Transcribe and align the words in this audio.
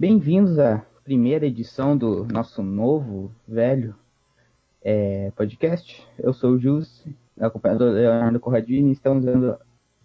Bem-vindos 0.00 0.60
à 0.60 0.86
primeira 1.02 1.44
edição 1.44 1.98
do 1.98 2.24
nosso 2.26 2.62
novo, 2.62 3.32
velho 3.48 3.96
é, 4.80 5.32
podcast. 5.32 6.06
Eu 6.16 6.32
sou 6.32 6.52
o 6.52 6.58
Jus, 6.60 7.04
acompanhado 7.36 7.84
do 7.84 7.90
Leonardo 7.90 8.38
Corradini, 8.38 8.92
estamos 8.92 9.24
dando 9.24 9.58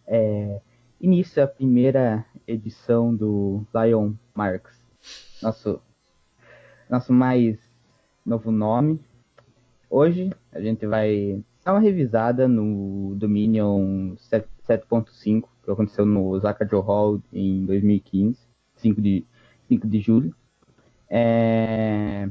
é, 0.07 0.59
início 0.99 1.43
à 1.43 1.45
primeira 1.45 2.25
edição 2.47 3.15
do 3.15 3.63
Lion 3.71 4.13
Marx, 4.33 4.83
nosso, 5.43 5.79
nosso 6.89 7.13
mais 7.13 7.59
novo 8.25 8.51
nome. 8.51 8.99
Hoje 9.87 10.31
a 10.51 10.59
gente 10.59 10.87
vai 10.87 11.39
dar 11.63 11.73
uma 11.73 11.79
revisada 11.79 12.47
no 12.47 13.13
Dominion 13.15 14.15
7.5, 14.15 15.43
que 15.63 15.69
aconteceu 15.69 16.03
no 16.03 16.41
Joe 16.41 16.81
Hall 16.81 17.21
em 17.31 17.63
2015, 17.67 18.39
5 18.77 18.99
de, 18.99 19.23
5 19.73 19.87
de 19.87 19.99
julho. 19.99 20.35
É... 21.09 22.27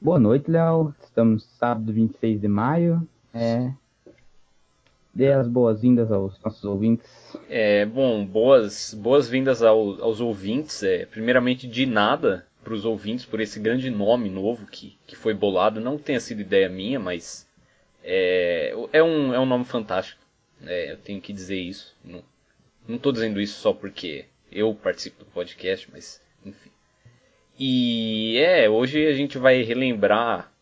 Boa 0.00 0.18
noite, 0.18 0.50
Léo. 0.50 0.94
Estamos 1.02 1.44
sábado 1.58 1.92
26 1.92 2.40
de 2.40 2.48
maio. 2.48 3.06
É... 3.32 3.72
Dê 5.12 5.32
as 5.32 5.48
boas-vindas 5.48 6.12
aos 6.12 6.40
nossos 6.40 6.64
ouvintes. 6.64 7.08
É, 7.48 7.84
bom, 7.86 8.24
boas, 8.24 8.94
boas-vindas 8.94 9.62
ao, 9.62 10.02
aos 10.02 10.20
ouvintes. 10.20 10.82
É, 10.82 11.06
primeiramente, 11.06 11.66
de 11.66 11.86
nada 11.86 12.46
para 12.62 12.74
os 12.74 12.84
ouvintes 12.84 13.24
por 13.24 13.40
esse 13.40 13.58
grande 13.58 13.90
nome 13.90 14.30
novo 14.30 14.66
que, 14.66 14.96
que 15.06 15.16
foi 15.16 15.34
bolado. 15.34 15.80
Não 15.80 15.98
tenha 15.98 16.20
sido 16.20 16.40
ideia 16.40 16.68
minha, 16.68 16.98
mas 16.98 17.46
é, 18.02 18.72
é, 18.92 19.02
um, 19.02 19.34
é 19.34 19.40
um 19.40 19.46
nome 19.46 19.64
fantástico. 19.64 20.20
É, 20.64 20.92
eu 20.92 20.96
tenho 20.96 21.20
que 21.20 21.32
dizer 21.32 21.58
isso. 21.58 21.94
Não, 22.04 22.22
não 22.86 22.98
tô 22.98 23.10
dizendo 23.12 23.40
isso 23.40 23.60
só 23.60 23.72
porque 23.72 24.26
eu 24.50 24.74
participo 24.74 25.24
do 25.24 25.30
podcast, 25.30 25.88
mas 25.92 26.20
enfim. 26.44 26.73
E 27.58 28.36
é, 28.38 28.68
hoje 28.68 29.06
a 29.06 29.14
gente 29.14 29.38
vai 29.38 29.62
relembrar 29.62 30.52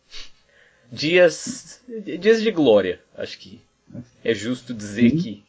dias 0.91 1.83
dias 2.19 2.41
de 2.41 2.51
glória. 2.51 2.99
Acho 3.15 3.39
que 3.39 3.61
é 4.23 4.33
justo 4.33 4.73
dizer 4.73 5.11
que, 5.11 5.43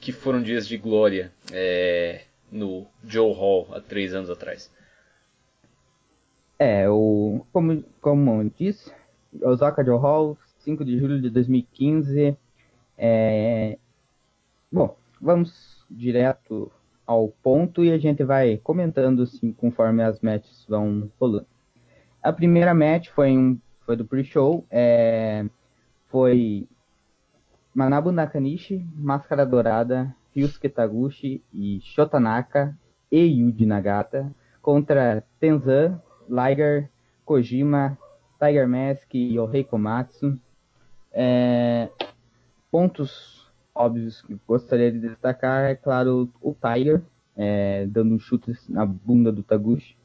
que 0.00 0.12
foram 0.12 0.42
dias 0.42 0.66
de 0.66 0.76
glória 0.76 1.32
é, 1.52 2.22
no 2.50 2.86
Joe 3.06 3.32
Hall 3.32 3.68
há 3.72 3.80
três 3.80 4.14
anos 4.14 4.30
atrás. 4.30 4.70
É, 6.58 6.88
o, 6.88 7.44
como, 7.52 7.84
como 8.00 8.52
disse, 8.56 8.92
Osaka 9.42 9.84
Joe 9.84 9.98
Hall, 9.98 10.38
5 10.60 10.84
de 10.84 10.98
julho 10.98 11.20
de 11.20 11.30
2015. 11.30 12.36
É, 12.96 13.76
bom, 14.70 14.96
vamos 15.20 15.84
direto 15.90 16.70
ao 17.06 17.28
ponto 17.42 17.84
e 17.84 17.92
a 17.92 17.98
gente 17.98 18.24
vai 18.24 18.56
comentando 18.56 19.22
assim 19.22 19.52
conforme 19.52 20.02
as 20.02 20.20
matches 20.20 20.64
vão 20.68 21.10
rolando. 21.20 21.46
A 22.22 22.32
primeira 22.32 22.74
match 22.74 23.08
foi, 23.10 23.36
um, 23.36 23.58
foi 23.84 23.96
do 23.96 24.04
pre-show, 24.04 24.64
é, 24.70 25.44
foi 26.08 26.66
Manabu 27.74 28.10
Nakanishi, 28.10 28.86
Máscara 28.94 29.44
Dourada, 29.44 30.14
Ryusuke 30.34 30.68
Taguchi 30.68 31.42
e 31.52 31.80
Shotanaka 31.82 32.76
e 33.10 33.18
Yuji 33.18 33.66
Nagata 33.66 34.34
contra 34.62 35.22
Tenzan, 35.38 36.00
Liger, 36.28 36.90
Kojima, 37.24 37.98
Tiger 38.40 38.66
Mask 38.66 39.14
e 39.14 39.34
Yohei 39.34 39.62
Komatsu. 39.62 40.38
É, 41.12 41.90
pontos 42.70 43.43
óbvios 43.74 44.22
que 44.22 44.38
gostaria 44.46 44.92
de 44.92 45.00
destacar 45.00 45.64
é, 45.64 45.74
claro, 45.74 46.30
o 46.40 46.54
Tiger, 46.54 47.02
é, 47.36 47.86
dando 47.86 48.14
um 48.14 48.18
chute 48.18 48.52
na 48.68 48.86
bunda 48.86 49.32
do 49.32 49.42
Taguchi, 49.42 49.96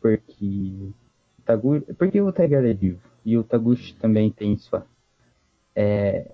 porque, 0.00 0.90
Taguchi, 1.44 1.92
porque 1.94 2.20
o 2.20 2.32
Tiger 2.32 2.64
é 2.64 2.74
vivo, 2.74 3.00
e 3.24 3.38
o 3.38 3.44
Taguchi 3.44 3.94
também 3.94 4.30
tem 4.30 4.56
sua, 4.58 4.86
é, 5.74 6.30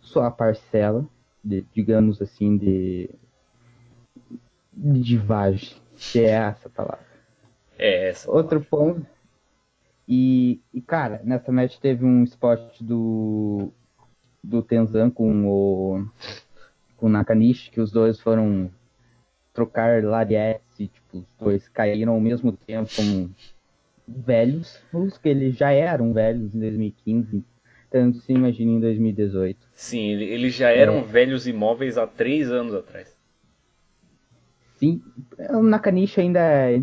sua 0.00 0.30
parcela, 0.30 1.06
de, 1.42 1.64
digamos 1.74 2.22
assim, 2.22 2.56
de, 2.56 3.10
de 4.72 5.02
divagem, 5.02 5.76
se 5.94 6.20
é 6.24 6.30
essa 6.30 6.70
palavra. 6.70 7.04
É 7.78 8.08
essa. 8.08 8.30
Outro 8.30 8.60
ponto. 8.60 9.06
E, 10.06 10.60
e, 10.72 10.80
cara, 10.80 11.20
nessa 11.24 11.50
match 11.50 11.78
teve 11.78 12.04
um 12.04 12.24
spot 12.24 12.80
do 12.80 13.72
do 14.44 14.62
Tenzan 14.62 15.10
com 15.10 15.46
o, 15.46 16.06
com 16.96 17.06
o 17.06 17.08
Nakanishi, 17.08 17.70
que 17.70 17.80
os 17.80 17.90
dois 17.90 18.20
foram 18.20 18.70
trocar 19.52 20.02
lariats 20.02 20.78
e 20.78 20.88
tipo, 20.88 21.18
os 21.18 21.26
dois 21.38 21.68
caíram 21.68 22.12
ao 22.12 22.20
mesmo 22.20 22.52
tempo 22.52 22.90
como 22.94 23.30
velhos, 24.06 24.80
os 24.92 25.16
que 25.16 25.28
eles 25.28 25.56
já 25.56 25.72
eram 25.72 26.12
velhos 26.12 26.54
em 26.54 26.60
2015, 26.60 27.44
tanto 27.90 28.18
se 28.18 28.32
imagina 28.32 28.72
em 28.72 28.80
2018. 28.80 29.58
Sim, 29.72 30.10
eles 30.10 30.54
já 30.54 30.70
eram 30.70 30.98
é. 30.98 31.02
velhos 31.02 31.46
imóveis 31.46 31.96
há 31.96 32.06
três 32.06 32.50
anos 32.50 32.74
atrás. 32.74 33.16
Sim, 34.76 35.00
o 35.50 35.62
Nakanishi 35.62 36.20
ainda 36.20 36.42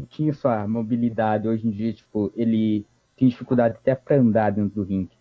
tinha 0.10 0.34
sua 0.34 0.68
mobilidade, 0.68 1.48
hoje 1.48 1.68
em 1.68 1.72
dia, 1.72 1.94
tipo, 1.94 2.32
ele 2.36 2.86
tem 3.18 3.28
dificuldade 3.28 3.76
até 3.76 3.94
para 3.94 4.16
andar 4.16 4.52
dentro 4.52 4.82
do 4.82 4.84
ringue. 4.84 5.12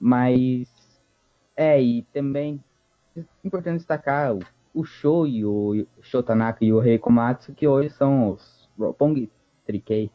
Mas 0.00 0.77
é, 1.58 1.82
e 1.82 2.02
também 2.12 2.62
é 3.16 3.22
importante 3.44 3.78
destacar 3.78 4.32
o, 4.32 4.38
o 4.72 4.84
Show 4.84 5.26
e 5.26 5.44
o 5.44 5.84
Shotanaka 6.00 6.64
e 6.64 6.72
o 6.72 6.78
Reikomatsu, 6.78 7.52
que 7.52 7.66
hoje 7.66 7.90
são 7.90 8.30
os 8.30 8.70
Roppongi 8.78 9.28
Trikei. 9.66 10.08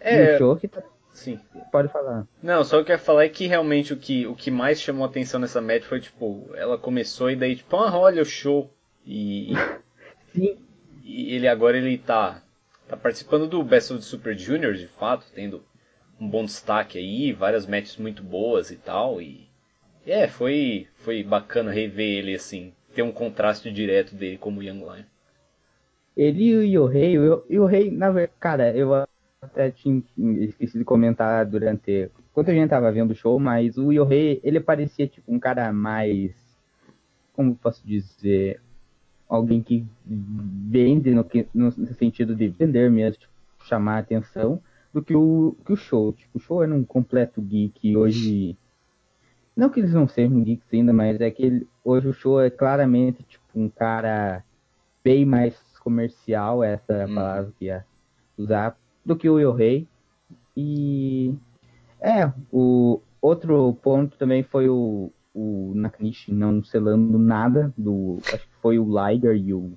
É, 0.00 0.32
e 0.32 0.34
o 0.34 0.38
Show 0.38 0.56
que 0.56 0.66
tá... 0.66 0.82
Sim. 1.12 1.38
Pode 1.70 1.88
falar. 1.88 2.26
Não, 2.42 2.64
só 2.64 2.80
o 2.80 2.84
que 2.84 2.90
eu 2.90 2.94
ia 2.94 2.98
falar 2.98 3.26
é 3.26 3.28
que 3.28 3.46
realmente 3.46 3.92
o 3.92 3.96
que, 3.98 4.26
o 4.26 4.34
que 4.34 4.50
mais 4.50 4.80
chamou 4.80 5.04
a 5.04 5.08
atenção 5.08 5.38
nessa 5.38 5.60
match 5.60 5.82
foi, 5.82 6.00
tipo, 6.00 6.50
ela 6.54 6.78
começou 6.78 7.30
e 7.30 7.36
daí, 7.36 7.56
tipo, 7.56 7.76
ah, 7.76 7.96
olha 7.96 8.22
o 8.22 8.24
show. 8.24 8.70
E, 9.06 9.52
Sim. 10.34 10.56
e 11.04 11.34
ele 11.34 11.46
agora 11.46 11.76
ele 11.76 11.98
tá, 11.98 12.42
tá 12.88 12.96
participando 12.96 13.46
do 13.46 13.62
Best 13.62 13.92
of 13.92 14.00
the 14.00 14.08
Super 14.08 14.36
Junior, 14.36 14.72
de 14.72 14.88
fato, 14.88 15.26
tendo 15.34 15.62
um 16.18 16.26
bom 16.26 16.44
destaque 16.44 16.98
aí, 16.98 17.32
várias 17.34 17.66
matches 17.66 17.98
muito 17.98 18.22
boas 18.22 18.70
e 18.70 18.76
tal, 18.76 19.20
e 19.20 19.52
é, 20.06 20.28
foi, 20.28 20.86
foi 20.96 21.22
bacana 21.22 21.70
rever 21.70 22.18
ele 22.18 22.34
assim, 22.34 22.72
ter 22.94 23.02
um 23.02 23.12
contraste 23.12 23.70
direto 23.70 24.14
dele 24.14 24.38
como 24.38 24.62
Young 24.62 24.80
Lion. 24.80 25.04
Ele 26.16 26.66
e 26.66 26.78
o 26.78 26.86
Rei, 26.86 27.16
e 27.48 27.58
o 27.58 27.66
Rei, 27.66 27.90
na 27.90 28.10
verdade, 28.10 28.32
cara, 28.38 28.76
eu 28.76 28.94
até 29.44 29.70
tinha 29.70 30.02
esquecido 30.16 30.78
de 30.78 30.84
comentar 30.84 31.44
durante. 31.46 32.10
Enquanto 32.30 32.50
a 32.50 32.54
gente 32.54 32.70
tava 32.70 32.90
vendo 32.90 33.12
o 33.12 33.14
show, 33.14 33.38
mas 33.38 33.76
o 33.76 33.92
Yohei, 33.92 34.40
ele 34.42 34.60
parecia 34.60 35.06
tipo 35.06 35.32
um 35.32 35.38
cara 35.38 35.72
mais. 35.72 36.32
Como 37.32 37.54
posso 37.54 37.86
dizer? 37.86 38.60
Alguém 39.28 39.62
que 39.62 39.84
vende 40.04 41.12
no, 41.12 41.26
no 41.54 41.94
sentido 41.94 42.34
de 42.34 42.48
vender 42.48 42.90
mesmo, 42.90 43.20
tipo, 43.20 43.32
chamar 43.64 43.98
atenção, 43.98 44.60
do 44.92 45.02
que 45.02 45.14
o, 45.14 45.56
que 45.64 45.72
o 45.72 45.76
show. 45.76 46.12
Tipo, 46.12 46.38
o 46.38 46.40
show 46.40 46.62
era 46.62 46.72
um 46.72 46.84
completo 46.84 47.40
geek 47.40 47.96
hoje 47.96 48.56
não 49.56 49.68
que 49.68 49.80
eles 49.80 49.92
não 49.92 50.08
sejam 50.08 50.42
geeks 50.42 50.66
ainda, 50.72 50.92
mas 50.92 51.20
é 51.20 51.30
que 51.30 51.44
ele, 51.44 51.68
hoje 51.84 52.08
o 52.08 52.12
show 52.12 52.40
é 52.40 52.50
claramente 52.50 53.22
tipo 53.22 53.44
um 53.54 53.68
cara 53.68 54.44
bem 55.02 55.24
mais 55.24 55.56
comercial, 55.78 56.64
essa 56.64 56.92
é 56.92 57.02
a 57.04 57.06
hum. 57.06 57.14
palavra 57.14 57.52
que 57.58 57.66
ia 57.66 57.84
usar, 58.36 58.76
do 59.04 59.14
que 59.14 59.28
o 59.28 59.52
Rey. 59.52 59.86
E 60.56 61.34
é, 62.00 62.32
o 62.50 63.00
outro 63.20 63.74
ponto 63.82 64.16
também 64.16 64.42
foi 64.42 64.68
o, 64.68 65.10
o 65.34 65.72
Nakanishi 65.74 66.32
não 66.32 66.62
selando 66.64 67.18
nada 67.18 67.72
do. 67.76 68.18
Acho 68.26 68.46
que 68.46 68.54
foi 68.60 68.78
o 68.78 68.84
Liger 68.84 69.36
e 69.36 69.52
o. 69.52 69.72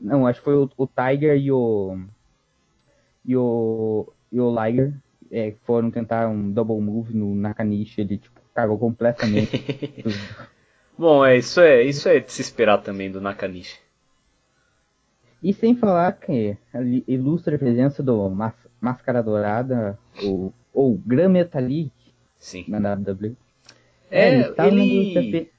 Não, 0.00 0.26
acho 0.26 0.40
que 0.40 0.44
foi 0.44 0.54
o, 0.54 0.70
o 0.76 0.86
Tiger 0.86 1.36
e 1.36 1.50
o. 1.50 1.98
E 3.24 3.36
o. 3.36 4.12
E 4.30 4.40
o 4.40 4.64
Liger 4.64 4.94
é, 5.32 5.54
foram 5.64 5.90
tentar 5.90 6.28
um 6.28 6.52
double 6.52 6.80
move 6.80 7.16
no 7.16 7.34
Nakanishi, 7.34 8.02
ele 8.02 8.18
tipo, 8.18 8.38
cagou 8.54 8.78
completamente. 8.78 9.64
Bom, 10.96 11.24
é 11.24 11.38
isso 11.38 11.60
é 11.60 11.82
isso 11.82 12.08
é 12.08 12.20
de 12.20 12.30
se 12.30 12.42
esperar 12.42 12.82
também 12.82 13.10
do 13.10 13.20
Nakanishi. 13.20 13.80
E 15.42 15.52
sem 15.52 15.74
falar 15.74 16.12
que 16.12 16.56
a 16.72 16.80
ilustra 17.08 17.58
presença 17.58 18.02
do 18.02 18.30
Mas 18.30 18.54
Máscara 18.80 19.22
Dourada, 19.22 19.98
ou, 20.22 20.52
ou 20.72 20.96
Gran 20.98 21.30
Metalik 21.30 21.90
Sim. 22.38 22.64
na 22.68 22.94
WWE. 22.94 23.36
É, 24.10 24.40
é 24.40 24.52
tá 24.52 24.68
ele... 24.68 25.50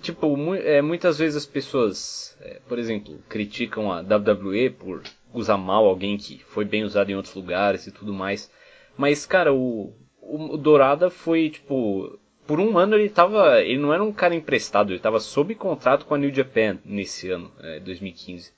Tipo, 0.00 0.54
é, 0.54 0.80
muitas 0.80 1.18
vezes 1.18 1.36
as 1.36 1.46
pessoas, 1.46 2.36
é, 2.40 2.60
por 2.66 2.78
exemplo, 2.78 3.18
criticam 3.28 3.92
a 3.92 4.00
WWE 4.00 4.70
por 4.70 5.02
usar 5.40 5.56
mal 5.56 5.86
alguém 5.86 6.16
que 6.16 6.38
foi 6.44 6.64
bem 6.64 6.84
usado 6.84 7.10
em 7.10 7.14
outros 7.14 7.34
lugares 7.34 7.86
e 7.86 7.92
tudo 7.92 8.12
mais. 8.12 8.50
Mas, 8.96 9.26
cara, 9.26 9.52
o, 9.52 9.92
o 10.22 10.56
Dourada 10.56 11.10
foi, 11.10 11.50
tipo, 11.50 12.18
por 12.46 12.60
um 12.60 12.78
ano 12.78 12.94
ele 12.94 13.08
tava. 13.08 13.60
Ele 13.60 13.78
não 13.78 13.92
era 13.92 14.02
um 14.02 14.12
cara 14.12 14.34
emprestado, 14.34 14.92
ele 14.92 15.00
tava 15.00 15.20
sob 15.20 15.54
contrato 15.54 16.06
com 16.06 16.14
a 16.14 16.18
New 16.18 16.32
Japan 16.32 16.78
nesse 16.84 17.30
ano, 17.30 17.50
é, 17.60 17.80
2015. 17.80 18.52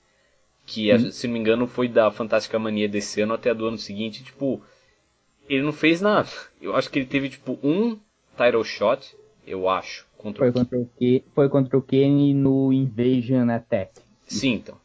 que, 0.65 0.93
hum. 0.93 1.11
se 1.11 1.27
não 1.27 1.33
me 1.33 1.39
engano, 1.39 1.67
foi 1.67 1.87
da 1.87 2.11
Fantástica 2.11 2.59
Mania 2.59 2.87
desse 2.87 3.21
ano 3.21 3.33
até 3.33 3.53
do 3.53 3.65
ano 3.67 3.77
seguinte, 3.77 4.23
tipo, 4.23 4.61
ele 5.49 5.63
não 5.63 5.73
fez 5.73 5.99
nada. 5.99 6.29
Eu 6.61 6.75
acho 6.75 6.89
que 6.89 6.99
ele 6.99 7.07
teve, 7.07 7.29
tipo, 7.29 7.57
um 7.63 7.97
title 8.37 8.63
shot, 8.63 9.15
eu 9.45 9.67
acho, 9.67 10.05
contra 10.17 10.39
foi 10.39 10.49
o 10.49 10.53
contra 10.53 10.77
o 10.77 10.85
K, 10.85 11.23
Foi 11.33 11.49
contra 11.49 11.77
o 11.77 11.81
Kenny 11.81 12.33
no 12.33 12.71
Invasion 12.71 13.49
Attack. 13.49 13.93
Sim, 14.27 14.53
então. 14.53 14.77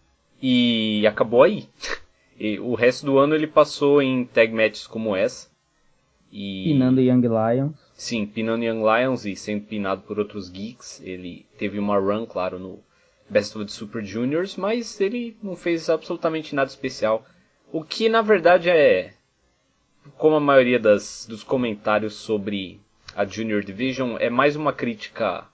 E 0.46 1.06
acabou 1.06 1.42
aí. 1.42 1.66
E 2.38 2.60
o 2.60 2.74
resto 2.74 3.06
do 3.06 3.16
ano 3.16 3.34
ele 3.34 3.46
passou 3.46 4.02
em 4.02 4.26
tag 4.26 4.52
matches 4.52 4.86
como 4.86 5.16
essa. 5.16 5.48
E... 6.30 6.64
Pinando 6.64 7.00
Young 7.00 7.22
Lions. 7.22 7.76
Sim, 7.94 8.26
pinando 8.26 8.62
Young 8.62 8.82
Lions 8.82 9.24
e 9.24 9.34
sendo 9.34 9.64
pinado 9.64 10.02
por 10.02 10.18
outros 10.18 10.50
geeks. 10.50 11.00
Ele 11.02 11.46
teve 11.56 11.78
uma 11.78 11.98
run, 11.98 12.26
claro, 12.26 12.58
no 12.58 12.78
Best 13.30 13.56
of 13.56 13.64
the 13.64 13.72
Super 13.72 14.04
Juniors, 14.04 14.54
mas 14.56 15.00
ele 15.00 15.34
não 15.42 15.56
fez 15.56 15.88
absolutamente 15.88 16.54
nada 16.54 16.68
especial. 16.68 17.24
O 17.72 17.82
que 17.82 18.10
na 18.10 18.20
verdade 18.20 18.68
é, 18.68 19.14
como 20.18 20.36
a 20.36 20.40
maioria 20.40 20.78
das, 20.78 21.24
dos 21.26 21.42
comentários 21.42 22.16
sobre 22.16 22.82
a 23.16 23.24
Junior 23.24 23.64
Division, 23.64 24.18
é 24.20 24.28
mais 24.28 24.56
uma 24.56 24.74
crítica 24.74 25.46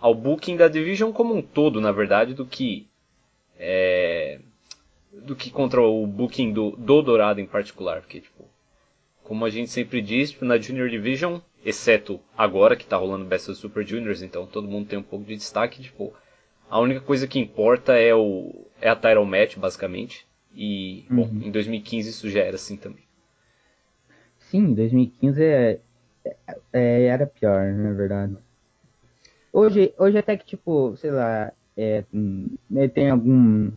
ao 0.00 0.14
booking 0.14 0.56
da 0.56 0.68
Division 0.68 1.12
como 1.12 1.34
um 1.34 1.42
todo, 1.42 1.82
na 1.82 1.92
verdade, 1.92 2.32
do 2.32 2.46
que 2.46 2.88
é, 3.58 4.40
do 5.12 5.34
que 5.34 5.50
contra 5.50 5.80
o 5.82 6.06
booking 6.06 6.52
do, 6.52 6.70
do 6.72 7.02
Dourado 7.02 7.40
em 7.40 7.46
particular, 7.46 8.00
porque 8.00 8.20
tipo, 8.20 8.44
como 9.24 9.44
a 9.44 9.50
gente 9.50 9.70
sempre 9.70 10.00
diz, 10.00 10.30
tipo, 10.30 10.44
na 10.44 10.58
Junior 10.58 10.88
Division, 10.88 11.40
exceto 11.64 12.20
agora 12.36 12.76
que 12.76 12.86
tá 12.86 12.96
rolando 12.96 13.24
Best 13.24 13.50
of 13.50 13.60
Super 13.60 13.86
Juniors, 13.86 14.22
então 14.22 14.46
todo 14.46 14.68
mundo 14.68 14.88
tem 14.88 14.98
um 14.98 15.02
pouco 15.02 15.24
de 15.24 15.36
destaque, 15.36 15.82
tipo, 15.82 16.14
a 16.70 16.78
única 16.78 17.00
coisa 17.00 17.26
que 17.26 17.38
importa 17.38 17.94
é 17.94 18.14
o 18.14 18.66
é 18.80 18.88
a 18.88 18.96
title 18.96 19.24
match, 19.24 19.56
basicamente. 19.56 20.26
E, 20.54 21.06
uhum. 21.10 21.16
bom, 21.16 21.46
em 21.46 21.50
2015 21.50 22.10
isso 22.10 22.30
já 22.30 22.40
era 22.40 22.56
assim 22.56 22.76
também. 22.76 23.04
Sim, 24.38 24.74
2015 24.74 25.42
é, 25.42 25.80
é, 26.72 27.04
era 27.04 27.26
pior, 27.26 27.72
na 27.72 27.92
verdade. 27.92 28.36
Hoje, 29.52 29.92
hoje 29.98 30.18
até 30.18 30.36
que, 30.36 30.44
tipo, 30.44 30.96
sei 30.96 31.10
lá, 31.10 31.52
é, 31.78 32.04
hum, 32.12 32.56
tem 32.92 33.08
algum, 33.08 33.70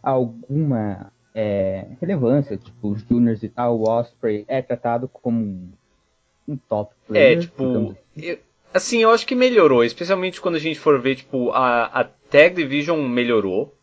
alguma 0.00 1.12
é, 1.34 1.86
relevância, 2.00 2.56
tipo, 2.56 2.90
os 2.90 3.02
juniors 3.02 3.42
e 3.42 3.48
tal, 3.48 3.76
o 3.76 3.88
Osprey 3.88 4.44
é 4.46 4.62
tratado 4.62 5.08
como 5.08 5.40
um, 5.40 5.68
um 6.46 6.56
top 6.56 6.92
é, 6.92 7.08
player. 7.08 7.38
É, 7.38 7.40
tipo, 7.40 7.64
assim. 7.64 7.96
eu, 8.16 8.38
assim, 8.72 9.02
eu 9.02 9.10
acho 9.10 9.26
que 9.26 9.34
melhorou, 9.34 9.82
especialmente 9.82 10.40
quando 10.40 10.54
a 10.54 10.60
gente 10.60 10.78
for 10.78 11.00
ver, 11.00 11.16
tipo, 11.16 11.50
a, 11.50 11.86
a 11.86 12.04
Tag 12.04 12.54
Division 12.54 13.02
melhorou. 13.08 13.74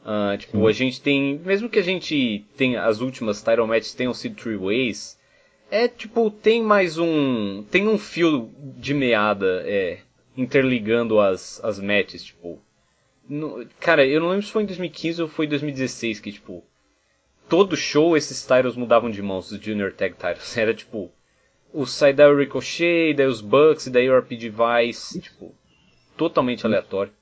Uh, 0.00 0.36
tipo, 0.38 0.58
Sim. 0.58 0.66
a 0.66 0.72
gente 0.72 1.00
tem, 1.00 1.38
mesmo 1.44 1.68
que 1.68 1.78
a 1.78 1.82
gente 1.82 2.44
tenha 2.56 2.84
as 2.84 3.00
últimas 3.00 3.42
title 3.42 3.66
matches 3.66 3.92
tenham 3.92 4.14
sido 4.14 4.34
three 4.34 4.56
ways, 4.56 5.18
é 5.70 5.86
tipo, 5.86 6.30
tem 6.30 6.62
mais 6.62 6.96
um, 6.96 7.62
tem 7.70 7.86
um 7.86 7.98
fio 7.98 8.50
de 8.58 8.94
meada, 8.94 9.62
é, 9.66 9.98
interligando 10.34 11.20
as, 11.20 11.62
as 11.62 11.78
matches, 11.78 12.24
tipo, 12.24 12.58
no, 13.30 13.64
cara, 13.78 14.04
eu 14.04 14.20
não 14.20 14.30
lembro 14.30 14.44
se 14.44 14.50
foi 14.50 14.64
em 14.64 14.66
2015 14.66 15.22
ou 15.22 15.28
foi 15.28 15.46
em 15.46 15.50
2016 15.50 16.18
que, 16.18 16.32
tipo, 16.32 16.64
todo 17.48 17.76
show 17.76 18.16
esses 18.16 18.42
titles 18.42 18.74
mudavam 18.74 19.08
de 19.08 19.22
mãos, 19.22 19.52
os 19.52 19.60
Junior 19.60 19.92
Tag 19.92 20.14
Titles. 20.14 20.56
Era 20.58 20.74
tipo, 20.74 21.12
o 21.72 21.86
sai 21.86 22.12
o 22.12 22.36
Ricochet, 22.36 23.14
daí 23.14 23.26
os 23.26 23.40
Bucks, 23.40 23.86
daí 23.86 24.10
o 24.10 24.18
RPG 24.18 24.50
Vice, 24.50 25.20
tipo, 25.20 25.54
totalmente 26.16 26.66
aleatório. 26.66 27.12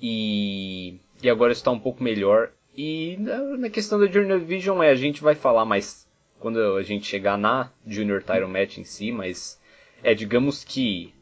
E, 0.00 0.98
e 1.22 1.28
agora 1.28 1.52
está 1.52 1.70
um 1.70 1.78
pouco 1.78 2.02
melhor. 2.02 2.50
E 2.74 3.18
na, 3.20 3.38
na 3.58 3.68
questão 3.68 4.00
da 4.00 4.06
Junior 4.06 4.40
Division, 4.40 4.82
é, 4.82 4.88
a 4.88 4.94
gente 4.94 5.22
vai 5.22 5.34
falar 5.34 5.66
mais 5.66 6.08
quando 6.40 6.58
a 6.76 6.82
gente 6.82 7.06
chegar 7.06 7.36
na 7.36 7.70
Junior 7.86 8.22
Title 8.22 8.48
Match 8.48 8.78
em 8.78 8.84
si, 8.84 9.12
mas 9.12 9.60
é, 10.02 10.14
digamos 10.14 10.64
que 10.64 11.12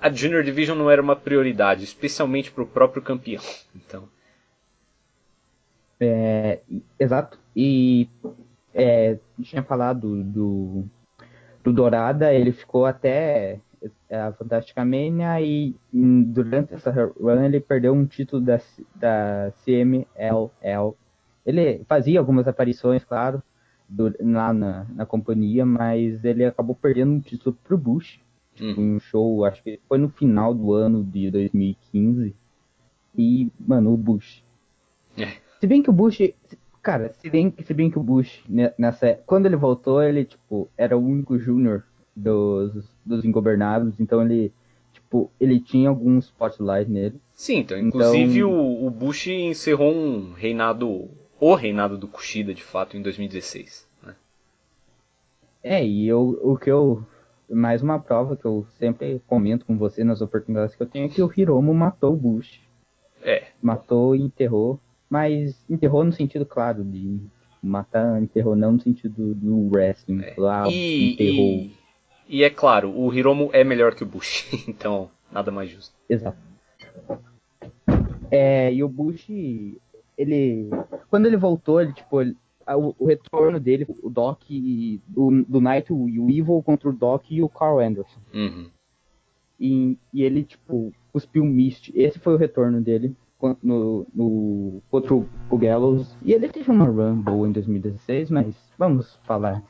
a 0.00 0.10
Junior 0.10 0.42
Division 0.42 0.76
não 0.76 0.90
era 0.90 1.02
uma 1.02 1.16
prioridade, 1.16 1.84
especialmente 1.84 2.50
para 2.50 2.62
o 2.62 2.66
próprio 2.66 3.02
campeão. 3.02 3.42
Então. 3.74 4.08
É, 6.00 6.60
exato. 6.98 7.38
E 7.56 8.08
é, 8.72 9.18
tinha 9.42 9.62
falado 9.62 10.22
do, 10.22 10.84
do 11.64 11.72
Dourada, 11.72 12.32
ele 12.32 12.52
ficou 12.52 12.86
até 12.86 13.58
a 14.10 14.32
Fantástica 14.32 14.84
Mania 14.84 15.40
e 15.40 15.74
durante 15.92 16.74
essa 16.74 16.90
run 16.90 17.42
ele 17.44 17.60
perdeu 17.60 17.92
um 17.92 18.06
título 18.06 18.42
da, 18.42 18.60
da 18.94 19.52
CMLL. 19.64 20.94
Ele 21.44 21.84
fazia 21.88 22.20
algumas 22.20 22.46
aparições, 22.46 23.04
claro, 23.04 23.42
do, 23.88 24.14
lá 24.20 24.52
na, 24.52 24.86
na 24.94 25.06
companhia, 25.06 25.64
mas 25.64 26.24
ele 26.24 26.44
acabou 26.44 26.76
perdendo 26.76 27.12
um 27.12 27.20
título 27.20 27.56
pro 27.64 27.78
Bush 27.78 28.20
Hum. 28.60 28.74
um 28.96 29.00
show, 29.00 29.44
acho 29.44 29.62
que 29.62 29.80
foi 29.88 29.98
no 29.98 30.08
final 30.08 30.54
do 30.54 30.72
ano 30.72 31.04
de 31.04 31.30
2015. 31.30 32.34
E, 33.16 33.50
mano, 33.58 33.92
o 33.92 33.96
Bush. 33.96 34.42
É. 35.16 35.28
Se 35.60 35.66
bem 35.66 35.82
que 35.82 35.90
o 35.90 35.92
Bush. 35.92 36.18
Cara, 36.82 37.12
se 37.12 37.28
bem, 37.28 37.52
se 37.64 37.74
bem 37.74 37.90
que 37.90 37.98
o 37.98 38.02
Bush, 38.02 38.42
nessa. 38.78 39.18
Quando 39.26 39.46
ele 39.46 39.56
voltou, 39.56 40.02
ele, 40.02 40.24
tipo, 40.24 40.68
era 40.76 40.96
o 40.96 41.04
único 41.04 41.38
júnior 41.38 41.84
dos, 42.14 42.72
dos 43.04 43.24
ingobernáveis, 43.24 43.98
então 43.98 44.22
ele. 44.22 44.52
Tipo, 44.92 45.30
ele 45.40 45.60
tinha 45.60 45.88
alguns 45.88 46.26
spotlight 46.26 46.90
nele. 46.90 47.20
Sim, 47.34 47.58
então, 47.58 47.78
inclusive 47.78 48.38
então... 48.38 48.50
O, 48.50 48.86
o 48.86 48.90
Bush 48.90 49.26
encerrou 49.28 49.94
um 49.94 50.32
reinado. 50.32 51.08
O 51.40 51.54
reinado 51.54 51.96
do 51.96 52.08
Kushida, 52.08 52.52
de 52.52 52.64
fato, 52.64 52.96
em 52.96 53.02
2016. 53.02 53.88
Né? 54.02 54.14
É, 55.62 55.84
e 55.84 56.06
eu, 56.06 56.38
o 56.42 56.56
que 56.56 56.70
eu 56.70 57.04
mais 57.50 57.82
uma 57.82 57.98
prova 57.98 58.36
que 58.36 58.44
eu 58.44 58.66
sempre 58.78 59.20
comento 59.26 59.64
com 59.64 59.76
você 59.76 60.04
nas 60.04 60.20
oportunidades 60.20 60.74
que 60.74 60.82
eu 60.82 60.86
tenho 60.86 61.06
é 61.06 61.08
que 61.08 61.22
o 61.22 61.32
Hiromo 61.34 61.72
matou 61.74 62.12
o 62.12 62.16
Bush. 62.16 62.60
É. 63.22 63.46
Matou 63.60 64.14
e 64.14 64.22
enterrou, 64.22 64.80
mas 65.08 65.64
enterrou 65.68 66.04
no 66.04 66.12
sentido 66.12 66.46
claro 66.46 66.84
de 66.84 67.20
matar, 67.62 68.22
enterrou 68.22 68.54
não 68.54 68.72
no 68.72 68.80
sentido 68.80 69.34
do 69.34 69.70
wrestling. 69.70 70.22
É. 70.22 70.34
Lá, 70.36 70.68
e, 70.68 71.14
enterrou. 71.14 71.46
E, 71.46 71.76
e 72.28 72.44
é 72.44 72.50
claro, 72.50 72.90
o 72.96 73.12
Hiromo 73.12 73.50
é 73.52 73.64
melhor 73.64 73.94
que 73.94 74.02
o 74.02 74.06
Bush, 74.06 74.46
então 74.68 75.10
nada 75.32 75.50
mais 75.50 75.70
justo. 75.70 75.94
Exato. 76.08 76.38
É, 78.30 78.72
e 78.72 78.84
o 78.84 78.88
Bush, 78.88 79.26
ele. 80.16 80.68
Quando 81.10 81.26
ele 81.26 81.36
voltou, 81.36 81.80
ele, 81.80 81.92
tipo, 81.92 82.20
ele, 82.20 82.36
o, 82.76 82.94
o, 82.98 83.06
retorno 83.06 83.58
dele, 83.58 83.86
o 84.02 84.10
Doc 84.10 84.42
e 84.50 85.00
o, 85.16 85.30
do 85.48 85.60
Knight 85.60 85.92
e 85.92 86.20
o 86.20 86.30
Evil 86.30 86.62
contra 86.62 86.88
o 86.88 86.92
Doc 86.92 87.30
e 87.30 87.42
o 87.42 87.48
Carl 87.48 87.80
Anderson. 87.80 88.20
Uhum. 88.34 88.70
E, 89.58 89.98
e, 90.12 90.22
ele, 90.22 90.44
tipo, 90.44 90.92
cuspiu 91.12 91.42
o 91.42 91.46
Mist. 91.46 91.90
Esse 91.94 92.18
foi 92.18 92.34
o 92.34 92.38
retorno 92.38 92.80
dele 92.80 93.14
no, 93.62 94.06
no, 94.14 94.82
contra 94.90 95.14
o 95.14 95.58
Gallows. 95.58 96.16
E 96.22 96.32
ele 96.32 96.48
teve 96.48 96.70
uma 96.70 96.84
run 96.84 97.20
boa 97.20 97.48
em 97.48 97.52
2016, 97.52 98.30
mas 98.30 98.54
vamos 98.78 99.18
falar 99.24 99.62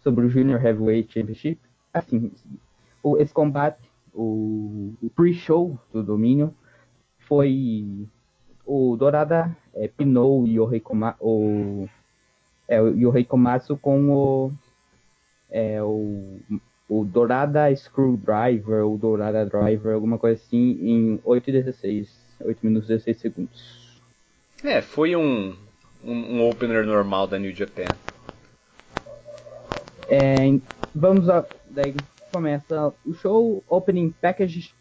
sobre 0.00 0.24
o 0.26 0.28
Junior 0.28 0.64
Heavyweight 0.64 1.12
Championship. 1.12 1.60
Assim, 1.92 2.30
o, 3.02 3.18
esse 3.18 3.32
combate, 3.32 3.90
o, 4.12 4.94
o 5.02 5.10
pre-show 5.10 5.78
do 5.92 6.02
domínio, 6.02 6.54
foi 7.18 8.06
o 8.66 8.96
Dorada 8.96 9.56
é, 9.74 9.88
pinou 9.88 10.42
o 10.42 10.46
Yohei 10.46 10.80
Koma, 10.80 11.16
o 11.20 11.88
é, 12.68 12.80
o 12.80 13.10
Rei 13.10 13.24
Komatsu 13.24 13.76
com 13.76 14.10
o, 14.10 14.52
é, 15.50 15.82
o, 15.82 16.38
o 16.88 17.04
Dourada 17.04 17.74
Screwdriver, 17.74 18.84
ou 18.84 18.98
Dourada 18.98 19.44
Driver, 19.44 19.94
alguma 19.94 20.18
coisa 20.18 20.40
assim, 20.40 20.78
em 20.80 21.20
8 21.24 21.50
e 21.50 21.52
16, 21.52 22.36
8 22.40 22.58
minutos 22.62 22.88
e 22.88 22.94
16 22.94 23.16
segundos. 23.18 24.02
É, 24.62 24.80
foi 24.80 25.14
um, 25.14 25.54
um, 26.02 26.12
um 26.12 26.48
opener 26.48 26.86
normal 26.86 27.26
da 27.26 27.38
New 27.38 27.54
Japan. 27.54 27.84
É, 30.08 30.36
vamos 30.94 31.28
a, 31.28 31.44
daí 31.70 31.94
começa 32.32 32.92
o 33.06 33.14
show, 33.14 33.62
opening 33.68 34.12
package, 34.20 34.74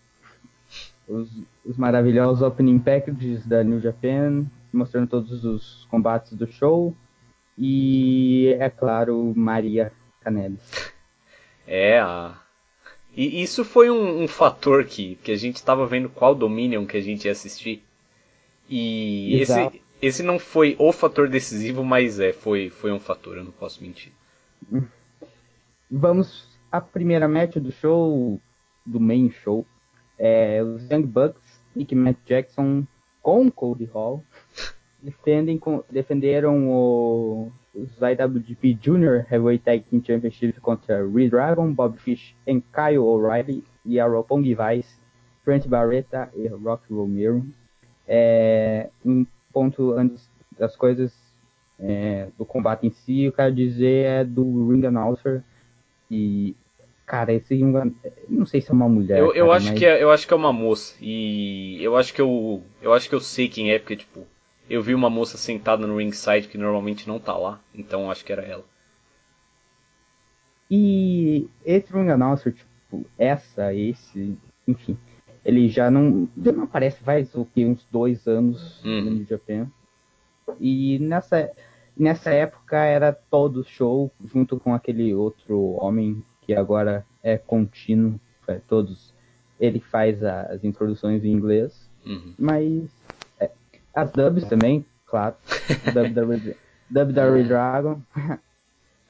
os, 1.08 1.30
os 1.66 1.78
maravilhosos 1.78 2.42
opening 2.42 2.80
packages 2.80 3.46
da 3.46 3.64
New 3.64 3.80
Japan, 3.80 4.46
mostrando 4.72 5.08
todos 5.08 5.46
os 5.46 5.86
combates 5.90 6.34
do 6.34 6.48
show. 6.48 6.96
E, 7.58 8.56
é 8.60 8.70
claro, 8.70 9.34
Maria 9.36 9.92
Canelis. 10.22 10.92
É, 11.68 12.00
a... 12.00 12.40
E 13.16 13.44
isso 13.44 13.64
foi 13.64 13.92
um, 13.92 14.24
um 14.24 14.28
fator 14.28 14.86
que, 14.86 15.16
que 15.18 15.32
a 15.32 15.36
gente 15.36 15.58
estava 15.58 15.86
vendo 15.86 16.10
qual 16.10 16.34
Dominion 16.34 16.86
que 16.86 16.98
a 16.98 17.02
gente 17.02 17.26
ia 17.26 17.32
assistir. 17.32 17.84
E 18.68 19.40
esse, 19.40 19.82
esse 20.02 20.24
não 20.24 20.40
foi 20.40 20.76
o 20.80 20.92
fator 20.92 21.30
decisivo, 21.30 21.84
mas 21.84 22.20
é, 22.20 22.34
foi, 22.34 22.72
foi 22.72 22.92
um 22.92 23.00
fator, 23.00 23.38
eu 23.38 23.44
não 23.44 23.52
posso 23.52 23.84
mentir. 23.84 24.12
Vamos 25.92 26.48
à 26.72 26.82
primeira 26.82 27.28
match 27.28 27.58
do 27.58 27.72
show, 27.72 28.42
do 28.84 29.00
main 29.00 29.30
show. 29.30 29.64
É, 30.18 30.64
os 30.64 30.90
Young 30.90 31.04
Bucks, 31.04 31.62
Nick 31.76 31.94
Matt 31.94 32.18
Jackson 32.26 32.86
com 33.22 33.52
Cody 33.52 33.86
Hall 33.86 34.24
defendem, 35.04 35.60
defenderam 35.92 36.70
o, 36.70 37.52
os 37.76 37.92
IWGP 38.02 38.78
Junior 38.82 39.26
Heavyweight 39.30 39.64
Tag 39.64 39.84
Team 39.90 40.02
Championship 40.04 40.60
contra 40.62 41.06
Redragon, 41.06 41.74
Bob 41.74 41.98
Fish 42.00 42.34
e 42.48 42.62
Kyle 42.62 43.00
O'Reilly 43.00 43.64
e 43.86 44.00
a 44.00 44.08
Roppongi 44.08 44.56
Vice, 44.56 44.98
Trent 45.44 45.68
Barreta 45.68 46.30
e 46.34 46.48
Rock 46.48 46.92
Romero. 46.92 47.46
É, 48.08 48.90
um 49.06 49.26
ponto 49.52 49.92
antes 49.92 50.30
das 50.58 50.76
coisas 50.76 51.14
é, 51.80 52.28
do 52.38 52.46
combate 52.46 52.88
em 52.88 52.92
si, 52.92 53.24
eu 53.24 53.34
quero 53.34 53.54
dizer 53.54 54.06
é 54.06 54.24
do 54.24 54.70
Ring 54.70 54.86
Announcer 54.86 55.44
e 56.10 56.56
cara, 57.06 57.34
esse 57.34 57.62
não 58.30 58.46
sei 58.46 58.62
se 58.62 58.72
é 58.72 58.74
uma 58.74 58.88
mulher. 58.88 59.20
Eu, 59.20 59.34
eu 59.34 59.48
cara, 59.48 59.58
acho 59.58 59.70
mas... 59.70 59.80
que 59.80 59.86
é, 59.86 60.02
eu 60.02 60.10
acho 60.10 60.28
que 60.28 60.34
é 60.34 60.38
uma 60.38 60.54
moça 60.54 60.96
e 61.02 61.84
eu 61.84 61.98
acho 61.98 62.14
que 62.14 62.22
eu 62.22 62.64
eu 62.82 62.94
acho 62.94 63.10
que 63.10 63.16
eu 63.16 63.20
sei 63.20 63.50
quem 63.50 63.72
é 63.72 63.80
porque 63.80 63.98
tipo 63.98 64.26
eu 64.74 64.82
vi 64.82 64.94
uma 64.96 65.10
moça 65.10 65.38
sentada 65.38 65.86
no 65.86 65.98
ringside 65.98 66.48
que 66.48 66.58
normalmente 66.58 67.08
não 67.08 67.20
tá 67.20 67.36
lá, 67.38 67.60
então 67.76 68.10
acho 68.10 68.24
que 68.26 68.32
era 68.32 68.42
ela. 68.44 68.66
E 70.70 71.48
esse 71.66 71.92
ring 71.94 72.10
announcer, 72.10 72.54
tipo, 72.54 73.06
essa, 73.18 73.74
esse, 73.74 74.38
enfim, 74.68 74.98
ele 75.46 75.68
já 75.70 75.92
não, 75.92 76.28
já 76.42 76.52
não 76.52 76.64
aparece 76.64 77.00
faz 77.04 77.34
o 77.36 77.46
que, 77.46 77.66
uns 77.66 77.86
dois 77.92 78.28
anos 78.28 78.84
Uhum. 78.84 79.02
no 79.06 79.12
New 79.12 79.26
Japan. 79.26 79.68
E 80.60 80.98
nessa, 81.00 81.52
nessa 81.98 82.32
época 82.32 82.78
era 82.78 83.12
todo 83.14 83.64
show, 83.64 84.12
junto 84.26 84.60
com 84.60 84.74
aquele 84.74 85.14
outro 85.14 85.78
homem 85.82 86.24
que 86.42 86.54
agora 86.54 87.06
é 87.22 87.38
contínuo, 87.38 88.20
é, 88.48 88.56
todos. 88.68 89.14
Ele 89.60 89.80
faz 89.80 90.24
as 90.24 90.64
introduções 90.64 91.24
em 91.24 91.32
inglês, 91.32 91.90
Uhum. 92.06 92.34
mas 92.38 92.90
as 93.94 94.12
dubs 94.12 94.48
também, 94.48 94.86
claro. 95.06 95.36
Dub 95.94 96.10
da, 96.14 96.24
dub 96.90 97.14
da 97.14 97.30
Red 97.32 97.44
Dragon. 97.44 98.02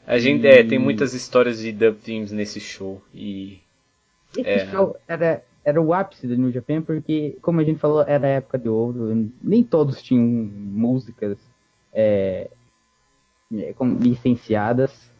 A 0.06 0.18
gente 0.18 0.44
E- 0.46 0.48
é, 0.48 0.64
tem 0.64 0.78
muitas 0.80 1.14
histórias 1.14 1.60
de 1.60 1.72
dub 1.72 1.96
teams 2.00 2.32
nesse 2.32 2.60
show 2.60 3.02
e 3.14 3.62
Esse 4.38 4.50
É. 4.50 4.68
show 4.68 4.98
era, 5.08 5.44
era 5.64 5.82
o 5.82 5.94
ápice 5.94 6.28
do 6.28 6.36
New 6.36 6.52
Japan, 6.52 6.82
porque, 6.82 7.38
como 7.42 7.60
a 7.60 7.64
gente 7.64 7.80
falou, 7.80 8.02
era 8.02 8.26
a 8.28 8.32
época 8.32 8.58
de 8.58 8.68
ouro. 8.68 9.30
Nem 9.42 9.64
todos 9.64 10.02
tinham 10.02 10.24
músicas 10.26 11.38
é, 11.94 12.50
é, 13.54 13.74
licenciadas. 14.00 15.12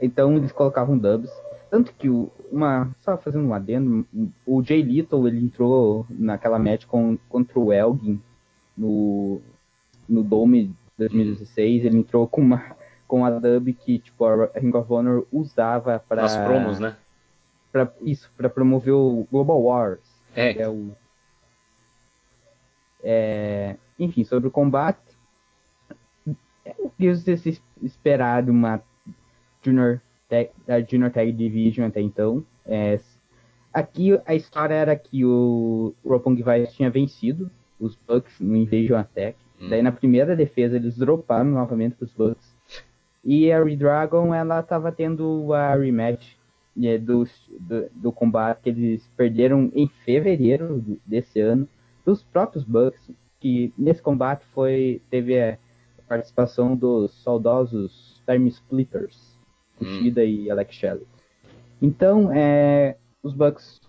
Então 0.00 0.36
eles 0.36 0.52
colocavam 0.52 0.96
dubs. 0.96 1.30
Tanto 1.70 1.92
que 1.94 2.08
o, 2.08 2.30
uma. 2.50 2.90
Só 3.00 3.16
fazendo 3.18 3.46
um 3.46 3.54
adendo, 3.54 4.06
o 4.46 4.62
Jay 4.62 4.82
Little 4.82 5.28
ele 5.28 5.44
entrou 5.44 6.06
naquela 6.08 6.58
match 6.58 6.84
com, 6.86 7.18
contra 7.28 7.58
o 7.60 7.72
Elgin 7.72 8.20
no, 8.80 9.40
no 10.08 10.22
Dome 10.22 10.74
2016. 10.98 11.84
Ele 11.84 11.98
entrou 11.98 12.26
com 12.26 12.40
uma 12.40 12.76
com 13.06 13.24
a 13.24 13.30
dub 13.30 13.72
que 13.72 13.98
tipo, 13.98 14.24
a 14.24 14.50
Ring 14.54 14.72
of 14.72 14.92
Honor 14.92 15.26
usava 15.32 15.98
para 16.08 16.22
nas 16.22 16.36
promos, 16.36 16.78
né? 16.78 16.96
Pra, 17.72 17.92
isso, 18.02 18.30
para 18.36 18.48
promover 18.48 18.94
o 18.94 19.26
Global 19.30 19.60
Wars. 19.60 20.00
É. 20.34 20.54
Que 20.54 20.62
é 20.62 20.68
o. 20.68 20.92
É, 23.02 23.76
enfim, 23.98 24.22
sobre 24.24 24.48
o 24.48 24.50
combate. 24.50 25.00
É 26.64 26.74
o 26.78 26.90
que 26.90 27.06
esperar 27.82 28.44
de 28.44 28.50
uma 28.50 28.80
Junior 29.62 30.00
Tag, 30.28 30.50
da 30.66 30.80
Junior 30.80 31.10
Tag 31.10 31.32
Division 31.32 31.88
até 31.88 32.00
então. 32.00 32.44
É, 32.64 33.00
aqui 33.72 34.20
a 34.24 34.34
história 34.36 34.74
era 34.74 34.94
que 34.94 35.24
o 35.24 35.94
Roppongi 36.04 36.44
Vice 36.44 36.76
tinha 36.76 36.90
vencido 36.90 37.50
os 37.80 37.96
Bucks 38.06 38.38
no 38.38 38.56
Invasion 38.56 38.98
Attack. 38.98 39.36
Hum. 39.60 39.68
Daí 39.68 39.82
na 39.82 39.90
primeira 39.92 40.36
defesa 40.36 40.76
eles 40.76 40.96
droparam 40.96 41.50
novamente 41.50 41.96
os 42.00 42.12
Bucks. 42.12 42.54
E 43.24 43.50
a 43.50 43.62
Redragon 43.62 44.34
ela 44.34 44.62
tava 44.62 44.92
tendo 44.92 45.52
a 45.52 45.74
rematch 45.74 46.36
é, 46.82 46.96
do, 46.98 47.24
do, 47.58 47.90
do 47.94 48.12
combate 48.12 48.62
que 48.62 48.68
eles 48.70 49.06
perderam 49.16 49.70
em 49.74 49.88
fevereiro 50.04 50.82
desse 51.04 51.40
ano 51.40 51.68
dos 52.04 52.22
próprios 52.22 52.64
Bucks, 52.64 53.10
que 53.38 53.72
nesse 53.76 54.00
combate 54.00 54.44
foi 54.54 55.02
teve 55.10 55.40
a 55.40 55.58
participação 56.08 56.74
dos 56.74 57.22
saudosos 57.22 58.22
Time 58.26 58.48
Splitters, 58.48 59.38
Kushida 59.78 60.24
e 60.24 60.50
Alex 60.50 60.74
Shelley. 60.74 61.06
Então, 61.80 62.32
é, 62.32 62.96
os 63.22 63.32
Bucks 63.32 63.80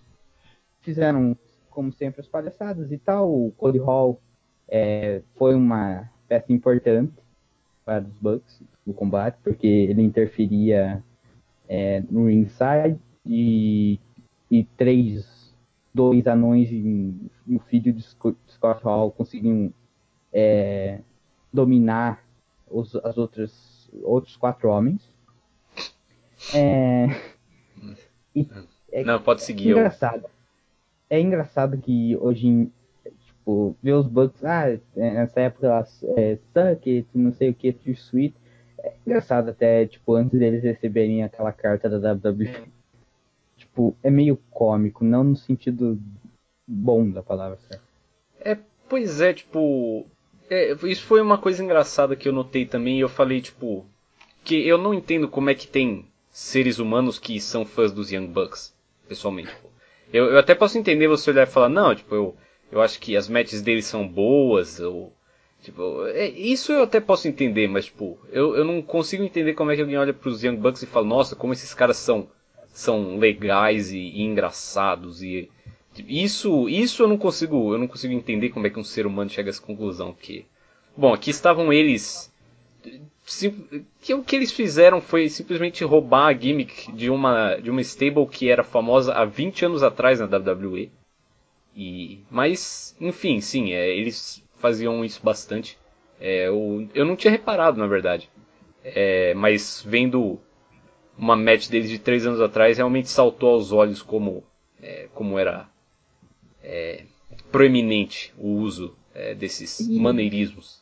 fizeram, 0.80 1.36
como 1.72 1.92
sempre, 1.92 2.20
as 2.20 2.28
palhaçadas 2.28 2.92
e 2.92 2.98
tal. 2.98 3.30
O 3.32 3.52
Cody 3.52 3.78
Hall 3.78 4.20
é, 4.68 5.22
foi 5.36 5.54
uma 5.54 6.08
peça 6.28 6.52
importante 6.52 7.12
para 7.84 8.04
os 8.04 8.16
Bucks 8.18 8.62
no 8.86 8.94
combate, 8.94 9.36
porque 9.42 9.66
ele 9.66 10.02
interferia 10.02 11.02
é, 11.68 12.02
no 12.10 12.26
ringside 12.26 12.98
e, 13.26 13.98
e 14.50 14.64
três, 14.76 15.54
dois 15.92 16.26
anões 16.26 16.70
e, 16.70 17.14
e 17.46 17.56
o 17.56 17.60
filho 17.60 17.92
de 17.92 18.02
Sco- 18.02 18.36
Scott 18.48 18.82
Hall 18.84 19.10
conseguiam 19.10 19.72
é, 20.32 21.00
dominar 21.52 22.24
os 22.70 22.94
as 22.96 23.18
outras, 23.18 23.90
outros 24.02 24.36
quatro 24.36 24.68
homens. 24.70 25.08
É, 26.54 27.06
e 28.34 28.48
é 28.90 29.04
Não, 29.04 29.20
pode 29.22 29.42
seguir. 29.42 29.70
eu- 29.70 29.78
engraçado. 29.78 30.26
É 31.12 31.20
engraçado 31.20 31.76
que 31.76 32.16
hoje, 32.16 32.46
em- 32.46 32.72
tipo, 33.26 33.76
ver 33.82 33.92
os 33.92 34.06
Bucks, 34.06 34.42
ah, 34.42 34.70
é, 34.70 34.78
nessa 34.96 35.40
época 35.42 35.68
lá, 35.68 35.86
é, 36.16 36.38
não 37.14 37.30
sei 37.34 37.50
o 37.50 37.54
que, 37.54 37.70
Too 37.70 37.92
Sweet. 37.92 38.34
É 38.78 38.94
engraçado 39.06 39.50
até, 39.50 39.86
tipo, 39.86 40.14
antes 40.14 40.38
deles 40.38 40.62
receberem 40.62 41.22
aquela 41.22 41.52
carta 41.52 41.86
da 41.90 42.14
WWE. 42.14 42.50
Tipo, 43.58 43.94
é 44.02 44.10
meio 44.10 44.38
cômico, 44.50 45.04
não 45.04 45.22
no 45.22 45.36
sentido 45.36 46.00
bom 46.66 47.10
da 47.10 47.22
palavra, 47.22 47.58
certo? 47.68 47.84
É, 48.40 48.56
pois 48.88 49.20
é, 49.20 49.34
tipo. 49.34 50.06
é, 50.48 50.72
isso 50.84 51.04
foi 51.04 51.20
uma 51.20 51.36
coisa 51.36 51.62
engraçada 51.62 52.16
que 52.16 52.26
eu 52.26 52.32
notei 52.32 52.64
também. 52.64 52.96
E 52.96 53.00
eu 53.00 53.08
falei, 53.10 53.42
tipo. 53.42 53.84
Que 54.42 54.66
eu 54.66 54.78
não 54.78 54.94
entendo 54.94 55.28
como 55.28 55.50
é 55.50 55.54
que 55.54 55.68
tem 55.68 56.06
seres 56.30 56.78
humanos 56.78 57.18
que 57.18 57.38
são 57.38 57.66
fãs 57.66 57.92
dos 57.92 58.10
Young 58.10 58.28
Bucks, 58.28 58.74
pessoalmente. 59.06 59.54
Eu, 60.12 60.26
eu 60.26 60.38
até 60.38 60.54
posso 60.54 60.78
entender 60.78 61.08
você 61.08 61.30
olhar 61.30 61.44
e 61.44 61.50
falar, 61.50 61.68
não, 61.68 61.94
tipo, 61.94 62.14
eu, 62.14 62.36
eu 62.70 62.80
acho 62.82 63.00
que 63.00 63.16
as 63.16 63.28
matches 63.28 63.62
deles 63.62 63.86
são 63.86 64.06
boas, 64.06 64.80
ou. 64.80 65.12
Tipo, 65.62 66.06
é, 66.08 66.28
isso 66.28 66.72
eu 66.72 66.82
até 66.82 67.00
posso 67.00 67.28
entender, 67.28 67.68
mas, 67.68 67.86
tipo, 67.86 68.18
eu, 68.30 68.56
eu 68.56 68.64
não 68.64 68.82
consigo 68.82 69.22
entender 69.22 69.54
como 69.54 69.70
é 69.70 69.76
que 69.76 69.80
alguém 69.80 69.96
olha 69.96 70.12
pros 70.12 70.42
Young 70.42 70.56
Bucks 70.56 70.82
e 70.82 70.86
fala, 70.86 71.06
nossa, 71.06 71.36
como 71.36 71.52
esses 71.52 71.72
caras 71.72 71.96
são, 71.98 72.28
são 72.72 73.16
legais 73.18 73.92
e, 73.92 73.98
e 73.98 74.22
engraçados 74.22 75.22
e. 75.22 75.48
tipo, 75.94 76.10
Isso, 76.10 76.68
isso 76.68 77.02
eu 77.02 77.08
não 77.08 77.16
consigo, 77.18 77.72
eu 77.74 77.78
não 77.78 77.86
consigo 77.88 78.12
entender 78.12 78.50
como 78.50 78.66
é 78.66 78.70
que 78.70 78.78
um 78.80 78.84
ser 78.84 79.06
humano 79.06 79.30
chega 79.30 79.48
a 79.48 79.52
essa 79.52 79.62
conclusão 79.62 80.12
que, 80.12 80.46
bom, 80.96 81.12
aqui 81.14 81.30
estavam 81.30 81.72
eles, 81.72 82.32
que 84.00 84.14
o 84.14 84.22
que 84.22 84.34
eles 84.34 84.50
fizeram 84.50 85.00
foi 85.00 85.28
simplesmente 85.28 85.84
roubar 85.84 86.26
a 86.26 86.32
gimmick 86.32 86.90
de 86.92 87.08
uma 87.08 87.54
de 87.56 87.70
uma 87.70 87.80
stable 87.80 88.26
que 88.26 88.50
era 88.50 88.64
famosa 88.64 89.12
há 89.14 89.24
20 89.24 89.64
anos 89.66 89.82
atrás 89.82 90.18
na 90.18 90.26
WWE. 90.26 90.90
E, 91.74 92.20
mas, 92.30 92.94
enfim, 93.00 93.40
sim, 93.40 93.72
é, 93.72 93.88
eles 93.96 94.42
faziam 94.58 95.04
isso 95.04 95.20
bastante. 95.22 95.78
É, 96.20 96.48
eu, 96.48 96.88
eu 96.94 97.04
não 97.04 97.16
tinha 97.16 97.30
reparado, 97.30 97.78
na 97.78 97.86
verdade. 97.86 98.28
É, 98.84 99.32
mas 99.34 99.82
vendo 99.86 100.38
uma 101.16 101.36
match 101.36 101.68
deles 101.68 101.88
de 101.88 101.98
três 101.98 102.26
anos 102.26 102.40
atrás, 102.40 102.76
realmente 102.76 103.08
saltou 103.08 103.50
aos 103.50 103.72
olhos 103.72 104.02
como, 104.02 104.44
é, 104.80 105.08
como 105.14 105.38
era 105.38 105.68
é, 106.62 107.04
proeminente 107.50 108.34
o 108.36 108.48
uso 108.48 108.96
é, 109.14 109.34
desses 109.34 109.88
maneirismos. 109.88 110.81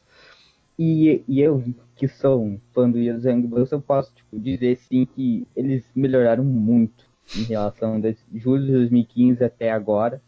E, 0.82 1.22
e 1.28 1.42
eu, 1.42 1.62
que 1.94 2.08
sou 2.08 2.42
um 2.42 2.58
fã 2.72 2.90
do 2.90 2.98
Young 2.98 3.42
Bucks, 3.42 3.70
eu 3.70 3.82
posso 3.82 4.14
tipo, 4.14 4.40
dizer 4.40 4.78
sim 4.78 5.04
que 5.04 5.46
eles 5.54 5.84
melhoraram 5.94 6.42
muito 6.42 7.04
em 7.36 7.42
relação 7.42 8.00
de 8.00 8.16
julho 8.34 8.64
de 8.64 8.72
2015 8.72 9.44
até 9.44 9.70
agora. 9.70 10.22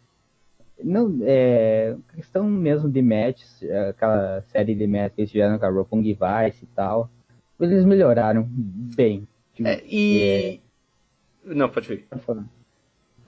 Não, 0.85 1.21
é 1.23 1.97
questão 2.15 2.47
mesmo 2.47 2.91
de 2.91 3.01
matches, 3.01 3.63
aquela 3.89 4.43
série 4.43 4.75
de 4.75 4.87
matches 4.87 5.15
que 5.15 5.21
eles 5.23 5.31
tiveram 5.31 5.59
com 5.59 5.65
a 5.65 5.71
Roppongi 5.71 6.13
Vice 6.13 6.65
e 6.65 6.69
tal. 6.75 7.09
Eles 7.59 7.87
melhoraram 7.87 8.47
bem. 8.47 9.27
Tipo, 9.55 9.71
É, 9.71 9.83
e. 9.87 10.61
Não, 11.43 11.71
pode 11.71 11.91
ir. 11.91 12.07
pode 12.11 12.23
falar. 12.25 12.45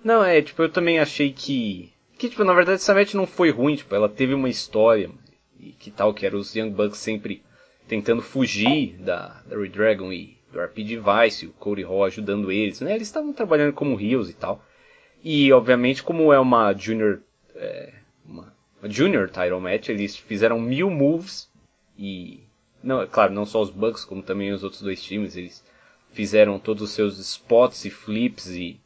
Não, 0.05 0.23
é, 0.23 0.43
tipo, 0.43 0.61
eu 0.61 0.69
também 0.69 0.99
achei 0.99 1.33
que. 1.33 1.91
Que, 2.19 2.29
tipo, 2.29 2.45
na 2.45 2.53
verdade 2.53 2.77
essa 2.77 2.93
match 2.93 3.15
não 3.15 3.27
foi 3.27 3.51
ruim, 3.51 3.77
tipo, 3.77 3.95
ela 3.95 4.11
teve 4.11 4.35
uma 4.35 4.51
história. 4.51 5.11
E 5.59 5.73
que 5.73 5.91
tal, 5.91 6.13
que 6.13 6.27
era 6.27 6.37
os 6.37 6.55
Young 6.55 6.71
Bucks 6.71 6.99
sempre 6.99 7.43
tentando 7.87 8.23
fugir 8.23 8.97
da, 8.99 9.43
da 9.47 9.57
Red 9.57 9.71
Dragon 9.71 10.13
e 10.13 10.37
do 10.53 10.61
RPG 10.61 10.99
Vice, 10.99 11.47
o 11.47 11.53
Cody 11.53 11.83
Hall 11.83 12.05
ajudando 12.05 12.53
eles, 12.53 12.81
né? 12.81 12.95
Eles 12.95 13.09
estavam 13.09 13.33
trabalhando 13.33 13.73
como 13.73 14.01
heels 14.01 14.31
e 14.31 14.35
tal. 14.35 14.65
E, 15.23 15.53
obviamente, 15.53 16.03
como 16.03 16.33
é 16.33 16.39
uma 16.39 16.73
Junior. 16.73 17.21
É, 17.57 17.93
uma, 18.25 18.55
uma 18.81 18.91
Junior 18.91 19.29
Title 19.29 19.61
Match, 19.61 19.89
eles 19.89 20.17
fizeram 20.17 20.61
mil 20.61 20.91
moves 20.91 21.51
E, 21.99 22.41
não, 22.83 23.03
é 23.03 23.07
claro, 23.07 23.33
não 23.33 23.47
só 23.47 23.63
os 23.63 23.71
Bucks, 23.71 24.05
como 24.05 24.23
também 24.23 24.53
os 24.53 24.63
outros 24.63 24.83
dois 24.83 25.03
times, 25.03 25.37
eles 25.37 25.65
fizeram 26.13 26.59
todos 26.59 26.83
os 26.83 26.91
seus 26.91 27.19
spots 27.19 27.85
e 27.85 27.91
flips 27.91 28.49
e, 28.49 28.79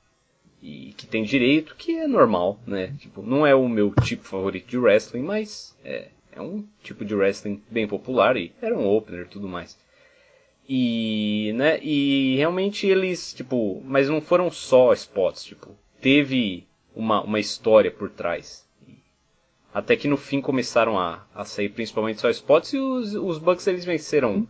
e 0.63 0.95
que 0.97 1.07
tem 1.07 1.25
direito, 1.25 1.75
que 1.77 1.99
é 1.99 2.07
normal, 2.07 2.59
né? 2.67 2.95
Tipo, 2.99 3.23
não 3.23 3.47
é 3.47 3.55
o 3.55 3.69
meu 3.69 3.93
tipo 4.03 4.23
favorito 4.23 4.69
de 4.69 4.79
wrestling, 4.79 5.23
mas 5.23 5.77
é, 5.85 6.09
é 6.33 6.41
um 6.41 6.67
tipo 6.83 7.05
de 7.05 7.15
wrestling 7.15 7.63
bem 7.71 7.87
popular 7.87 8.37
e 8.37 8.53
era 8.61 8.77
um 8.77 8.87
opener 8.87 9.27
e 9.27 9.29
tudo 9.29 9.49
mais. 9.49 9.79
E, 10.69 11.53
né, 11.55 11.81
e 11.83 12.37
realmente 12.37 12.87
eles, 12.87 13.33
tipo, 13.33 13.83
mas 13.85 14.09
não 14.09 14.21
foram 14.21 14.51
só 14.51 14.93
spots, 14.93 15.45
tipo, 15.45 15.75
teve 16.01 16.67
uma, 16.95 17.23
uma 17.23 17.41
história 17.41 17.91
por 17.91 18.11
trás. 18.11 18.69
Até 19.73 19.97
que 19.97 20.09
no 20.09 20.17
fim 20.17 20.41
começaram 20.41 20.99
a, 20.99 21.27
a 21.35 21.45
sair 21.45 21.69
principalmente 21.69 22.21
só 22.21 22.29
spots 22.31 22.73
e 22.73 22.79
os, 22.79 23.15
os 23.15 23.39
Bucks 23.39 23.67
eles 23.67 23.85
venceram. 23.85 24.47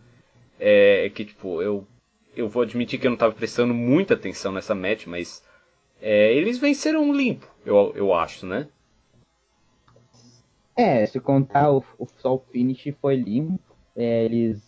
É, 0.59 1.05
é 1.05 1.09
que 1.09 1.23
tipo, 1.23 1.61
eu, 1.61 1.87
eu 2.35 2.49
vou 2.49 2.63
admitir 2.63 2.99
que 2.99 3.07
eu 3.07 3.11
não 3.11 3.15
estava 3.15 3.33
prestando 3.33 3.73
muita 3.73 4.13
atenção 4.13 4.51
nessa 4.51 4.75
match, 4.75 5.05
mas 5.07 5.43
é, 6.01 6.33
eles 6.33 6.57
venceram 6.57 7.13
limpo, 7.13 7.47
eu, 7.65 7.93
eu 7.95 8.13
acho, 8.13 8.45
né? 8.45 8.67
É, 10.79 11.05
se 11.05 11.19
contar 11.19 11.71
o, 11.71 11.83
o 11.97 12.07
só 12.17 12.35
o 12.35 12.43
finish 12.51 12.93
foi 13.01 13.17
limpo. 13.17 13.59
É, 13.95 14.23
eles. 14.23 14.61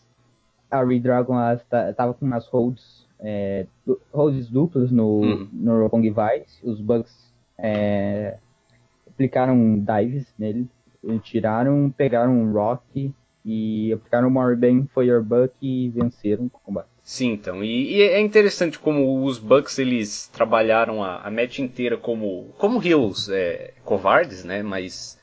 A 0.69 0.83
Redragon 0.83 1.35
estava 1.53 2.13
com 2.13 2.25
umas 2.25 2.47
holds, 2.47 3.05
é, 3.19 3.65
holds 4.13 4.49
duplas 4.49 4.91
no, 4.91 5.21
uhum. 5.21 5.49
no 5.51 5.81
Roppongi 5.81 6.09
Vice. 6.09 6.59
Os 6.63 6.81
Bucks 6.81 7.33
é, 7.57 8.37
aplicaram 9.07 9.79
dives 9.79 10.33
nele. 10.37 10.67
Tiraram, 11.23 11.89
pegaram 11.97 12.31
um 12.33 12.51
Rock 12.51 13.13
e 13.43 13.91
aplicaram 13.91 14.27
o 14.27 14.31
Morbane 14.31 14.87
foi 14.93 15.07
your 15.07 15.23
Buck 15.23 15.53
e 15.61 15.89
venceram 15.89 16.45
o 16.45 16.49
combate. 16.49 16.87
Sim, 17.01 17.33
então. 17.33 17.63
E, 17.63 17.95
e, 17.95 18.01
é 18.01 18.19
interessante 18.19 18.77
como 18.77 19.23
os 19.25 19.39
Bucks 19.39 19.79
eles 19.79 20.27
trabalharam 20.27 21.03
a, 21.03 21.21
a 21.21 21.31
match 21.31 21.59
inteira 21.59 21.97
como, 21.97 22.53
como 22.57 22.81
heels 22.85 23.29
é, 23.29 23.73
covardes, 23.83 24.43
né? 24.43 24.61
Mas 24.61 25.19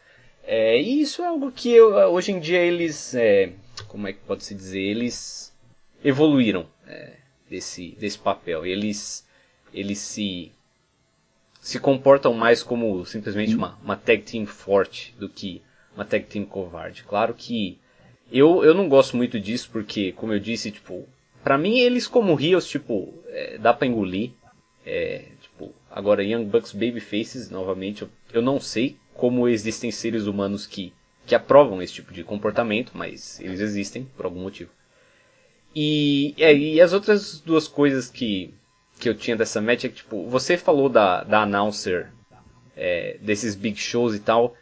é, 0.50 0.78
isso 0.78 1.20
é 1.20 1.26
algo 1.26 1.52
que 1.52 1.70
eu, 1.70 1.94
hoje 2.10 2.32
em 2.32 2.40
dia 2.40 2.58
eles. 2.58 3.14
É, 3.14 3.52
como 3.86 4.08
é 4.08 4.14
que 4.14 4.20
pode 4.20 4.44
se 4.44 4.54
dizer? 4.54 4.80
Eles 4.80 5.54
evoluíram 6.02 6.66
é, 6.86 7.16
desse, 7.50 7.90
desse 8.00 8.18
papel. 8.18 8.64
Eles, 8.64 9.26
eles 9.74 9.98
se 9.98 10.50
se 11.60 11.78
comportam 11.78 12.32
mais 12.32 12.62
como 12.62 13.04
simplesmente 13.04 13.54
uma, 13.54 13.78
uma 13.84 13.94
tag 13.94 14.22
team 14.22 14.46
forte 14.46 15.14
do 15.18 15.28
que 15.28 15.60
uma 15.94 16.02
tag 16.02 16.24
team 16.24 16.46
covarde. 16.46 17.04
Claro 17.04 17.34
que 17.34 17.78
eu, 18.32 18.64
eu 18.64 18.72
não 18.72 18.88
gosto 18.88 19.18
muito 19.18 19.38
disso 19.38 19.68
porque, 19.70 20.12
como 20.12 20.32
eu 20.32 20.40
disse, 20.40 20.70
tipo, 20.70 21.06
pra 21.44 21.58
mim 21.58 21.78
eles 21.78 22.06
como 22.06 22.34
Rios, 22.34 22.66
tipo, 22.66 23.12
é, 23.26 23.58
dá 23.58 23.74
pra 23.74 23.86
engolir. 23.86 24.30
É, 24.86 25.26
tipo, 25.42 25.74
agora 25.90 26.24
Young 26.24 26.46
Bucks 26.46 26.72
Babyfaces, 26.72 27.50
novamente, 27.50 28.00
eu, 28.00 28.08
eu 28.32 28.40
não 28.40 28.58
sei 28.58 28.96
como 29.18 29.48
existem 29.48 29.90
seres 29.90 30.26
humanos 30.26 30.64
que, 30.64 30.92
que 31.26 31.34
aprovam 31.34 31.82
esse 31.82 31.92
tipo 31.92 32.12
de 32.12 32.22
comportamento, 32.22 32.92
mas 32.94 33.40
eles 33.40 33.58
existem 33.60 34.04
por 34.16 34.24
algum 34.24 34.40
motivo. 34.40 34.70
E, 35.74 36.36
é, 36.38 36.56
e 36.56 36.80
as 36.80 36.92
outras 36.92 37.40
duas 37.40 37.66
coisas 37.66 38.08
que, 38.08 38.54
que 39.00 39.08
eu 39.08 39.16
tinha 39.16 39.36
dessa 39.36 39.60
match 39.60 39.84
é 39.84 39.88
que, 39.88 39.96
tipo, 39.96 40.24
você 40.28 40.56
falou 40.56 40.88
da, 40.88 41.24
da 41.24 41.42
announcer 41.42 42.12
é, 42.76 43.18
desses 43.20 43.56
big 43.56 43.76
shows 43.76 44.14
e 44.14 44.20
tal, 44.20 44.54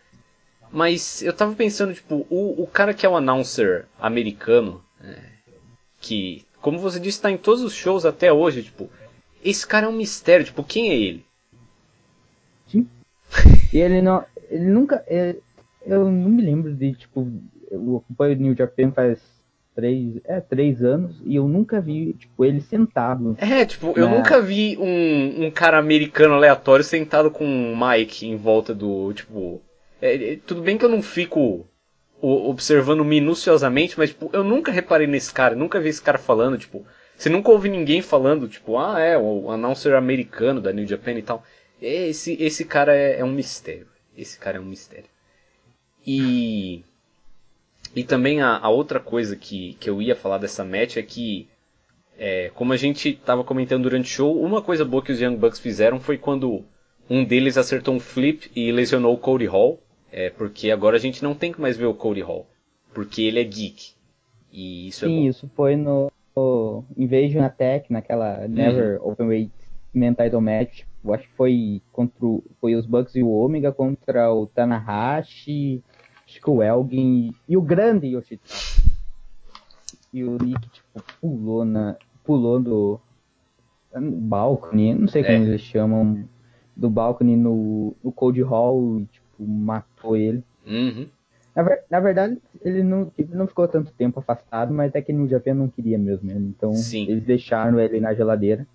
mas 0.72 1.20
eu 1.20 1.34
tava 1.34 1.54
pensando, 1.54 1.92
tipo, 1.92 2.26
o, 2.30 2.62
o 2.62 2.66
cara 2.66 2.94
que 2.94 3.04
é 3.04 3.08
o 3.08 3.16
announcer 3.16 3.84
americano, 4.00 4.82
é, 5.04 5.20
que, 6.00 6.46
como 6.62 6.78
você 6.78 6.98
disse, 6.98 7.20
tá 7.20 7.30
em 7.30 7.36
todos 7.36 7.62
os 7.62 7.74
shows 7.74 8.06
até 8.06 8.32
hoje, 8.32 8.62
tipo, 8.62 8.90
esse 9.44 9.66
cara 9.66 9.84
é 9.84 9.88
um 9.90 9.92
mistério, 9.92 10.46
tipo, 10.46 10.64
quem 10.64 10.88
é 10.88 10.94
ele? 10.96 11.26
Sim. 12.68 12.88
E 13.72 13.78
ele 13.78 14.00
não, 14.00 14.24
ele 14.50 14.66
nunca, 14.66 15.04
é, 15.06 15.36
eu 15.84 16.10
não 16.10 16.30
me 16.30 16.42
lembro 16.42 16.74
de, 16.74 16.92
tipo, 16.94 17.30
eu 17.70 18.02
acompanho 18.04 18.36
o 18.36 18.40
New 18.40 18.56
Japan 18.56 18.90
faz 18.92 19.20
três, 19.74 20.20
é, 20.24 20.40
três 20.40 20.82
anos 20.82 21.20
e 21.24 21.36
eu 21.36 21.46
nunca 21.46 21.80
vi, 21.80 22.14
tipo, 22.14 22.44
ele 22.44 22.60
sentado. 22.60 23.36
É, 23.38 23.64
tipo, 23.64 23.92
eu 23.96 24.08
nunca 24.08 24.40
vi 24.40 24.76
um, 24.78 25.46
um 25.46 25.50
cara 25.50 25.78
americano 25.78 26.34
aleatório 26.34 26.84
sentado 26.84 27.30
com 27.30 27.44
um 27.44 27.76
mic 27.76 28.26
em 28.26 28.36
volta 28.36 28.74
do, 28.74 29.12
tipo... 29.12 29.62
É, 30.00 30.32
é, 30.32 30.38
tudo 30.46 30.62
bem 30.62 30.76
que 30.76 30.84
eu 30.84 30.88
não 30.88 31.02
fico 31.02 31.66
observando 32.20 33.04
minuciosamente, 33.04 33.98
mas, 33.98 34.10
tipo, 34.10 34.30
eu 34.32 34.42
nunca 34.42 34.72
reparei 34.72 35.06
nesse 35.06 35.32
cara, 35.32 35.54
nunca 35.54 35.78
vi 35.78 35.90
esse 35.90 36.02
cara 36.02 36.18
falando, 36.18 36.58
tipo... 36.58 36.84
Você 37.16 37.30
nunca 37.30 37.50
ouve 37.50 37.70
ninguém 37.70 38.02
falando, 38.02 38.46
tipo, 38.46 38.76
ah, 38.76 39.00
é, 39.00 39.16
o 39.16 39.50
announcer 39.50 39.94
americano 39.94 40.60
da 40.60 40.70
New 40.70 40.86
Japan 40.86 41.12
e 41.12 41.22
tal. 41.22 41.42
Esse, 41.80 42.36
esse 42.38 42.62
cara 42.64 42.94
é, 42.94 43.20
é 43.20 43.24
um 43.24 43.32
mistério. 43.32 43.86
Esse 44.16 44.38
cara 44.38 44.58
é 44.58 44.60
um 44.60 44.64
mistério. 44.64 45.08
E... 46.06 46.82
E 47.94 48.04
também 48.04 48.42
a, 48.42 48.58
a, 48.58 48.68
outra 48.68 49.00
coisa 49.00 49.36
que, 49.36 49.74
que 49.74 49.88
eu 49.88 50.02
ia 50.02 50.14
falar 50.14 50.38
dessa 50.38 50.64
match 50.64 50.96
é 50.96 51.02
que, 51.02 51.48
é, 52.18 52.50
como 52.54 52.72
a 52.72 52.76
gente 52.76 53.10
estava 53.10 53.42
comentando 53.42 53.84
durante 53.84 54.06
o 54.06 54.14
show, 54.14 54.42
uma 54.42 54.60
coisa 54.60 54.84
boa 54.84 55.02
que 55.02 55.12
os 55.12 55.20
Young 55.20 55.36
Bucks 55.36 55.60
fizeram 55.60 55.98
foi 55.98 56.18
quando 56.18 56.64
um 57.08 57.24
deles 57.24 57.56
acertou 57.56 57.94
um 57.94 58.00
flip 58.00 58.50
e 58.54 58.70
lesionou 58.72 59.14
o 59.14 59.18
Cody 59.18 59.46
Hall, 59.46 59.80
é, 60.12 60.30
porque 60.30 60.70
agora 60.70 60.96
a 60.96 61.00
gente 61.00 61.22
não 61.22 61.34
tem 61.34 61.52
que 61.52 61.60
mais 61.60 61.76
ver 61.76 61.86
o 61.86 61.94
Cody 61.94 62.20
Hall, 62.20 62.46
porque 62.92 63.22
ele 63.22 63.40
é 63.40 63.44
geek. 63.44 63.94
E 64.52 64.88
isso 64.88 65.04
é 65.04 65.08
Sim, 65.08 65.14
é 65.14 65.20
bom. 65.20 65.28
isso 65.28 65.50
foi 65.54 65.76
no, 65.76 66.10
no 66.34 66.84
Invasion 66.96 67.42
Attack, 67.44 67.92
naquela 67.92 68.46
Never 68.48 69.00
uhum. 69.00 69.12
Openweight 69.12 69.52
Men 69.94 70.14
Title 70.14 70.40
Match. 70.40 70.82
Eu 71.06 71.14
acho 71.14 71.28
que 71.28 71.34
foi 71.34 71.82
contra 71.92 72.26
o, 72.26 72.42
foi 72.60 72.74
os 72.74 72.84
Bucks 72.84 73.14
e 73.14 73.22
o 73.22 73.30
Omega 73.30 73.72
contra 73.72 74.32
o 74.32 74.46
Tanahashi 74.46 75.82
acho 76.26 76.40
que 76.40 76.50
o 76.50 76.62
Elgin 76.62 77.32
e 77.48 77.56
o 77.56 77.62
grande 77.62 78.08
Yoshitaka. 78.08 78.54
E 80.12 80.24
o 80.24 80.36
Nick, 80.42 80.68
tipo, 80.68 81.02
pulou 81.20 81.64
na. 81.64 81.96
pulou 82.24 82.60
do. 82.60 83.00
balcone, 83.94 84.94
não 84.94 85.08
sei 85.08 85.22
como 85.22 85.36
é. 85.36 85.40
eles 85.40 85.60
chamam. 85.60 86.28
Do 86.74 86.90
balcone 86.90 87.36
no, 87.36 87.94
no 88.04 88.12
Cold 88.12 88.42
Hall 88.42 89.00
e, 89.00 89.04
tipo, 89.06 89.46
matou 89.46 90.14
ele. 90.14 90.44
Uhum. 90.66 91.08
Na, 91.54 91.62
ver, 91.62 91.84
na, 91.88 92.00
verdade, 92.00 92.38
ele 92.60 92.82
não, 92.82 93.10
ele 93.16 93.34
não 93.34 93.46
ficou 93.46 93.66
tanto 93.66 93.90
tempo 93.92 94.20
afastado, 94.20 94.74
mas 94.74 94.94
é 94.94 95.00
que 95.00 95.10
no 95.10 95.26
Japão 95.26 95.54
não 95.54 95.68
queria 95.68 95.96
mesmo. 95.96 96.30
Então 96.30 96.74
Sim. 96.74 97.08
eles 97.08 97.24
deixaram 97.24 97.80
ele 97.80 97.98
na 97.98 98.12
geladeira. 98.12 98.66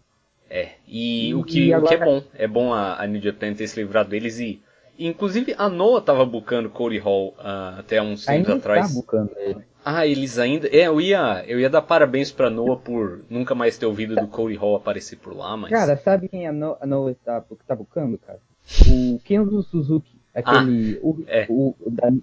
É, 0.53 0.71
e, 0.85 1.29
e 1.29 1.33
o, 1.33 1.45
que, 1.45 1.67
e 1.67 1.73
agora... 1.73 1.85
o 1.85 1.87
que 1.87 2.03
é 2.03 2.05
bom. 2.05 2.23
É 2.35 2.47
bom 2.47 2.73
a, 2.73 3.01
a 3.01 3.07
New 3.07 3.21
Japan 3.21 3.53
ter 3.53 3.67
se 3.67 3.79
livrado 3.79 4.09
deles 4.09 4.37
e 4.37 4.61
Inclusive 4.99 5.55
a 5.57 5.67
Noah 5.67 6.01
tava 6.01 6.25
bucando 6.25 6.69
Cody 6.69 6.99
Hall 6.99 7.29
uh, 7.39 7.79
até 7.79 8.01
uns 8.01 8.25
tempos 8.25 8.47
tá 8.47 8.55
atrás. 8.55 8.87
Tá 8.87 8.93
bucando 8.93 9.31
ele. 9.37 9.61
Ah, 9.83 10.05
eles 10.05 10.37
ainda. 10.37 10.67
É, 10.67 10.85
eu 10.87 11.01
ia, 11.01 11.43
eu 11.47 11.59
ia 11.59 11.69
dar 11.69 11.81
parabéns 11.81 12.31
pra 12.31 12.51
Noah 12.51 12.79
por 12.79 13.23
nunca 13.27 13.55
mais 13.55 13.77
ter 13.79 13.87
ouvido 13.87 14.15
do 14.15 14.27
Cody 14.27 14.55
Hall 14.55 14.75
aparecer 14.75 15.17
por 15.17 15.35
lá, 15.35 15.57
mas. 15.57 15.71
Cara, 15.71 15.97
sabe 15.97 16.27
quem 16.27 16.45
a, 16.45 16.51
no 16.51 16.77
a 16.79 16.85
Noah 16.85 17.15
tá, 17.25 17.43
tá 17.65 17.75
bucando, 17.75 18.19
cara? 18.19 18.39
O 18.87 19.19
Kenzo 19.23 19.63
Suzuki. 19.63 20.21
Aquele. 20.35 20.97
Ah, 20.97 20.99
o, 21.01 21.23
é. 21.27 21.45
o, 21.49 21.75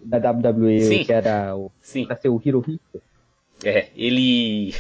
da, 0.05 0.19
da 0.21 0.31
WWE, 0.31 0.81
Sim. 0.81 1.05
que 1.05 1.13
era 1.13 1.57
o. 1.57 1.73
Sim. 1.81 2.07
Pra 2.07 2.15
ser 2.15 2.29
o 2.29 2.41
Hirohito. 2.45 3.03
É, 3.65 3.89
ele. 3.97 4.73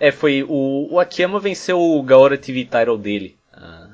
É, 0.00 0.10
foi. 0.10 0.42
O, 0.42 0.94
o 0.94 0.98
Akiyama 0.98 1.38
venceu 1.38 1.78
o 1.78 2.02
Gaora 2.02 2.36
TV 2.36 2.64
title 2.64 2.98
dele. 2.98 3.36
Uh, 3.54 3.90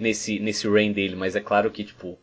nesse, 0.00 0.38
nesse 0.40 0.68
reign 0.68 0.94
dele, 0.94 1.14
mas 1.14 1.36
é 1.36 1.40
claro 1.40 1.70
que, 1.70 1.84
tipo, 1.84 2.18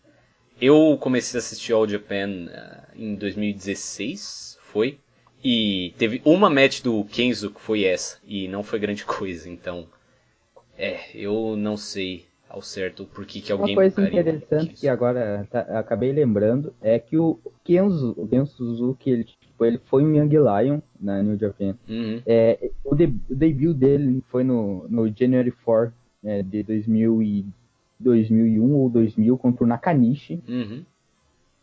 eu 0.60 0.98
comecei 1.00 1.38
a 1.38 1.40
assistir 1.40 1.72
All 1.72 1.88
Japan 1.88 2.48
uh, 2.48 2.92
em 2.96 3.16
2016, 3.16 4.58
foi, 4.64 4.98
e 5.44 5.94
teve 5.98 6.22
uma 6.26 6.50
match 6.50 6.82
do 6.82 7.06
Kenzo 7.06 7.52
que 7.52 7.62
foi 7.62 7.84
essa, 7.84 8.18
e 8.26 8.48
não 8.48 8.64
foi 8.64 8.80
grande 8.80 9.06
coisa, 9.06 9.48
então, 9.48 9.88
é, 10.78 11.00
eu 11.14 11.56
não 11.56 11.78
sei 11.78 12.26
ao 12.50 12.62
certo 12.62 13.06
por 13.06 13.26
que, 13.26 13.42
que 13.42 13.52
alguém 13.52 13.76
Uma 13.76 13.82
coisa 13.82 14.08
interessante 14.08 14.74
que 14.74 14.88
agora 14.88 15.46
tá, 15.52 15.62
acabei 15.78 16.14
lembrando 16.14 16.74
é 16.82 16.98
que 16.98 17.18
o 17.18 17.40
Kenzo, 17.64 18.14
o 18.18 18.28
Kenzo 18.28 18.56
Suzuki, 18.56 19.10
ele, 19.10 19.28
tipo, 19.58 19.66
ele 19.66 19.82
foi 19.86 20.04
um 20.04 20.16
Young 20.16 20.30
Lion 20.30 20.80
na 21.00 21.24
New 21.24 21.38
Japan. 21.38 21.76
Uhum. 21.90 22.22
É, 22.26 22.70
o, 22.84 22.96
de, 22.96 23.06
o, 23.30 23.36
debut 23.36 23.76
dele 23.76 24.24
foi 24.30 24.44
no, 24.44 24.88
no 24.88 25.12
January 25.14 25.52
4 25.52 25.92
é, 26.24 26.44
de 26.44 26.64
2000 26.64 27.46
2001 28.00 28.74
ou 28.76 28.90
2000 28.90 29.38
contra 29.40 29.64
o 29.64 29.68
Nakanishi. 29.68 30.40
Uhum. 30.48 30.84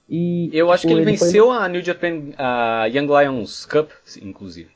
E, 0.08 0.50
Eu 0.52 0.72
acho 0.72 0.82
tipo, 0.82 0.94
que 0.94 1.00
ele, 1.00 1.10
ele 1.10 1.16
venceu 1.16 1.46
foi... 1.46 1.56
a 1.56 1.68
New 1.68 1.82
Japan 1.82 2.32
a 2.36 2.86
Young 2.86 3.06
Lions 3.06 3.64
Cup, 3.64 3.90
inclusive. 4.20 4.70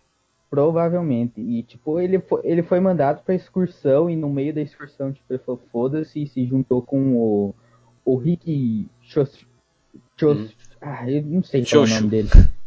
Provavelmente. 0.49 1.41
E, 1.41 1.63
tipo, 1.65 1.99
ele 1.99 2.21
foi, 2.21 2.41
ele 2.45 2.63
foi 2.63 2.81
mandado 2.81 3.23
pra 3.25 3.35
excursão 3.35 4.09
e 4.09 4.17
no 4.17 4.31
meio 4.31 4.55
da 4.55 4.63
excursão, 4.63 5.13
tipo, 5.13 5.27
ele 5.29 5.41
falou, 5.41 5.61
foda-se, 5.73 6.23
e 6.23 6.27
se 6.27 6.47
juntou 6.47 6.81
com 6.81 7.17
o, 7.17 7.55
o 8.05 8.17
Rick 8.17 8.87
Chos... 9.03 9.45
Chos... 10.17 10.39
Hum. 10.39 10.49
Ah, 10.81 11.11
eu 11.11 11.23
não 11.23 11.43
sei 11.43 11.65
qual 11.67 11.85
é 11.85 11.87
o 11.87 11.91
nome 11.91 12.09
dele. 12.09 12.29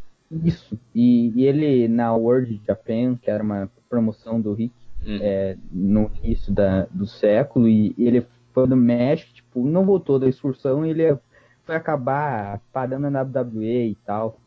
Isso. 0.44 0.80
E, 0.96 1.32
e 1.36 1.46
ele 1.46 1.88
na 1.88 2.14
World 2.16 2.62
Japan, 2.66 3.18
que 3.22 3.30
era 3.30 3.44
uma 3.44 3.70
promoção 3.90 4.40
do 4.40 4.54
Rick, 4.54 4.74
Uhum. 5.06 5.18
é, 5.20 5.58
no 5.72 6.12
início 6.24 6.54
da, 6.54 6.86
do 6.92 7.08
século, 7.08 7.68
e, 7.68 7.94
e 7.98 8.06
ele 8.06 8.26
foi 8.54 8.68
no 8.68 8.76
México, 8.76 9.34
tipo, 9.34 9.66
não 9.66 9.84
voltou 9.84 10.20
da 10.20 10.28
excursão, 10.28 10.86
ele 10.86 11.18
foi 11.66 11.76
acabar 11.76 12.62
parando 12.72 13.10
na 13.10 13.24
WWE 13.24 13.90
e 13.90 13.98
tal. 14.06 14.40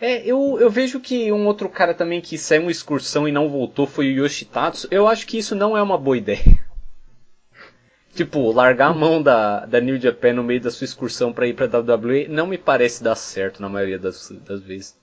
É, 0.00 0.22
eu, 0.24 0.58
eu 0.60 0.70
vejo 0.70 1.00
que 1.00 1.30
um 1.30 1.46
outro 1.46 1.68
cara 1.68 1.92
também 1.94 2.20
que 2.20 2.38
saiu 2.38 2.62
uma 2.62 2.70
excursão 2.70 3.28
e 3.28 3.32
não 3.32 3.48
voltou 3.48 3.86
foi 3.86 4.08
o 4.08 4.24
Yoshitatsu. 4.24 4.88
Eu 4.90 5.06
acho 5.06 5.26
que 5.26 5.38
isso 5.38 5.54
não 5.54 5.76
é 5.76 5.82
uma 5.82 5.98
boa 5.98 6.16
ideia. 6.16 6.40
tipo, 8.14 8.50
largar 8.50 8.90
a 8.90 8.94
mão 8.94 9.22
da, 9.22 9.66
da 9.66 9.80
New 9.80 9.98
Japan 10.00 10.32
no 10.34 10.42
meio 10.42 10.60
da 10.60 10.70
sua 10.70 10.86
excursão 10.86 11.32
pra 11.32 11.46
ir 11.46 11.54
pra 11.54 11.66
WWE 11.66 12.28
não 12.28 12.46
me 12.46 12.56
parece 12.56 13.02
dar 13.02 13.14
certo 13.14 13.60
na 13.60 13.68
maioria 13.68 13.98
das, 13.98 14.30
das 14.46 14.62
vezes. 14.62 14.99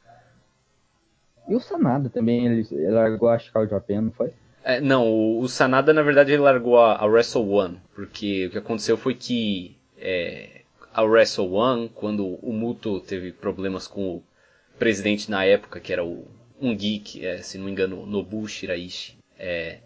E 1.48 1.56
o 1.56 1.60
Sanada 1.60 2.10
também, 2.10 2.46
ele, 2.46 2.68
ele 2.72 2.92
largou 2.92 3.30
a 3.30 3.40
Chicago 3.40 3.70
Japan, 3.70 4.02
não 4.02 4.12
foi? 4.12 4.32
É, 4.64 4.82
não, 4.82 5.08
o, 5.08 5.40
o 5.40 5.48
Sanada 5.48 5.94
na 5.94 6.02
verdade 6.02 6.34
ele 6.34 6.42
largou 6.42 6.78
a, 6.78 6.98
a 6.98 7.06
Wrestle 7.06 7.50
One, 7.50 7.82
porque 7.96 8.48
o 8.48 8.50
que 8.52 8.58
aconteceu 8.58 8.98
foi 8.98 9.14
que 9.14 9.78
é, 9.98 10.62
a 10.94 11.04
Wrestle 11.04 11.54
One, 11.54 11.90
quando 11.94 12.26
o 12.42 12.52
Muto 12.52 13.00
teve 13.00 13.32
problemas 13.32 13.88
com 13.88 14.16
o 14.16 14.24
presidente 14.78 15.32
na 15.32 15.46
época, 15.46 15.80
que 15.80 15.94
era 15.94 16.04
o 16.04 16.28
um 16.60 16.76
geek, 16.76 17.26
é, 17.26 17.38
se 17.38 17.58
não 17.58 17.66
me 17.66 17.72
engano, 17.72 18.06
Nobu 18.06 18.48
Shiraishi, 18.48 19.18
é, 19.40 19.80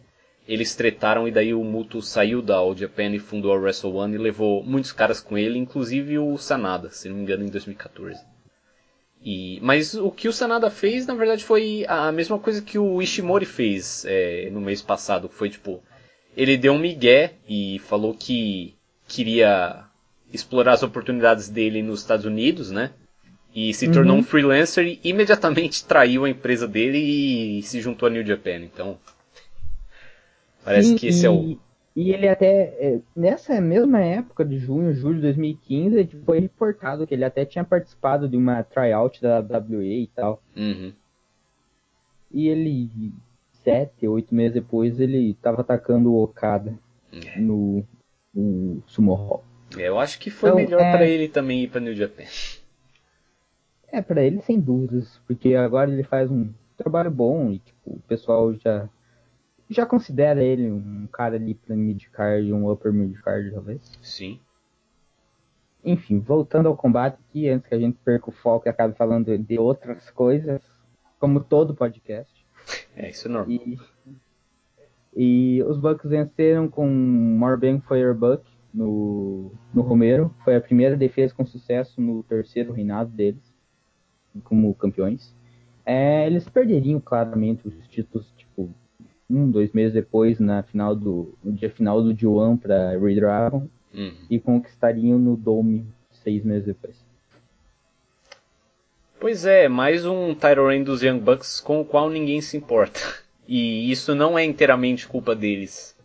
eles 0.47 0.76
tretaram 0.76 1.28
e 1.28 1.32
daí 1.32 1.54
o 1.54 1.63
Muto 1.63 2.02
saiu 2.02 2.41
da 2.41 2.56
All 2.56 2.76
Japan 2.76 3.12
e 3.12 3.19
fundou 3.19 3.54
a 3.54 3.58
Wrestle 3.58 3.95
One 3.95 4.15
e 4.15 4.17
levou 4.17 4.63
muitos 4.63 4.91
caras 4.91 5.21
com 5.21 5.38
ele, 5.38 5.60
inclusive 5.60 6.17
o 6.17 6.38
Sanada, 6.38 6.89
se 6.89 7.08
não 7.08 7.17
me 7.17 7.21
engano, 7.21 7.43
em 7.43 7.50
2014. 7.50 8.30
E, 9.23 9.60
mas 9.62 9.93
o 9.93 10.10
que 10.10 10.27
o 10.27 10.34
Sanada 10.34 10.71
fez, 10.71 11.05
na 11.05 11.13
verdade, 11.13 11.43
foi 11.43 11.86
a 11.88 12.12
mesma 12.12 12.39
coisa 12.39 12.62
que 12.62 12.79
o 12.79 13.01
Ishimori 13.01 13.45
fez 13.45 14.03
é, 14.05 14.49
no 14.51 14.60
mês 14.60 14.81
passado. 14.81 15.29
Foi 15.29 15.49
tipo, 15.49 15.84
ele 16.36 16.57
deu 16.57 16.73
um 16.73 16.79
migué 16.79 17.34
e 17.47 17.79
falou 17.79 18.15
que 18.15 18.73
queria 19.07 19.86
explorar 20.34 20.73
as 20.73 20.84
oportunidades 20.84 21.49
dele 21.49 21.84
nos 21.84 21.99
Estados 21.99 22.25
Unidos, 22.25 22.71
né? 22.71 22.91
E 23.53 23.73
se 23.73 23.91
tornou 23.91 24.15
um 24.15 24.23
freelancer 24.23 24.86
e 24.88 24.99
imediatamente 25.03 25.84
traiu 25.86 26.23
a 26.23 26.29
empresa 26.29 26.67
dele 26.67 26.97
e 26.97 27.63
se 27.63 27.81
juntou 27.81 28.07
a 28.07 28.10
New 28.10 28.25
Japan. 28.25 28.62
Então, 28.62 28.97
parece 30.63 30.89
Sim, 30.89 30.95
que 30.95 31.07
esse 31.07 31.25
é 31.25 31.29
o. 31.29 31.60
E 31.95 32.12
ele 32.12 32.27
até, 32.30 32.47
é, 32.80 32.99
nessa 33.15 33.60
mesma 33.60 33.99
época 33.99 34.45
de 34.45 34.58
junho, 34.58 34.93
julho 34.93 35.15
de 35.15 35.21
2015, 35.23 35.97
ele 35.99 36.21
foi 36.25 36.39
reportado 36.39 37.06
que 37.06 37.13
ele 37.13 37.25
até 37.25 37.43
tinha 37.43 37.63
participado 37.65 38.30
de 38.30 38.38
uma 38.38 38.63
tryout 38.63 39.21
da 39.21 39.39
WWE 39.41 40.04
e 40.04 40.08
tal. 40.08 40.41
Uhum. 40.56 40.93
E 42.32 42.47
ele, 42.47 42.89
sete, 43.51 44.08
oito 44.08 44.34
meses 44.34 44.54
depois, 44.54 44.99
ele 45.01 45.34
tava 45.41 45.62
atacando 45.62 46.13
o 46.13 46.23
Okada 46.23 46.73
É. 47.12 47.38
no, 47.39 47.84
no 48.34 48.82
Sumo 48.88 49.13
Hall. 49.13 49.43
É, 49.77 49.89
eu 49.89 49.99
acho 49.99 50.17
que 50.17 50.30
foi 50.30 50.49
Então, 50.49 50.62
melhor 50.63 50.82
é- 50.82 50.91
pra 50.93 51.06
ele 51.06 51.27
também 51.27 51.63
ir 51.63 51.67
pra 51.69 51.82
New 51.82 51.93
Japan. 51.95 52.23
É, 53.91 54.01
pra 54.01 54.23
ele, 54.23 54.41
sem 54.41 54.58
dúvidas, 54.58 55.19
porque 55.27 55.56
agora 55.56 55.91
ele 55.91 56.04
faz 56.04 56.32
um 56.32 56.49
trabalho 56.77 57.12
bom 57.12 57.51
e, 57.51 57.60
tipo, 57.60 57.91
o 57.91 57.99
pessoal 58.08 58.54
já, 58.54 58.88
já 59.71 59.86
considera 59.86 60.43
ele 60.43 60.69
um 60.69 61.07
cara 61.07 61.36
ali 61.36 61.55
pra 61.55 61.75
midcard, 61.75 62.51
um 62.53 62.69
upper 62.69 62.91
midcard, 62.91 63.51
talvez. 63.51 63.81
Sim. 64.01 64.39
Enfim, 65.84 66.19
voltando 66.19 66.67
ao 66.67 66.75
combate 66.75 67.17
aqui, 67.29 67.49
antes 67.49 67.67
que 67.67 67.73
a 67.73 67.79
gente 67.79 67.97
perca 68.03 68.29
o 68.29 68.34
foco 68.34 68.67
e 68.67 68.69
acabe 68.69 68.95
falando 68.95 69.36
de 69.38 69.57
outras 69.57 70.10
coisas, 70.12 70.62
como 71.17 71.39
todo 71.39 71.73
podcast. 71.73 72.45
É, 72.95 73.10
isso 73.10 73.27
é 73.27 73.31
normal. 73.31 73.49
E, 73.49 73.79
e 75.15 75.63
os 75.63 75.77
Bucks 75.77 76.10
venceram 76.10 76.67
com 76.67 76.86
Morbang 76.88 77.81
Firebuck 77.88 78.43
no, 78.73 79.51
no 79.73 79.81
Romero. 79.81 80.34
Foi 80.43 80.55
a 80.55 80.62
primeira 80.62 80.95
defesa 80.95 81.34
com 81.34 81.45
sucesso 81.45 81.99
no 81.99 82.23
terceiro 82.23 82.73
reinado 82.73 83.10
deles, 83.10 83.53
como 84.43 84.75
campeões. 84.75 85.36
É, 85.86 86.27
eles 86.27 86.47
perderiam 86.47 86.99
claramente 86.99 87.67
os 87.67 87.88
títulos, 87.88 88.31
tipo, 88.38 88.69
um, 89.31 89.49
dois 89.49 89.71
meses 89.71 89.93
depois, 89.93 90.39
na 90.39 90.63
final 90.63 90.95
do, 90.95 91.33
no 91.43 91.51
dia 91.53 91.69
final 91.69 92.01
do 92.03 92.13
G1 92.13 92.59
para 92.59 92.97
Ray 92.97 93.15
Dragon, 93.15 93.67
Uhum. 93.93 94.13
e 94.29 94.39
conquistariam 94.39 95.19
no 95.19 95.35
Dome 95.35 95.85
seis 96.23 96.45
meses 96.45 96.65
depois. 96.65 96.95
Pois 99.19 99.45
é, 99.45 99.67
mais 99.67 100.05
um 100.05 100.33
title 100.33 100.67
reign 100.67 100.83
dos 100.85 101.03
Young 101.03 101.19
Bucks 101.19 101.59
com 101.59 101.81
o 101.81 101.85
qual 101.85 102.09
ninguém 102.09 102.41
se 102.41 102.55
importa. 102.57 102.99
E 103.47 103.91
isso 103.91 104.15
não 104.15 104.39
é 104.39 104.43
inteiramente 104.45 105.07
culpa 105.07 105.35
deles. 105.35 105.95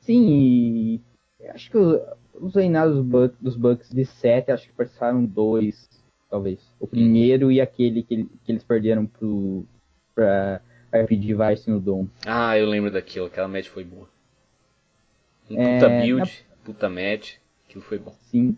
Sim, 0.00 1.00
acho 1.48 1.70
que 1.70 1.78
os 1.78 2.54
reinados 2.54 2.96
dos 2.96 3.04
Bucks, 3.06 3.38
dos 3.40 3.56
Bucks 3.56 3.90
de 3.90 4.04
7, 4.04 4.50
acho 4.50 4.66
que 4.68 4.74
passaram 4.74 5.24
dois, 5.24 5.88
talvez. 6.28 6.60
O 6.78 6.86
primeiro 6.86 7.50
e 7.50 7.60
aquele 7.60 8.02
que, 8.02 8.24
que 8.44 8.52
eles 8.52 8.62
perderam 8.64 9.06
pro, 9.06 9.64
pra 10.14 10.60
RPG 11.02 11.34
Vice 11.34 11.70
no 11.70 11.80
Dome. 11.80 12.10
Ah, 12.26 12.58
eu 12.58 12.66
lembro 12.66 12.90
daquilo, 12.90 13.26
aquela 13.26 13.48
match 13.48 13.68
foi 13.68 13.84
boa. 13.84 14.08
Um 15.50 15.60
É, 15.60 15.78
puta 15.78 15.88
build, 16.00 16.46
puta 16.64 16.88
match, 16.88 17.34
aquilo 17.64 17.82
foi 17.82 17.98
bom. 17.98 18.12
Sim. 18.30 18.56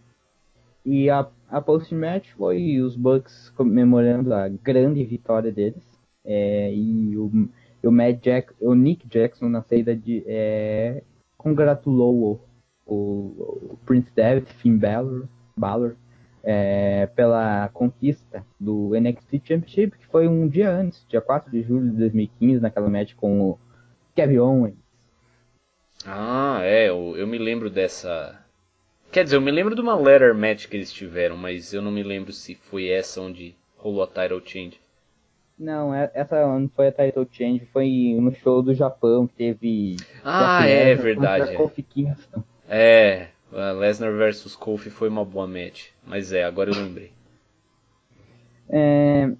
E 0.84 1.10
a, 1.10 1.26
a 1.50 1.60
post-match 1.60 2.30
foi 2.30 2.80
os 2.80 2.96
Bucks 2.96 3.50
comemorando 3.50 4.32
a 4.32 4.48
grande 4.48 5.04
vitória 5.04 5.52
deles. 5.52 5.84
É, 6.24 6.72
e 6.72 7.16
o, 7.16 7.30
o, 7.82 7.90
Matt 7.90 8.22
Jack, 8.22 8.52
o 8.60 8.74
Nick 8.74 9.06
Jackson, 9.06 9.48
na 9.48 9.62
saída 9.62 9.94
de. 9.94 10.24
É, 10.26 11.02
congratulou 11.36 12.40
o, 12.86 12.94
o, 12.94 12.96
o 13.72 13.78
Prince 13.84 14.10
Devitt, 14.14 14.52
Finn 14.54 14.78
Balor, 14.78 15.28
Balor 15.56 15.96
é, 16.50 17.06
pela 17.08 17.68
conquista 17.74 18.42
do 18.58 18.94
NXT 18.94 19.42
Championship, 19.44 19.98
que 19.98 20.06
foi 20.06 20.26
um 20.26 20.48
dia 20.48 20.70
antes, 20.70 21.04
dia 21.06 21.20
4 21.20 21.50
de 21.50 21.62
julho 21.62 21.90
de 21.90 21.96
2015, 21.98 22.58
naquela 22.58 22.88
match 22.88 23.14
com 23.14 23.42
o 23.42 23.58
Kevin 24.14 24.38
Owens. 24.38 24.74
Ah, 26.06 26.60
é, 26.62 26.88
eu, 26.88 27.14
eu 27.18 27.26
me 27.26 27.36
lembro 27.36 27.68
dessa. 27.68 28.42
Quer 29.12 29.24
dizer, 29.24 29.36
eu 29.36 29.42
me 29.42 29.50
lembro 29.50 29.74
de 29.74 29.82
uma 29.82 29.94
letter 29.94 30.34
match 30.34 30.68
que 30.68 30.76
eles 30.76 30.90
tiveram, 30.90 31.36
mas 31.36 31.74
eu 31.74 31.82
não 31.82 31.92
me 31.92 32.02
lembro 32.02 32.32
se 32.32 32.54
foi 32.54 32.88
essa 32.88 33.20
onde 33.20 33.54
rolou 33.76 34.02
a 34.02 34.06
title 34.06 34.40
change. 34.42 34.80
Não, 35.58 35.94
é- 35.94 36.10
essa 36.14 36.46
não 36.58 36.70
foi 36.70 36.88
a 36.88 36.92
title 36.92 37.28
change, 37.30 37.66
foi 37.66 38.16
no 38.18 38.34
show 38.34 38.62
do 38.62 38.72
Japão 38.72 39.26
que 39.26 39.34
teve. 39.34 39.96
Ah, 40.24 40.66
é 40.66 40.94
verdade. 40.94 41.50
é. 41.50 41.70
É, 42.70 43.28
a 43.52 43.72
Lesnar 43.72 44.12
vs 44.12 44.54
Kofi 44.56 44.90
foi 44.90 45.08
uma 45.08 45.24
boa 45.24 45.46
match. 45.46 45.88
Mas 46.06 46.32
é, 46.32 46.44
agora 46.44 46.70
eu 46.70 46.74
lembrei. 46.74 47.12
É, 48.68 49.32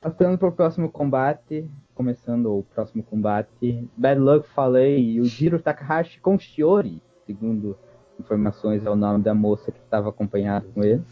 passando 0.00 0.36
pro 0.38 0.52
próximo 0.52 0.90
combate, 0.90 1.68
começando 1.94 2.58
o 2.58 2.62
próximo 2.62 3.02
combate, 3.02 3.88
Bad 3.96 4.20
Luck 4.20 4.48
falei 4.50 4.98
e 5.12 5.20
o 5.20 5.24
Jiro 5.24 5.58
Takahashi 5.58 6.20
com 6.20 6.38
Shiori, 6.38 7.02
segundo 7.26 7.76
informações 8.20 8.84
é 8.84 8.90
o 8.90 8.96
nome 8.96 9.22
da 9.22 9.34
moça 9.34 9.70
que 9.72 9.78
estava 9.78 10.08
acompanhada 10.10 10.66
com 10.74 10.82
ele. 10.82 11.02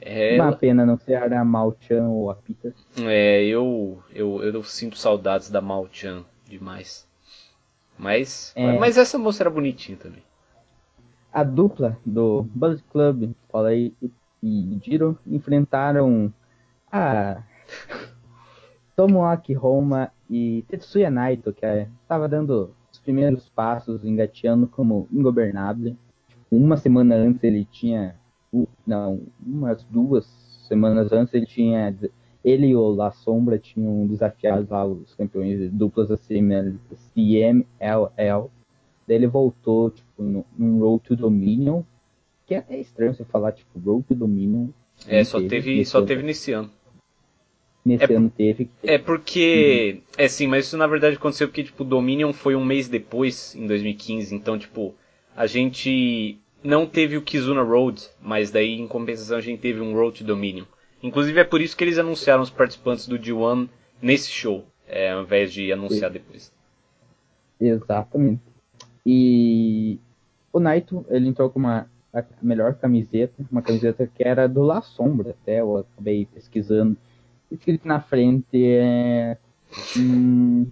É, 0.00 0.34
Uma 0.40 0.54
pena 0.54 0.84
não 0.84 0.98
ser 0.98 1.14
a 1.14 1.44
Mal-chan 1.44 2.08
ou 2.08 2.30
a 2.30 2.34
Peter. 2.34 2.74
é 2.98 3.42
eu, 3.44 4.02
eu, 4.14 4.42
eu 4.42 4.62
sinto 4.62 4.98
saudades 4.98 5.50
da 5.50 5.62
Mal-chan 5.62 6.24
demais. 6.46 7.08
Mas, 7.98 8.52
É. 8.54 8.78
mas 8.78 8.98
essa 8.98 9.16
moça 9.18 9.42
era 9.42 9.50
bonitinha 9.50 9.96
também. 9.96 10.22
A 11.34 11.42
dupla 11.42 11.98
do 12.06 12.46
Bullet 12.54 12.84
Club, 12.92 13.32
falei 13.50 13.92
e 14.40 14.78
Jiro 14.80 15.18
enfrentaram 15.26 16.32
a 16.92 17.42
Tomoaki 18.94 19.56
Homa 19.56 20.12
e 20.30 20.64
Tetsuya 20.68 21.10
Naito, 21.10 21.52
que 21.52 21.66
estava 21.66 22.28
dando 22.28 22.72
os 22.92 23.00
primeiros 23.00 23.48
passos, 23.48 24.04
engateando 24.04 24.68
como 24.68 25.08
ingobernável. 25.10 25.96
Uma 26.48 26.76
semana 26.76 27.16
antes 27.16 27.42
ele 27.42 27.64
tinha, 27.64 28.14
não, 28.86 29.20
umas 29.44 29.82
duas 29.90 30.26
semanas 30.68 31.10
antes 31.10 31.34
ele 31.34 31.46
tinha, 31.46 31.92
ele 32.44 32.68
e 32.68 32.76
o 32.76 32.90
La 32.90 33.10
Sombra 33.10 33.58
tinham 33.58 34.06
desafiado 34.06 34.68
lá 34.70 34.86
os 34.86 35.12
campeões 35.16 35.58
de 35.58 35.68
duplas 35.68 36.10
da 36.10 36.16
CML, 36.16 36.78
CMLL. 37.12 38.50
Daí 39.06 39.16
ele 39.16 39.26
voltou, 39.26 39.90
tipo, 39.90 40.44
num 40.56 40.78
Road 40.78 41.04
to 41.04 41.16
Dominion, 41.16 41.82
que 42.46 42.54
é 42.54 42.58
até 42.58 42.78
estranho 42.78 43.14
você 43.14 43.24
falar, 43.24 43.52
tipo, 43.52 43.78
Road 43.78 44.04
to 44.06 44.14
Dominion. 44.14 44.68
É, 45.06 45.24
só 45.24 45.40
teve, 45.40 45.76
nesse 45.76 45.90
só 45.90 45.98
ano. 45.98 46.06
teve 46.06 46.22
nesse 46.22 46.52
ano. 46.52 46.70
Nesse 47.84 48.12
é- 48.12 48.16
ano 48.16 48.30
teve. 48.30 48.70
É 48.82 48.96
porque. 48.96 50.00
É 50.16 50.26
sim, 50.26 50.46
mas 50.46 50.66
isso 50.66 50.76
na 50.76 50.86
verdade 50.86 51.16
aconteceu 51.16 51.48
porque, 51.48 51.64
tipo, 51.64 51.84
Dominion 51.84 52.32
foi 52.32 52.56
um 52.56 52.64
mês 52.64 52.88
depois, 52.88 53.54
em 53.54 53.66
2015. 53.66 54.34
Então, 54.34 54.58
tipo, 54.58 54.94
a 55.36 55.46
gente 55.46 56.38
não 56.62 56.86
teve 56.86 57.18
o 57.18 57.22
Kizuna 57.22 57.62
Road, 57.62 58.02
mas 58.22 58.50
daí 58.50 58.80
em 58.80 58.88
compensação 58.88 59.36
a 59.36 59.40
gente 59.40 59.60
teve 59.60 59.80
um 59.80 59.92
Road 59.94 60.18
to 60.18 60.24
Dominion. 60.24 60.64
Inclusive 61.02 61.38
é 61.38 61.44
por 61.44 61.60
isso 61.60 61.76
que 61.76 61.84
eles 61.84 61.98
anunciaram 61.98 62.42
os 62.42 62.48
participantes 62.48 63.06
do 63.06 63.18
G1 63.18 63.68
nesse 64.00 64.30
show, 64.30 64.64
é, 64.88 65.10
ao 65.10 65.22
invés 65.22 65.52
de 65.52 65.70
anunciar 65.70 66.10
depois. 66.10 66.50
Exatamente. 67.60 68.53
E 69.04 69.98
o 70.52 70.60
Naito, 70.60 71.04
ele 71.08 71.28
entrou 71.28 71.50
com 71.50 71.58
uma 71.58 71.88
a 72.12 72.24
melhor 72.40 72.74
camiseta, 72.74 73.44
uma 73.50 73.60
camiseta 73.60 74.06
que 74.06 74.22
era 74.22 74.48
do 74.48 74.62
La 74.62 74.80
Sombra, 74.80 75.30
até 75.30 75.60
eu 75.60 75.78
acabei 75.78 76.26
pesquisando. 76.26 76.96
Escrito 77.50 77.88
na 77.88 78.00
frente 78.00 78.64
é. 78.64 79.36
Hum, 79.98 80.70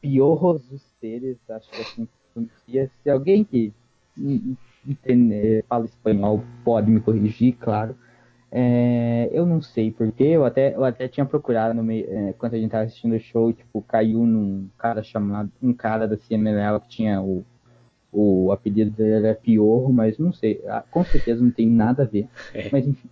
piorros 0.00 0.62
dos 0.68 0.82
seres, 1.00 1.38
acho 1.48 1.70
que 1.70 1.80
assim 1.80 2.08
pronuncia. 2.32 2.90
Se 3.02 3.10
alguém 3.10 3.44
que 3.44 3.72
fala 5.68 5.84
espanhol 5.84 6.42
pode 6.64 6.90
me 6.90 7.00
corrigir, 7.00 7.56
claro. 7.56 7.96
É, 8.50 9.28
eu 9.30 9.44
não 9.44 9.60
sei 9.60 9.90
porque 9.90 10.24
eu 10.24 10.44
até, 10.44 10.74
eu 10.74 10.82
até 10.82 11.06
tinha 11.06 11.26
procurado 11.26 11.74
no 11.74 11.82
meio, 11.82 12.06
é, 12.08 12.32
quando 12.32 12.54
a 12.54 12.56
gente 12.56 12.66
estava 12.66 12.84
assistindo 12.84 13.14
o 13.14 13.20
show, 13.20 13.52
tipo, 13.52 13.82
caiu 13.82 14.24
num 14.24 14.68
cara 14.78 15.02
chamado, 15.02 15.52
um 15.62 15.74
cara 15.74 16.08
da 16.08 16.16
CMLL 16.16 16.80
que 16.80 16.88
tinha 16.88 17.20
o, 17.20 17.44
o 18.10 18.50
apelido 18.50 18.90
dele 18.90 19.26
era 19.26 19.34
Piorro, 19.34 19.92
mas 19.92 20.18
não 20.18 20.32
sei, 20.32 20.62
ah, 20.66 20.82
com 20.90 21.04
certeza 21.04 21.42
não 21.44 21.50
tem 21.50 21.68
nada 21.68 22.04
a 22.04 22.06
ver. 22.06 22.26
É. 22.54 22.70
Mas 22.72 22.86
enfim. 22.86 23.08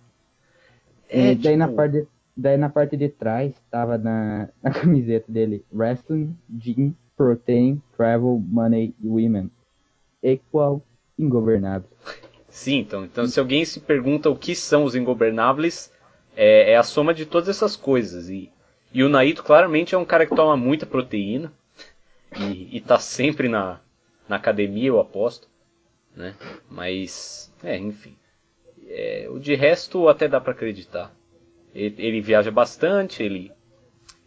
É, 1.09 1.35
daí, 1.35 1.55
na 1.55 1.65
tipo 1.65 1.77
parte 1.77 1.91
de, 1.91 2.07
daí 2.35 2.57
na 2.57 2.69
parte 2.69 2.97
de 2.97 3.07
trás 3.07 3.53
estava 3.53 3.97
na, 3.97 4.49
na 4.61 4.71
camiseta 4.71 5.31
dele 5.31 5.63
Wrestling, 5.71 6.35
Gym, 6.49 6.95
Protein, 7.15 7.81
Travel, 7.95 8.41
Money 8.47 8.95
e 9.01 9.07
Women. 9.07 9.51
Equal 10.23 10.81
Ingovernável. 11.17 11.89
Sim, 12.57 12.79
então, 12.79 13.05
então 13.05 13.27
se 13.27 13.39
alguém 13.39 13.63
se 13.63 13.79
pergunta 13.79 14.31
o 14.31 14.35
que 14.35 14.55
são 14.55 14.83
os 14.83 14.95
ingobernáveis, 14.95 15.93
é, 16.35 16.71
é 16.71 16.75
a 16.75 16.81
soma 16.81 17.13
de 17.13 17.23
todas 17.23 17.47
essas 17.49 17.75
coisas. 17.75 18.29
E, 18.29 18.51
e 18.91 19.03
o 19.03 19.09
Naito 19.09 19.43
claramente 19.43 19.93
é 19.93 19.97
um 19.97 20.03
cara 20.03 20.25
que 20.25 20.35
toma 20.35 20.57
muita 20.57 20.83
proteína 20.83 21.53
e, 22.35 22.75
e 22.75 22.81
tá 22.81 22.97
sempre 22.97 23.47
na, 23.47 23.79
na 24.27 24.37
academia, 24.37 24.87
eu 24.87 24.99
aposto. 24.99 25.47
Né? 26.15 26.33
Mas, 26.67 27.53
é, 27.63 27.77
enfim. 27.77 28.17
É, 28.87 29.27
o 29.29 29.37
de 29.37 29.53
resto 29.53 30.09
até 30.09 30.27
dá 30.27 30.41
para 30.41 30.53
acreditar. 30.53 31.13
Ele, 31.75 31.93
ele, 31.99 32.21
viaja 32.21 32.49
bastante, 32.49 33.21
ele, 33.21 33.51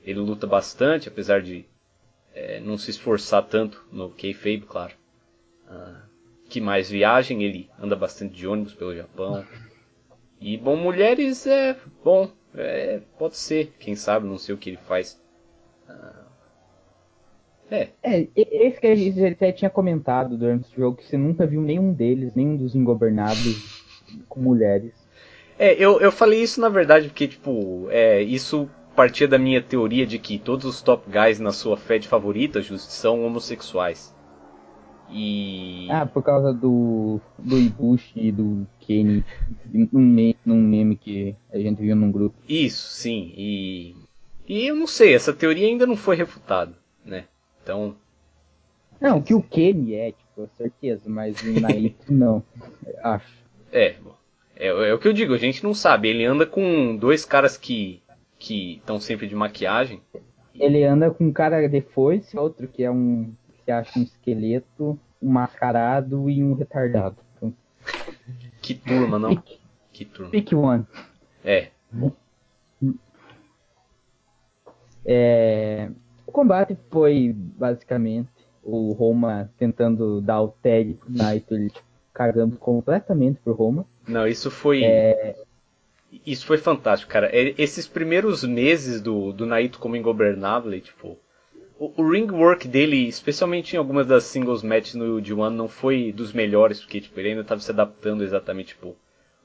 ele 0.05 0.21
luta 0.21 0.47
bastante, 0.47 1.09
apesar 1.09 1.43
de 1.43 1.65
é, 2.33 2.61
não 2.61 2.79
se 2.79 2.91
esforçar 2.91 3.43
tanto 3.43 3.85
no 3.91 4.09
kayfabe, 4.11 4.61
claro. 4.61 4.95
Ah, 5.69 6.03
que 6.51 6.61
mais 6.61 6.91
viagem, 6.91 7.43
ele 7.43 7.71
anda 7.81 7.97
bastante 7.97 8.35
de 8.35 8.47
ônibus 8.47 8.75
pelo 8.75 8.95
Japão. 8.95 9.45
E 10.41 10.57
bom, 10.57 10.77
mulheres 10.77 11.47
é 11.47 11.77
bom, 12.05 12.31
é, 12.55 13.01
pode 13.19 13.37
ser, 13.37 13.73
quem 13.79 13.95
sabe, 13.95 14.27
não 14.27 14.37
sei 14.37 14.55
o 14.55 14.59
que 14.59 14.71
ele 14.71 14.77
faz. 14.77 15.21
Ah, 15.89 16.27
é. 17.71 17.89
É, 18.03 18.27
esse 18.35 18.81
que 18.81 18.97
gente 18.97 19.25
até 19.25 19.53
tinha 19.53 19.71
comentado 19.71 20.37
durante 20.37 20.69
o 20.73 20.77
jogo, 20.77 20.97
que 20.97 21.07
você 21.07 21.17
nunca 21.17 21.47
viu 21.47 21.63
nenhum 21.63 21.93
deles, 21.93 22.35
nenhum 22.35 22.57
dos 22.57 22.75
ingobernáveis 22.75 23.85
com 24.29 24.41
mulheres. 24.41 24.93
É, 25.59 25.75
eu, 25.75 26.01
eu 26.01 26.11
falei 26.11 26.43
isso 26.43 26.61
na 26.61 26.69
verdade 26.69 27.09
porque, 27.09 27.29
tipo, 27.29 27.87
é, 27.91 28.21
isso 28.23 28.69
partia 28.97 29.29
da 29.29 29.39
minha 29.39 29.63
teoria 29.63 30.07
de 30.07 30.19
que 30.19 30.39
todos 30.39 30.65
os 30.65 30.83
top 30.83 31.09
guys 31.09 31.39
na 31.39 31.53
sua 31.53 31.77
Fed 31.77 32.09
favorita, 32.09 32.61
Just, 32.61 32.91
são 32.91 33.25
homossexuais. 33.25 34.15
E. 35.13 35.89
Ah, 35.91 36.07
por 36.07 36.23
causa 36.23 36.53
do, 36.53 37.21
do 37.39 37.59
Ibushi 37.59 38.29
e 38.29 38.33
do 38.33 38.67
Kenny, 38.79 39.25
num 39.73 40.01
meme, 40.01 40.37
num 40.45 40.61
meme 40.61 40.97
que 40.97 41.35
a 41.53 41.59
gente 41.59 41.81
viu 41.81 41.97
num 41.97 42.13
grupo. 42.13 42.37
Isso, 42.49 42.89
sim. 42.89 43.33
E. 43.37 43.97
E 44.49 44.67
eu 44.67 44.75
não 44.75 44.87
sei, 44.87 45.15
essa 45.15 45.33
teoria 45.33 45.67
ainda 45.67 45.87
não 45.87 45.97
foi 45.97 46.17
refutada, 46.17 46.75
né? 47.05 47.25
Então. 47.63 47.95
Não, 49.01 49.23
que 49.23 49.33
o 49.33 49.43
Kenny 49.43 49.95
é, 49.95 50.13
tipo, 50.13 50.49
certeza, 50.59 51.09
mas 51.09 51.41
o 51.43 51.61
Naito 51.61 52.11
não, 52.13 52.43
acho. 53.03 53.41
É, 53.73 53.97
é, 54.57 54.67
é, 54.67 54.95
o 54.95 54.99
que 54.99 55.09
eu 55.09 55.13
digo, 55.13 55.33
a 55.33 55.39
gente 55.39 55.65
não 55.65 55.73
sabe. 55.73 56.09
Ele 56.09 56.25
anda 56.25 56.45
com 56.45 56.97
dois 56.97 57.25
caras 57.25 57.57
que 57.57 58.03
que 58.41 58.77
estão 58.77 58.99
sempre 58.99 59.29
de 59.29 59.37
maquiagem. 59.37 60.01
Ele 60.55 60.83
anda 60.83 61.11
com 61.11 61.27
um 61.27 61.33
cara 61.33 61.69
de 61.69 61.81
foice, 61.83 62.37
outro 62.37 62.67
que 62.67 62.83
é 62.83 62.91
um 62.91 63.33
se 63.71 63.73
acha 63.73 63.99
um 63.99 64.03
esqueleto, 64.03 64.99
um 65.23 65.31
mascarado 65.31 66.29
e 66.29 66.43
um 66.43 66.55
retardado. 66.55 67.17
Que 68.61 68.75
turma, 68.75 69.19
não? 69.19 69.37
Pick, 69.37 69.59
que 69.93 70.05
turma. 70.05 70.31
Pick 70.31 70.53
one. 70.53 70.87
É. 71.45 71.69
é. 75.05 75.91
O 76.27 76.33
combate 76.33 76.77
foi 76.91 77.33
basicamente 77.35 78.29
o 78.63 78.93
Roma 78.93 79.51
tentando 79.57 80.21
dar 80.21 80.43
o 80.43 80.49
tag 80.49 80.95
pro 80.95 81.11
Naito, 81.11 81.55
ele 81.55 81.73
cagando 82.13 82.57
completamente 82.57 83.41
pro 83.41 83.55
Roma. 83.55 83.87
Não, 84.07 84.27
isso 84.27 84.51
foi. 84.51 84.85
É... 84.85 85.37
Isso 86.27 86.45
foi 86.45 86.59
fantástico, 86.59 87.11
cara. 87.11 87.29
É, 87.33 87.55
esses 87.57 87.87
primeiros 87.87 88.45
meses 88.45 89.01
do, 89.01 89.33
do 89.33 89.47
Naito 89.47 89.79
como 89.79 89.97
ingobernável, 89.97 90.79
tipo, 90.81 91.17
o, 91.81 92.03
o 92.03 92.11
ring 92.11 92.31
work 92.31 92.69
dele, 92.69 93.09
especialmente 93.09 93.75
em 93.75 93.79
algumas 93.79 94.07
das 94.07 94.25
singles 94.25 94.63
matches 94.63 94.95
no 94.95 95.19
G1, 95.19 95.49
não 95.49 95.67
foi 95.67 96.13
dos 96.13 96.31
melhores, 96.31 96.81
porque 96.81 97.01
tipo, 97.01 97.19
ele 97.19 97.31
ainda 97.31 97.41
estava 97.41 97.61
se 97.61 97.71
adaptando 97.71 98.23
exatamente, 98.23 98.69
tipo, 98.69 98.95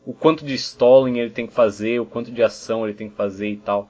o 0.06 0.14
quanto 0.14 0.46
de 0.46 0.54
stalling 0.54 1.18
ele 1.18 1.30
tem 1.30 1.48
que 1.48 1.54
fazer, 1.54 2.02
o 2.02 2.06
quanto 2.06 2.32
de 2.32 2.44
ação 2.44 2.86
ele 2.86 2.94
tem 2.94 3.10
que 3.10 3.16
fazer 3.16 3.48
e 3.48 3.56
tal. 3.56 3.90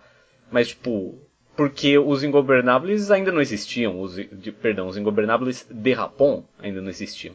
Mas, 0.52 0.70
tipo, 0.70 1.20
porque 1.56 1.98
os 1.98 2.24
ingobernáveis 2.24 3.10
ainda 3.10 3.32
não 3.32 3.42
existiam, 3.42 4.00
os, 4.00 4.16
de, 4.16 4.52
perdão, 4.52 4.88
os 4.88 4.96
ingobernáveis 4.96 5.68
de 5.70 5.94
Rapon 5.94 6.44
ainda 6.60 6.82
não 6.82 6.90
existiam. 6.90 7.34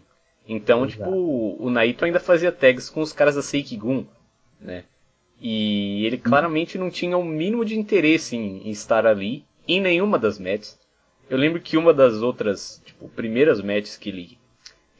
Então, 0.49 0.85
Exato. 0.85 1.11
tipo, 1.11 1.57
o 1.59 1.69
Naito 1.71 2.05
ainda 2.05 2.21
fazia 2.21 2.53
tags 2.53 2.89
com 2.89 3.01
os 3.01 3.13
caras 3.13 3.35
da 3.35 3.43
Seikigun, 3.43 4.07
né? 4.61 4.85
E 5.41 6.07
ele 6.07 6.19
claramente 6.19 6.79
não 6.79 6.91
tinha 6.91 7.19
o 7.19 7.25
mínimo 7.25 7.65
de 7.65 7.79
interesse 7.79 8.37
em, 8.37 8.69
em 8.69 8.71
estar 8.71 9.07
ali, 9.07 9.45
em 9.67 9.81
nenhuma 9.81 10.19
das 10.19 10.39
matches. 10.39 10.80
Eu 11.31 11.39
lembro 11.39 11.61
que 11.61 11.77
uma 11.77 11.95
das 11.95 12.23
outras, 12.23 12.83
tipo, 12.85 13.09
primeiras 13.09 13.63
matches 13.63 13.97
que 13.97 14.09
ele, 14.09 14.39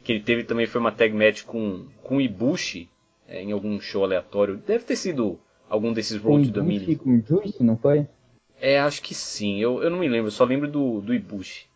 que 0.01 0.13
ele 0.13 0.21
teve 0.21 0.45
também 0.45 0.65
foi 0.65 0.79
uma 0.79 0.91
tag 0.91 1.13
match 1.13 1.43
com, 1.43 1.85
com 2.01 2.21
Ibushi, 2.21 2.89
é, 3.27 3.43
em 3.43 3.51
algum 3.51 3.79
show 3.81 4.05
aleatório. 4.05 4.55
Deve 4.55 4.85
ter 4.85 4.95
sido 4.95 5.37
algum 5.69 5.91
desses 5.91 6.17
Road 6.17 6.47
to 6.47 6.53
the 6.53 6.65
Million. 6.65 6.97
Com 6.97 7.21
Juice, 7.21 7.61
não 7.61 7.77
foi? 7.77 8.07
É, 8.61 8.79
acho 8.79 9.01
que 9.01 9.13
sim. 9.13 9.59
Eu, 9.59 9.83
eu 9.83 9.89
não 9.89 9.99
me 9.99 10.07
lembro, 10.07 10.31
só 10.31 10.45
lembro 10.45 10.69
do, 10.69 11.01
do 11.01 11.13
Ibushi. 11.13 11.67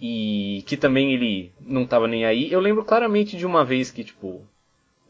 E 0.00 0.62
que 0.66 0.76
também 0.76 1.12
ele 1.12 1.52
não 1.60 1.84
tava 1.84 2.06
nem 2.06 2.24
aí. 2.24 2.52
Eu 2.52 2.60
lembro 2.60 2.84
claramente 2.84 3.36
de 3.36 3.44
uma 3.44 3.64
vez 3.64 3.90
que, 3.90 4.04
tipo, 4.04 4.40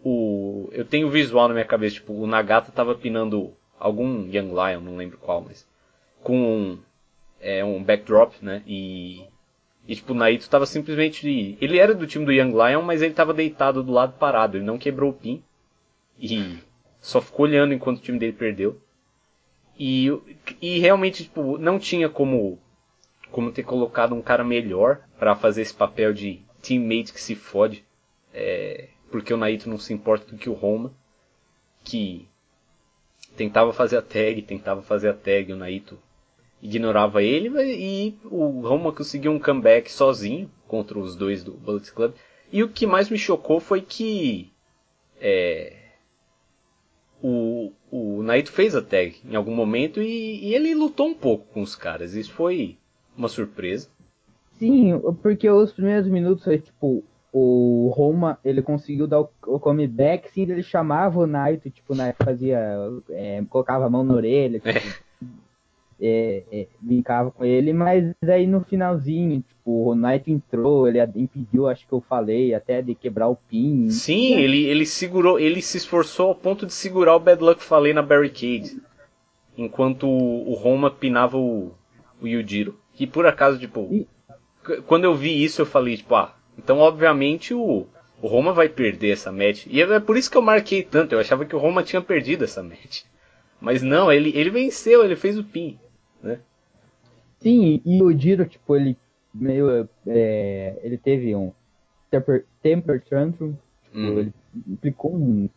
o 0.03 0.69
eu 0.73 0.87
tenho 0.87 1.11
visual 1.11 1.49
na 1.49 1.55
minha 1.55 1.67
cabeça, 1.67 1.97
tipo, 1.97 2.15
o 2.15 2.27
Nagata 2.27 2.73
tava 2.73 2.95
pinando 2.95 3.53
algum 3.79 4.27
Young 4.27 4.53
Lion, 4.53 4.81
não 4.81 4.97
lembro 4.97 5.19
qual, 5.19 5.43
mas 5.43 5.67
com 6.23 6.79
é, 7.45 7.63
um 7.63 7.85
backdrop, 7.85 8.35
né? 8.41 8.63
E, 8.67 9.23
e 9.87 9.95
tipo, 9.95 10.15
o 10.15 10.17
Naito 10.17 10.49
tava 10.49 10.65
simplesmente. 10.65 11.59
Ele 11.61 11.79
era 11.79 11.95
do 11.95 12.07
time 12.07 12.25
do 12.25 12.33
Young 12.33 12.53
Lion, 12.53 12.83
mas 12.83 13.03
ele 13.03 13.13
tava 13.13 13.35
deitado 13.35 13.83
do 13.83 13.93
lado 13.93 14.15
parado. 14.19 14.57
Ele 14.57 14.65
não 14.65 14.79
quebrou 14.79 15.11
o 15.11 15.15
pin. 15.15 15.45
E 16.19 16.59
só 17.01 17.21
ficou 17.21 17.45
olhando 17.45 17.75
enquanto 17.75 17.99
o 17.99 18.03
time 18.03 18.19
dele 18.19 18.33
perdeu. 18.33 18.81
E, 19.79 20.09
e 20.63 20.79
realmente, 20.79 21.25
tipo, 21.25 21.59
não 21.59 21.79
tinha 21.79 22.09
como, 22.09 22.59
como 23.31 23.53
ter 23.53 23.65
colocado 23.65 24.15
um 24.15 24.23
cara 24.23 24.43
melhor 24.43 25.03
para 25.19 25.37
fazer 25.37 25.63
esse 25.63 25.75
papel 25.75 26.15
de 26.15 26.41
teammate 26.63 27.13
que 27.13 27.21
se 27.21 27.35
fode. 27.35 27.85
É, 28.33 28.89
porque 29.11 29.35
o 29.35 29.37
Naito 29.37 29.69
não 29.69 29.79
se 29.79 29.93
importa 29.93 30.33
do 30.33 30.39
que 30.39 30.49
o 30.49 30.55
Roma, 30.55 30.95
que 31.85 32.27
tentava 33.37 33.73
fazer 33.73 33.99
a 33.99 34.03
tag, 34.03 34.41
tentava 34.43 34.81
fazer 34.81 35.11
a 35.11 35.15
tag, 35.15 35.53
o 35.53 35.57
Naito 35.57 35.99
ignorava 36.65 37.23
ele 37.23 37.51
e 37.75 38.19
o 38.25 38.63
Roma 38.67 38.91
conseguiu 38.91 39.31
um 39.31 39.39
comeback 39.39 39.93
sozinho 39.93 40.51
contra 40.67 40.99
os 40.99 41.15
dois 41.15 41.45
do 41.45 41.53
Bullet 41.53 41.93
Club. 41.93 42.15
E 42.51 42.63
o 42.63 42.69
que 42.71 42.87
mais 42.87 43.11
me 43.11 43.19
chocou 43.19 43.61
foi 43.61 43.83
que 43.83 44.51
é, 45.21 45.77
o, 47.23 47.71
o 47.91 48.23
Naito 48.23 48.51
fez 48.51 48.75
a 48.75 48.81
tag 48.81 49.15
em 49.25 49.37
algum 49.37 49.55
momento 49.55 50.01
e, 50.01 50.43
e, 50.43 50.55
ele 50.55 50.75
lutou 50.75 51.09
um 51.09 51.15
pouco 51.15 51.47
com 51.53 51.61
os 51.61 51.77
caras. 51.77 52.15
Isso 52.15 52.33
foi 52.33 52.79
uma 53.15 53.29
surpresa. 53.29 53.89
Sim, 54.59 54.99
porque 55.23 55.51
os 55.51 55.71
primeiros 55.71 56.09
minutos 56.09 56.45
foi 56.45 56.59
tipo 56.59 57.05
o 57.31 57.93
Roma 57.93 58.39
ele 58.45 58.63
conseguiu 58.63 59.09
dar 59.09 59.21
o, 59.21 59.29
o 59.49 59.59
comeback, 59.59 60.31
sim, 60.31 60.43
ele 60.43 60.63
chamava 60.63 61.19
o 61.19 61.27
Naito, 61.27 61.69
tipo, 61.69 61.93
o 61.93 61.97
Naito 61.97 62.25
fazia, 62.25 62.61
é, 63.11 63.43
colocava 63.51 63.85
a 63.87 63.91
mão 63.91 64.05
na 64.05 64.15
orelha, 64.15 64.61
tipo, 64.61 64.71
é 66.01 66.25
é, 66.25 66.43
é, 66.53 66.67
brincava 66.81 67.31
com 67.31 67.45
ele, 67.45 67.73
mas 67.73 68.15
aí 68.27 68.47
no 68.47 68.63
finalzinho, 68.65 69.43
tipo, 69.43 69.91
o 69.91 69.95
Knight 69.95 70.31
entrou, 70.31 70.89
ele 70.89 71.01
impediu, 71.17 71.69
acho 71.69 71.87
que 71.87 71.93
eu 71.93 72.01
falei, 72.01 72.55
até 72.55 72.83
de 72.83 72.95
quebrar 72.95 73.29
o 73.29 73.37
pin. 73.37 73.91
Sim, 73.91 74.35
ele, 74.35 74.65
ele 74.65 74.87
segurou, 74.87 75.39
ele 75.39 75.61
se 75.63 75.77
esforçou 75.77 76.29
ao 76.29 76.35
ponto 76.35 76.67
de 76.67 76.73
segurar 76.73 77.17
o 77.17 77.21
Bad 77.21 77.43
Luck 77.43 77.63
Falei 77.63 77.93
na 77.93 78.03
barricade. 78.03 78.81
Enquanto 79.57 80.07
o, 80.07 80.51
o 80.51 80.55
Roma 80.55 80.91
pinava 80.91 81.37
o, 81.37 81.73
o 82.21 82.27
Yujiro. 82.27 82.79
Que 82.93 83.07
por 83.07 83.27
acaso, 83.27 83.59
tipo, 83.59 83.89
e... 83.91 84.07
quando 84.87 85.05
eu 85.05 85.15
vi 85.15 85.43
isso 85.43 85.63
eu 85.63 85.67
falei, 85.67 85.97
tipo, 85.97 86.15
ah, 86.15 86.35
então 86.59 86.79
obviamente 86.79 87.55
o, 87.55 87.87
o 88.21 88.27
Roma 88.27 88.53
vai 88.53 88.69
perder 88.69 89.13
essa 89.13 89.31
match. 89.33 89.67
E 89.69 89.81
é 89.81 90.01
por 90.01 90.17
isso 90.17 90.31
que 90.31 90.37
eu 90.37 90.43
marquei 90.43 90.83
tanto, 90.83 91.13
eu 91.13 91.21
achava 91.21 91.45
que 91.45 91.55
o 91.55 91.59
Roma 91.59 91.83
tinha 91.83 92.03
perdido 92.03 92.45
essa 92.45 92.63
match. 92.63 93.03
Mas 93.65 93.83
não, 93.83 94.13
ele, 94.13 94.31
ele 94.37 94.51
venceu, 94.51 95.05
ele 95.05 95.17
fez 95.17 95.39
o 95.39 95.45
pin 95.45 95.79
né? 96.25 96.41
Sim, 97.41 97.81
e 97.85 98.03
o 98.03 98.13
Diro, 98.13 98.47
tipo, 98.47 98.75
ele 98.75 98.97
meio. 99.33 99.89
É, 100.07 100.81
ele 100.83 100.97
teve 100.97 101.37
um 101.37 101.53
temper, 102.11 102.47
temper 102.63 103.05
tantrum, 103.05 103.55
tipo, 103.83 103.99
hum. 103.99 104.19
ele 104.19 104.33
aplicou 104.73 105.15
um, 105.15 105.49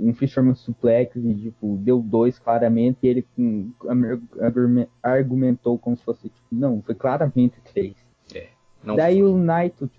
um 0.00 0.14
Fisherman 0.14 0.54
Suplex 0.54 1.14
e, 1.14 1.34
tipo, 1.34 1.76
deu 1.76 2.00
dois 2.00 2.38
claramente, 2.38 2.98
e 3.02 3.08
ele 3.08 3.26
um, 3.38 3.72
argumentou 5.02 5.78
como 5.78 5.96
se 5.96 6.02
fosse, 6.02 6.28
tipo, 6.28 6.46
não, 6.50 6.82
foi 6.82 6.94
claramente 6.94 7.60
três. 7.72 7.94
É, 8.34 8.48
daí 8.96 9.20
foi. 9.20 9.30
o 9.30 9.38
Naito, 9.38 9.90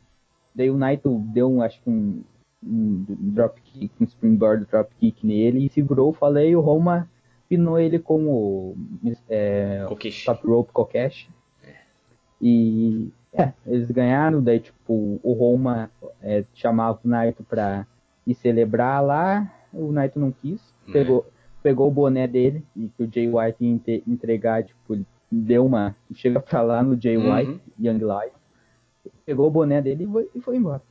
daí 0.54 0.70
o 0.70 0.78
Naito 0.78 1.18
deu, 1.34 1.50
um, 1.50 1.62
acho 1.62 1.82
que 1.82 1.90
um, 1.90 2.24
um 2.62 3.06
dropkick, 3.08 3.92
um 4.02 4.04
springboard 4.04 4.66
dropkick 4.66 5.26
nele 5.26 5.66
e 5.66 5.70
segurou, 5.70 6.12
falei, 6.12 6.56
o 6.56 6.62
Roma 6.62 7.08
pinou 7.48 7.80
ele 7.80 8.00
como 8.00 8.76
é, 9.30 9.86
top 10.26 10.48
rope 10.48 10.72
Kokeshi. 10.72 11.30
É. 11.64 11.76
E 12.42 13.10
é, 13.34 13.54
eles 13.66 13.90
ganharam, 13.92 14.42
daí 14.42 14.60
tipo, 14.60 15.20
o 15.24 15.34
Roma 15.34 15.92
é, 16.22 16.44
chamava 16.54 17.00
o 17.04 17.08
Naito 17.08 17.44
pra 17.44 17.86
ir 18.26 18.36
celebrar 18.36 19.04
lá, 19.04 19.52
o 19.74 19.92
Naito 19.92 20.20
não 20.20 20.32
quis, 20.32 20.62
uhum. 20.88 20.94
pegou, 20.94 21.26
pegou 21.62 21.88
o 21.88 21.92
boné 21.92 22.28
dele, 22.28 22.64
e 22.76 22.90
que 22.90 23.04
o 23.04 23.12
Jay 23.12 23.28
White 23.28 23.58
ia 23.64 24.02
entregar, 24.08 24.64
tipo, 24.64 25.00
deu 25.32 25.66
uma. 25.66 25.96
Chega 26.14 26.40
pra 26.40 26.62
lá 26.62 26.82
no 26.82 27.00
Jay 27.00 27.18
uhum. 27.18 27.34
White, 27.34 27.62
Young 27.80 28.00
Lion, 28.00 28.32
pegou 29.26 29.48
o 29.48 29.52
boné 29.52 29.82
dele 29.82 30.04
e 30.04 30.08
foi, 30.08 30.30
e 30.36 30.42
foi 30.42 30.56
embora. 30.58 30.82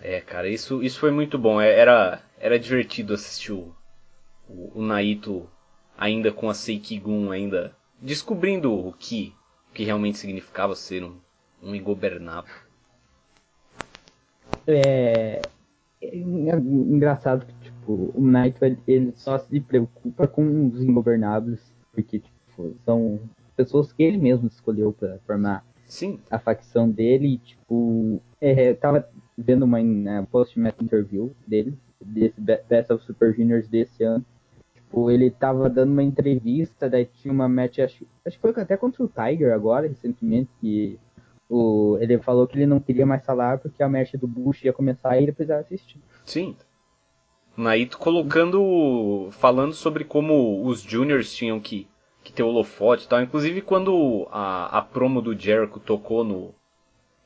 É, 0.00 0.20
cara, 0.20 0.48
isso, 0.48 0.82
isso 0.82 0.98
foi 0.98 1.10
muito 1.10 1.38
bom. 1.38 1.60
É, 1.60 1.78
era, 1.78 2.20
era 2.40 2.58
divertido 2.58 3.14
assistir 3.14 3.52
o, 3.52 3.74
o, 4.52 4.78
o 4.80 4.82
Naito 4.82 5.48
ainda 5.96 6.32
com 6.32 6.48
a 6.48 6.54
Seikigun 6.54 7.30
ainda 7.30 7.74
descobrindo 8.00 8.72
o 8.72 8.92
que, 8.92 9.34
o 9.70 9.74
que 9.74 9.84
realmente 9.84 10.18
significava 10.18 10.74
ser 10.74 11.04
um, 11.04 11.16
um 11.62 11.74
ingobernável. 11.74 12.54
É, 14.66 15.40
é 16.00 16.16
engraçado 16.16 17.46
que 17.46 17.54
tipo, 17.64 18.12
o 18.14 18.20
Naito 18.20 18.64
ele 18.86 19.12
só 19.16 19.38
se 19.38 19.60
preocupa 19.60 20.26
com 20.26 20.68
os 20.68 20.82
ingobernáveis 20.82 21.72
porque 21.92 22.20
tipo, 22.20 22.76
são 22.84 23.20
pessoas 23.56 23.92
que 23.92 24.02
ele 24.02 24.18
mesmo 24.18 24.48
escolheu 24.48 24.92
para 24.92 25.18
formar 25.26 25.64
Sim. 25.86 26.18
a 26.30 26.38
facção 26.38 26.90
dele. 26.90 27.38
Tipo, 27.38 28.20
é, 28.40 28.74
tava 28.74 29.08
vendo 29.36 29.64
uma 29.64 29.80
uh, 29.80 30.26
post-match 30.30 30.80
interview 30.80 31.32
dele, 31.46 31.76
desse 32.00 32.40
Best 32.40 32.92
of 32.92 33.04
Super 33.04 33.34
Juniors 33.34 33.68
desse 33.68 34.02
ano. 34.02 34.24
Tipo, 34.92 35.10
ele 35.10 35.30
tava 35.30 35.70
dando 35.70 35.90
uma 35.90 36.02
entrevista, 36.02 36.86
daí 36.86 37.06
tinha 37.06 37.32
uma 37.32 37.48
match, 37.48 37.78
acho, 37.78 38.06
acho 38.26 38.36
que 38.36 38.42
foi 38.42 38.62
até 38.62 38.76
contra 38.76 39.02
o 39.02 39.08
Tiger 39.08 39.54
agora, 39.54 39.88
recentemente, 39.88 40.50
que 40.60 40.98
o, 41.48 41.96
ele 41.98 42.18
falou 42.18 42.46
que 42.46 42.58
ele 42.58 42.66
não 42.66 42.78
queria 42.78 43.06
mais 43.06 43.24
falar 43.24 43.56
porque 43.56 43.82
a 43.82 43.88
match 43.88 44.12
do 44.16 44.28
Bush 44.28 44.64
ia 44.64 44.72
começar 44.72 45.18
e 45.18 45.22
ele 45.22 45.32
precisava 45.32 45.62
assistir. 45.62 45.98
Sim. 46.26 46.54
Naito 47.56 47.96
colocando. 47.96 49.30
falando 49.32 49.72
sobre 49.72 50.04
como 50.04 50.62
os 50.66 50.82
juniors 50.82 51.32
tinham 51.32 51.58
que, 51.58 51.88
que 52.22 52.30
ter 52.30 52.42
holofote 52.42 53.06
e 53.06 53.08
tal. 53.08 53.22
Inclusive 53.22 53.62
quando 53.62 54.28
a, 54.30 54.78
a 54.78 54.82
promo 54.82 55.22
do 55.22 55.34
Jericho 55.34 55.80
tocou 55.80 56.22
no. 56.22 56.54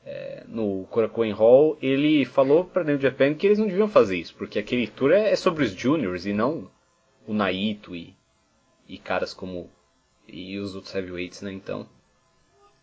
É, 0.05 0.45
no 0.47 0.85
Korakuen 0.89 1.33
Hall, 1.33 1.77
ele 1.81 2.23
falou 2.23 2.63
pra 2.63 2.81
New 2.81 2.97
Japan 2.97 3.33
que 3.33 3.45
eles 3.45 3.59
não 3.59 3.67
deviam 3.67 3.89
fazer 3.89 4.15
isso, 4.15 4.33
porque 4.37 4.57
aquele 4.57 4.87
tour 4.87 5.11
é, 5.11 5.31
é 5.31 5.35
sobre 5.35 5.65
os 5.65 5.71
juniors 5.71 6.25
e 6.25 6.31
não 6.31 6.69
o 7.27 7.33
Naito 7.33 7.95
e, 7.95 8.15
e 8.87 8.97
caras 8.97 9.33
como. 9.33 9.69
E 10.27 10.57
os 10.57 10.75
outros 10.75 10.95
heavyweights, 10.95 11.41
né? 11.41 11.51
Então. 11.51 11.85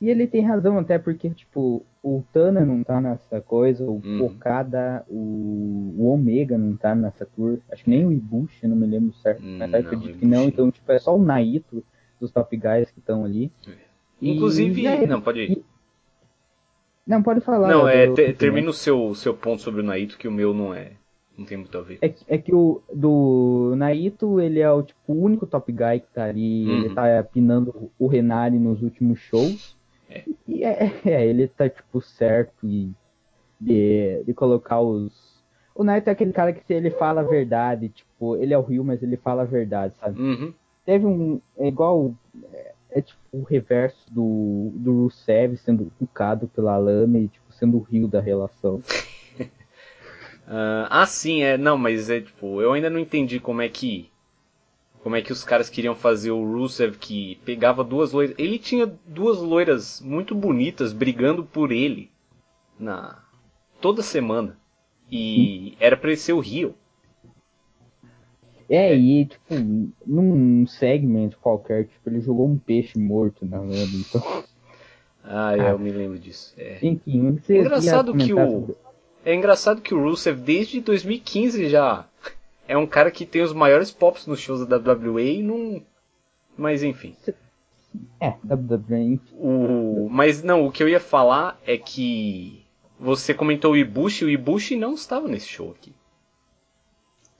E 0.01 0.11
ele 0.11 0.27
tem 0.27 0.43
razão, 0.43 0.79
até 0.79 0.99
porque, 0.99 1.31
tipo, 1.31 1.85
o 2.03 2.23
Tana 2.33 2.65
não 2.65 2.85
tá 2.85 3.01
nessa 3.01 3.41
coisa, 3.41 3.85
o 3.85 4.03
uhum. 4.05 4.27
Okada, 4.27 5.05
o, 5.09 5.95
o 5.97 6.07
Omega 6.13 6.59
não 6.59 6.77
tá 6.77 6.95
nessa 6.95 7.25
tour. 7.25 7.59
Acho 7.71 7.85
que 7.85 7.91
nem 7.91 8.07
o 8.07 8.13
Ibushi, 8.13 8.67
não 8.67 8.77
me 8.77 8.87
lembro 8.87 9.15
certo. 9.15 9.43
Mas 9.43 9.71
não, 9.71 9.79
acredito 9.79 10.19
que 10.19 10.27
não. 10.27 10.45
Então, 10.45 10.71
tipo, 10.71 10.91
é 10.93 10.99
só 10.99 11.17
o 11.17 11.23
Naito 11.23 11.83
dos 12.21 12.31
top 12.31 12.57
guys 12.57 12.91
que 12.91 12.99
estão 12.99 13.25
ali. 13.25 13.51
Inclusive. 14.21 14.83
E, 14.83 14.87
é, 14.87 15.07
não, 15.07 15.21
pode 15.21 15.41
ir. 15.41 15.51
E, 15.53 15.65
não, 17.07 17.23
pode 17.23 17.41
falar. 17.41 17.69
Não, 17.69 17.89
é, 17.89 18.13
te, 18.13 18.33
termina 18.35 18.71
o 18.71 18.75
seu, 18.75 19.15
seu 19.15 19.35
ponto 19.35 19.63
sobre 19.63 19.81
o 19.81 19.85
Naito, 19.85 20.19
que 20.19 20.29
o 20.29 20.33
meu 20.33 20.53
não 20.53 20.75
é. 20.75 20.93
Não 21.37 21.45
tem 21.45 21.59
muito 21.59 21.77
a 21.77 21.83
ver. 21.83 21.99
É, 22.01 22.15
é 22.29 22.39
que 22.39 22.55
o 22.55 22.81
do 22.93 23.75
Naito, 23.77 24.41
ele 24.41 24.61
é 24.61 24.71
o 24.71 24.83
tipo 24.83 25.13
o 25.13 25.21
único 25.21 25.47
top 25.47 25.71
guy 25.73 26.01
que 26.01 26.07
tá 26.15 26.25
ali. 26.25 26.65
Uhum. 26.65 26.85
Ele 26.85 26.95
tá 26.95 27.23
pinando 27.25 27.91
o 27.99 28.07
Renari 28.07 28.59
nos 28.59 28.83
últimos 28.83 29.19
shows. 29.19 29.77
É. 30.09 30.25
E 30.47 30.65
é, 30.65 30.93
é, 31.05 31.27
ele 31.27 31.49
tá, 31.49 31.69
tipo, 31.69 32.01
certo 32.01 32.67
e 32.67 32.93
de, 33.61 34.23
de 34.25 34.35
colocar 34.35 34.81
os. 34.81 35.43
O 35.75 35.83
Naito 35.83 36.09
é 36.09 36.13
aquele 36.13 36.33
cara 36.33 36.53
que 36.53 36.65
se 36.65 36.73
ele 36.73 36.91
fala 36.91 37.21
a 37.21 37.25
verdade, 37.25 37.89
tipo, 37.89 38.37
ele 38.37 38.55
é 38.55 38.59
o 38.59 38.63
Rio, 38.63 38.85
mas 38.85 39.03
ele 39.03 39.17
fala 39.17 39.43
a 39.43 39.47
verdade, 39.47 39.95
sabe? 39.99 40.21
Uhum. 40.21 40.55
Teve 40.87 41.05
um. 41.05 41.41
É 41.59 41.67
igual. 41.67 42.15
É, 42.53 42.73
é, 42.91 43.01
tipo 43.01 43.19
o 43.33 43.43
reverso 43.43 44.07
do, 44.13 44.71
do 44.77 45.03
Rusev 45.03 45.57
sendo 45.57 45.91
cucado 45.99 46.47
pela 46.47 46.77
Lana 46.77 47.19
e 47.19 47.27
tipo, 47.27 47.53
sendo 47.53 47.79
o 47.79 47.81
Rio 47.81 48.07
da 48.07 48.21
relação. 48.21 48.81
Uh, 50.47 50.87
ah, 50.91 51.07
sim, 51.07 51.43
é. 51.43 51.57
Não, 51.57 51.77
mas 51.77 52.11
é 52.11 52.21
tipo, 52.21 52.61
eu 52.61 52.73
ainda 52.73 52.91
não 52.91 52.99
entendi 52.99 53.41
como 53.41 53.63
é 53.63 53.69
que. 53.69 54.11
Como 55.03 55.17
é 55.17 55.23
que 55.23 55.33
os 55.33 55.45
caras 55.45 55.69
queriam 55.69 55.95
fazer 55.95 56.31
o 56.31 56.43
Rusev 56.43 56.97
que 56.97 57.39
pegava 57.45 57.85
duas 57.85 58.13
loiras. 58.13 58.35
Ele 58.39 58.59
tinha 58.59 58.87
duas 59.07 59.39
loiras 59.39 60.01
muito 60.01 60.35
bonitas 60.35 60.95
brigando 60.95 61.45
por 61.45 61.71
ele 61.71 62.11
na 62.79 63.23
toda 63.81 64.03
semana. 64.03 64.59
E 65.11 65.77
era 65.79 65.97
pra 65.97 66.09
ele 66.09 66.17
ser 66.17 66.33
o 66.33 66.41
Rio. 66.41 66.75
É, 68.69 68.97
e 68.97 69.27
tipo, 69.27 69.55
num 70.07 70.67
segmento 70.67 71.39
qualquer, 71.39 71.85
tipo, 71.85 72.09
ele 72.09 72.21
jogou 72.21 72.49
um 72.49 72.57
peixe 72.57 72.99
morto 72.99 73.45
na 73.45 73.61
lama, 73.61 73.75
então. 73.75 74.23
Ah, 75.23 75.57
eu 75.57 75.79
me 75.79 75.91
lembro 75.91 76.19
disso. 76.19 76.55
É. 76.57 76.79
Enfim, 76.83 77.33
você 77.33 77.59
Engraçado 77.59 78.15
que 78.15 78.33
o. 78.33 78.75
É 79.25 79.35
engraçado 79.35 79.81
que 79.81 79.95
o 79.95 80.03
Rusev 80.03 80.39
desde 80.39 80.81
2015 80.81 81.69
já 81.69 82.07
é 82.69 82.77
um 82.77 82.87
cara 82.87 83.11
que 83.11 83.25
tem 83.25 83.43
os 83.43 83.53
maiores 83.53 83.91
pops 83.91 84.27
nos 84.27 84.41
shows 84.41 84.67
da 84.67 84.77
WWE 84.77 85.39
e 85.39 85.43
não. 85.43 85.83
Mas 86.57 86.83
enfim. 86.83 87.17
É, 88.21 88.35
WWE. 88.45 89.21
O... 89.33 90.09
Mas 90.11 90.43
não, 90.43 90.67
o 90.67 90.73
que 90.73 90.83
eu 90.83 90.89
ia 90.89 91.01
falar 91.01 91.59
é 91.67 91.77
que 91.77 92.65
você 92.99 93.33
comentou 93.35 93.73
o 93.73 93.77
Ibushi, 93.77 94.25
o 94.25 94.31
Ibushi 94.31 94.77
não 94.77 94.95
estava 94.95 95.29
nesse 95.29 95.49
show 95.49 95.71
aqui. 95.71 95.93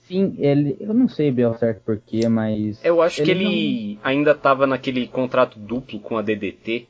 Sim, 0.07 0.35
ele. 0.37 0.77
Eu 0.79 0.93
não 0.93 1.07
sei 1.07 1.31
bem 1.31 1.45
ao 1.45 1.57
certo 1.57 1.81
porquê, 1.83 2.27
mas. 2.29 2.83
Eu 2.83 3.01
acho 3.01 3.21
ele 3.21 3.25
que 3.25 3.31
ele 3.31 3.95
não... 3.95 4.01
ainda 4.03 4.31
estava 4.31 4.67
naquele 4.67 5.07
contrato 5.07 5.57
duplo 5.57 5.99
com 5.99 6.17
a 6.17 6.21
DDT. 6.21 6.87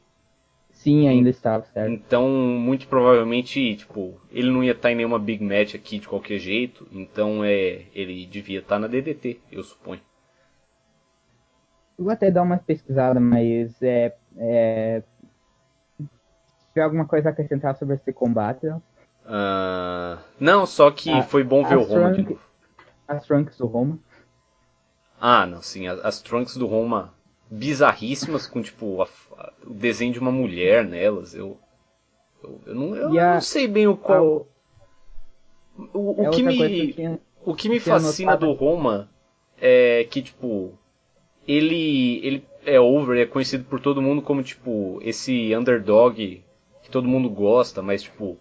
Sim, 0.85 1.07
ainda 1.07 1.31
estava, 1.31 1.65
certo. 1.65 1.91
Então, 1.91 2.29
muito 2.29 2.87
provavelmente, 2.87 3.75
tipo, 3.75 4.21
ele 4.29 4.51
não 4.51 4.63
ia 4.63 4.73
estar 4.73 4.91
em 4.91 4.95
nenhuma 4.95 5.17
big 5.17 5.43
match 5.43 5.73
aqui 5.73 5.97
de 5.97 6.07
qualquer 6.07 6.37
jeito. 6.37 6.87
Então, 6.91 7.43
é, 7.43 7.87
ele 7.91 8.23
devia 8.27 8.59
estar 8.59 8.77
na 8.77 8.85
DDT, 8.85 9.39
eu 9.51 9.63
suponho. 9.63 9.99
Eu 11.97 12.03
vou 12.05 12.13
até 12.13 12.29
dar 12.29 12.43
uma 12.43 12.59
pesquisada, 12.59 13.19
mas 13.19 13.81
é, 13.81 14.15
é... 14.37 15.01
Se 16.71 16.79
alguma 16.79 17.07
coisa 17.07 17.29
a 17.29 17.31
acrescentar 17.31 17.75
sobre 17.77 17.95
esse 17.95 18.13
combate? 18.13 18.67
Não, 18.67 18.77
uh... 19.25 20.19
não 20.39 20.67
só 20.67 20.91
que 20.91 21.09
a, 21.09 21.23
foi 21.23 21.43
bom 21.43 21.63
ver 21.63 21.77
o 21.79 21.81
Roma 21.83 22.11
trunk, 22.11 22.21
de 22.21 22.29
novo. 22.29 22.41
As 23.07 23.25
Trunks 23.25 23.57
do 23.57 23.65
Roma. 23.65 23.97
Ah, 25.19 25.47
não, 25.47 25.63
sim. 25.63 25.87
As, 25.87 26.05
as 26.05 26.21
Trunks 26.21 26.55
do 26.55 26.67
Roma 26.67 27.11
bizarríssimas 27.49 28.47
com 28.47 28.61
tipo 28.61 29.01
a, 29.01 29.07
a, 29.37 29.53
o 29.65 29.73
desenho 29.73 30.13
de 30.13 30.19
uma 30.19 30.31
mulher 30.31 30.85
nelas. 30.85 31.33
Eu 31.33 31.57
eu, 32.43 32.61
eu 32.65 32.75
não, 32.75 32.95
eu 32.95 33.19
a, 33.19 33.33
não 33.35 33.41
sei 33.41 33.67
bem 33.67 33.87
o 33.87 33.97
qual 33.97 34.47
o, 35.93 36.21
o 36.21 36.27
é 36.27 36.29
que 36.29 36.43
me 36.43 36.93
que 36.93 37.19
o 37.43 37.55
que 37.55 37.69
me 37.69 37.79
fascina 37.79 38.35
do 38.35 38.51
Roma 38.53 39.09
é 39.59 40.03
que 40.09 40.21
tipo 40.21 40.73
ele 41.47 42.19
ele 42.25 42.45
é 42.65 42.79
over, 42.79 43.17
é 43.17 43.25
conhecido 43.25 43.63
por 43.65 43.79
todo 43.79 44.01
mundo 44.01 44.21
como, 44.21 44.41
tipo, 44.41 44.99
esse 45.01 45.55
underdog 45.55 46.43
que 46.81 46.89
todo 46.89 47.07
mundo 47.07 47.29
gosta, 47.29 47.81
mas, 47.81 48.03
tipo, 48.03 48.37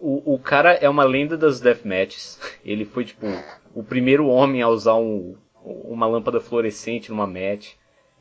o, 0.00 0.34
o 0.34 0.38
cara 0.38 0.74
é 0.74 0.88
uma 0.88 1.04
lenda 1.04 1.36
das 1.36 1.60
deathmatches. 1.60 2.40
Ele 2.64 2.84
foi, 2.84 3.04
tipo, 3.04 3.26
o 3.74 3.82
primeiro 3.82 4.28
homem 4.28 4.62
a 4.62 4.68
usar 4.68 4.94
um, 4.94 5.36
uma 5.62 6.06
lâmpada 6.06 6.40
fluorescente 6.40 7.10
numa 7.10 7.26
match. 7.26 7.72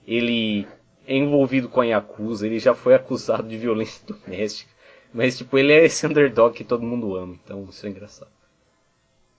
Ele 0.07 0.65
é 1.05 1.15
envolvido 1.15 1.69
com 1.69 1.81
a 1.81 1.85
Yakuza, 1.85 2.45
ele 2.45 2.59
já 2.59 2.73
foi 2.73 2.95
acusado 2.95 3.47
de 3.47 3.57
violência 3.57 4.01
doméstica. 4.07 4.71
Mas, 5.13 5.37
tipo, 5.37 5.57
ele 5.57 5.73
é 5.73 5.85
esse 5.85 6.05
underdog 6.05 6.55
que 6.55 6.63
todo 6.63 6.85
mundo 6.85 7.15
ama, 7.15 7.37
então 7.43 7.65
isso 7.69 7.85
é 7.85 7.89
engraçado. 7.89 8.31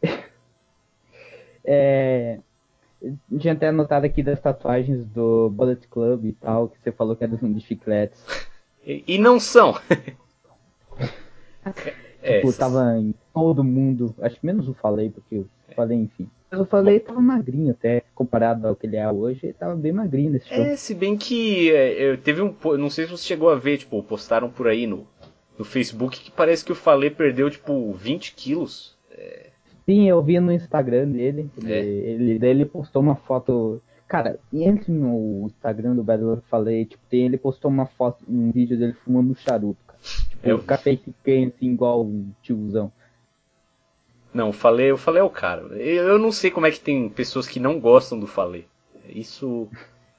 é, 1.65 2.41
tinha 3.39 3.53
até 3.53 3.69
anotado 3.69 4.07
aqui 4.07 4.23
das 4.23 4.41
tatuagens 4.41 5.05
do 5.05 5.51
Bullet 5.51 5.87
Club 5.89 6.25
e 6.25 6.33
tal, 6.33 6.69
que 6.69 6.79
você 6.79 6.91
falou 6.91 7.15
que 7.15 7.25
era 7.25 7.37
de 7.37 7.61
chicletes. 7.61 8.25
E, 8.85 9.05
e 9.07 9.19
não 9.19 9.39
são. 9.39 9.75
é, 12.23 12.41
tipo, 12.41 12.53
tava 12.53 12.97
em 12.99 13.15
todo 13.33 13.63
mundo, 13.63 14.15
acho 14.21 14.41
que 14.41 14.47
menos 14.47 14.69
o 14.69 14.75
Falei, 14.75 15.11
porque 15.11 15.37
eu 15.37 15.49
falei, 15.77 15.99
enfim. 15.99 16.29
Mas 16.51 16.61
o 16.61 16.65
Falei 16.65 16.99
tava 16.99 17.21
magrinho 17.21 17.73
até, 17.73 18.03
comparado 18.15 18.67
ao 18.67 18.75
que 18.75 18.87
ele 18.87 18.97
é 18.97 19.11
hoje, 19.11 19.41
ele 19.45 19.53
tava 19.53 19.77
bem 19.77 19.93
magrinho 19.93 20.31
nesse 20.31 20.49
show. 20.49 20.57
É, 20.57 20.77
se 20.77 20.95
bem 20.95 21.17
que 21.17 21.71
é, 21.71 22.17
teve 22.17 22.41
um. 22.41 22.55
Não 22.79 22.89
sei 22.89 23.05
se 23.05 23.11
você 23.11 23.25
chegou 23.25 23.51
a 23.51 23.55
ver, 23.55 23.79
tipo, 23.79 24.03
postaram 24.03 24.49
por 24.49 24.67
aí 24.67 24.87
no, 24.87 25.07
no 25.59 25.65
Facebook 25.65 26.19
que 26.19 26.31
parece 26.31 26.65
que 26.65 26.73
o 26.73 26.77
Falei 26.77 27.11
perdeu, 27.11 27.51
tipo, 27.51 27.93
20 27.93 28.35
quilos. 28.35 28.97
É... 29.11 29.51
Sim, 29.85 30.09
eu 30.09 30.23
vi 30.23 30.41
no 30.41 30.53
Instagram 30.53 31.11
dele. 31.11 31.51
Ele, 31.59 31.73
é. 31.73 31.79
ele, 31.81 32.47
ele 32.47 32.65
postou 32.65 33.03
uma 33.03 33.17
foto. 33.17 33.83
Cara, 34.07 34.39
entre 34.51 34.91
no 34.91 35.45
Instagram 35.47 35.95
do 35.95 36.03
Battle 36.03 36.37
eu 36.37 36.43
falei, 36.49 36.87
tipo, 36.87 37.03
tem, 37.11 37.27
ele 37.27 37.37
postou 37.37 37.71
uma 37.71 37.85
foto, 37.85 38.25
um 38.27 38.51
vídeo 38.51 38.79
dele 38.79 38.95
fumando 39.05 39.35
charuto, 39.35 39.79
cara. 39.87 39.99
Tipo, 40.31 40.49
eu... 40.49 40.63
café 40.63 40.93
assim, 40.93 41.53
igual 41.61 42.05
um 42.05 42.31
tiozão. 42.41 42.91
Não, 44.33 44.53
falei, 44.53 44.91
eu 44.91 44.99
falei 44.99 45.21
é 45.21 45.25
o 45.25 45.31
cara. 45.31 45.63
Eu 45.77 46.19
não 46.19 46.31
sei 46.31 46.51
como 46.51 46.67
é 46.67 46.71
que 46.71 46.81
tem 46.81 47.09
pessoas 47.09 47.47
que 47.47 47.59
não 47.59 47.81
gostam 47.81 48.19
do 48.19 48.27
falei. 48.27 48.67
Isso. 49.09 49.69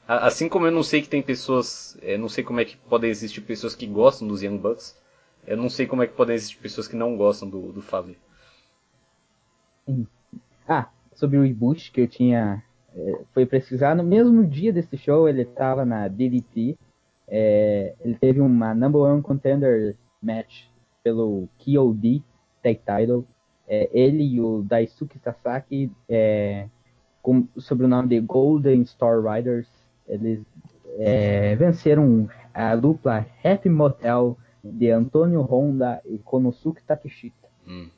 Assim 0.08 0.50
como 0.50 0.66
eu 0.66 0.72
não 0.72 0.84
sei 0.84 1.02
que 1.02 1.10
tem 1.10 1.22
pessoas. 1.22 1.98
Eu 2.02 2.18
não 2.18 2.28
sei 2.28 2.44
como 2.44 2.60
é 2.60 2.66
que 2.66 2.76
podem 2.76 3.10
existir 3.10 3.42
pessoas 3.42 3.76
que 3.76 3.86
gostam 3.86 4.28
dos 4.28 4.42
Young 4.42 4.58
Bucks. 4.58 5.00
Eu 5.46 5.58
não 5.58 5.70
sei 5.70 5.86
como 5.86 6.04
é 6.04 6.08
que 6.08 6.14
podem 6.14 6.36
existir 6.36 6.58
pessoas 6.58 6.88
que 6.88 6.96
não 6.96 7.16
gostam 7.16 7.50
do, 7.50 7.72
do. 7.72 7.84
Ah, 10.68 10.90
sobre 11.14 11.38
o 11.38 11.46
Ibushi 11.46 11.92
que 11.92 12.02
eu 12.02 12.08
tinha. 12.08 12.64
É, 12.96 13.22
foi 13.34 13.46
pesquisar 13.46 13.96
no 13.96 14.04
mesmo 14.04 14.46
dia 14.46 14.74
desse 14.74 14.98
show, 14.98 15.30
ele 15.30 15.44
estava 15.44 15.86
na 15.86 16.08
DDT. 16.08 16.76
É, 17.28 17.94
ele 18.02 18.16
teve 18.16 18.42
uma 18.42 18.74
number 18.74 19.02
one 19.02 19.22
contender 19.22 19.96
match 20.22 20.64
pelo 21.04 21.48
KOD 21.64 22.24
Tag 22.64 22.82
Title 22.84 23.26
é, 23.70 23.88
ele 23.94 24.24
e 24.24 24.42
o 24.42 24.64
Daisuke 24.64 25.20
Sasaki, 25.20 25.92
é, 26.10 26.68
com 27.22 27.48
o 27.56 27.62
sobrenome 27.62 28.10
de 28.10 28.20
Golden 28.20 28.84
Star 28.86 29.22
Riders, 29.22 29.68
eles 30.08 30.42
é, 30.98 31.56
venceram 31.56 32.28
a 32.52 32.76
dupla 32.76 33.28
Happy 33.44 33.70
Motel 33.70 34.36
de 34.64 34.90
Antônio 34.90 35.42
Honda 35.42 36.02
e 36.04 36.18
Konosuke 36.18 36.82
Takeshita. 36.82 37.48
Hum. 37.68 37.90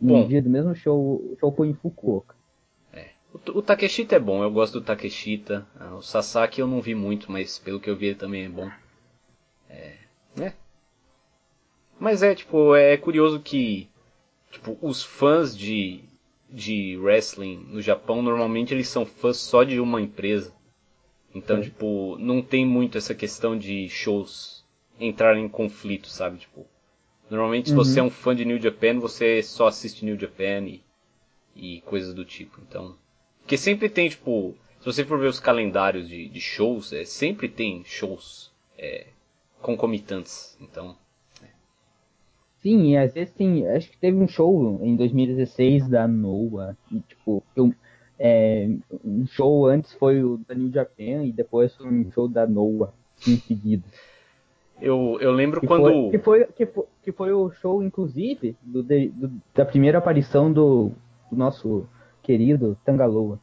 No 0.00 0.26
dia 0.26 0.40
do 0.40 0.48
mesmo 0.48 0.74
show, 0.74 1.16
o 1.16 1.36
show 1.40 1.52
foi 1.52 1.68
em 1.68 1.74
Fukuoka. 1.74 2.36
É. 2.92 3.08
O, 3.32 3.58
o, 3.58 3.62
Takeshita 3.62 4.16
é 4.16 4.20
bom, 4.20 4.42
eu 4.42 4.50
gosto 4.50 4.78
do 4.80 4.86
Takeshita. 4.86 5.66
Ah, 5.78 5.96
o 5.96 6.02
Sasaki 6.02 6.60
eu 6.60 6.66
não 6.66 6.80
vi 6.80 6.94
muito, 6.94 7.30
mas 7.30 7.58
pelo 7.58 7.80
que 7.80 7.90
eu 7.90 7.96
vi 7.96 8.06
ele 8.06 8.14
também 8.14 8.44
é 8.44 8.48
bom. 8.48 8.70
É. 9.68 9.94
é. 10.40 10.52
Mas 11.98 12.22
é, 12.22 12.34
tipo, 12.34 12.76
é 12.76 12.96
curioso 12.96 13.40
que 13.40 13.88
Tipo, 14.50 14.78
os 14.80 15.02
fãs 15.02 15.56
de, 15.56 16.00
de 16.48 16.96
wrestling 16.96 17.66
no 17.68 17.82
Japão, 17.82 18.22
normalmente 18.22 18.72
eles 18.72 18.88
são 18.88 19.04
fãs 19.04 19.36
só 19.36 19.62
de 19.64 19.78
uma 19.80 20.00
empresa. 20.00 20.52
Então, 21.34 21.60
tipo, 21.60 22.16
não 22.18 22.40
tem 22.40 22.64
muito 22.64 22.96
essa 22.96 23.14
questão 23.14 23.56
de 23.56 23.88
shows 23.88 24.64
entrarem 24.98 25.44
em 25.44 25.48
conflito, 25.48 26.08
sabe? 26.08 26.38
Tipo, 26.38 26.66
normalmente 27.30 27.68
se 27.68 27.76
uhum. 27.76 27.84
você 27.84 28.00
é 28.00 28.02
um 28.02 28.10
fã 28.10 28.34
de 28.34 28.44
New 28.44 28.60
Japan, 28.60 28.98
você 28.98 29.42
só 29.42 29.68
assiste 29.68 30.04
New 30.04 30.18
Japan 30.18 30.66
e, 30.66 30.82
e 31.54 31.80
coisas 31.82 32.14
do 32.14 32.24
tipo. 32.24 32.60
Então, 32.66 32.96
porque 33.40 33.56
sempre 33.56 33.88
tem, 33.88 34.08
tipo, 34.08 34.56
se 34.80 34.84
você 34.84 35.04
for 35.04 35.18
ver 35.18 35.28
os 35.28 35.40
calendários 35.40 36.08
de, 36.08 36.28
de 36.28 36.40
shows, 36.40 36.92
é, 36.92 37.04
sempre 37.04 37.48
tem 37.48 37.84
shows 37.84 38.50
é, 38.76 39.06
concomitantes. 39.60 40.56
Então, 40.60 40.96
Sim, 42.62 42.96
às 42.96 43.14
vezes 43.14 43.32
tem. 43.34 43.66
Acho 43.68 43.90
que 43.90 43.98
teve 43.98 44.16
um 44.16 44.28
show 44.28 44.80
em 44.82 44.96
2016 44.96 45.88
da 45.88 46.08
Noah. 46.08 46.76
E, 46.90 47.00
tipo, 47.00 47.42
eu, 47.54 47.72
é, 48.18 48.68
um 49.04 49.26
show 49.26 49.66
antes 49.66 49.92
foi 49.94 50.22
o 50.24 50.38
da 50.48 50.54
New 50.54 50.70
Japan 50.72 51.24
e 51.24 51.32
depois 51.32 51.74
foi 51.76 51.86
um 51.86 52.10
show 52.10 52.28
da 52.28 52.46
Noah 52.46 52.92
em 53.26 53.36
seguida. 53.36 53.84
Eu, 54.80 55.18
eu 55.20 55.32
lembro 55.32 55.60
que 55.60 55.66
quando. 55.66 55.82
Foi, 55.82 56.10
que, 56.10 56.18
foi, 56.18 56.44
que, 56.46 56.66
foi, 56.66 56.84
que 57.04 57.12
foi 57.12 57.32
o 57.32 57.50
show, 57.50 57.82
inclusive, 57.82 58.56
do, 58.62 58.82
do 58.82 59.32
da 59.54 59.64
primeira 59.64 59.98
aparição 59.98 60.52
do, 60.52 60.92
do, 61.30 61.36
nosso 61.36 61.88
querido 62.22 62.76
Tangaloa. 62.84 63.40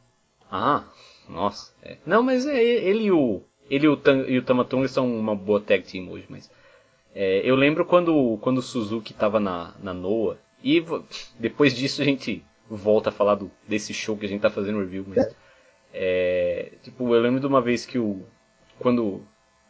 Ah, 0.50 0.84
nossa. 1.28 1.74
É. 1.82 1.98
Não, 2.06 2.22
mas 2.22 2.46
é, 2.46 2.62
ele 2.62 3.04
e 3.04 3.12
o. 3.12 3.42
Ele 3.68 3.86
e 3.86 3.88
o, 3.88 3.96
Tang, 3.96 4.30
e 4.30 4.38
o 4.38 4.44
Tamatonga 4.44 4.88
são 4.88 5.06
uma 5.18 5.34
boa 5.34 5.60
tag 5.60 5.84
team 5.84 6.10
hoje, 6.10 6.26
mas. 6.28 6.50
É, 7.18 7.40
eu 7.42 7.56
lembro 7.56 7.86
quando, 7.86 8.36
quando 8.42 8.58
o 8.58 8.62
Suzuki 8.62 9.12
estava 9.12 9.40
na, 9.40 9.72
na 9.82 9.94
Noah, 9.94 10.36
e 10.62 10.84
depois 11.38 11.74
disso 11.74 12.02
a 12.02 12.04
gente 12.04 12.44
volta 12.68 13.08
a 13.08 13.12
falar 13.12 13.36
do, 13.36 13.50
desse 13.66 13.94
show 13.94 14.18
que 14.18 14.26
a 14.26 14.28
gente 14.28 14.42
tá 14.42 14.50
fazendo 14.50 14.80
review, 14.80 15.06
mas. 15.08 15.34
É, 15.94 16.72
tipo, 16.82 17.14
eu 17.14 17.22
lembro 17.22 17.40
de 17.40 17.46
uma 17.46 17.62
vez 17.62 17.86
que 17.86 17.98
o. 17.98 18.22
Quando 18.78 19.22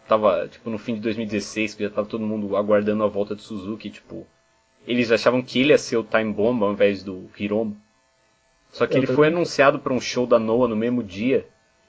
tava, 0.08 0.48
tipo, 0.48 0.68
no 0.68 0.76
fim 0.76 0.94
de 0.94 1.00
2016, 1.02 1.74
que 1.74 1.84
já 1.84 1.90
tava 1.90 2.08
todo 2.08 2.26
mundo 2.26 2.56
aguardando 2.56 3.04
a 3.04 3.06
volta 3.06 3.36
do 3.36 3.42
Suzuki, 3.42 3.90
tipo. 3.90 4.26
Eles 4.84 5.12
achavam 5.12 5.40
que 5.40 5.60
ele 5.60 5.70
ia 5.70 5.78
ser 5.78 5.98
o 5.98 6.02
Time 6.04 6.32
Bomb 6.32 6.64
ao 6.64 6.72
invés 6.72 7.04
do 7.04 7.30
Hiromo. 7.38 7.80
Só 8.70 8.88
que 8.88 8.96
ele 8.96 9.06
foi 9.06 9.28
anunciado 9.28 9.78
para 9.78 9.92
um 9.92 10.00
show 10.00 10.26
da 10.26 10.38
Noah 10.38 10.68
no 10.68 10.76
mesmo 10.76 11.00
dia. 11.00 11.46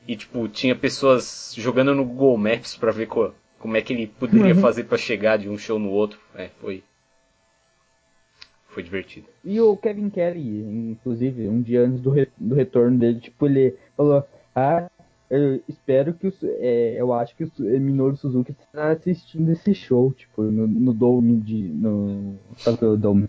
E, 0.07 0.15
tipo, 0.15 0.47
tinha 0.47 0.75
pessoas 0.75 1.53
jogando 1.57 1.95
no 1.95 2.05
Google 2.05 2.37
Maps 2.37 2.75
para 2.75 2.91
ver 2.91 3.07
qual, 3.07 3.33
como 3.59 3.75
é 3.75 3.81
que 3.81 3.93
ele 3.93 4.07
poderia 4.07 4.53
uhum. 4.53 4.61
fazer 4.61 4.83
para 4.83 4.97
chegar 4.97 5.37
de 5.37 5.49
um 5.49 5.57
show 5.57 5.79
no 5.79 5.89
outro. 5.89 6.19
É, 6.35 6.49
foi. 6.59 6.83
Foi 8.69 8.83
divertido. 8.83 9.27
E 9.43 9.59
o 9.59 9.75
Kevin 9.75 10.09
Kelly, 10.09 10.61
inclusive, 10.91 11.47
um 11.47 11.61
dia 11.61 11.81
antes 11.81 11.99
do, 11.99 12.11
re 12.11 12.27
do 12.37 12.53
retorno 12.53 12.97
dele, 12.97 13.19
tipo, 13.19 13.47
ele 13.47 13.75
falou: 13.95 14.23
Ah, 14.55 14.87
eu 15.29 15.61
espero 15.67 16.13
que 16.13 16.27
o, 16.27 16.33
é, 16.59 16.95
eu 16.97 17.11
acho 17.11 17.35
que 17.35 17.43
o 17.43 17.51
Minoru 17.57 18.15
Suzuki 18.15 18.51
está 18.51 18.91
assistindo 18.91 19.51
esse 19.51 19.73
show, 19.73 20.13
tipo, 20.13 20.43
no, 20.43 20.67
no 20.67 20.93
Dome 20.93 21.37
de. 21.37 21.67
No. 21.69 22.37
Sabe 22.57 22.85
o 22.85 22.95
Dome? 22.95 23.27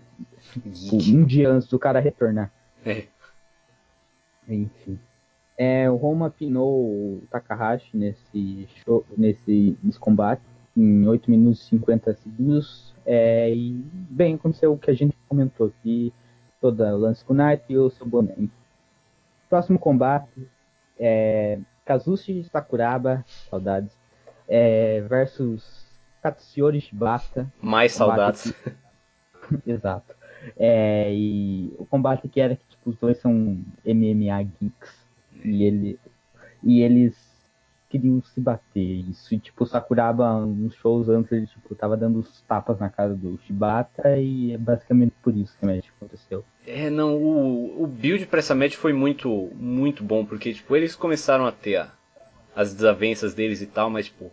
Tipo, 0.53 0.95
um 0.95 1.25
dia 1.25 1.49
antes 1.49 1.67
do 1.67 1.79
cara 1.79 1.99
retornar. 1.99 2.51
É. 2.85 3.07
Enfim. 4.47 4.99
É, 5.61 5.91
o 5.91 5.97
Roma 5.97 6.29
pinou 6.29 6.85
o 6.85 7.23
Takahashi 7.29 7.97
nesse, 7.97 8.65
show, 8.75 9.05
nesse, 9.17 9.77
nesse 9.83 9.99
combate 9.99 10.41
em 10.75 11.05
8 11.05 11.29
minutos 11.29 11.61
e 11.63 11.69
50 11.71 12.13
segundos. 12.13 12.95
É, 13.05 13.53
e 13.53 13.73
bem, 14.09 14.35
aconteceu 14.35 14.71
o 14.71 14.77
que 14.77 14.89
a 14.89 14.93
gente 14.93 15.17
comentou 15.27 15.67
aqui, 15.67 16.13
toda 16.61 16.95
o 16.95 16.99
lance 16.99 17.25
com 17.25 17.33
o 17.33 17.35
Knight 17.35 17.65
e 17.67 17.77
o 17.77 17.89
seu 17.89 18.07
boné. 18.07 18.35
Próximo 19.49 19.77
combate 19.77 20.47
é 20.97 21.59
Kazushi 21.83 22.41
Sakuraba, 22.45 23.25
saudades, 23.49 23.91
é, 24.47 25.01
versus 25.09 25.85
Katsuyori 26.23 26.79
Shibata. 26.79 27.51
Mais 27.61 27.91
saudades. 27.91 28.53
Que... 28.53 29.59
Exato. 29.69 30.15
É, 30.55 31.13
e 31.13 31.75
o 31.77 31.85
combate 31.85 32.29
que 32.29 32.39
era 32.39 32.55
que 32.55 32.63
tipo, 32.69 32.91
os 32.91 32.95
dois 32.95 33.17
são 33.17 33.61
MMA 33.85 34.41
geeks 34.57 35.08
e, 35.43 35.63
ele, 35.63 35.99
e 36.63 36.81
eles 36.81 37.15
queriam 37.89 38.21
se 38.21 38.39
bater. 38.39 39.05
Isso, 39.09 39.33
e, 39.33 39.39
tipo, 39.39 39.63
o 39.63 39.67
Sakuraba, 39.67 40.45
nos 40.45 40.75
shows 40.75 41.09
antes, 41.09 41.31
ele, 41.31 41.47
tipo, 41.47 41.73
tava 41.75 41.97
dando 41.97 42.19
os 42.19 42.41
tapas 42.41 42.79
na 42.79 42.89
cara 42.89 43.13
do 43.13 43.39
Shibata 43.45 44.17
e 44.17 44.53
é 44.53 44.57
basicamente 44.57 45.13
por 45.21 45.35
isso 45.35 45.57
que 45.57 45.65
a 45.65 45.67
match 45.67 45.87
aconteceu. 45.97 46.45
É, 46.65 46.89
não, 46.89 47.15
o, 47.15 47.83
o 47.83 47.87
build 47.87 48.25
pra 48.27 48.39
essa 48.39 48.53
match 48.53 48.75
foi 48.75 48.93
muito, 48.93 49.49
muito 49.55 50.03
bom, 50.03 50.23
porque, 50.23 50.53
tipo, 50.53 50.75
eles 50.75 50.95
começaram 50.95 51.45
a 51.45 51.51
ter 51.51 51.77
a, 51.77 51.91
as 52.55 52.73
desavenças 52.73 53.33
deles 53.33 53.61
e 53.61 53.65
tal, 53.65 53.89
mas, 53.89 54.05
tipo, 54.05 54.31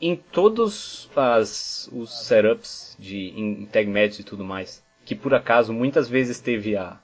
em 0.00 0.16
todos 0.16 1.10
as, 1.14 1.88
os 1.92 2.26
setups 2.26 2.96
de 2.98 3.28
em 3.28 3.66
tag 3.66 3.88
match 3.88 4.18
e 4.18 4.24
tudo 4.24 4.44
mais, 4.44 4.84
que 5.04 5.14
por 5.14 5.32
acaso 5.34 5.72
muitas 5.72 6.08
vezes 6.08 6.40
teve 6.40 6.76
a, 6.76 6.98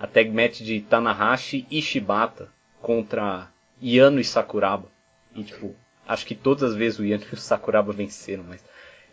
a 0.00 0.06
tag 0.06 0.30
match 0.30 0.62
de 0.62 0.80
Tanahashi 0.80 1.66
e 1.70 1.82
Shibata 1.82 2.48
contra 2.80 3.48
Yano 3.82 4.18
e 4.18 4.24
Sakuraba. 4.24 4.88
E 5.34 5.44
tipo, 5.44 5.76
acho 6.08 6.24
que 6.24 6.34
todas 6.34 6.62
as 6.62 6.74
vezes 6.74 6.98
o 6.98 7.04
Yano 7.04 7.24
e 7.30 7.34
o 7.34 7.36
Sakuraba 7.36 7.92
venceram, 7.92 8.42
mas. 8.44 8.64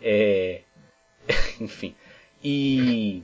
É. 0.02 0.62
Enfim. 1.60 1.94
E. 2.42 3.22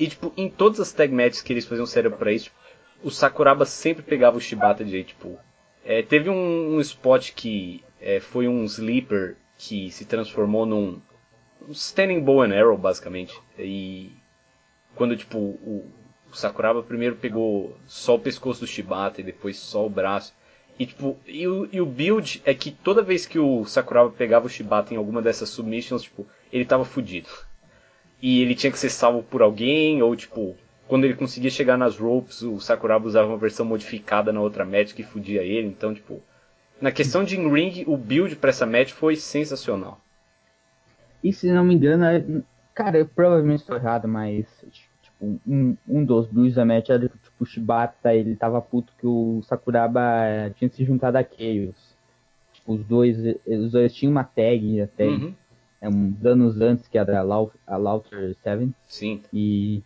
E, 0.00 0.06
tipo, 0.06 0.32
em 0.38 0.48
todas 0.48 0.80
as 0.80 0.90
tag 0.90 1.12
matches 1.12 1.42
que 1.42 1.52
eles 1.52 1.66
faziam 1.66 1.84
sério 1.84 2.10
pra 2.10 2.32
isso, 2.32 2.46
tipo, 2.46 2.56
o 3.04 3.10
Sakuraba 3.10 3.66
sempre 3.66 4.02
pegava 4.02 4.38
o 4.38 4.40
Shibata 4.40 4.82
de 4.82 4.90
jeito, 4.90 5.08
tipo. 5.08 5.38
É, 5.84 6.00
teve 6.00 6.30
um, 6.30 6.76
um, 6.76 6.80
spot 6.80 7.32
que 7.32 7.84
é, 8.00 8.20
foi 8.20 8.48
um 8.48 8.64
sleeper 8.64 9.36
que 9.58 9.90
se 9.90 10.04
transformou 10.04 10.64
num 10.64 11.02
um 11.68 11.72
standing 11.72 12.20
bow 12.20 12.42
and 12.42 12.54
arrow, 12.54 12.78
basicamente. 12.78 13.38
E 13.58 14.12
quando, 14.94 15.16
tipo, 15.16 15.38
o, 15.38 15.90
o 16.32 16.36
Sakuraba 16.36 16.82
primeiro 16.82 17.16
pegou 17.16 17.76
só 17.86 18.14
o 18.14 18.18
pescoço 18.18 18.60
do 18.60 18.66
Shibata 18.66 19.20
e 19.20 19.24
depois 19.24 19.58
só 19.58 19.86
o 19.86 19.90
braço. 19.90 20.34
E, 20.78 20.86
tipo, 20.86 21.18
e 21.26 21.46
o, 21.46 21.68
e 21.70 21.80
o 21.80 21.86
build 21.86 22.40
é 22.46 22.54
que 22.54 22.70
toda 22.70 23.02
vez 23.02 23.26
que 23.26 23.38
o 23.38 23.66
Sakuraba 23.66 24.10
pegava 24.10 24.46
o 24.46 24.48
Shibata 24.48 24.94
em 24.94 24.96
alguma 24.96 25.20
dessas 25.20 25.50
submissions, 25.50 26.02
tipo, 26.04 26.26
ele 26.50 26.64
tava 26.64 26.86
fudido. 26.86 27.28
E 28.20 28.40
ele 28.40 28.54
tinha 28.54 28.72
que 28.72 28.78
ser 28.78 28.88
salvo 28.88 29.22
por 29.22 29.42
alguém, 29.42 30.02
ou 30.02 30.16
tipo, 30.16 30.56
quando 30.88 31.04
ele 31.04 31.14
conseguia 31.14 31.50
chegar 31.50 31.76
nas 31.76 31.98
ropes, 31.98 32.40
o 32.40 32.58
Sakuraba 32.58 33.06
usava 33.06 33.28
uma 33.28 33.36
versão 33.36 33.66
modificada 33.66 34.32
na 34.32 34.40
outra 34.40 34.64
match 34.64 34.94
que 34.94 35.02
fudia 35.02 35.42
ele. 35.42 35.68
Então, 35.68 35.92
tipo, 35.92 36.22
na 36.80 36.90
questão 36.90 37.22
de 37.22 37.38
in-ring, 37.38 37.84
o 37.86 37.96
build 37.96 38.36
para 38.36 38.50
essa 38.50 38.64
match 38.64 38.92
foi 38.92 39.16
sensacional. 39.16 40.00
E 41.22 41.30
se 41.30 41.52
não 41.52 41.62
me 41.62 41.74
engano, 41.74 42.04
é, 42.04 42.24
cara, 42.74 42.98
eu 42.98 43.06
provavelmente 43.06 43.60
estou 43.60 43.76
errado, 43.76 44.08
mas 44.08 44.46
tipo, 44.70 44.91
um, 45.46 45.76
um 45.88 46.04
dos 46.04 46.26
builds 46.26 46.54
da 46.54 46.64
match 46.64 46.90
era 46.90 47.08
tipo, 47.08 47.20
o 47.40 47.46
Shibata 47.46 48.14
ele 48.14 48.34
tava 48.36 48.60
puto 48.60 48.92
que 48.98 49.06
o 49.06 49.40
Sakuraba 49.42 50.02
tinha 50.56 50.68
se 50.68 50.84
juntado 50.84 51.18
a 51.18 51.22
Chaos. 51.22 51.96
Tipo, 52.52 52.74
os 52.74 52.84
dois, 52.84 53.16
os 53.46 53.72
dois 53.72 53.94
tinham 53.94 54.12
uma 54.12 54.24
tag 54.24 54.80
até. 54.80 55.06
Uhum. 55.06 55.34
É, 55.80 55.88
um, 55.88 56.14
anos 56.24 56.60
antes, 56.60 56.86
que 56.86 56.96
era 56.96 57.18
a 57.18 57.76
Lauter 57.76 58.36
7. 58.44 58.72
Sim. 58.86 59.20
E 59.32 59.82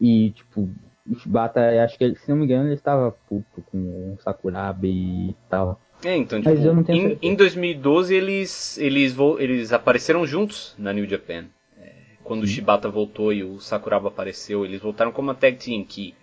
e, 0.00 0.30
tipo, 0.30 0.70
o 1.08 1.14
Shibata, 1.18 1.60
acho 1.84 1.98
que, 1.98 2.14
se 2.14 2.28
não 2.30 2.36
me 2.36 2.44
engano, 2.44 2.68
ele 2.68 2.74
estava 2.74 3.12
puto 3.28 3.62
com 3.70 4.14
o 4.14 4.18
Sakuraba 4.22 4.86
e 4.86 5.34
tal. 5.48 5.78
É, 6.02 6.16
então, 6.16 6.40
tipo, 6.40 6.90
em, 6.90 7.18
em, 7.20 7.34
2012 7.34 8.14
eles, 8.14 8.78
eles, 8.78 9.14
eles 9.38 9.72
apareceram 9.72 10.26
juntos 10.26 10.74
na 10.78 10.92
New 10.94 11.06
Japan. 11.06 11.44
Quando 12.30 12.44
o 12.44 12.46
Shibata 12.46 12.88
voltou 12.88 13.32
e 13.32 13.42
o 13.42 13.58
Sakuraba 13.58 14.06
apareceu, 14.06 14.64
eles 14.64 14.80
voltaram 14.80 15.10
como 15.10 15.26
uma 15.26 15.34
tag 15.34 15.56
team 15.56 15.82
que, 15.82 16.14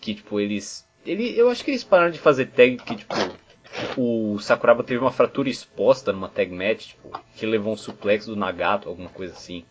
que 0.00 0.14
tipo, 0.14 0.40
eles... 0.40 0.88
Ele, 1.04 1.38
eu 1.38 1.50
acho 1.50 1.62
que 1.62 1.70
eles 1.70 1.84
pararam 1.84 2.10
de 2.10 2.18
fazer 2.18 2.46
tag 2.46 2.78
que, 2.78 2.96
tipo, 2.96 3.14
o 3.98 4.38
Sakuraba 4.38 4.82
teve 4.82 4.98
uma 4.98 5.12
fratura 5.12 5.50
exposta 5.50 6.10
numa 6.10 6.30
tag 6.30 6.50
match, 6.50 6.86
tipo, 6.86 7.10
que 7.34 7.44
levou 7.44 7.74
um 7.74 7.76
suplex 7.76 8.24
do 8.24 8.34
Nagato, 8.34 8.88
alguma 8.88 9.10
coisa 9.10 9.34
assim. 9.34 9.66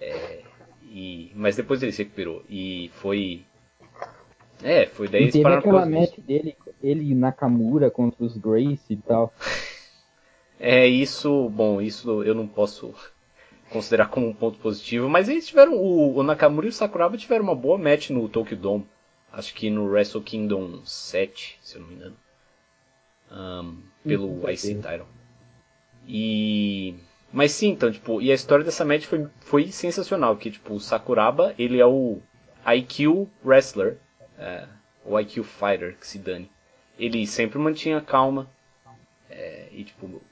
É, 0.00 0.40
e, 0.82 1.30
mas 1.32 1.54
depois 1.54 1.80
ele 1.80 1.92
se 1.92 2.02
recuperou. 2.02 2.42
E 2.50 2.90
foi. 2.94 3.44
É, 4.64 4.86
foi 4.86 5.06
daí 5.06 5.28
e 5.28 5.30
teve 5.30 5.46
aquela 5.48 5.86
match 5.86 6.18
dele, 6.18 6.56
ele 6.82 7.12
e 7.12 7.14
Nakamura 7.14 7.88
contra 7.88 8.24
os 8.24 8.36
Grace 8.36 8.82
e 8.90 8.96
tal. 8.96 9.32
É, 10.60 10.88
isso, 10.88 11.48
bom, 11.50 11.80
isso 11.80 12.24
eu 12.24 12.34
não 12.34 12.48
posso 12.48 12.92
considerar 13.70 14.08
como 14.08 14.26
um 14.28 14.34
ponto 14.34 14.58
positivo, 14.58 15.08
mas 15.08 15.28
eles 15.28 15.46
tiveram, 15.46 15.74
o, 15.74 16.16
o 16.16 16.22
Nakamura 16.22 16.66
e 16.66 16.70
o 16.70 16.72
Sakuraba 16.72 17.16
tiveram 17.16 17.44
uma 17.44 17.54
boa 17.54 17.78
match 17.78 18.10
no 18.10 18.28
Tokyo 18.28 18.56
Dome, 18.56 18.86
acho 19.32 19.54
que 19.54 19.70
no 19.70 19.86
Wrestle 19.86 20.22
Kingdom 20.22 20.84
7, 20.84 21.58
se 21.60 21.76
eu 21.76 21.82
não 21.82 21.88
me 21.88 21.94
engano, 21.94 22.16
um, 23.30 23.82
pelo 24.04 24.50
IC 24.50 24.74
Title. 24.76 25.06
E 26.06 26.94
mas 27.32 27.52
sim, 27.52 27.68
então, 27.68 27.90
tipo, 27.92 28.22
e 28.22 28.30
a 28.30 28.34
história 28.34 28.64
dessa 28.64 28.84
match 28.84 29.04
foi, 29.04 29.26
foi 29.40 29.70
sensacional, 29.70 30.36
que, 30.36 30.50
tipo, 30.50 30.74
o 30.74 30.80
Sakuraba, 30.80 31.54
ele 31.58 31.78
é 31.78 31.86
o 31.86 32.18
IQ 32.66 33.28
Wrestler, 33.44 33.98
é, 34.38 34.66
o 35.04 35.18
IQ 35.18 35.42
Fighter, 35.42 35.96
que 35.98 36.06
se 36.06 36.18
dane. 36.18 36.50
Ele 36.98 37.26
sempre 37.26 37.58
mantinha 37.58 38.00
calma, 38.00 38.48
é, 39.28 39.68
e, 39.72 39.84
tipo, 39.84 40.22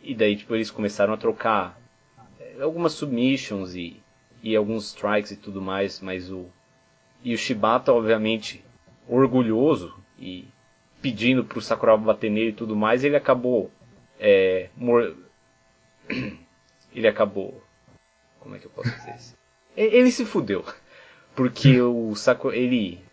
e 0.00 0.14
daí, 0.14 0.36
tipo, 0.36 0.54
eles 0.54 0.70
começaram 0.70 1.12
a 1.12 1.18
trocar 1.18 1.78
algumas 2.60 2.92
submissions 2.92 3.74
e, 3.74 4.02
e 4.42 4.56
alguns 4.56 4.88
strikes 4.88 5.32
e 5.32 5.36
tudo 5.36 5.60
mais, 5.60 6.00
mas 6.00 6.30
o... 6.30 6.46
E 7.22 7.34
o 7.34 7.38
Shibata, 7.38 7.92
obviamente, 7.92 8.64
orgulhoso 9.08 9.94
e 10.18 10.46
pedindo 11.02 11.44
pro 11.44 11.60
Sakuraba 11.60 12.04
bater 12.04 12.30
nele 12.30 12.50
e 12.50 12.54
tudo 12.54 12.76
mais, 12.76 13.02
ele 13.02 13.16
acabou 13.16 13.70
é, 14.18 14.68
mor 14.76 15.16
ele 16.94 17.08
acabou. 17.08 17.62
Como 18.40 18.54
é 18.54 18.58
que 18.58 18.66
eu 18.66 18.70
posso 18.70 18.90
dizer 18.90 19.14
isso? 19.16 19.36
Ele 19.76 20.10
se 20.10 20.24
fudeu. 20.24 20.64
Porque 21.34 21.80
o 21.80 22.14
Saco. 22.14 22.52
Ele. 22.52 23.04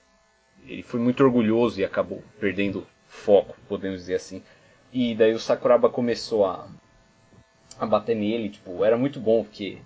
Ele 0.65 0.81
foi 0.81 0.99
muito 0.99 1.21
orgulhoso 1.23 1.81
e 1.81 1.83
acabou 1.83 2.23
perdendo 2.39 2.87
foco, 3.05 3.57
podemos 3.67 3.99
dizer 3.99 4.15
assim. 4.15 4.41
E 4.93 5.13
daí 5.13 5.33
o 5.33 5.39
Sakuraba 5.39 5.89
começou 5.89 6.45
a. 6.45 6.67
a 7.79 7.85
bater 7.85 8.15
nele, 8.15 8.49
tipo, 8.49 8.83
era 8.83 8.97
muito 8.97 9.19
bom, 9.19 9.43
porque. 9.43 9.77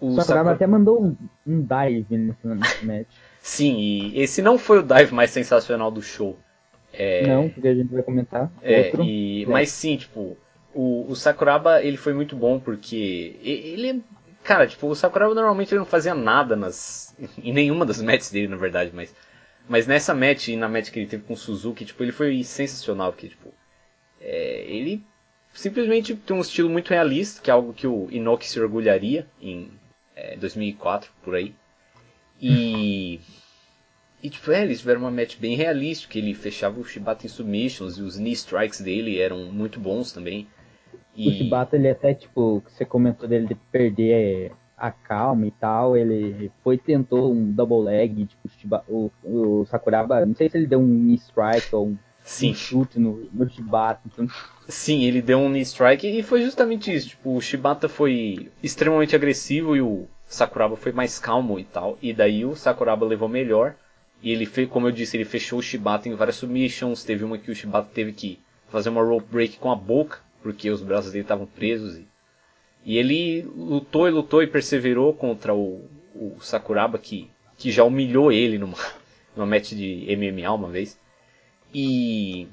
O 0.00 0.14
Sakuraba 0.14 0.50
Sakura... 0.50 0.54
até 0.54 0.66
mandou 0.66 1.02
um, 1.02 1.16
um 1.46 1.62
dive 1.62 2.18
nesse 2.18 2.84
match. 2.84 3.06
Sim, 3.40 3.76
e 3.78 4.20
esse 4.20 4.42
não 4.42 4.58
foi 4.58 4.78
o 4.78 4.82
dive 4.82 5.14
mais 5.14 5.30
sensacional 5.30 5.90
do 5.90 6.02
show. 6.02 6.38
É... 6.92 7.26
Não, 7.26 7.48
porque 7.48 7.68
a 7.68 7.74
gente 7.74 7.92
vai 7.92 8.02
comentar. 8.02 8.50
É, 8.62 8.92
e... 9.02 9.46
Mas 9.46 9.70
sim, 9.70 9.96
tipo, 9.96 10.36
o, 10.74 11.06
o 11.08 11.16
Sakuraba, 11.16 11.82
ele 11.82 11.96
foi 11.96 12.12
muito 12.12 12.36
bom 12.36 12.58
porque 12.58 13.38
ele 13.42 14.02
cara, 14.42 14.66
tipo, 14.66 14.86
o 14.86 14.94
Sakuraba 14.94 15.34
normalmente 15.34 15.72
ele 15.72 15.78
não 15.78 15.86
fazia 15.86 16.14
nada 16.14 16.54
nas 16.54 17.16
em 17.42 17.52
nenhuma 17.52 17.86
das 17.86 18.02
matches 18.02 18.30
dele, 18.30 18.48
na 18.48 18.56
verdade, 18.56 18.90
mas 18.94 19.14
mas 19.68 19.86
nessa 19.86 20.14
match 20.14 20.48
e 20.48 20.56
na 20.56 20.68
match 20.68 20.90
que 20.90 20.98
ele 20.98 21.08
teve 21.08 21.22
com 21.22 21.32
o 21.32 21.36
Suzuki, 21.36 21.86
tipo, 21.86 22.02
ele 22.02 22.12
foi 22.12 22.44
sensacional, 22.44 23.12
porque 23.12 23.28
tipo, 23.28 23.52
é, 24.20 24.64
ele 24.68 25.04
simplesmente 25.54 26.14
tem 26.14 26.36
um 26.36 26.40
estilo 26.40 26.68
muito 26.68 26.90
realista, 26.90 27.40
que 27.40 27.50
é 27.50 27.54
algo 27.54 27.72
que 27.72 27.86
o 27.86 28.08
Inoki 28.10 28.46
se 28.46 28.60
orgulharia 28.60 29.26
em 29.40 29.70
é, 30.14 30.36
2004 30.36 31.10
por 31.22 31.34
aí. 31.34 31.54
E 32.40 33.20
e 34.24 34.30
tipo, 34.30 34.50
é, 34.50 34.62
eles 34.62 34.80
tiveram 34.80 35.02
uma 35.02 35.10
match 35.10 35.36
bem 35.36 35.54
realista, 35.54 36.08
que 36.08 36.18
ele 36.18 36.32
fechava 36.32 36.80
o 36.80 36.84
Shibata 36.84 37.26
em 37.26 37.28
submissions 37.28 37.98
e 37.98 38.02
os 38.02 38.16
knee 38.16 38.32
strikes 38.32 38.80
dele 38.80 39.20
eram 39.20 39.52
muito 39.52 39.78
bons 39.78 40.12
também. 40.12 40.48
E... 41.14 41.28
O 41.28 41.32
Shibata, 41.32 41.76
ele 41.76 41.90
até, 41.90 42.14
tipo, 42.14 42.62
que 42.64 42.72
você 42.72 42.86
comentou 42.86 43.28
dele 43.28 43.46
de 43.46 43.54
perder 43.54 44.50
a 44.78 44.90
calma 44.90 45.46
e 45.46 45.50
tal, 45.50 45.94
ele 45.94 46.50
foi 46.62 46.78
tentou 46.78 47.34
um 47.34 47.52
double 47.52 47.82
leg, 47.84 48.26
tipo, 48.26 48.82
o, 48.88 49.10
o, 49.22 49.66
Sakuraba, 49.66 50.24
não 50.24 50.34
sei 50.34 50.48
se 50.48 50.56
ele 50.56 50.66
deu 50.66 50.80
um 50.80 50.86
knee 50.86 51.16
strike 51.16 51.74
ou 51.74 51.88
um, 51.88 51.98
Sim. 52.24 52.54
chute 52.54 52.98
no, 52.98 53.28
no 53.32 53.48
Shibata. 53.48 54.00
Então... 54.06 54.26
Sim, 54.66 55.04
ele 55.04 55.20
deu 55.20 55.38
um 55.38 55.50
knee 55.50 55.60
strike 55.60 56.06
e 56.06 56.22
foi 56.22 56.42
justamente 56.42 56.92
isso, 56.92 57.10
tipo, 57.10 57.36
o 57.36 57.40
Shibata 57.40 57.86
foi 57.86 58.50
extremamente 58.62 59.14
agressivo 59.14 59.76
e 59.76 59.82
o 59.82 60.08
Sakuraba 60.26 60.74
foi 60.74 60.90
mais 60.90 61.18
calmo 61.18 61.58
e 61.58 61.64
tal, 61.64 61.98
e 62.00 62.12
daí 62.12 62.44
o 62.44 62.56
Sakuraba 62.56 63.04
levou 63.04 63.28
melhor, 63.28 63.76
e 64.22 64.30
ele 64.32 64.46
fez, 64.46 64.68
como 64.68 64.88
eu 64.88 64.90
disse, 64.90 65.18
ele 65.18 65.26
fechou 65.26 65.58
o 65.58 65.62
Shibata 65.62 66.08
em 66.08 66.14
várias 66.14 66.36
submissions, 66.36 67.04
teve 67.04 67.24
uma 67.24 67.36
que 67.36 67.50
o 67.50 67.54
Shibata 67.54 67.90
teve 67.92 68.12
que 68.12 68.38
fazer 68.68 68.88
uma 68.88 69.04
rope 69.04 69.26
break 69.30 69.58
com 69.58 69.70
a 69.70 69.76
boca, 69.76 70.18
porque 70.42 70.70
os 70.70 70.80
braços 70.80 71.12
dele 71.12 71.24
estavam 71.24 71.46
presos. 71.46 71.96
E, 71.98 72.06
e, 72.86 72.98
ele 72.98 73.42
lutou 73.42 74.08
e 74.08 74.10
lutou 74.10 74.42
e 74.42 74.46
perseverou 74.46 75.12
contra 75.12 75.54
o, 75.54 75.88
o 76.14 76.38
Sakuraba, 76.40 76.98
que, 76.98 77.30
que 77.58 77.70
já 77.70 77.84
humilhou 77.84 78.32
ele 78.32 78.58
numa, 78.58 78.78
numa 79.36 79.46
match 79.46 79.72
de 79.72 80.06
MMA 80.16 80.50
uma 80.50 80.70
vez. 80.70 80.98
E. 81.74 82.48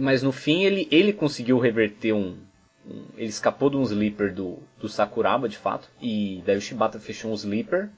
Mas 0.00 0.22
no 0.22 0.32
fim 0.32 0.64
ele, 0.64 0.88
ele 0.90 1.12
conseguiu 1.12 1.58
reverter 1.58 2.12
um, 2.12 2.38
um, 2.86 3.04
Ele 3.16 3.28
escapou 3.28 3.68
de 3.68 3.76
um 3.76 3.82
sleeper 3.82 4.32
do, 4.32 4.58
do 4.78 4.88
Sakuraba 4.88 5.48
de 5.48 5.58
fato. 5.58 5.88
E 6.00 6.42
daí 6.46 6.56
o 6.56 6.60
Shibata 6.60 6.98
fechou 6.98 7.30
um 7.30 7.34
sleeper 7.34 7.90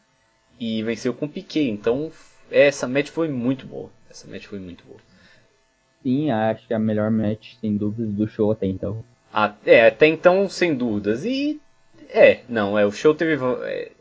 e 0.58 0.82
venceu 0.82 1.14
com 1.14 1.26
o 1.26 1.28
Piquet. 1.28 1.68
Então 1.68 2.10
essa 2.50 2.86
match 2.88 3.08
foi 3.08 3.28
muito 3.28 3.66
boa. 3.66 3.90
Essa 4.10 4.28
match 4.28 4.46
foi 4.46 4.58
muito 4.58 4.84
boa. 4.84 4.98
Sim, 6.02 6.30
acho 6.30 6.66
que 6.66 6.72
é 6.72 6.76
a 6.76 6.80
melhor 6.80 7.10
match, 7.10 7.54
sem 7.60 7.76
dúvidas, 7.76 8.12
do 8.12 8.26
show 8.26 8.50
até 8.50 8.66
então. 8.66 9.04
Ah, 9.32 9.54
é, 9.64 9.86
até 9.86 10.06
então, 10.06 10.48
sem 10.48 10.74
dúvidas. 10.74 11.24
E. 11.24 11.60
É, 12.10 12.40
não, 12.48 12.78
é, 12.78 12.84
o 12.84 12.92
show 12.92 13.14
teve. 13.14 13.42
É, 13.64 13.91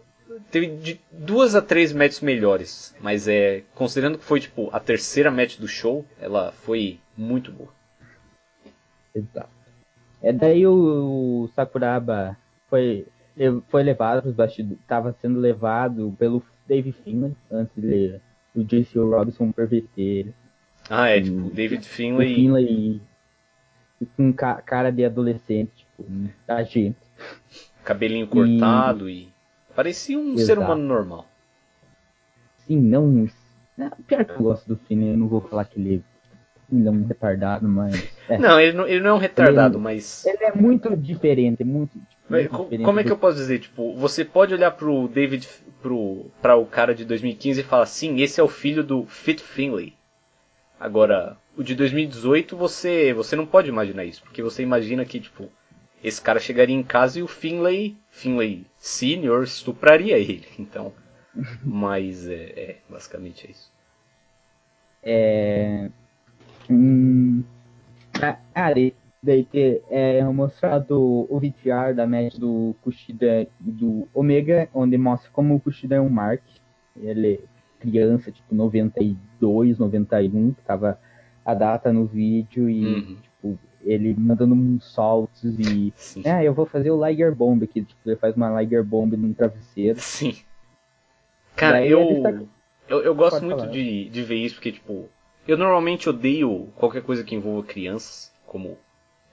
teve 0.51 0.67
de 0.77 0.99
duas 1.11 1.55
a 1.55 1.61
três 1.61 1.93
matches 1.93 2.21
melhores. 2.21 2.95
Mas 2.99 3.27
é. 3.27 3.63
Considerando 3.75 4.17
que 4.17 4.23
foi 4.23 4.39
tipo 4.39 4.69
a 4.71 4.79
terceira 4.79 5.31
match 5.31 5.57
do 5.57 5.67
show, 5.67 6.05
ela 6.19 6.51
foi 6.51 6.99
muito 7.17 7.51
boa. 7.51 7.69
Exato. 9.13 9.49
É 10.21 10.31
daí 10.31 10.65
o, 10.67 11.49
Sakuraba 11.55 12.37
foi, 12.69 13.07
foi 13.69 13.83
levado 13.83 14.21
para 14.21 14.29
os 14.29 14.35
bastidores. 14.35 14.79
Estava 14.79 15.15
sendo 15.19 15.39
levado 15.39 16.15
pelo 16.17 16.43
Dave 16.67 16.91
Finlay 16.91 17.35
antes 17.51 17.75
de 17.75 18.19
o 18.55 18.63
JC 18.63 18.99
Robinson 18.99 19.51
perverter. 19.51 20.33
Ah, 20.89 21.09
é, 21.09 21.21
tipo, 21.21 21.49
David 21.49 21.85
Finlay. 21.85 22.35
Finlay 22.35 23.01
com 24.17 24.33
cara 24.33 24.91
de 24.91 25.05
adolescente, 25.05 25.71
tipo, 25.75 26.05
da 26.47 26.63
gente. 26.63 26.97
Cabelinho 27.83 28.27
cortado 28.27 29.09
e. 29.09 29.30
Parecia 29.75 30.17
um 30.17 30.33
Exato. 30.33 30.45
ser 30.45 30.59
humano 30.59 30.83
normal. 30.83 31.25
Sim, 32.67 32.79
não. 32.79 33.27
É, 33.77 33.89
pior 34.05 34.25
que 34.25 34.31
eu 34.31 34.43
gosto 34.43 34.67
do 34.67 34.75
filme, 34.75 35.09
eu 35.09 35.17
não 35.17 35.27
vou 35.27 35.41
falar 35.41 35.65
que 35.65 35.79
ele 35.79 36.03
ele 36.71 36.87
é 36.87 36.91
um 36.91 37.05
retardado, 37.05 37.67
mas. 37.67 38.01
É. 38.29 38.37
Não, 38.37 38.59
ele 38.59 38.77
não, 38.77 38.87
ele 38.87 39.01
não 39.01 39.09
é 39.09 39.13
um 39.13 39.17
retardado, 39.17 39.75
ele, 39.75 39.83
mas. 39.83 40.25
Ele 40.25 40.43
é 40.43 40.55
muito 40.55 40.95
diferente, 40.95 41.63
muito. 41.65 41.97
muito 42.29 42.49
como, 42.49 42.63
diferente 42.63 42.85
como 42.85 42.99
é 42.99 43.03
que 43.03 43.11
eu 43.11 43.17
posso 43.17 43.35
dizer? 43.37 43.59
Tipo, 43.59 43.93
você 43.95 44.23
pode 44.23 44.53
olhar 44.53 44.71
pro 44.71 45.09
David, 45.09 45.47
pro, 45.81 46.27
pra 46.41 46.55
o 46.55 46.65
cara 46.65 46.95
de 46.95 47.03
2015 47.03 47.59
e 47.59 47.63
falar, 47.63 47.85
sim, 47.85 48.21
esse 48.21 48.39
é 48.39 48.43
o 48.43 48.47
filho 48.47 48.83
do 48.83 49.05
Fit 49.05 49.43
Finley. 49.43 49.95
Agora, 50.79 51.37
o 51.57 51.63
de 51.63 51.75
2018 51.75 52.55
você, 52.55 53.13
você 53.13 53.35
não 53.35 53.45
pode 53.45 53.67
imaginar 53.67 54.05
isso, 54.05 54.23
porque 54.23 54.41
você 54.41 54.63
imagina 54.63 55.03
que, 55.03 55.19
tipo, 55.19 55.49
esse 56.03 56.21
cara 56.21 56.39
chegaria 56.39 56.75
em 56.75 56.83
casa 56.83 57.19
e 57.19 57.23
o 57.23 57.27
Finley, 57.27 57.97
Finley 58.09 58.65
Senior, 58.77 59.43
estupraria 59.43 60.17
ele. 60.17 60.45
Então, 60.59 60.93
mas 61.63 62.27
é, 62.27 62.33
é 62.33 62.77
basicamente 62.89 63.47
é 63.47 63.51
isso. 63.51 63.71
É, 65.03 65.89
Hum, 66.71 67.43
ah, 68.21 68.73
daí, 68.73 68.93
daí 69.21 69.43
ter 69.43 69.83
é, 69.89 70.23
mostrado 70.23 71.27
o 71.29 71.39
VTR 71.39 71.93
da 71.93 72.07
match 72.07 72.37
do 72.37 72.73
Kushida 72.81 73.41
e 73.41 73.71
do 73.71 74.07
Omega, 74.13 74.69
onde 74.73 74.97
mostra 74.97 75.29
como 75.31 75.55
o 75.55 75.59
Kushida 75.59 75.95
é 75.95 76.01
um 76.01 76.09
Mark. 76.09 76.41
Ele 76.95 77.33
é 77.33 77.39
criança, 77.79 78.31
tipo 78.31 78.55
92, 78.55 79.79
91, 79.79 80.53
que 80.53 80.61
tava 80.63 80.99
a 81.43 81.53
data 81.53 81.91
no 81.91 82.05
vídeo 82.05 82.69
e 82.69 82.85
uhum. 82.85 83.17
tipo, 83.21 83.59
ele 83.83 84.13
mandando 84.17 84.53
uns 84.53 84.93
saltos 84.93 85.57
e. 85.59 85.93
Sim. 85.95 86.23
Ah, 86.25 86.43
eu 86.43 86.53
vou 86.53 86.65
fazer 86.65 86.91
o 86.91 87.05
Liger 87.05 87.33
Bomb 87.33 87.63
aqui. 87.63 87.83
Tipo, 87.83 87.99
ele 88.05 88.15
faz 88.15 88.35
uma 88.35 88.61
Liger 88.61 88.83
Bomb 88.83 89.15
num 89.15 89.33
travesseiro. 89.33 89.99
Sim. 89.99 90.35
Cara, 91.55 91.85
eu, 91.85 92.21
tá... 92.23 92.41
eu, 92.87 93.01
eu 93.01 93.15
gosto 93.15 93.39
Pode 93.39 93.45
muito 93.45 93.67
de, 93.71 94.09
de 94.09 94.23
ver 94.23 94.37
isso, 94.37 94.55
porque, 94.55 94.71
tipo, 94.71 95.09
eu 95.47 95.57
normalmente 95.57 96.09
odeio 96.09 96.69
qualquer 96.75 97.03
coisa 97.03 97.23
que 97.23 97.35
envolva 97.35 97.67
crianças, 97.67 98.31
como, 98.45 98.77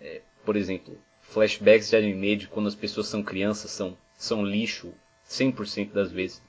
é, 0.01 0.21
por 0.45 0.57
exemplo, 0.57 0.99
flashbacks 1.23 1.91
de 1.91 1.97
anime 1.97 2.37
de 2.37 2.49
quando 2.49 2.67
as 2.67 2.75
pessoas 2.75 3.07
são 3.07 3.23
crianças, 3.23 3.71
são, 3.71 3.97
são 4.17 4.45
lixo 4.45 4.93
100% 5.29 5.93
das 5.93 6.11
vezes. 6.11 6.43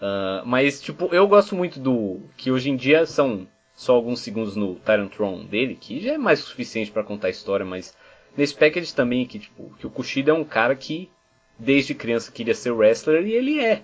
Uh, 0.00 0.44
mas, 0.46 0.80
tipo, 0.80 1.14
eu 1.14 1.28
gosto 1.28 1.54
muito 1.54 1.78
do. 1.78 2.20
que 2.36 2.50
hoje 2.50 2.70
em 2.70 2.76
dia 2.76 3.04
são 3.04 3.46
só 3.80 3.94
alguns 3.94 4.20
segundos 4.20 4.56
no 4.56 4.74
Tyrant 4.74 5.10
Throne 5.10 5.46
dele, 5.46 5.74
que 5.74 6.00
já 6.00 6.12
é 6.12 6.18
mais 6.18 6.40
suficiente 6.40 6.90
para 6.90 7.02
contar 7.02 7.28
a 7.28 7.30
história, 7.30 7.64
mas 7.64 7.96
nesse 8.36 8.54
package 8.54 8.94
também, 8.94 9.24
que, 9.24 9.38
tipo, 9.38 9.70
que 9.78 9.86
o 9.86 9.90
Kushida 9.90 10.32
é 10.32 10.34
um 10.34 10.44
cara 10.44 10.76
que 10.76 11.10
desde 11.58 11.94
criança 11.94 12.30
queria 12.30 12.54
ser 12.54 12.72
wrestler 12.72 13.26
e 13.26 13.32
ele 13.32 13.58
é. 13.58 13.82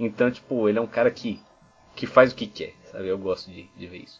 Então, 0.00 0.30
tipo, 0.30 0.66
ele 0.66 0.78
é 0.78 0.80
um 0.80 0.86
cara 0.86 1.10
que, 1.10 1.38
que 1.94 2.06
faz 2.06 2.32
o 2.32 2.34
que 2.34 2.46
quer. 2.46 2.72
Sabe? 2.84 3.06
Eu 3.06 3.18
gosto 3.18 3.50
de, 3.50 3.68
de 3.76 3.86
ver 3.86 3.98
isso. 3.98 4.18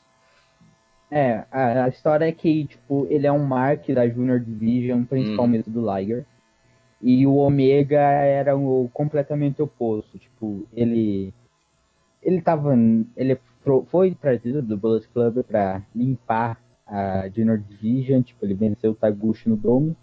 É, 1.11 1.47
a, 1.51 1.85
a, 1.85 1.89
história 1.89 2.27
é 2.27 2.33
que, 2.33 2.67
tipo, 2.67 3.07
ele 3.09 3.27
é 3.27 3.33
um 3.33 3.43
Mark 3.43 3.89
da 3.89 4.07
Junior 4.07 4.39
Division, 4.39 5.05
principalmente 5.05 5.71
uhum. 5.71 5.73
do 5.73 5.91
Liger. 5.91 6.27
E 7.01 7.27
o 7.27 7.37
Omega 7.37 7.99
era 7.99 8.55
o 8.55 8.91
completamente 8.93 9.63
oposto. 9.63 10.19
Tipo, 10.19 10.67
ele. 10.75 11.33
Ele 12.23 12.43
tava. 12.43 12.75
Ele 13.17 13.39
foi 13.87 14.15
trazido 14.15 14.63
do 14.63 14.77
Bullet 14.77 15.09
Club 15.09 15.43
para 15.45 15.83
limpar 15.95 16.61
a 16.87 17.29
Junior 17.29 17.59
Division. 17.59 18.23
Tipo, 18.23 18.45
ele 18.45 18.55
venceu 18.55 18.93
o 18.93 18.95
Taguchi 18.95 19.49
no 19.49 19.57
Dome 19.57 19.97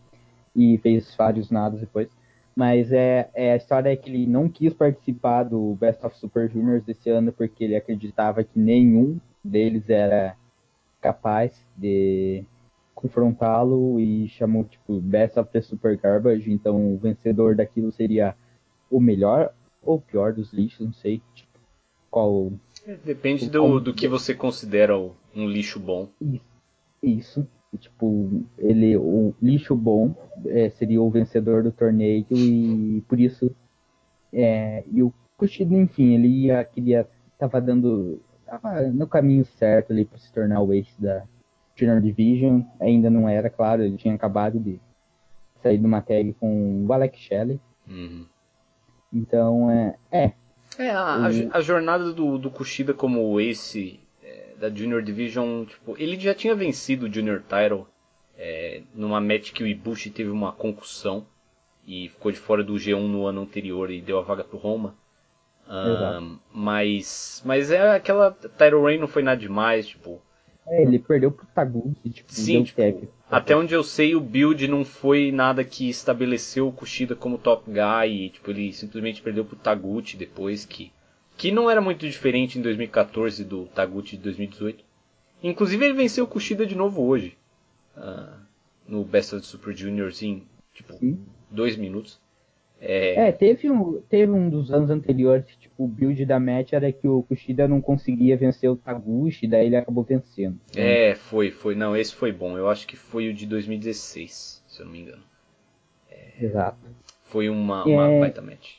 e 0.55 0.78
fez 0.80 1.13
vários 1.16 1.49
nados 1.51 1.80
depois. 1.80 2.09
Mas 2.55 2.91
é, 2.91 3.30
é, 3.34 3.51
a 3.51 3.55
história 3.57 3.91
é 3.91 3.95
que 3.95 4.09
ele 4.09 4.26
não 4.26 4.47
quis 4.47 4.74
participar 4.74 5.43
do 5.43 5.76
Best 5.76 6.05
of 6.05 6.18
Super 6.18 6.49
Juniors 6.49 6.86
desse 6.86 7.09
ano 7.09 7.34
porque 7.34 7.66
ele 7.66 7.76
acreditava 7.76 8.43
que 8.43 8.57
nenhum 8.57 9.20
deles 9.43 9.89
era 9.89 10.38
capaz 11.01 11.66
de 11.76 12.45
confrontá-lo 12.95 13.99
e 13.99 14.28
chamou 14.30 14.63
tipo 14.63 15.01
Best 15.01 15.38
of 15.38 15.51
the 15.51 15.61
Super 15.61 15.97
Garbage. 15.97 16.51
Então 16.51 16.93
o 16.93 16.97
vencedor 16.97 17.55
daquilo 17.55 17.91
seria 17.91 18.36
o 18.89 19.01
melhor 19.01 19.53
ou 19.84 19.99
pior 19.99 20.34
dos 20.34 20.53
lixos, 20.53 20.86
não 20.86 20.93
sei 20.93 21.22
tipo, 21.34 21.59
qual. 22.09 22.53
Depende 23.03 23.49
do, 23.49 23.79
do 23.79 23.93
que 23.93 24.07
você 24.07 24.33
considera 24.33 24.97
um 24.97 25.47
lixo 25.47 25.79
bom. 25.79 26.09
Isso 27.01 27.47
tipo, 27.77 28.45
ele, 28.57 28.95
o 28.97 29.33
lixo 29.41 29.75
bom 29.75 30.15
é, 30.45 30.69
seria 30.69 31.01
o 31.01 31.09
vencedor 31.09 31.63
do 31.63 31.71
torneio 31.71 32.25
e 32.31 33.03
por 33.07 33.19
isso 33.19 33.53
é, 34.31 34.83
e 34.91 35.01
o 35.01 35.13
Kushida, 35.38 35.75
enfim, 35.75 36.13
ele 36.13 36.27
ia, 36.27 36.63
queria, 36.63 37.07
tava 37.38 37.59
dando, 37.59 38.21
tava 38.45 38.81
no 38.83 39.05
caminho 39.07 39.45
certo 39.45 39.91
ali 39.91 40.05
para 40.05 40.17
se 40.17 40.31
tornar 40.31 40.61
o 40.61 40.73
ace 40.73 40.93
da 41.01 41.23
Junior 41.75 41.99
Division, 42.01 42.61
ainda 42.79 43.09
não 43.09 43.27
era, 43.27 43.49
claro, 43.49 43.83
ele 43.83 43.97
tinha 43.97 44.13
acabado 44.13 44.59
de 44.59 44.79
sair 45.61 45.77
de 45.77 45.86
uma 45.86 46.01
tag 46.01 46.33
com 46.33 46.86
o 46.86 46.93
Alex 46.93 47.19
Shelley. 47.19 47.59
Uhum. 47.88 48.25
Então, 49.11 49.69
é, 49.69 49.95
é. 50.11 50.33
É, 50.78 50.89
a, 50.89 51.28
a 51.53 51.61
jornada 51.61 52.11
do, 52.11 52.38
do 52.38 52.49
Kushida 52.49 52.93
como 52.93 53.39
ace 53.39 53.99
da 54.59 54.69
Junior 54.69 55.01
Division, 55.01 55.65
tipo, 55.65 55.95
ele 55.97 56.19
já 56.19 56.34
tinha 56.34 56.55
vencido 56.55 57.05
o 57.05 57.13
Junior 57.13 57.41
Title 57.41 57.86
é, 58.38 58.82
numa 58.93 59.21
match 59.21 59.51
que 59.51 59.63
o 59.63 59.67
Ibushi 59.67 60.09
teve 60.09 60.30
uma 60.30 60.51
concussão 60.51 61.26
e 61.86 62.09
ficou 62.09 62.32
de 62.32 62.39
fora 62.39 62.63
do 62.63 62.73
G1 62.73 63.07
no 63.07 63.26
ano 63.26 63.41
anterior 63.41 63.91
e 63.91 64.01
deu 64.01 64.17
a 64.17 64.21
vaga 64.21 64.43
pro 64.43 64.57
Roma. 64.57 64.95
Um, 65.67 66.38
mas, 66.53 67.41
mas 67.43 67.71
é 67.71 67.95
aquela 67.95 68.32
Title 68.32 68.84
Reign 68.84 68.99
não 68.99 69.07
foi 69.07 69.23
nada 69.23 69.39
demais, 69.39 69.88
tipo. 69.88 70.21
É, 70.67 70.84
ele 70.84 70.99
perdeu 70.99 71.32
pro 71.32 71.45
Taguchi, 71.47 72.09
tipo, 72.09 72.32
Sim, 72.32 72.63
tipo, 72.63 72.82
até 73.30 73.55
onde 73.55 73.73
eu 73.73 73.84
sei, 73.84 74.15
o 74.15 74.21
build 74.21 74.67
não 74.67 74.86
foi 74.86 75.32
nada 75.32 75.63
que 75.63 75.89
estabeleceu 75.89 76.67
o 76.67 76.71
Kushida 76.71 77.15
como 77.15 77.38
top 77.38 77.69
guy, 77.69 78.26
e, 78.26 78.30
tipo, 78.30 78.51
ele 78.51 78.71
simplesmente 78.71 79.21
perdeu 79.21 79.43
pro 79.43 79.55
Taguchi 79.55 80.15
depois, 80.17 80.65
que 80.65 80.91
que 81.38 81.51
não 81.51 81.69
era 81.69 81.82
muito 81.82 82.07
diferente 82.07 82.57
em 82.57 82.61
2014 82.61 83.43
do 83.43 83.65
Taguchi 83.65 84.17
de 84.17 84.23
2018. 84.23 84.84
Inclusive 85.43 85.86
ele 85.86 85.93
venceu 85.93 86.23
o 86.23 86.28
Kushida 86.28 86.65
de 86.65 86.76
novo 86.76 87.03
hoje, 87.03 87.38
uh, 87.97 88.39
no 88.88 89.03
Best 89.03 89.36
of 89.36 89.45
Super 89.45 89.76
Juniors 89.76 90.21
em 90.23 90.43
tipo 90.73 90.93
Sim. 90.93 91.23
dois 91.51 91.76
minutos. 91.76 92.19
É... 92.80 93.30
é, 93.30 93.32
teve, 93.32 93.69
um, 93.71 94.01
teve 94.01 94.32
um 94.32 94.49
dos 94.49 94.71
anos 94.71 94.89
anteriores 94.89 95.45
que 95.45 95.57
tipo, 95.57 95.86
o 95.86 95.88
build 95.88 96.26
da 96.26 96.39
match 96.39 96.73
era 96.73 96.91
que 96.91 97.07
o 97.07 97.23
Kushida 97.23 97.67
não 97.67 97.82
conseguia 97.82 98.38
vencer 98.38 98.69
o 98.69 98.76
Taguchi, 98.76 99.47
daí 99.47 99.67
ele 99.67 99.76
acabou 99.76 100.03
vencendo. 100.03 100.59
É, 100.76 101.15
foi, 101.15 101.51
foi. 101.51 101.76
Não, 101.76 101.95
esse 101.95 102.13
foi 102.13 102.32
bom. 102.32 102.57
Eu 102.57 102.69
acho 102.69 102.86
que 102.86 102.95
foi 102.95 103.30
o 103.30 103.34
de 103.34 103.45
2016, 103.45 104.63
se 104.67 104.82
eu 104.82 104.86
não 104.86 104.93
me 104.93 105.01
engano. 105.01 105.23
É, 106.11 106.45
Exato. 106.45 106.78
Foi 107.23 107.49
uma, 107.49 107.86
uma 107.86 108.11
é... 108.11 108.19
baita 108.19 108.41
match. 108.41 108.78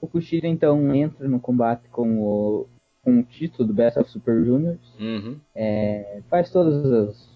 O 0.00 0.06
Kushida 0.06 0.46
então 0.46 0.94
entra 0.94 1.28
no 1.28 1.38
combate 1.38 1.88
com 1.90 2.18
o, 2.20 2.66
com 3.02 3.20
o 3.20 3.22
título 3.22 3.68
do 3.68 3.74
Best 3.74 3.98
of 3.98 4.10
Super 4.10 4.42
Juniors. 4.44 4.94
Uhum. 4.98 5.38
É, 5.54 6.22
faz 6.30 6.50
todas 6.50 6.90
as 6.90 7.30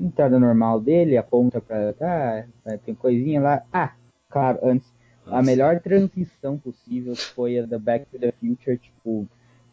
entrada 0.00 0.38
normal 0.38 0.80
dele, 0.80 1.16
aponta 1.16 1.60
pra 1.60 1.92
tá, 1.92 2.46
tem 2.84 2.94
coisinha 2.94 3.40
lá. 3.40 3.62
Ah, 3.72 3.94
claro, 4.34 4.58
antes. 4.62 4.92
Nossa. 5.24 5.38
A 5.38 5.42
melhor 5.42 5.80
transição 5.80 6.58
possível 6.58 7.14
foi 7.14 7.58
a 7.58 7.64
da 7.64 7.78
Back 7.78 8.06
to 8.10 8.18
the 8.18 8.32
Future, 8.32 8.76
tipo, 8.76 9.26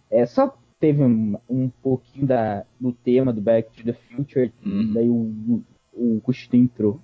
é 0.09 0.25
só 0.25 0.55
teve 0.79 1.03
um, 1.03 1.35
um 1.49 1.69
pouquinho 1.69 2.25
da, 2.25 2.63
do 2.79 2.93
tema 2.93 3.33
do 3.33 3.41
Back 3.41 3.71
to 3.75 3.83
the 3.83 3.93
Future, 3.93 4.53
uhum. 4.65 4.93
daí 4.93 5.09
o, 5.09 5.63
o, 5.91 6.17
o 6.17 6.21
Kushida 6.21 6.55
entrou. 6.55 7.01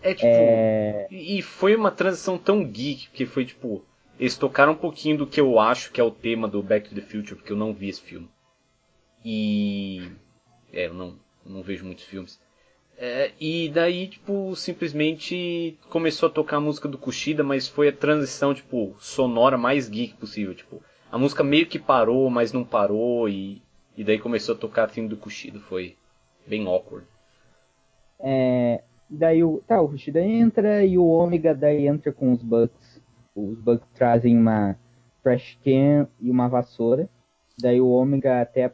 É 0.00 0.14
tipo, 0.14 0.26
é... 0.26 1.06
e 1.10 1.42
foi 1.42 1.76
uma 1.76 1.90
transição 1.90 2.38
tão 2.38 2.64
geek, 2.64 3.10
que 3.10 3.26
foi 3.26 3.44
tipo, 3.44 3.84
eles 4.18 4.38
tocaram 4.38 4.72
um 4.72 4.76
pouquinho 4.76 5.18
do 5.18 5.26
que 5.26 5.40
eu 5.40 5.58
acho 5.58 5.92
que 5.92 6.00
é 6.00 6.04
o 6.04 6.10
tema 6.10 6.48
do 6.48 6.62
Back 6.62 6.88
to 6.88 6.94
the 6.94 7.02
Future, 7.02 7.36
porque 7.36 7.52
eu 7.52 7.56
não 7.56 7.74
vi 7.74 7.88
esse 7.88 8.00
filme. 8.00 8.28
E. 9.24 10.10
É, 10.72 10.86
eu 10.86 10.94
não, 10.94 11.18
não 11.44 11.62
vejo 11.62 11.84
muitos 11.84 12.04
filmes. 12.04 12.40
É, 12.96 13.32
e 13.40 13.68
daí, 13.68 14.06
tipo, 14.06 14.54
simplesmente 14.54 15.78
começou 15.90 16.28
a 16.28 16.32
tocar 16.32 16.58
a 16.58 16.60
música 16.60 16.88
do 16.88 16.98
Kushida, 16.98 17.42
mas 17.42 17.66
foi 17.66 17.88
a 17.88 17.92
transição, 17.92 18.54
tipo, 18.54 18.94
sonora 19.00 19.58
mais 19.58 19.88
geek 19.88 20.14
possível. 20.14 20.54
Tipo, 20.54 20.80
a 21.10 21.18
música 21.18 21.42
meio 21.42 21.66
que 21.66 21.78
parou, 21.78 22.30
mas 22.30 22.52
não 22.52 22.64
parou, 22.64 23.28
e, 23.28 23.60
e 23.96 24.04
daí 24.04 24.18
começou 24.18 24.54
a 24.54 24.58
tocar 24.58 24.84
a 24.84 24.88
theme 24.88 25.08
do 25.08 25.16
Kushida. 25.16 25.58
Foi 25.58 25.96
bem 26.46 26.66
awkward. 26.66 27.06
É, 28.20 28.82
daí 29.10 29.42
o, 29.42 29.62
tá, 29.66 29.80
o 29.80 29.88
Kushida 29.88 30.20
entra 30.20 30.84
e 30.84 30.96
o 30.96 31.06
Omega 31.06 31.54
daí 31.54 31.88
entra 31.88 32.12
com 32.12 32.32
os 32.32 32.42
Bucks 32.42 33.02
os 33.34 33.58
bugs 33.58 33.86
trazem 33.94 34.36
uma 34.36 34.76
trash 35.22 35.58
can 35.64 36.06
e 36.20 36.30
uma 36.30 36.48
vassoura. 36.48 37.08
Daí 37.58 37.80
o 37.80 37.88
Ômega 37.88 38.40
até 38.42 38.72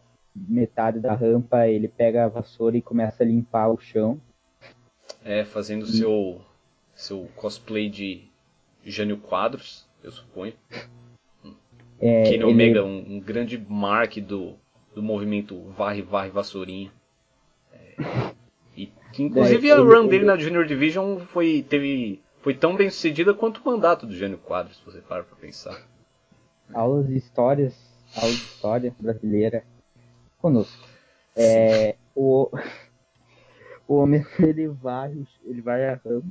metade 0.48 1.00
da 1.00 1.14
rampa, 1.14 1.66
ele 1.66 1.88
pega 1.88 2.24
a 2.24 2.28
vassoura 2.28 2.76
e 2.76 2.82
começa 2.82 3.22
a 3.22 3.26
limpar 3.26 3.68
o 3.68 3.78
chão. 3.78 4.20
É, 5.24 5.44
fazendo 5.44 5.86
seu 5.86 6.40
seu 6.94 7.28
cosplay 7.36 7.88
de 7.88 8.24
Jânio 8.84 9.18
Quadros, 9.18 9.86
eu 10.02 10.10
suponho. 10.10 10.52
É, 12.00 12.24
Kenny 12.24 12.36
ele... 12.36 12.44
Omega, 12.44 12.84
um, 12.84 13.16
um, 13.16 13.20
grande 13.20 13.58
mark 13.68 14.16
do, 14.18 14.54
do 14.94 15.02
movimento 15.02 15.60
Varre 15.76 16.02
Varre 16.02 16.30
Vassourinha. 16.30 16.92
É, 17.72 18.32
e, 18.76 18.92
inclusive 19.18 19.68
é, 19.68 19.72
a 19.72 19.78
run 19.78 20.00
ele, 20.00 20.08
dele 20.08 20.24
na 20.24 20.36
Junior 20.36 20.64
Division 20.64 21.18
foi, 21.18 21.64
teve, 21.68 22.20
foi 22.40 22.54
tão 22.54 22.76
bem 22.76 22.90
sucedida 22.90 23.32
quanto 23.34 23.58
o 23.58 23.64
mandato 23.64 24.06
do 24.06 24.14
Jânio 24.14 24.38
Quadros, 24.38 24.78
se 24.78 24.84
você 24.84 25.00
para 25.00 25.22
pra 25.22 25.36
pensar. 25.36 25.86
Aulas 26.72 27.06
de 27.06 27.16
histórias, 27.16 27.74
aulas 28.16 28.36
de 28.36 28.42
história 28.42 28.94
brasileira 28.98 29.64
conosco. 30.38 30.86
É, 31.36 31.96
o, 32.14 32.50
o 33.86 33.94
homem 33.96 34.24
ele 34.38 34.68
vai, 34.68 35.14
ele 35.44 35.60
vai 35.60 35.88
a 35.88 36.00
rampa, 36.04 36.26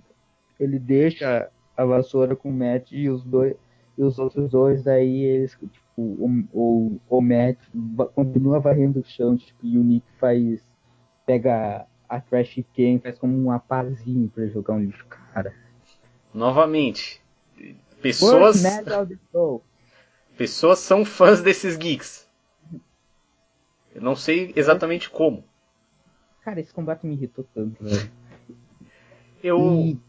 ele 0.59 0.79
deixa 0.79 1.49
a 1.75 1.85
vassoura 1.85 2.35
com 2.35 2.49
o 2.49 2.53
Matt 2.53 2.91
e 2.91 3.09
os 3.09 3.23
dois 3.23 3.55
e 3.97 4.03
os 4.03 4.19
outros 4.19 4.51
dois 4.51 4.83
daí 4.83 5.23
eles 5.23 5.51
tipo 5.51 5.87
o, 5.97 6.43
o, 6.53 7.01
o 7.09 7.21
Matt 7.21 7.57
continua 8.13 8.59
varrendo 8.59 8.99
o 8.99 9.03
chão 9.03 9.35
tipo, 9.35 9.65
e 9.65 9.77
o 9.77 9.83
Nick 9.83 10.05
faz 10.19 10.63
pega 11.25 11.85
a 12.07 12.21
trash 12.21 12.63
can 12.75 12.99
faz 12.99 13.17
como 13.17 13.37
um 13.37 13.51
aparzinho 13.51 14.29
para 14.29 14.47
jogar 14.47 14.73
um 14.73 14.81
lixo 14.81 15.05
cara. 15.07 15.53
Novamente 16.33 17.21
pessoas 18.01 18.61
pessoas 20.37 20.79
são 20.79 21.03
fãs 21.03 21.41
desses 21.41 21.75
geeks 21.75 22.26
eu 23.97 24.01
não 24.01 24.15
sei 24.15 24.53
exatamente 24.55 25.09
como 25.09 25.43
cara 26.41 26.61
esse 26.61 26.73
combate 26.73 27.05
me 27.05 27.13
irritou 27.13 27.45
tanto 27.53 27.83
velho 27.83 28.09
eu 29.43 29.59
e... 29.81 29.99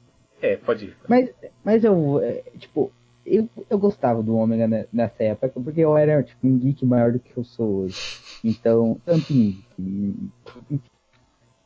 é 0.40 0.56
pode 0.56 0.84
ir 0.86 0.96
mas 1.08 1.30
mas 1.64 1.82
eu 1.82 2.20
é, 2.20 2.42
tipo 2.58 2.92
eu, 3.30 3.48
eu 3.68 3.78
gostava 3.78 4.22
do 4.22 4.34
Ômega 4.34 4.88
nessa 4.90 5.22
época, 5.22 5.60
porque 5.60 5.80
eu 5.80 5.96
era 5.98 6.22
tipo, 6.22 6.46
um 6.46 6.58
geek 6.58 6.84
maior 6.86 7.12
do 7.12 7.18
que 7.18 7.36
eu 7.36 7.44
sou 7.44 7.82
hoje. 7.82 7.96
Então, 8.42 8.98
tanto 9.04 9.30
em, 9.32 9.62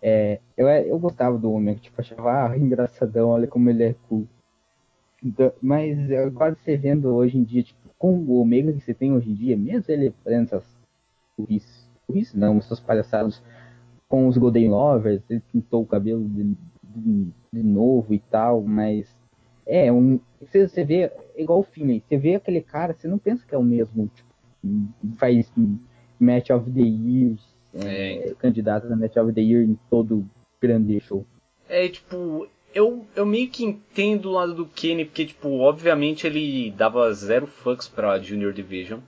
é, 0.03 0.41
eu, 0.57 0.69
eu 0.69 0.99
gostava 0.99 1.39
do 1.39 1.53
Ômega, 1.53 1.79
tipo, 1.79 2.01
achava 2.01 2.51
ah, 2.51 2.59
engraçadão, 2.59 3.29
olha 3.31 3.47
como 3.47 3.71
ele 3.71 3.85
é 3.85 3.95
cool. 4.09 4.27
Então, 5.25 5.53
mas 5.63 6.11
agora 6.11 6.57
você 6.57 6.77
vendo 6.77 7.15
hoje 7.15 7.39
em 7.39 7.45
dia, 7.45 7.63
tipo, 7.63 7.81
com 7.97 8.15
o 8.15 8.41
Ômega 8.41 8.73
que 8.73 8.81
você 8.81 8.93
tem 8.93 9.13
hoje 9.13 9.31
em 9.31 9.35
dia, 9.35 9.57
mesmo 9.57 9.85
ele 9.89 10.13
fazendo 10.25 10.47
essas 10.47 10.65
burrice, 11.39 11.82
burrice 12.07 12.37
não, 12.37 12.59
essas 12.59 12.81
palhaçadas 12.81 13.43
com 14.09 14.29
os 14.29 14.37
Golden 14.37 14.71
Lovers, 14.71 15.23
ele 15.31 15.43
pintou 15.53 15.83
o 15.83 15.87
cabelo 15.87 16.29
de, 16.29 16.55
de, 16.83 17.29
de 17.53 17.63
novo 17.63 18.13
e 18.13 18.19
tal, 18.19 18.63
mas 18.63 19.09
é 19.67 19.91
um, 19.91 20.21
você, 20.41 20.69
você 20.69 20.85
vê, 20.85 21.11
igual 21.37 21.61
o 21.61 21.65
filme, 21.65 22.03
você 22.07 22.17
vê 22.17 22.35
aquele 22.35 22.61
cara, 22.61 22.95
você 22.95 23.09
não 23.09 23.19
pensa 23.19 23.47
que 23.47 23.55
é 23.55 23.59
o 23.59 23.63
mesmo, 23.63 24.11
tipo, 24.15 24.29
faz 25.17 25.51
Match 26.21 26.51
of 26.51 26.71
the 26.71 26.81
Year, 26.81 27.37
é, 27.75 28.31
é. 28.31 28.35
candidato 28.35 28.93
a 28.93 28.97
Match 28.97 29.17
of 29.17 29.33
the 29.33 29.41
Year 29.41 29.63
em 29.63 29.79
todo 29.89 30.29
grande 30.61 31.01
show. 31.01 31.25
É, 31.69 31.89
tipo, 31.89 32.47
eu, 32.75 33.07
eu 33.17 33.25
meio 33.25 33.49
que 33.49 33.65
entendo 33.65 34.27
o 34.27 34.33
lado 34.33 34.55
do 34.55 34.67
Kenny, 34.67 35.05
porque, 35.05 35.27
tipo, 35.27 35.49
obviamente 35.59 36.27
ele 36.27 36.71
dava 36.71 37.13
zero 37.13 37.47
fucks 37.47 37.89
pra 37.89 38.19
Junior 38.19 38.53
Division. 38.53 39.01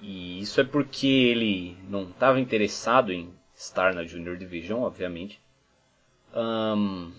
E 0.00 0.40
isso 0.40 0.60
é 0.60 0.64
porque 0.64 1.06
ele 1.06 1.76
não 1.88 2.04
estava 2.04 2.40
interessado 2.40 3.12
em 3.12 3.32
estar 3.54 3.92
na 3.94 4.04
Junior 4.04 4.36
Division, 4.36 4.82
obviamente. 4.82 5.40
Um, 6.34 7.10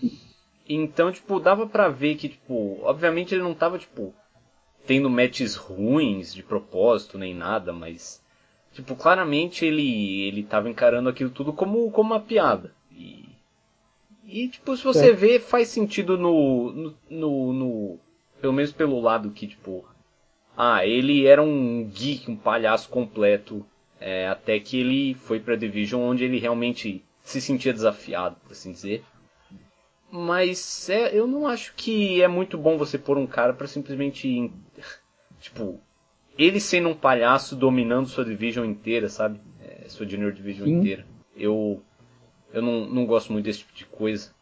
então, 0.68 1.12
tipo, 1.12 1.38
dava 1.40 1.66
pra 1.66 1.88
ver 1.88 2.14
que, 2.16 2.28
tipo, 2.28 2.78
obviamente 2.82 3.34
ele 3.34 3.42
não 3.42 3.54
tava, 3.54 3.78
tipo, 3.78 4.14
tendo 4.86 5.10
matches 5.10 5.56
ruins 5.56 6.32
de 6.32 6.42
propósito 6.42 7.18
nem 7.18 7.34
nada, 7.34 7.72
mas, 7.72 8.22
tipo, 8.72 8.94
claramente 8.96 9.66
ele, 9.66 10.22
ele 10.22 10.42
tava 10.42 10.70
encarando 10.70 11.08
aquilo 11.08 11.30
tudo 11.30 11.52
como, 11.52 11.90
como 11.90 12.14
uma 12.14 12.20
piada. 12.20 12.74
E, 12.90 13.28
e 14.24 14.48
tipo, 14.48 14.76
se 14.76 14.84
você 14.84 15.10
é. 15.10 15.12
vê, 15.12 15.38
faz 15.38 15.68
sentido 15.68 16.16
no, 16.16 16.72
no, 16.72 16.94
no, 17.10 17.52
no, 17.52 17.98
pelo 18.40 18.52
menos 18.52 18.72
pelo 18.72 19.00
lado 19.00 19.30
que, 19.32 19.46
tipo, 19.46 19.84
ah, 20.62 20.84
ele 20.84 21.26
era 21.26 21.42
um 21.42 21.88
geek, 21.88 22.30
um 22.30 22.36
palhaço 22.36 22.90
completo, 22.90 23.64
é, 23.98 24.28
até 24.28 24.60
que 24.60 24.78
ele 24.78 25.14
foi 25.14 25.40
pra 25.40 25.56
Division 25.56 26.02
onde 26.02 26.22
ele 26.22 26.38
realmente 26.38 27.02
se 27.22 27.40
sentia 27.40 27.72
desafiado, 27.72 28.36
por 28.44 28.52
assim 28.52 28.70
dizer. 28.70 29.02
Mas 30.12 30.90
é, 30.90 31.16
eu 31.16 31.26
não 31.26 31.46
acho 31.46 31.72
que 31.74 32.20
é 32.20 32.28
muito 32.28 32.58
bom 32.58 32.76
você 32.76 32.98
pôr 32.98 33.16
um 33.16 33.26
cara 33.26 33.54
para 33.54 33.66
simplesmente. 33.66 34.52
Tipo, 35.40 35.80
ele 36.36 36.60
sendo 36.60 36.90
um 36.90 36.94
palhaço 36.94 37.56
dominando 37.56 38.06
sua 38.06 38.26
division 38.26 38.66
inteira, 38.66 39.08
sabe? 39.08 39.40
É, 39.62 39.88
sua 39.88 40.06
junior 40.06 40.30
division 40.30 40.68
Sim. 40.68 40.74
inteira. 40.74 41.06
Eu. 41.34 41.82
Eu 42.52 42.60
não, 42.60 42.84
não 42.84 43.06
gosto 43.06 43.32
muito 43.32 43.46
desse 43.46 43.60
tipo 43.60 43.72
de 43.72 43.86
coisa. 43.86 44.34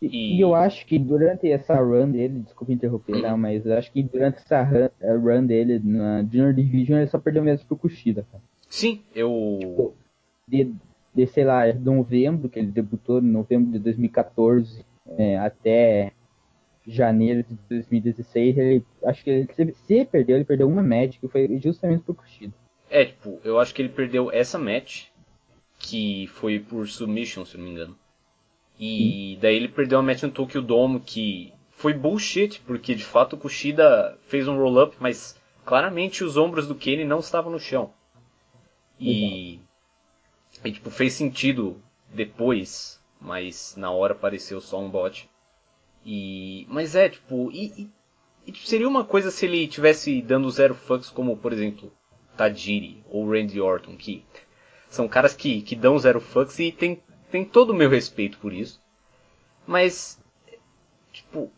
E... 0.00 0.36
e 0.36 0.40
eu 0.40 0.54
acho 0.54 0.86
que 0.86 0.98
durante 0.98 1.50
essa 1.50 1.74
run 1.74 2.10
dele, 2.10 2.40
desculpa 2.40 2.72
interromper, 2.72 3.20
não, 3.20 3.36
mas 3.36 3.66
eu 3.66 3.76
acho 3.76 3.92
que 3.92 4.02
durante 4.02 4.38
essa 4.38 4.62
run, 4.62 4.88
run 5.00 5.46
dele 5.46 5.80
na 5.82 6.22
Junior 6.22 6.54
Division 6.54 6.98
ele 6.98 7.08
só 7.08 7.18
perdeu 7.18 7.42
mesmo 7.42 7.66
pro 7.66 7.76
Kushida, 7.76 8.26
cara. 8.30 8.42
Sim, 8.68 9.02
eu. 9.14 9.58
Tipo, 9.60 9.94
de, 10.46 10.72
de, 11.14 11.26
sei 11.26 11.44
lá, 11.44 11.72
novembro, 11.74 12.48
que 12.48 12.58
ele 12.58 12.68
debutou, 12.68 13.18
em 13.18 13.26
novembro 13.26 13.72
de 13.72 13.78
2014, 13.78 14.84
é, 15.18 15.38
até 15.38 16.12
janeiro 16.86 17.42
de 17.42 17.58
2016, 17.68 18.58
ele, 18.58 18.84
acho 19.04 19.22
que 19.22 19.30
ele, 19.30 19.74
se 19.74 19.94
ele 19.94 20.04
perdeu, 20.06 20.36
ele 20.36 20.44
perdeu 20.44 20.68
uma 20.68 20.82
match 20.82 21.18
que 21.18 21.28
foi 21.28 21.58
justamente 21.62 22.02
por 22.02 22.14
Kushida. 22.14 22.54
É, 22.88 23.04
tipo, 23.04 23.38
eu 23.44 23.58
acho 23.58 23.74
que 23.74 23.82
ele 23.82 23.88
perdeu 23.88 24.32
essa 24.32 24.58
match, 24.58 25.06
que 25.78 26.26
foi 26.28 26.58
por 26.58 26.88
submission, 26.88 27.44
se 27.44 27.56
não 27.56 27.64
me 27.64 27.70
engano. 27.70 27.96
E 28.82 29.38
daí 29.40 29.56
ele 29.56 29.68
perdeu 29.68 29.98
a 29.98 30.02
match 30.02 30.22
no 30.22 30.30
Tokyo 30.30 30.62
Dome, 30.62 31.00
que 31.00 31.52
foi 31.70 31.92
bullshit, 31.92 32.60
porque 32.66 32.94
de 32.94 33.04
fato 33.04 33.34
o 33.34 33.38
Kushida 33.38 34.18
fez 34.22 34.48
um 34.48 34.56
roll-up, 34.56 34.96
mas 34.98 35.38
claramente 35.64 36.24
os 36.24 36.36
ombros 36.36 36.66
do 36.66 36.74
Kenny 36.74 37.04
não 37.04 37.18
estavam 37.18 37.52
no 37.52 37.60
chão. 37.60 37.92
E, 38.98 39.60
e 40.64 40.72
tipo, 40.72 40.90
fez 40.90 41.12
sentido 41.12 41.80
depois 42.12 43.00
mas 43.20 43.74
na 43.76 43.90
hora 43.90 44.14
apareceu 44.14 44.60
só 44.60 44.80
um 44.80 44.88
bot. 44.88 45.28
E, 46.04 46.66
mas 46.70 46.96
é, 46.96 47.10
tipo, 47.10 47.50
e, 47.52 47.90
e, 48.46 48.52
tipo, 48.52 48.66
seria 48.66 48.88
uma 48.88 49.04
coisa 49.04 49.30
se 49.30 49.44
ele 49.44 49.68
tivesse 49.68 50.22
dando 50.22 50.50
zero 50.50 50.74
fucks, 50.74 51.10
como 51.10 51.36
por 51.36 51.52
exemplo, 51.52 51.92
Tajiri 52.36 53.04
ou 53.10 53.28
Randy 53.30 53.60
Orton, 53.60 53.96
que 53.96 54.24
são 54.88 55.06
caras 55.06 55.34
que, 55.34 55.60
que 55.60 55.76
dão 55.76 55.98
zero 55.98 56.20
fucks 56.20 56.58
e 56.58 56.72
tem, 56.72 57.02
tem 57.30 57.44
todo 57.44 57.70
o 57.70 57.74
meu 57.74 57.88
respeito 57.88 58.38
por 58.38 58.52
isso. 58.52 58.80
Mas, 59.66 60.20
tipo, 61.12 61.50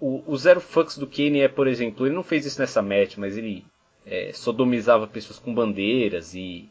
o, 0.00 0.22
o 0.26 0.36
zero 0.36 0.60
fucks 0.60 0.98
do 0.98 1.06
Kane 1.06 1.40
é, 1.40 1.48
por 1.48 1.66
exemplo, 1.66 2.06
ele 2.06 2.14
não 2.14 2.22
fez 2.22 2.44
isso 2.44 2.60
nessa 2.60 2.82
match, 2.82 3.16
mas 3.16 3.36
ele 3.36 3.64
é, 4.04 4.32
sodomizava 4.32 5.06
pessoas 5.06 5.38
com 5.38 5.54
bandeiras 5.54 6.34
e 6.34 6.68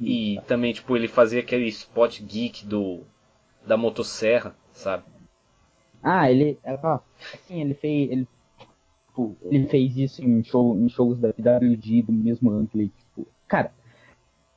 e 0.00 0.40
também, 0.46 0.72
tipo, 0.72 0.96
ele 0.96 1.06
fazia 1.06 1.40
aquele 1.40 1.66
spot 1.68 2.20
geek 2.20 2.66
do 2.66 3.02
da 3.66 3.76
motosserra, 3.76 4.54
sabe? 4.72 5.04
Ah, 6.02 6.30
ele. 6.30 6.58
Assim, 6.64 7.60
ele 7.60 7.74
fez. 7.74 8.10
Ele, 8.10 8.28
tipo, 9.08 9.36
ele 9.42 9.66
fez 9.66 9.96
isso 9.96 10.22
em, 10.22 10.42
show, 10.42 10.76
em 10.76 10.88
shows 10.88 11.18
da 11.18 11.32
PWG 11.32 12.02
do 12.02 12.12
mesmo 12.12 12.50
ângulo. 12.50 12.88
Tipo, 12.88 13.26
cara, 13.46 13.72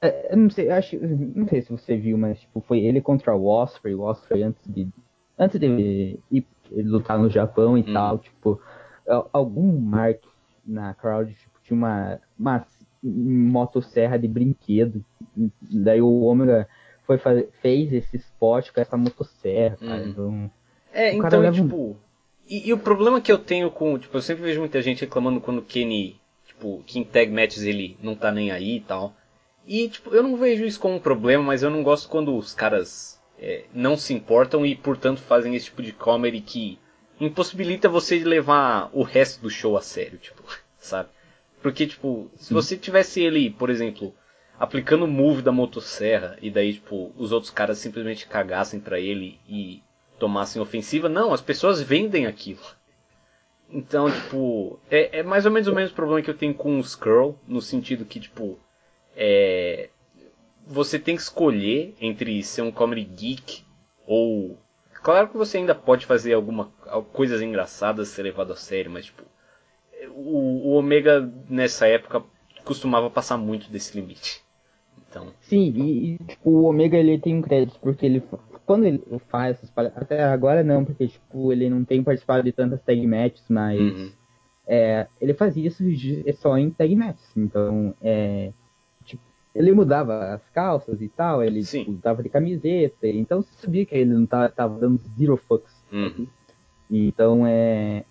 é, 0.08 0.30
eu 0.32 0.38
não 0.38 0.50
sei, 0.50 0.68
eu 0.68 0.74
acho. 0.74 0.98
Não 1.00 1.48
sei 1.48 1.62
se 1.62 1.72
você 1.72 1.96
viu, 1.96 2.18
mas 2.18 2.40
tipo, 2.40 2.62
foi 2.62 2.80
ele 2.80 3.02
contra 3.02 3.36
o 3.36 3.46
Osprey, 3.46 3.94
o 3.94 4.02
Osprey 4.02 4.44
antes 4.44 4.62
de. 4.68 4.88
Antes 5.38 5.60
de 5.60 6.20
ir, 6.32 6.46
lutar 6.72 7.20
no 7.20 7.30
Japão 7.30 7.78
e 7.78 7.82
hum. 7.82 7.94
tal, 7.94 8.18
tipo, 8.18 8.60
algum 9.32 9.80
mark 9.80 10.24
na 10.66 10.94
crowd, 10.94 11.34
tipo, 11.34 11.60
tinha 11.64 11.78
uma, 11.78 12.20
uma 12.38 12.66
motosserra 13.04 14.18
de 14.18 14.28
brinquedo. 14.28 15.04
Daí 15.62 16.02
o 16.02 16.22
Ômega 16.22 16.68
foi 17.06 17.18
fazer, 17.18 17.50
fez 17.62 17.94
esse 17.94 18.18
spot 18.18 18.72
com 18.72 18.82
essa 18.82 18.98
motosserra, 18.98 19.78
cara. 19.78 20.04
Uhum. 20.04 20.10
Então, 20.10 20.52
é, 20.94 21.14
então, 21.14 21.52
tipo. 21.52 21.98
E, 22.50 22.70
e, 22.70 22.74
o 22.74 22.78
problema 22.78 23.22
que 23.22 23.32
eu 23.32 23.38
tenho 23.38 23.70
com. 23.70 23.98
Tipo, 23.98 24.18
eu 24.18 24.22
sempre 24.22 24.44
vejo 24.44 24.60
muita 24.60 24.82
gente 24.82 25.02
reclamando 25.02 25.40
quando 25.40 25.60
o 25.60 25.64
Kenny. 25.64 26.20
Tipo, 26.46 26.82
que 26.86 26.98
em 26.98 27.04
tag 27.04 27.32
matches 27.32 27.64
ele 27.64 27.98
não 28.02 28.16
tá 28.16 28.32
nem 28.32 28.52
aí 28.52 28.78
e 28.78 28.82
tal. 28.82 29.14
E, 29.68 29.90
tipo, 29.90 30.16
eu 30.16 30.24
não 30.24 30.38
vejo 30.38 30.64
isso 30.64 30.80
como 30.80 30.96
um 30.96 31.00
problema, 31.00 31.44
mas 31.44 31.62
eu 31.62 31.70
não 31.70 31.84
gosto 31.84 32.08
quando 32.08 32.36
os 32.38 32.54
caras 32.54 33.22
é, 33.38 33.66
não 33.74 33.98
se 33.98 34.14
importam 34.14 34.66
e, 34.66 34.76
portanto, 34.76 35.22
fazem 35.22 35.54
esse 35.56 35.66
tipo 35.66 35.84
de 35.84 35.92
comedy 35.92 36.40
que 36.40 36.80
impossibilita 37.20 37.90
você 37.90 38.18
de 38.18 38.24
levar 38.24 38.90
o 38.94 39.04
resto 39.04 39.42
do 39.42 39.50
show 39.50 39.76
a 39.76 39.82
sério, 39.82 40.18
tipo, 40.18 40.42
sabe? 40.80 41.10
Porque, 41.62 41.86
tipo, 41.86 42.32
se 42.38 42.54
você 42.54 42.78
tivesse 42.78 43.22
ele, 43.22 43.50
por 43.50 43.70
exemplo, 43.70 44.16
aplicando 44.58 45.04
o 45.04 45.08
move 45.08 45.42
da 45.42 45.52
motosserra 45.52 46.38
e 46.42 46.50
daí, 46.50 46.76
tipo, 46.76 47.12
os 47.18 47.34
outros 47.34 47.52
caras 47.52 47.78
simplesmente 47.78 48.26
cagassem 48.26 48.80
para 48.80 49.00
ele 49.00 49.38
e 49.50 49.84
tomassem 50.18 50.62
ofensiva. 50.62 51.10
Não, 51.10 51.34
as 51.34 51.42
pessoas 51.42 51.82
vendem 51.82 52.26
aquilo. 52.26 52.62
Então, 53.70 54.10
tipo, 54.10 54.80
é, 54.90 55.20
é, 55.20 55.24
mais 55.24 55.46
ou 55.46 55.52
menos 55.52 55.68
o 55.68 55.76
mesmo 55.76 55.94
problema 55.96 56.22
que 56.22 56.30
eu 56.30 56.38
tenho 56.38 56.54
com 56.54 56.78
o 56.78 56.82
Skrull, 56.82 57.38
no 57.46 57.62
sentido 57.62 58.06
que, 58.06 58.20
tipo, 58.20 58.58
é, 59.18 59.90
você 60.66 61.00
tem 61.00 61.16
que 61.16 61.22
escolher 61.24 61.96
entre 62.00 62.44
ser 62.44 62.62
um 62.62 62.72
comedy 62.72 63.04
geek 63.04 63.64
ou. 64.06 64.58
Claro 65.02 65.30
que 65.30 65.38
você 65.38 65.58
ainda 65.58 65.74
pode 65.74 66.06
fazer 66.06 66.34
alguma 66.34 66.66
coisas 67.14 67.42
engraçadas, 67.42 68.10
ser 68.10 68.24
levado 68.24 68.54
a 68.54 68.56
sério, 68.56 68.92
mas, 68.92 69.06
tipo, 69.06 69.24
o, 70.10 70.70
o 70.70 70.74
Omega 70.74 71.32
nessa 71.50 71.88
época 71.88 72.24
costumava 72.64 73.10
passar 73.10 73.38
muito 73.38 73.72
desse 73.72 74.00
limite. 74.00 74.44
Então... 75.10 75.34
Sim, 75.42 75.72
e, 75.76 76.14
e 76.14 76.18
tipo, 76.18 76.50
o 76.50 76.64
Omega 76.66 76.98
ele 76.98 77.18
tem 77.18 77.36
um 77.36 77.42
crédito, 77.42 77.80
porque 77.80 78.06
ele 78.06 78.22
quando 78.66 78.84
ele 78.84 79.02
faz 79.30 79.58
essas 79.58 79.72
até 79.96 80.22
agora 80.26 80.62
não, 80.62 80.84
porque 80.84 81.08
tipo, 81.08 81.54
ele 81.54 81.70
não 81.70 81.86
tem 81.86 82.04
participado 82.04 82.44
de 82.44 82.52
tantas 82.52 82.82
tag 82.84 83.08
matches, 83.08 83.46
mas 83.48 83.80
uhum. 83.80 84.12
é, 84.68 85.08
ele 85.22 85.34
fazia 85.34 85.70
isso 85.70 85.84
só 86.42 86.58
em 86.58 86.70
tag 86.70 86.94
matches. 86.94 87.32
Então, 87.38 87.96
é, 88.02 88.52
ele 89.58 89.72
mudava 89.72 90.36
as 90.36 90.50
calças 90.52 91.02
e 91.02 91.10
tal, 91.10 91.44
ele 91.44 91.64
tipo, 91.64 91.92
dava 91.94 92.22
de 92.22 92.30
camiseta, 92.30 93.08
então 93.08 93.42
você 93.42 93.50
sabia 93.58 93.86
que 93.88 93.96
ele 93.96 94.14
não 94.14 94.26
tava, 94.28 94.50
tava 94.50 94.80
dando 94.80 95.02
zero 95.18 95.36
fucks. 95.36 95.74
Uhum. 95.92 96.28
Então 96.92 97.46
é. 97.48 98.06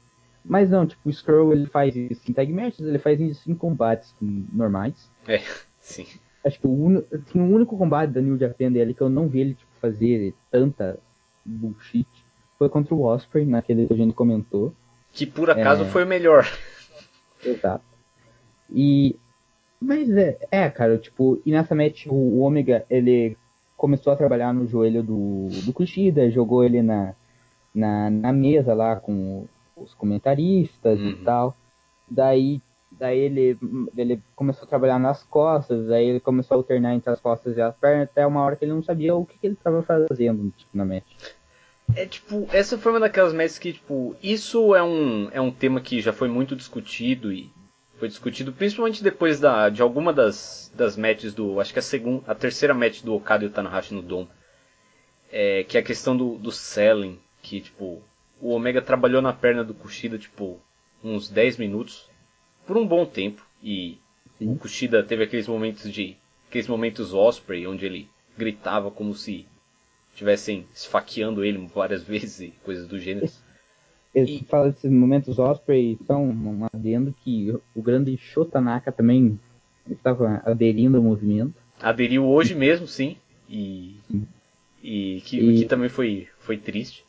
Mas 0.45 0.71
não, 0.71 0.87
tipo, 0.87 1.09
o 1.09 1.11
Skrull 1.11 1.53
ele 1.53 1.67
faz 1.67 1.95
isso 1.95 2.29
em 2.29 2.35
tag 2.35 2.53
matches, 2.53 2.81
ele 2.81 2.99
faz 2.99 3.21
isso 3.21 3.49
em 3.51 3.55
combates 3.55 4.13
normais. 4.21 5.09
É, 5.27 5.41
sim. 5.79 6.07
Acho 6.45 6.59
que 6.59 6.67
o, 6.67 6.71
un... 6.71 7.03
assim, 7.13 7.41
o 7.41 7.55
único 7.55 7.79
combate 7.79 8.11
da 8.11 8.21
New 8.21 8.37
Japan 8.37 8.73
dele 8.73 8.93
que 8.93 9.01
eu 9.01 9.09
não 9.09 9.29
vi 9.29 9.41
ele 9.41 9.55
tipo, 9.55 9.71
fazer 9.81 10.35
tanta 10.51 10.99
bullshit 11.45 12.09
foi 12.59 12.69
contra 12.69 12.93
o 12.93 13.03
Osprey, 13.03 13.45
naquele 13.45 13.87
que 13.87 13.93
a 13.93 13.97
gente 13.97 14.15
comentou. 14.15 14.75
Que 15.13 15.27
por 15.27 15.49
acaso 15.49 15.85
é... 15.85 15.87
foi 15.87 16.03
o 16.03 16.07
melhor. 16.07 16.45
Exato. 17.45 17.85
E. 18.73 19.17
Mas 19.81 20.09
é, 20.11 20.39
é, 20.51 20.71
cara, 20.71 20.99
tipo, 20.99 21.41
e 21.45 21.51
nessa 21.51 21.75
match 21.75 22.07
o, 22.07 22.41
Omega, 22.41 22.85
ele 22.89 23.37
começou 23.77 24.13
a 24.13 24.17
trabalhar 24.17 24.53
no 24.53 24.67
joelho 24.67 25.03
do, 25.03 25.49
do 25.65 25.73
Kushida, 25.73 26.31
jogou 26.31 26.65
ele 26.65 26.83
na, 26.83 27.15
na, 27.75 28.11
na 28.11 28.33
mesa 28.33 28.73
lá 28.73 28.97
com 28.97 29.47
os 29.77 29.93
comentaristas 29.95 30.99
uhum. 30.99 31.11
e 31.11 31.17
tal. 31.17 31.57
Daí 32.09 32.63
Daí 32.99 33.19
ele, 33.19 33.59
ele 33.97 34.23
começou 34.35 34.65
a 34.65 34.69
trabalhar 34.69 34.99
nas 34.99 35.23
costas, 35.25 35.91
aí 35.91 36.07
ele 36.07 36.21
começou 36.21 36.55
a 36.55 36.59
alternar 36.59 36.95
entre 36.95 37.11
as 37.11 37.21
costas 37.21 37.57
e 37.57 37.61
as 37.61 37.77
pernas, 37.77 38.05
até 38.05 38.27
uma 38.27 38.43
hora 38.43 38.57
que 38.57 38.65
ele 38.65 38.73
não 38.73 38.83
sabia 38.83 39.15
o 39.15 39.27
que, 39.27 39.39
que 39.39 39.47
ele 39.47 39.55
estava 39.55 39.83
fazendo 39.83 40.51
tipo, 40.57 40.71
na 40.73 40.85
match. 40.85 41.05
É 41.95 42.07
tipo, 42.07 42.49
essa 42.53 42.79
foi 42.79 42.93
uma 42.93 43.01
daquelas 43.01 43.35
matches 43.35 43.59
que, 43.59 43.75
tipo, 43.75 44.17
isso 44.23 44.75
é 44.75 44.83
um, 44.83 45.29
é 45.31 45.41
um 45.41 45.51
tema 45.51 45.81
que 45.81 46.01
já 46.01 46.13
foi 46.13 46.29
muito 46.29 46.57
discutido 46.57 47.33
e 47.33 47.51
foi 47.99 48.09
discutido 48.09 48.53
principalmente 48.53 49.03
depois 49.03 49.41
da, 49.41 49.69
de 49.69 49.83
alguma 49.83 50.13
das, 50.13 50.71
das 50.75 50.97
matches 50.97 51.35
do, 51.35 51.61
acho 51.61 51.73
que 51.73 51.79
a 51.79 51.83
segunda, 51.83 52.31
a 52.31 52.35
terceira 52.35 52.75
match 52.75 53.03
do 53.03 53.15
Okada 53.15 53.45
e 53.45 53.47
o 53.47 53.51
Tanahashi 53.51 53.95
no 53.95 54.03
Dom. 54.03 54.27
É, 55.31 55.65
que 55.65 55.77
é 55.77 55.81
a 55.81 55.85
questão 55.85 56.17
do, 56.17 56.39
do 56.39 56.53
selling, 56.53 57.19
que, 57.43 57.61
tipo, 57.61 58.03
o 58.41 58.51
Omega 58.51 58.81
trabalhou 58.81 59.21
na 59.21 59.33
perna 59.33 59.65
do 59.65 59.75
Kushida, 59.75 60.19
tipo, 60.19 60.61
uns 61.03 61.29
10 61.29 61.57
minutos 61.57 62.09
por 62.67 62.77
um 62.77 62.87
bom 62.87 63.05
tempo 63.05 63.45
e 63.63 63.99
Sim. 64.39 64.53
o 64.53 64.57
Kushida 64.57 65.03
teve 65.03 65.25
aqueles 65.25 65.49
momentos 65.49 65.93
de 65.93 66.17
aqueles 66.49 66.69
momentos 66.69 67.13
Osprey 67.13 67.67
onde 67.67 67.87
ele 67.87 68.09
gritava 68.37 68.91
como 68.91 69.15
se 69.15 69.47
estivessem 70.13 70.67
esfaqueando 70.75 71.45
ele 71.45 71.67
várias 71.67 72.03
vezes 72.05 72.41
e 72.41 72.55
coisas 72.63 72.87
do 72.87 72.99
gênero. 72.99 73.31
Esse, 74.17 74.37
e... 74.37 74.45
fala 74.45 74.71
desses 74.71 74.91
momentos 74.91 75.39
Osprey 75.39 75.99
são 76.07 76.25
um 76.25 76.67
adendo 76.73 77.15
que 77.23 77.55
o 77.75 77.83
grande 77.83 78.17
Shotanaka 78.17 78.91
também 78.91 79.39
estava 79.87 80.41
aderindo 80.47 80.97
ao 80.97 81.03
movimento. 81.03 81.55
Aderiu 81.79 82.25
hoje 82.25 82.55
mesmo, 82.55 82.87
sim, 82.87 83.19
e, 83.47 84.01
e 84.83 85.21
que, 85.23 85.39
e... 85.39 85.59
que 85.59 85.65
também 85.67 85.91
foi, 85.91 86.29
foi 86.39 86.57
triste. 86.57 87.05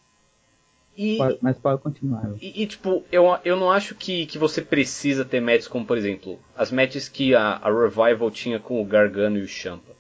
E, 0.98 1.18
mas 1.42 1.58
pode 1.58 1.82
continuar. 1.82 2.34
E, 2.42 2.64
e, 2.64 2.68
tipo, 2.68 3.06
eu, 3.12 3.38
eu 3.46 3.56
não 3.56 3.72
acho 3.72 3.96
que, 3.96 4.26
que 4.26 4.38
você 4.38 4.62
precisa 4.62 5.24
ter 5.24 5.40
matches 5.40 5.68
como, 5.68 5.86
por 5.86 5.98
exemplo, 5.98 6.40
as 6.58 6.72
matches 6.72 7.08
que 7.08 7.36
a, 7.36 7.52
a 7.54 7.70
Revival 7.70 8.32
tinha 8.32 8.60
com 8.60 8.82
o 8.82 8.86
Gargano 8.86 9.38
e 9.38 9.44
o 9.44 9.48
Champa. 9.48 9.96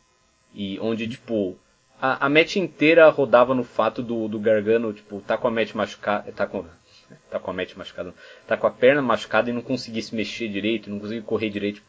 E 0.53 0.79
onde, 0.79 1.07
tipo, 1.07 1.55
a, 2.01 2.25
a 2.25 2.29
match 2.29 2.55
inteira 2.55 3.07
rodava 3.09 3.53
no 3.53 3.63
fato 3.63 4.01
do, 4.01 4.27
do 4.27 4.39
Gargano, 4.39 4.91
tipo, 4.91 5.21
tá 5.21 5.37
com 5.37 5.47
a 5.47 5.51
match 5.51 5.75
machucada. 5.75 6.31
Tá 6.31 6.47
com, 6.47 6.65
tá 7.29 7.39
com 7.39 7.51
a 7.51 7.53
match 7.53 7.75
machucada. 7.75 8.13
Tá 8.47 8.57
com 8.57 8.67
a 8.67 8.71
perna 8.71 9.01
machucada 9.01 9.49
e 9.49 9.53
não 9.53 9.61
conseguia 9.61 10.01
se 10.01 10.15
mexer 10.15 10.47
direito, 10.47 10.89
não 10.89 10.99
conseguia 10.99 11.21
correr 11.21 11.49
direito. 11.49 11.81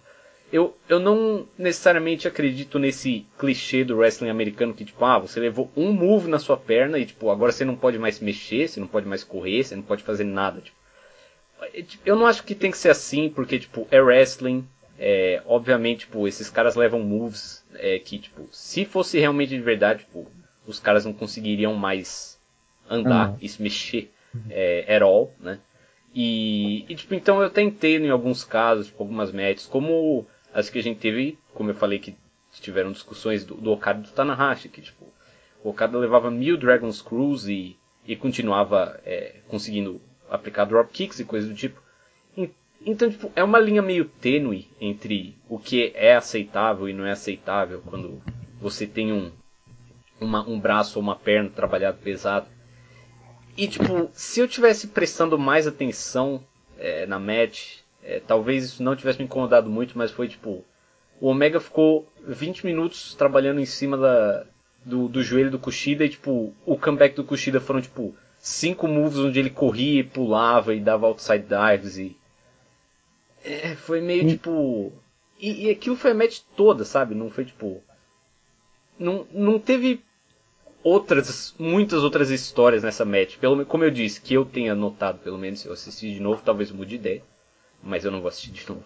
Eu, 0.50 0.74
eu 0.88 0.98
não 0.98 1.46
necessariamente 1.58 2.26
acredito 2.26 2.78
nesse 2.78 3.26
clichê 3.38 3.84
do 3.84 3.98
wrestling 3.98 4.30
americano 4.30 4.72
que, 4.72 4.84
tipo, 4.84 5.04
ah, 5.04 5.18
você 5.18 5.38
levou 5.38 5.70
um 5.76 5.92
move 5.92 6.28
na 6.28 6.38
sua 6.38 6.56
perna 6.56 6.98
e, 6.98 7.04
tipo, 7.04 7.30
agora 7.30 7.52
você 7.52 7.66
não 7.66 7.76
pode 7.76 7.98
mais 7.98 8.18
mexer, 8.18 8.66
você 8.66 8.80
não 8.80 8.86
pode 8.86 9.06
mais 9.06 9.22
correr, 9.22 9.62
você 9.62 9.76
não 9.76 9.82
pode 9.82 10.02
fazer 10.02 10.24
nada, 10.24 10.60
tipo. 10.60 10.76
É, 11.60 11.82
tipo 11.82 12.02
eu 12.06 12.16
não 12.16 12.26
acho 12.26 12.44
que 12.44 12.54
tem 12.54 12.70
que 12.70 12.78
ser 12.78 12.88
assim, 12.88 13.28
porque, 13.28 13.58
tipo, 13.58 13.86
é 13.90 14.00
wrestling, 14.00 14.66
é, 14.98 15.42
obviamente, 15.44 16.00
tipo, 16.00 16.26
esses 16.26 16.48
caras 16.48 16.76
levam 16.76 17.00
moves 17.00 17.62
é, 17.74 17.98
que, 17.98 18.18
tipo, 18.18 18.48
se 18.50 18.86
fosse 18.86 19.18
realmente 19.18 19.50
de 19.50 19.60
verdade, 19.60 20.00
tipo, 20.00 20.26
os 20.66 20.80
caras 20.80 21.04
não 21.04 21.12
conseguiriam 21.12 21.74
mais 21.74 22.38
andar 22.88 23.30
uhum. 23.30 23.36
e 23.40 23.48
se 23.48 23.62
mexer 23.62 24.10
é, 24.50 24.96
at 24.96 25.02
all, 25.02 25.32
né? 25.40 25.58
E, 26.14 26.84
e, 26.88 26.94
tipo, 26.94 27.14
então 27.14 27.42
eu 27.42 27.50
tentei 27.50 27.96
em 27.96 28.10
alguns 28.10 28.44
casos, 28.44 28.86
tipo, 28.86 29.02
algumas 29.02 29.30
matches, 29.30 29.66
como 29.66 30.26
as 30.52 30.70
que 30.70 30.78
a 30.78 30.82
gente 30.82 30.98
teve, 30.98 31.38
como 31.54 31.70
eu 31.70 31.74
falei 31.74 31.98
que 31.98 32.16
tiveram 32.60 32.90
discussões 32.90 33.44
do, 33.44 33.54
do 33.54 33.70
Okada 33.70 34.00
e 34.00 34.02
do 34.02 34.10
Tanahashi, 34.10 34.68
que 34.68 34.80
tipo, 34.80 35.04
o 35.62 35.70
Okada 35.70 35.96
levava 35.98 36.30
mil 36.30 36.56
Dragon 36.56 36.90
Screws 36.90 37.46
e, 37.46 37.76
e 38.06 38.16
continuava 38.16 39.00
é, 39.04 39.36
conseguindo 39.48 40.00
aplicar 40.28 40.64
dropkicks 40.64 41.20
e 41.20 41.24
coisas 41.24 41.48
do 41.48 41.54
tipo. 41.54 41.80
Então, 42.84 43.10
tipo, 43.10 43.30
é 43.34 43.42
uma 43.42 43.58
linha 43.58 43.82
meio 43.82 44.04
tênue 44.04 44.68
entre 44.80 45.36
o 45.48 45.58
que 45.58 45.92
é 45.94 46.14
aceitável 46.14 46.88
e 46.88 46.92
não 46.92 47.04
é 47.04 47.10
aceitável 47.10 47.82
quando 47.84 48.22
você 48.60 48.86
tem 48.86 49.12
um, 49.12 49.32
uma, 50.20 50.48
um 50.48 50.58
braço 50.58 50.98
ou 50.98 51.02
uma 51.02 51.16
perna 51.16 51.50
trabalhado 51.50 51.98
pesado. 51.98 52.46
E, 53.59 53.66
tipo, 53.66 54.09
se 54.12 54.38
eu 54.38 54.46
tivesse 54.46 54.86
prestando 54.86 55.36
mais 55.36 55.66
atenção 55.66 56.40
é, 56.78 57.04
na 57.06 57.18
match, 57.18 57.78
é, 58.04 58.20
talvez 58.20 58.64
isso 58.64 58.84
não 58.84 58.94
tivesse 58.94 59.18
me 59.18 59.24
incomodado 59.24 59.68
muito, 59.68 59.98
mas 59.98 60.12
foi 60.12 60.28
tipo. 60.28 60.64
O 61.20 61.26
Omega 61.26 61.59
ficou 61.59 62.09
20 62.24 62.64
minutos 62.64 63.16
trabalhando 63.16 63.59
em 63.59 63.66
cima 63.66 63.96
da, 63.96 64.46
do, 64.84 65.09
do 65.09 65.24
joelho 65.24 65.50
do 65.50 65.59
Kushida 65.59 66.04
e 66.04 66.09
tipo, 66.09 66.54
o 66.64 66.78
comeback 66.78 67.16
do 67.16 67.24
Kushida 67.24 67.61
foram 67.61 67.80
tipo 67.80 68.14
cinco 68.38 68.86
moves 68.86 69.18
onde 69.18 69.40
ele 69.40 69.50
corria 69.50 70.02
e 70.02 70.04
pulava 70.04 70.72
e 70.72 70.78
dava 70.78 71.06
outside 71.09 71.44
dives 71.44 71.98
e. 71.98 72.16
É, 73.44 73.74
foi 73.74 74.00
meio 74.00 74.24
hum. 74.24 74.28
tipo. 74.28 74.92
E, 75.36 75.66
e 75.66 75.70
aquilo 75.70 75.96
foi 75.96 76.12
a 76.12 76.14
match 76.14 76.42
toda, 76.56 76.84
sabe? 76.84 77.12
Não 77.12 77.28
foi 77.28 77.44
tipo. 77.44 77.82
Não, 78.96 79.26
não 79.32 79.59
teve 79.59 80.00
outras, 80.89 81.55
muitas 81.59 82.03
outras 82.03 82.30
histórias 82.30 82.82
nessa 82.82 83.05
match. 83.05 83.36
Pelo, 83.39 83.64
como 83.66 83.84
eu 83.84 83.91
disse, 83.91 84.20
que 84.20 84.34
eu 84.34 84.45
tenha 84.45 84.74
notado, 84.74 85.18
pelo 85.18 85.39
menos, 85.39 85.61
se 85.61 85.66
eu 85.66 85.72
assistir 85.72 86.14
de 86.14 86.20
novo, 86.20 86.43
talvez 86.45 86.70
mude 86.70 86.91
de 86.91 86.97
ideia 86.97 87.22
mas 87.82 88.05
eu 88.05 88.11
não 88.11 88.20
vou 88.20 88.28
assistir 88.28 88.51
de 88.51 88.68
novo. 88.68 88.84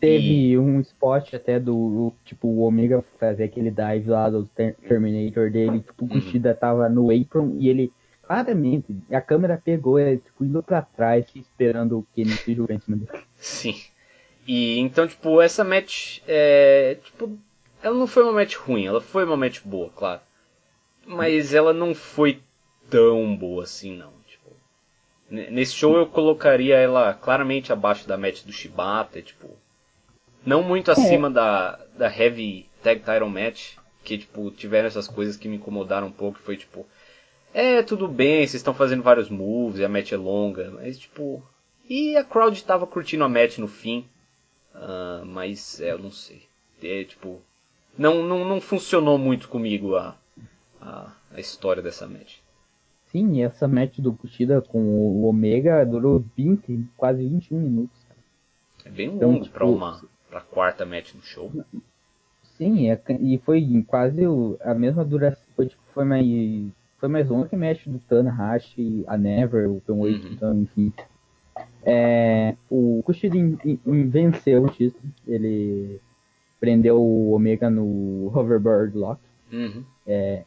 Teve 0.00 0.50
e... 0.50 0.58
um 0.58 0.80
spot 0.80 1.34
até 1.34 1.58
do, 1.58 2.12
tipo, 2.24 2.48
o 2.48 2.60
Omega 2.60 3.02
fazer 3.18 3.44
aquele 3.44 3.70
dive 3.70 4.10
lá 4.10 4.28
do 4.28 4.44
Terminator 4.46 5.50
dele, 5.50 5.80
tipo, 5.80 6.04
o. 6.04 6.08
Kushida 6.08 6.50
uhum. 6.50 6.56
tava 6.56 6.88
no 6.88 7.10
apron 7.10 7.56
e 7.58 7.68
ele, 7.68 7.92
claramente, 8.22 8.94
a 9.10 9.20
câmera 9.20 9.60
pegou 9.62 9.98
ele, 9.98 10.18
tipo, 10.18 10.44
indo 10.44 10.62
pra 10.62 10.82
trás, 10.82 11.24
esperando 11.34 11.98
o 11.98 12.06
se 12.14 12.54
jogar 12.54 12.74
em 12.74 12.80
cima 12.80 12.96
dele. 12.98 13.22
Sim. 13.36 13.76
E 14.46 14.78
então, 14.78 15.06
tipo, 15.06 15.40
essa 15.40 15.64
match, 15.64 16.18
é, 16.26 16.98
tipo, 17.02 17.38
ela 17.82 17.96
não 17.96 18.06
foi 18.06 18.24
uma 18.24 18.32
match 18.32 18.56
ruim, 18.56 18.84
ela 18.84 19.00
foi 19.00 19.24
uma 19.24 19.36
match 19.36 19.60
boa, 19.64 19.90
claro. 19.90 20.20
Mas 21.06 21.52
ela 21.54 21.72
não 21.72 21.94
foi 21.94 22.40
tão 22.88 23.36
boa 23.36 23.64
assim, 23.64 23.96
não. 23.96 24.14
Nesse 25.30 25.74
show 25.74 25.96
eu 25.96 26.06
colocaria 26.06 26.76
ela 26.76 27.14
claramente 27.14 27.72
abaixo 27.72 28.06
da 28.06 28.16
match 28.16 28.44
do 28.44 28.52
Shibata, 28.52 29.22
tipo. 29.22 29.56
Não 30.44 30.62
muito 30.62 30.90
acima 30.90 31.28
é. 31.28 31.30
da, 31.30 31.80
da 31.96 32.06
Heavy 32.06 32.68
Tag 32.82 33.00
Title 33.00 33.28
Match, 33.30 33.76
que 34.04 34.18
tipo, 34.18 34.50
tiveram 34.50 34.86
essas 34.86 35.08
coisas 35.08 35.36
que 35.36 35.48
me 35.48 35.56
incomodaram 35.56 36.08
um 36.08 36.12
pouco, 36.12 36.38
foi 36.38 36.56
tipo. 36.56 36.86
É, 37.52 37.82
tudo 37.82 38.06
bem, 38.06 38.38
vocês 38.38 38.54
estão 38.54 38.74
fazendo 38.74 39.02
vários 39.02 39.30
moves 39.30 39.80
a 39.80 39.88
match 39.88 40.12
é 40.12 40.16
longa, 40.16 40.70
mas 40.70 40.98
tipo. 40.98 41.42
E 41.88 42.16
a 42.16 42.24
crowd 42.24 42.62
tava 42.62 42.86
curtindo 42.86 43.24
a 43.24 43.28
match 43.28 43.58
no 43.58 43.68
fim. 43.68 44.06
Uh, 44.74 45.24
mas 45.24 45.80
é, 45.80 45.92
eu 45.92 45.98
não 45.98 46.10
sei. 46.10 46.42
É 46.82 47.02
tipo. 47.04 47.40
não, 47.96 48.22
não, 48.22 48.44
não 48.44 48.60
funcionou 48.60 49.16
muito 49.16 49.48
comigo 49.48 49.96
a, 49.96 50.14
a, 50.84 51.12
a 51.32 51.40
história 51.40 51.82
dessa 51.82 52.06
match. 52.06 52.36
Sim, 53.06 53.42
essa 53.42 53.66
match 53.68 53.98
do 54.00 54.12
Kushida 54.12 54.60
com 54.60 54.78
o 54.78 55.26
Omega 55.26 55.84
durou 55.86 56.24
20, 56.36 56.84
quase 56.96 57.26
21 57.26 57.60
minutos. 57.60 57.96
É 58.84 58.90
bem 58.90 59.14
então, 59.14 59.30
longo 59.30 59.44
tipo, 59.44 59.54
para 59.54 59.66
uma 59.66 60.02
pra 60.28 60.40
quarta 60.40 60.84
match 60.84 61.14
no 61.14 61.22
show. 61.22 61.52
Sim, 62.56 62.90
é, 62.90 63.00
e 63.20 63.38
foi 63.38 63.84
quase 63.86 64.26
o, 64.26 64.58
a 64.60 64.74
mesma 64.74 65.04
duração. 65.04 65.42
Foi, 65.56 65.66
tipo, 65.66 65.82
foi 65.92 66.04
mais 66.04 66.26
foi 66.98 67.08
mais 67.08 67.28
longa 67.28 67.48
que 67.48 67.54
a 67.54 67.58
match 67.58 67.86
do 67.86 67.98
Tanahashi, 67.98 69.04
a 69.06 69.16
Never, 69.16 69.68
o 69.68 69.76
Open 69.76 69.96
Weight, 69.96 70.26
uhum. 70.26 70.32
então, 70.32 70.60
enfim. 70.60 70.92
É, 71.84 72.56
o 72.70 73.02
Kushida 73.04 73.36
venceu 74.08 74.64
o 74.64 74.68
título. 74.70 75.04
Ele 75.26 76.00
prendeu 76.58 77.00
o 77.00 77.32
Omega 77.32 77.68
no 77.68 78.32
Hoverboard 78.34 78.96
Lock. 78.96 79.20
Uhum. 79.52 79.84
É, 80.06 80.44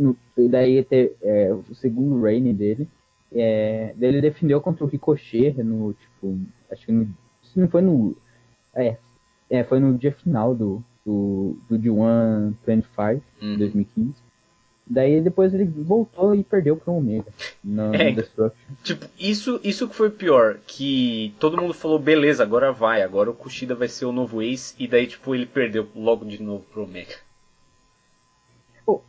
no, 0.00 0.16
e 0.36 0.48
daí 0.48 0.82
ter, 0.84 1.16
é, 1.22 1.52
o 1.52 1.74
segundo 1.74 2.22
reign 2.22 2.52
dele. 2.52 2.88
É, 3.32 3.94
ele 4.00 4.20
defendeu 4.20 4.60
contra 4.60 4.84
o 4.84 4.88
Ricochet 4.88 5.62
no, 5.62 5.92
tipo, 5.92 6.36
acho 6.70 6.86
que 6.86 6.90
no, 6.90 7.08
não 7.54 7.68
foi 7.68 7.80
no, 7.80 8.16
é, 8.74 8.96
é, 9.48 9.62
foi 9.62 9.78
no 9.78 9.96
dia 9.96 10.10
final 10.12 10.54
do, 10.54 10.82
do, 11.06 11.56
do 11.68 11.78
D1 11.78 12.54
25, 12.66 13.22
uhum. 13.42 13.58
2015. 13.58 14.14
Daí 14.86 15.20
depois 15.20 15.54
ele 15.54 15.64
voltou 15.64 16.34
e 16.34 16.42
perdeu 16.42 16.76
pro 16.76 16.94
Omega 16.94 17.32
no, 17.62 17.94
é, 17.94 18.10
no 18.10 18.16
Destruction. 18.16 18.74
Tipo, 18.82 19.06
isso, 19.16 19.60
isso 19.62 19.86
que 19.88 19.94
foi 19.94 20.10
pior, 20.10 20.58
que 20.66 21.32
todo 21.38 21.60
mundo 21.60 21.72
falou, 21.72 21.96
beleza, 21.96 22.42
agora 22.42 22.72
vai, 22.72 23.00
agora 23.00 23.30
o 23.30 23.34
Kushida 23.34 23.76
vai 23.76 23.86
ser 23.86 24.06
o 24.06 24.12
novo 24.12 24.42
Ace, 24.42 24.74
e 24.76 24.88
daí 24.88 25.06
tipo 25.06 25.32
ele 25.32 25.46
perdeu 25.46 25.86
logo 25.94 26.24
de 26.24 26.42
novo 26.42 26.64
pro 26.72 26.82
Omega. 26.82 27.14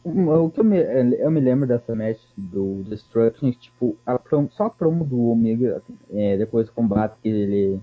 O, 0.03 0.45
o 0.45 0.51
que 0.51 0.59
eu 0.59 0.63
me, 0.63 0.77
eu 0.77 1.31
me 1.31 1.39
lembro 1.39 1.67
dessa 1.67 1.95
match 1.95 2.19
do 2.37 2.83
Destruction, 2.83 3.51
tipo, 3.51 3.97
a 4.05 4.19
promo, 4.19 4.49
só 4.51 4.65
a 4.65 4.69
promo 4.69 5.03
do 5.05 5.29
Omega, 5.29 5.81
é, 6.11 6.37
depois 6.37 6.67
do 6.67 6.73
combate 6.73 7.17
que 7.21 7.29
ele. 7.29 7.81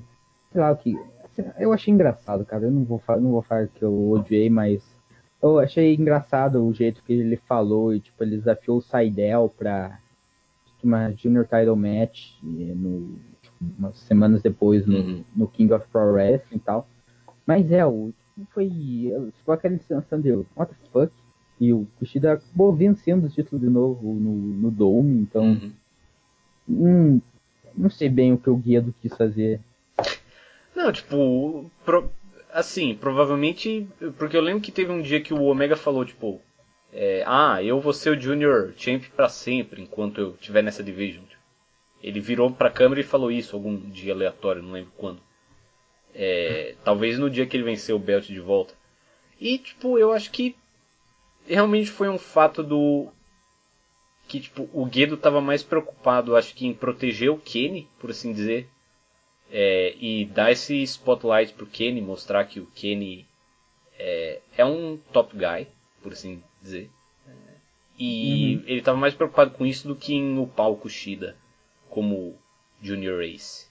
Sei 0.53 0.61
lá 0.61 0.71
o 0.71 0.77
que. 0.77 0.97
Assim, 1.25 1.45
eu 1.59 1.73
achei 1.73 1.93
engraçado, 1.93 2.45
cara. 2.45 2.65
Eu 2.65 2.71
não 2.71 2.85
vou, 2.85 3.03
não 3.21 3.33
vou 3.33 3.43
falar 3.43 3.69
que 3.69 3.83
eu 3.83 4.11
odiei, 4.11 4.49
mas 4.49 4.83
eu 5.43 5.59
achei 5.59 5.95
engraçado 5.95 6.65
o 6.65 6.73
jeito 6.73 7.03
que 7.05 7.13
ele 7.13 7.37
falou 7.37 7.95
e 7.95 8.01
tipo, 8.01 8.23
ele 8.23 8.37
desafiou 8.37 8.79
o 8.79 8.83
Seidel 8.83 9.53
pra 9.57 9.99
uma 10.83 11.11
Junior 11.13 11.45
Title 11.45 11.77
Match 11.77 12.33
no, 12.43 13.19
tipo, 13.43 13.57
umas 13.79 13.99
semanas 13.99 14.43
depois 14.43 14.87
no, 14.87 14.97
uhum. 14.97 15.25
no, 15.35 15.49
King 15.49 15.73
of 15.73 15.87
Pro 15.89 16.13
Wrestling 16.13 16.59
e 16.59 16.61
tal. 16.61 16.89
Mas 17.47 17.71
é, 17.73 17.85
o 17.85 18.13
foi. 18.51 18.71
Ficou 19.39 19.55
aquela 19.55 19.77
sensação 19.79 20.21
de 20.21 20.33
what 20.33 20.73
the 20.73 20.77
fuck? 20.93 21.13
E 21.61 21.73
o 21.73 21.87
Kushida 21.99 22.35
acabou 22.35 22.73
vencendo 22.73 23.27
o 23.27 23.31
título 23.31 23.61
de 23.61 23.69
novo 23.69 24.15
no, 24.15 24.33
no 24.33 24.71
Dome, 24.71 25.21
então. 25.21 25.43
Uhum. 25.43 25.73
Hum, 26.69 27.21
não 27.77 27.91
sei 27.91 28.09
bem 28.09 28.33
o 28.33 28.39
que 28.39 28.51
o 28.51 28.57
Guedo 28.57 28.95
quis 29.01 29.17
fazer. 29.17 29.61
Não, 30.75 30.93
tipo, 30.93 31.71
pro, 31.85 32.11
assim, 32.53 32.95
provavelmente. 32.95 33.89
Porque 34.17 34.37
eu 34.37 34.41
lembro 34.41 34.61
que 34.61 34.73
teve 34.73 34.93
um 34.93 35.03
dia 35.03 35.21
que 35.21 35.35
o 35.35 35.43
Omega 35.45 35.77
falou, 35.77 36.05
tipo. 36.05 36.41
É, 36.93 37.23
ah, 37.27 37.63
eu 37.63 37.81
vou 37.81 37.93
ser 37.93 38.17
o 38.17 38.21
Junior 38.21 38.73
Champ 38.77 39.05
para 39.15 39.29
sempre 39.29 39.83
enquanto 39.83 40.21
eu 40.21 40.31
estiver 40.31 40.63
nessa 40.63 40.83
division. 40.83 41.25
Ele 42.03 42.21
virou 42.21 42.51
pra 42.51 42.71
câmera 42.71 43.01
e 43.01 43.05
falou 43.05 43.31
isso 43.31 43.55
algum 43.55 43.77
dia 43.77 44.15
aleatório, 44.15 44.63
não 44.63 44.73
lembro 44.73 44.93
quando. 44.97 45.21
É, 46.15 46.75
talvez 46.85 47.19
no 47.19 47.29
dia 47.29 47.47
que 47.47 47.57
ele 47.57 47.65
venceu 47.65 47.97
o 47.97 48.01
belt 48.01 48.27
de 48.27 48.41
volta. 48.41 48.73
E, 49.41 49.59
tipo, 49.59 49.99
eu 49.99 50.13
acho 50.13 50.31
que 50.31 50.57
realmente 51.49 51.91
foi 51.91 52.09
um 52.09 52.19
fato 52.19 52.63
do. 52.63 53.09
Que, 54.27 54.41
tipo, 54.41 54.69
o 54.73 54.85
Guedo 54.85 55.17
tava 55.17 55.41
mais 55.41 55.63
preocupado, 55.63 56.37
acho 56.37 56.55
que, 56.55 56.67
em 56.67 56.75
proteger 56.75 57.31
o 57.31 57.39
Kenny, 57.39 57.89
por 57.99 58.11
assim 58.11 58.33
dizer, 58.33 58.69
é, 59.51 59.95
e 59.99 60.27
dar 60.27 60.53
esse 60.53 60.83
spotlight 60.83 61.55
pro 61.55 61.67
Kenny, 61.67 62.03
mostrar 62.03 62.45
que 62.45 62.61
o 62.61 62.67
Kenny 62.67 63.27
é, 63.99 64.41
é 64.57 64.65
um 64.65 64.99
top 65.13 65.35
guy, 65.35 65.67
por 66.03 66.13
assim 66.13 66.43
dizer. 66.61 66.91
E 67.99 68.57
uhum. 68.57 68.63
ele 68.67 68.79
estava 68.79 68.97
mais 68.97 69.15
preocupado 69.15 69.51
com 69.53 69.67
isso 69.67 69.89
do 69.89 69.97
que 69.97 70.15
em 70.15 70.39
upar 70.39 70.71
o 70.71 70.77
Kushida 70.77 71.37
como 71.89 72.37
Junior 72.81 73.23
Ace. 73.23 73.67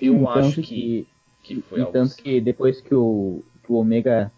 Eu, 0.00 0.14
Sim, 0.14 0.26
acho 0.26 0.62
que, 0.62 1.06
que, 1.42 1.56
que 1.56 1.60
foi 1.62 1.80
algo 1.80 1.92
tanto 1.92 2.12
assim. 2.12 2.22
que 2.22 2.40
depois 2.40 2.80
que 2.80 2.94
o, 2.94 3.42
que 3.62 3.70
o 3.72 3.76
Omega 3.76 4.32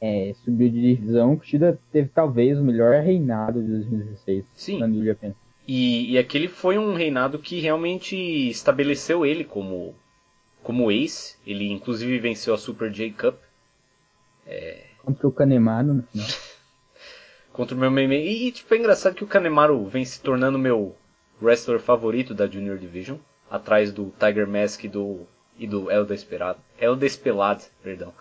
é, 0.00 0.34
subiu 0.44 0.68
de 0.68 0.94
divisão, 0.94 1.32
o 1.32 1.36
Kushida 1.38 1.78
teve 1.90 2.08
talvez 2.08 2.58
o 2.58 2.64
melhor 2.64 3.00
reinado 3.02 3.62
de 3.62 3.68
2016 3.68 4.44
Sim. 4.54 4.78
na 4.78 4.86
New 4.86 5.04
Japan. 5.04 5.34
E, 5.66 6.12
e 6.12 6.18
aquele 6.18 6.48
foi 6.48 6.78
um 6.78 6.94
reinado 6.94 7.38
que 7.38 7.60
realmente 7.60 8.16
estabeleceu 8.48 9.26
ele 9.26 9.44
como, 9.44 9.94
como 10.62 10.92
ace. 10.92 11.36
Ele 11.46 11.70
inclusive 11.72 12.18
venceu 12.18 12.54
a 12.54 12.58
Super 12.58 12.90
J 12.90 13.10
Cup. 13.12 13.36
É... 14.46 14.84
Contra 14.98 15.26
o 15.26 15.32
Kanemaru 15.32 15.94
no 15.94 16.02
final. 16.04 16.28
Contra 17.52 17.76
o 17.76 17.80
meu 17.80 17.90
meme. 17.90 18.16
E, 18.16 18.52
tipo, 18.52 18.72
é 18.74 18.78
engraçado 18.78 19.14
que 19.14 19.24
o 19.24 19.26
Kanemaru 19.26 19.86
vem 19.86 20.04
se 20.04 20.20
tornando 20.20 20.58
meu 20.58 20.94
wrestler 21.40 21.80
favorito 21.80 22.34
da 22.34 22.46
Junior 22.46 22.78
Division. 22.78 23.16
Atrás 23.50 23.92
do 23.92 24.12
Tiger 24.20 24.46
Mask 24.46 24.84
e 24.84 24.88
do, 24.88 25.26
e 25.58 25.66
do 25.66 25.90
El 25.90 26.04
Desperado. 26.04 26.60
El 26.78 26.96
Despelad, 26.96 27.62
perdão. 27.82 28.12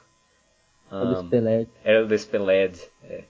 Um, 0.91 1.01
El 1.01 1.07
Despelad. 1.13 1.67
El 1.83 2.07
Despelad, 2.07 2.75
é. 3.03 3.23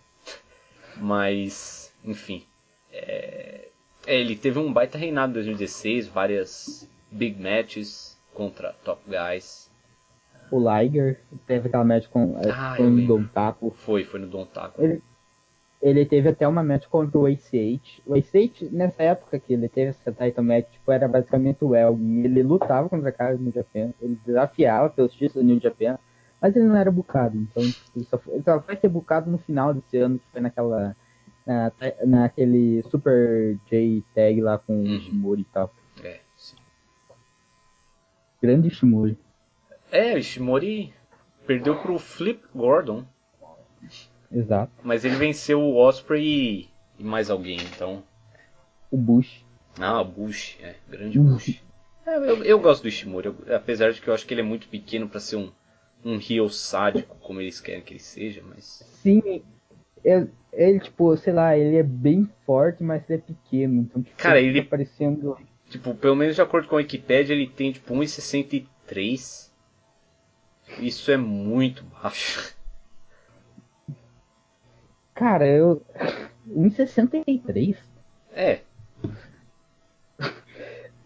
Mas, 0.98 1.94
enfim. 2.04 2.44
É, 2.92 3.68
é, 4.08 4.20
ele 4.20 4.36
teve 4.36 4.60
um 4.60 4.72
baita 4.72 4.98
reinado 4.98 5.32
em 5.32 5.34
2016, 5.34 6.08
várias 6.08 6.90
big 7.12 7.42
matches 7.42 8.18
contra 8.34 8.74
top 8.84 9.02
guys. 9.08 9.72
O 10.52 10.60
Liger 10.60 11.22
teve 11.48 11.68
aquela 11.68 11.84
match 11.84 12.08
com, 12.08 12.38
é, 12.40 12.50
ah, 12.52 12.76
Don 13.08 13.26
Taco. 13.26 13.72
Foi, 13.72 14.04
foi 14.04 14.20
no 14.20 14.28
Don 14.28 14.46
Taco. 14.46 14.82
Ele, 14.82 15.02
ele 15.82 16.06
teve 16.06 16.30
até 16.30 16.48
uma 16.48 16.64
match 16.64 16.86
contra 16.88 17.18
o 17.18 17.28
Ace 17.28 17.58
8. 17.58 18.04
O 18.06 18.16
Ace 18.16 18.38
8, 18.38 18.70
nessa 18.72 19.04
época 19.04 19.40
que 19.40 19.54
ele 19.54 19.68
teve 19.68 19.90
essa 19.90 20.12
title 20.12 20.44
match, 20.44 20.70
tipo, 20.72 20.92
era 20.92 21.08
basicamente 21.08 21.64
o 21.66 21.76
Elgin. 21.76 22.24
Ele 22.24 22.44
lutava 22.44 22.88
contra 22.88 23.12
caras 23.12 23.40
do 23.40 23.44
New 23.44 23.54
Japan, 23.54 23.92
ele 24.00 24.20
desafiava 24.26 24.90
pelos 24.90 25.14
títulos 25.14 25.44
do 25.44 25.52
New 25.52 25.60
Japan, 25.60 25.98
mas 26.42 26.56
ele 26.56 26.66
não 26.66 26.76
era 26.76 26.92
bucado. 26.92 27.38
Então, 27.38 27.64
ele 27.64 28.06
só, 28.06 28.18
foi, 28.18 28.34
ele 28.36 28.44
só 28.44 28.62
foi 28.62 28.76
ser 28.76 28.90
bucado 28.90 29.30
no 29.30 29.38
final 29.38 29.74
desse 29.74 29.98
ano, 29.98 30.20
que 30.20 30.26
foi 30.32 30.42
naquela 30.42 30.96
na, 31.46 31.72
naquele 32.06 32.82
Super 32.90 33.58
J 33.70 34.04
tag 34.14 34.42
lá 34.42 34.58
com 34.58 34.82
o 34.82 34.88
Ishimori 34.88 35.42
e 35.42 35.46
tal. 35.46 35.74
É, 36.04 36.20
sim. 36.36 36.56
Grande 38.42 38.68
Ishimori. 38.68 39.18
É, 39.92 40.16
o 40.16 40.18
Ishimori 40.18 40.94
perdeu 41.46 41.80
pro 41.80 42.00
Flip 42.00 42.42
Gordon. 42.54 43.06
Exato. 44.32 44.72
Mas 44.84 45.06
ele 45.06 45.16
venceu 45.16 45.62
o 45.62 45.76
Osprey 45.76 46.26
e, 46.26 46.70
e 47.00 47.04
mais 47.04 47.30
alguém, 47.30 47.58
então. 47.62 48.04
O 48.90 48.98
Bush. 48.98 49.46
Ah, 49.80 50.02
o 50.02 50.06
Bush, 50.06 50.58
é, 50.62 50.76
grande 50.90 51.20
uhum. 51.20 51.34
Bush. 51.34 51.64
É, 52.06 52.18
eu, 52.18 52.44
eu 52.44 52.60
gosto 52.60 52.84
do 52.84 52.88
Ishimori, 52.88 53.28
eu, 53.28 53.56
apesar 53.56 53.92
de 53.92 54.02
que 54.02 54.08
eu 54.08 54.14
acho 54.14 54.26
que 54.26 54.34
ele 54.34 54.42
é 54.42 54.44
muito 54.44 54.68
pequeno 54.68 55.08
para 55.08 55.20
ser 55.20 55.36
um, 55.38 55.52
um 56.06 56.20
heel 56.20 56.48
sádico, 56.50 57.18
como 57.20 57.42
eles 57.42 57.60
querem 57.60 57.82
que 57.82 57.94
ele 57.94 58.00
seja, 58.00 58.44
mas. 58.48 58.84
Sim, 59.02 59.44
é, 60.06 60.28
ele, 60.54 60.80
tipo, 60.80 61.18
sei 61.18 61.34
lá, 61.34 61.58
ele 61.58 61.78
é 61.78 61.84
bem 61.84 62.30
forte, 62.46 62.84
mas 62.84 63.10
ele 63.10 63.20
é 63.20 63.34
pequeno. 63.34 63.82
Então, 63.82 64.04
tipo, 64.04 64.16
Cara, 64.16 64.40
ele. 64.40 64.62
Tá 64.62 64.70
parecendo... 64.70 65.36
Tipo, 65.68 65.96
pelo 65.96 66.16
menos 66.16 66.36
de 66.36 66.42
acordo 66.42 66.68
com 66.68 66.76
a 66.76 66.78
Wikipedia, 66.78 67.36
ele 67.36 67.48
tem 67.48 67.72
tipo 67.72 67.96
1,63. 67.96 69.50
Isso 70.80 71.12
é 71.12 71.18
muito 71.18 71.84
baixo. 71.86 72.56
Cara, 75.16 75.48
eu. 75.48 75.82
1,63? 76.48 77.78
É. 78.32 78.60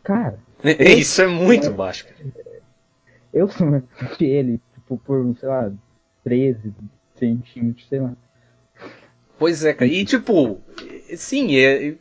Cara. 0.04 0.40
Isso 0.80 1.22
é 1.22 1.28
muito 1.28 1.72
baixo, 1.72 2.06
cara. 2.08 2.60
Eu 3.32 3.48
sou 3.48 3.82
que 4.18 4.26
ele, 4.26 4.60
tipo, 4.90 4.98
por, 4.98 5.38
sei 5.38 5.50
lá, 5.50 5.72
13 6.24 6.74
centímetros, 7.16 7.88
sei 7.88 8.00
lá. 8.00 8.14
Pois 9.38 9.64
é, 9.64 9.74
cara. 9.74 9.90
E 9.90 10.04
tipo, 10.04 10.60
sim, 11.16 11.52
e, 11.52 11.98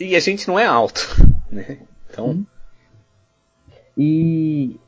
e 0.00 0.16
a 0.16 0.20
gente 0.20 0.48
não 0.48 0.58
é 0.58 0.64
alto, 0.64 1.00
né? 1.52 1.78
Então. 2.10 2.30
Hum. 2.30 2.46
E 3.96 4.80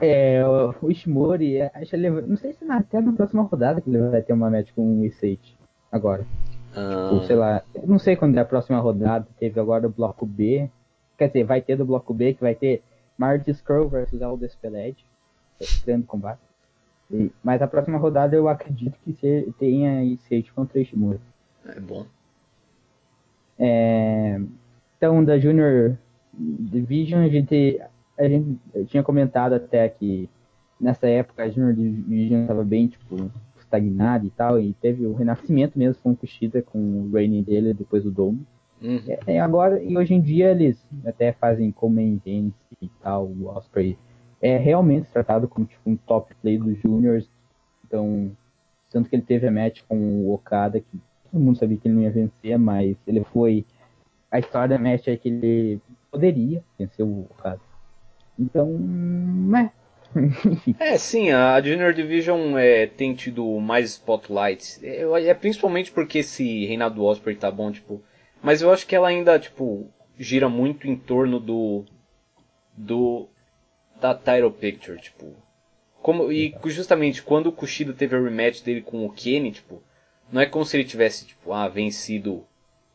é, 0.00 0.40
o 0.46 0.90
Ishimori, 0.90 1.60
acho 1.62 1.96
ele, 1.96 2.10
não 2.10 2.36
sei 2.36 2.52
se 2.52 2.64
na, 2.64 2.78
até 2.78 3.00
na 3.00 3.12
próxima 3.12 3.42
rodada 3.42 3.80
que 3.80 3.90
ele 3.90 3.98
vai 4.08 4.22
ter 4.22 4.32
uma 4.32 4.48
match 4.48 4.70
com 4.74 5.00
o 5.00 5.04
Isate 5.04 5.58
agora. 5.90 6.24
Ah. 6.74 7.10
Tipo, 7.10 7.26
sei 7.26 7.36
lá, 7.36 7.62
não 7.84 7.98
sei 7.98 8.14
quando 8.14 8.38
é 8.38 8.40
a 8.40 8.44
próxima 8.44 8.78
rodada, 8.78 9.26
teve 9.38 9.58
agora 9.58 9.86
o 9.86 9.90
bloco 9.90 10.24
B. 10.24 10.70
Quer 11.18 11.26
dizer, 11.26 11.44
vai 11.44 11.60
ter 11.60 11.76
do 11.76 11.84
bloco 11.84 12.14
B 12.14 12.34
que 12.34 12.40
vai 12.40 12.54
ter 12.54 12.82
Marty 13.18 13.50
Skrull 13.50 13.88
versus 13.88 14.22
Aldous 14.22 14.54
Peled. 14.54 14.96
Grande 15.84 16.06
combate. 16.06 16.51
Mas 17.42 17.60
a 17.60 17.66
próxima 17.66 17.98
rodada 17.98 18.34
eu 18.34 18.48
acredito 18.48 18.98
que 19.04 19.12
tenha 19.58 20.16
Sage 20.28 20.50
contra 20.54 20.80
Ishimura. 20.80 21.20
É 21.66 21.78
bom. 21.78 22.06
É, 23.58 24.40
então, 24.96 25.24
da 25.24 25.38
Junior 25.38 25.96
Division, 26.32 27.22
a 27.22 27.28
gente, 27.28 27.80
a 28.18 28.28
gente 28.28 28.58
tinha 28.86 29.02
comentado 29.02 29.52
até 29.52 29.88
que 29.88 30.28
nessa 30.80 31.06
época 31.06 31.44
a 31.44 31.48
Junior 31.48 31.74
Division 31.74 32.42
estava 32.42 32.64
bem, 32.64 32.88
tipo, 32.88 33.30
estagnada 33.60 34.26
e 34.26 34.30
tal, 34.30 34.60
e 34.60 34.72
teve 34.74 35.06
o 35.06 35.14
renascimento 35.14 35.78
mesmo 35.78 36.02
com 36.02 36.10
o 36.12 36.16
Kushida, 36.16 36.62
com 36.62 36.78
o 36.78 37.10
reign 37.12 37.42
dele 37.42 37.72
depois 37.72 38.02
do 38.02 38.10
Dome. 38.10 38.44
Uhum. 38.82 39.00
É, 39.26 39.38
agora, 39.38 39.80
e 39.82 39.96
hoje 39.96 40.14
em 40.14 40.20
dia 40.20 40.50
eles 40.50 40.84
até 41.06 41.32
fazem 41.32 41.72
events 41.98 42.54
e 42.80 42.88
tal, 43.00 43.26
o 43.26 43.46
Osprey 43.46 43.96
é 44.42 44.56
realmente 44.56 45.08
tratado 45.12 45.46
como 45.46 45.66
tipo, 45.66 45.88
um 45.88 45.96
top 45.96 46.34
play 46.42 46.58
dos 46.58 46.76
juniors. 46.80 47.30
Então, 47.86 48.36
tanto 48.90 49.08
que 49.08 49.14
ele 49.14 49.22
teve 49.22 49.46
a 49.46 49.50
match 49.50 49.82
com 49.88 49.96
o 49.96 50.34
Okada, 50.34 50.80
que 50.80 51.00
todo 51.30 51.40
mundo 51.40 51.58
sabia 51.58 51.78
que 51.78 51.86
ele 51.86 51.94
não 51.94 52.02
ia 52.02 52.10
vencer, 52.10 52.58
mas 52.58 52.96
ele 53.06 53.24
foi. 53.32 53.64
A 54.30 54.38
história 54.38 54.76
da 54.76 54.82
match 54.82 55.06
é 55.08 55.16
que 55.16 55.28
ele 55.28 55.80
poderia 56.10 56.62
vencer 56.78 57.04
o 57.04 57.22
Okada. 57.30 57.60
Então, 58.38 58.66
né? 58.68 59.70
é, 60.78 60.98
sim, 60.98 61.30
a 61.30 61.60
Junior 61.62 61.92
Division 61.92 62.58
é, 62.58 62.86
tem 62.86 63.14
tido 63.14 63.58
mais 63.60 63.90
spotlights. 63.90 64.82
É, 64.82 65.02
é 65.28 65.34
principalmente 65.34 65.90
porque 65.90 66.18
esse 66.18 66.66
reinado 66.66 66.96
do 66.96 67.04
Osprey 67.04 67.36
tá 67.36 67.50
bom, 67.50 67.70
tipo. 67.70 68.02
Mas 68.42 68.60
eu 68.60 68.72
acho 68.72 68.86
que 68.86 68.96
ela 68.96 69.08
ainda, 69.08 69.38
tipo, 69.38 69.86
gira 70.18 70.48
muito 70.48 70.88
em 70.88 70.96
torno 70.96 71.38
do. 71.38 71.84
do 72.76 73.28
da 74.02 74.14
title 74.14 74.50
picture, 74.50 75.00
tipo. 75.00 75.34
Como, 76.02 76.32
e 76.32 76.52
justamente 76.66 77.22
quando 77.22 77.46
o 77.46 77.52
Kushida 77.52 77.92
teve 77.92 78.16
a 78.16 78.20
rematch 78.20 78.60
dele 78.62 78.82
com 78.82 79.06
o 79.06 79.12
Kenny, 79.12 79.52
tipo, 79.52 79.80
não 80.32 80.40
é 80.42 80.46
como 80.46 80.64
se 80.66 80.76
ele 80.76 80.84
tivesse, 80.84 81.26
tipo, 81.26 81.52
ah, 81.52 81.68
vencido, 81.68 82.44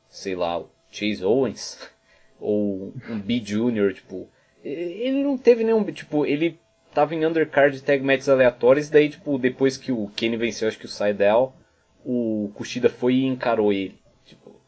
sei 0.09 0.35
lá, 0.35 0.59
o 0.59 0.69
Chase 0.91 1.23
Owens, 1.23 1.79
ou 2.37 2.93
um 3.09 3.17
B 3.17 3.41
Junior, 3.43 3.93
tipo, 3.93 4.27
ele 4.61 5.23
não 5.23 5.37
teve 5.37 5.63
nenhum, 5.63 5.81
tipo, 5.85 6.25
ele 6.25 6.59
tava 6.93 7.15
em 7.15 7.25
undercard 7.25 7.81
tag 7.81 8.03
matches 8.03 8.27
aleatórios, 8.27 8.89
daí, 8.89 9.07
tipo, 9.07 9.37
depois 9.37 9.77
que 9.77 9.93
o 9.93 10.11
Kenny 10.13 10.35
venceu, 10.35 10.67
acho 10.67 10.77
que 10.77 10.85
o 10.85 10.89
Seidel, 10.89 11.55
o 12.03 12.51
Kushida 12.55 12.89
foi 12.89 13.15
e 13.15 13.25
encarou 13.25 13.71
ele, 13.71 13.97
tipo, 14.25 14.59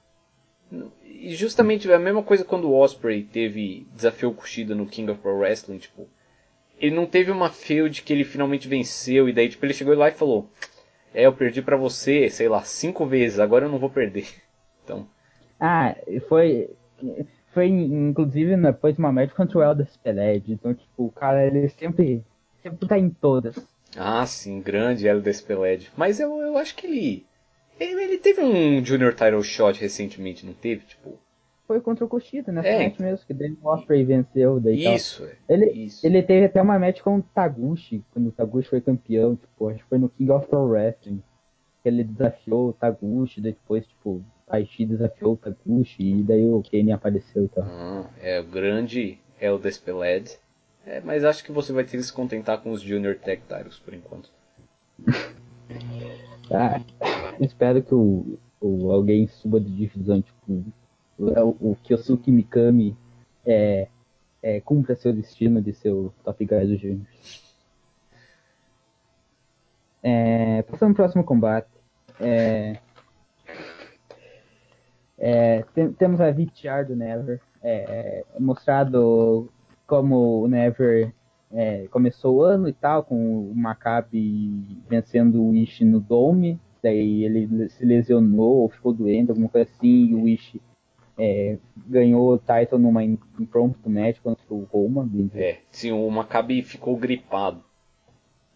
e 1.04 1.36
justamente 1.36 1.92
a 1.92 2.00
mesma 2.00 2.24
coisa 2.24 2.46
quando 2.46 2.70
o 2.70 2.80
Osprey 2.80 3.24
teve, 3.24 3.86
desafiou 3.94 4.32
o 4.32 4.36
Kushida 4.36 4.74
no 4.74 4.86
King 4.86 5.12
of 5.12 5.20
Pro 5.20 5.38
Wrestling, 5.38 5.80
tipo, 5.80 6.08
ele 6.80 6.96
não 6.96 7.06
teve 7.06 7.32
uma 7.32 7.50
field 7.50 8.02
que 8.02 8.14
ele 8.14 8.24
finalmente 8.24 8.68
venceu 8.68 9.28
e 9.30 9.34
daí 9.34 9.50
tipo 9.50 9.66
ele 9.66 9.74
chegou 9.74 9.96
lá 9.96 10.10
e 10.10 10.14
falou: 10.14 10.50
"É, 11.14 11.26
eu 11.26 11.34
perdi 11.34 11.62
para 11.62 11.78
você, 11.78 12.30
sei 12.30 12.48
lá, 12.50 12.64
cinco 12.64 13.06
vezes, 13.06 13.40
agora 13.40 13.66
eu 13.66 13.72
não 13.72 13.80
vou 13.80 13.90
perder". 13.90 14.28
Então, 14.84 15.08
ah, 15.60 15.96
foi 16.28 16.70
foi 17.54 17.68
inclusive 17.68 18.56
depois 18.58 18.98
uma 18.98 19.12
match 19.12 19.32
contra 19.34 19.58
o 19.58 19.64
Elder 19.64 19.88
Speled, 19.88 20.52
então 20.52 20.74
tipo, 20.74 21.06
o 21.06 21.12
cara 21.12 21.46
ele 21.46 21.70
sempre 21.70 22.24
sempre 22.64 22.88
tá 22.88 22.98
em 22.98 23.10
todas. 23.10 23.56
Ah, 23.98 24.26
sim, 24.26 24.62
grande 24.62 25.08
Elder 25.08 25.34
Speled. 25.36 25.92
Mas 25.98 26.20
eu, 26.20 26.40
eu 26.42 26.58
acho 26.58 26.76
que 26.76 26.88
ele, 26.88 27.26
ele 27.80 28.04
ele 28.04 28.18
teve 28.18 28.42
um 28.42 28.84
Junior 28.84 29.14
Title 29.14 29.44
Shot 29.44 29.80
recentemente, 29.80 30.46
não 30.46 30.54
teve, 30.54 30.86
tipo, 30.86 31.20
foi 31.70 31.80
contra 31.82 32.04
o 32.04 32.08
Kushida 32.08 32.52
nessa 32.52 32.68
é. 32.68 32.84
match 32.84 33.00
mesmo, 33.00 33.28
que 33.28 33.58
o 33.62 33.68
Osprey 33.68 34.04
venceu. 34.04 34.60
Daí 34.60 34.92
isso, 34.92 35.22
tal. 35.22 35.56
Ele, 35.56 35.66
isso. 35.68 36.04
ele 36.04 36.24
teve 36.24 36.48
até 36.48 36.60
uma 36.60 36.80
match 36.80 37.02
com 37.02 37.18
o 37.18 37.22
Taguchi, 37.22 38.04
quando 38.12 38.30
o 38.30 38.32
Taguchi 38.32 38.68
foi 38.68 38.82
campeão, 38.82 39.36
tipo, 39.36 39.70
acho 39.70 39.78
que 39.78 39.86
foi 39.88 40.00
no 40.00 40.10
King 40.10 40.32
of 40.32 40.48
Pro 40.48 40.66
Wrestling. 40.66 41.22
Que 41.84 41.90
ele 41.90 42.04
desafiou 42.04 42.70
o 42.70 42.74
Taguchi, 42.74 43.40
depois, 43.40 43.86
tipo, 43.86 44.26
Taichi 44.48 44.84
desafiou 44.84 45.34
o 45.34 45.38
Taguchi, 45.38 46.22
e 46.22 46.24
daí 46.24 46.44
o 46.44 46.60
Kenny 46.64 46.92
apareceu 46.92 47.44
e 47.44 47.48
tal. 47.50 47.64
Ah, 47.64 48.10
é 48.20 48.40
o 48.40 48.46
grande 48.46 49.20
Elder 49.40 49.72
Speled. 49.72 50.40
É, 50.88 51.00
mas 51.02 51.24
acho 51.24 51.44
que 51.44 51.52
você 51.52 51.72
vai 51.72 51.84
ter 51.84 51.98
que 51.98 52.04
se 52.04 52.12
contentar 52.12 52.60
com 52.64 52.72
os 52.72 52.82
Junior 52.82 53.14
Tech 53.14 53.44
Titles 53.48 53.78
por 53.78 53.94
enquanto. 53.94 54.32
ah, 56.50 56.82
espero 57.40 57.84
que 57.84 57.94
o, 57.94 58.40
o 58.60 58.92
alguém 58.92 59.28
suba 59.28 59.60
de 59.60 59.70
divisão, 59.70 60.20
tipo, 60.20 60.66
é 60.74 60.79
o, 61.20 61.72
o 61.72 61.78
Kyosuke 61.84 62.32
Mikami 62.32 62.96
é, 63.46 63.88
é, 64.42 64.62
cumpra 64.62 64.96
seu 64.96 65.12
destino 65.14 65.62
de 65.62 65.74
ser 65.74 65.92
o 65.92 66.14
Top 66.24 66.44
Guy 66.44 66.66
do 66.66 66.78
Júnior. 66.78 67.06
É, 70.02 70.62
passando 70.64 70.94
pro 70.94 71.04
próximo 71.04 71.24
combate. 71.24 71.68
É, 72.20 72.80
é, 75.18 75.64
tem, 75.74 75.92
temos 75.92 76.22
a 76.22 76.32
VTR 76.32 76.86
do 76.88 76.96
Never. 76.96 77.42
É, 77.62 78.24
é, 78.34 78.40
mostrado 78.40 79.50
como 79.86 80.44
o 80.44 80.48
Never 80.48 81.14
é, 81.52 81.88
começou 81.88 82.38
o 82.38 82.44
ano 82.44 82.70
e 82.70 82.74
tal, 82.74 83.04
com 83.04 83.50
o 83.50 83.56
Maccabi 83.56 84.82
vencendo 84.88 85.42
o 85.42 85.50
Wish 85.50 85.84
no 85.84 86.00
Dome. 86.00 86.60
Daí 86.82 87.26
ele 87.26 87.70
se 87.70 87.84
lesionou 87.84 88.60
ou 88.62 88.70
ficou 88.70 88.94
doente, 88.94 89.32
alguma 89.32 89.50
coisa 89.50 89.70
assim, 89.70 90.12
e 90.12 90.16
o 90.16 90.24
Wish 90.24 90.62
é, 91.20 91.58
ganhou 91.76 92.34
o 92.34 92.38
title 92.38 92.80
numa 92.80 93.04
impromptu 93.04 93.90
match 93.90 94.20
contra 94.22 94.46
o 94.50 94.64
Roman. 94.64 95.08
É, 95.36 95.58
sim, 95.70 95.92
o 95.92 96.10
Maccabi 96.10 96.62
ficou 96.64 96.96
gripado. 96.96 97.62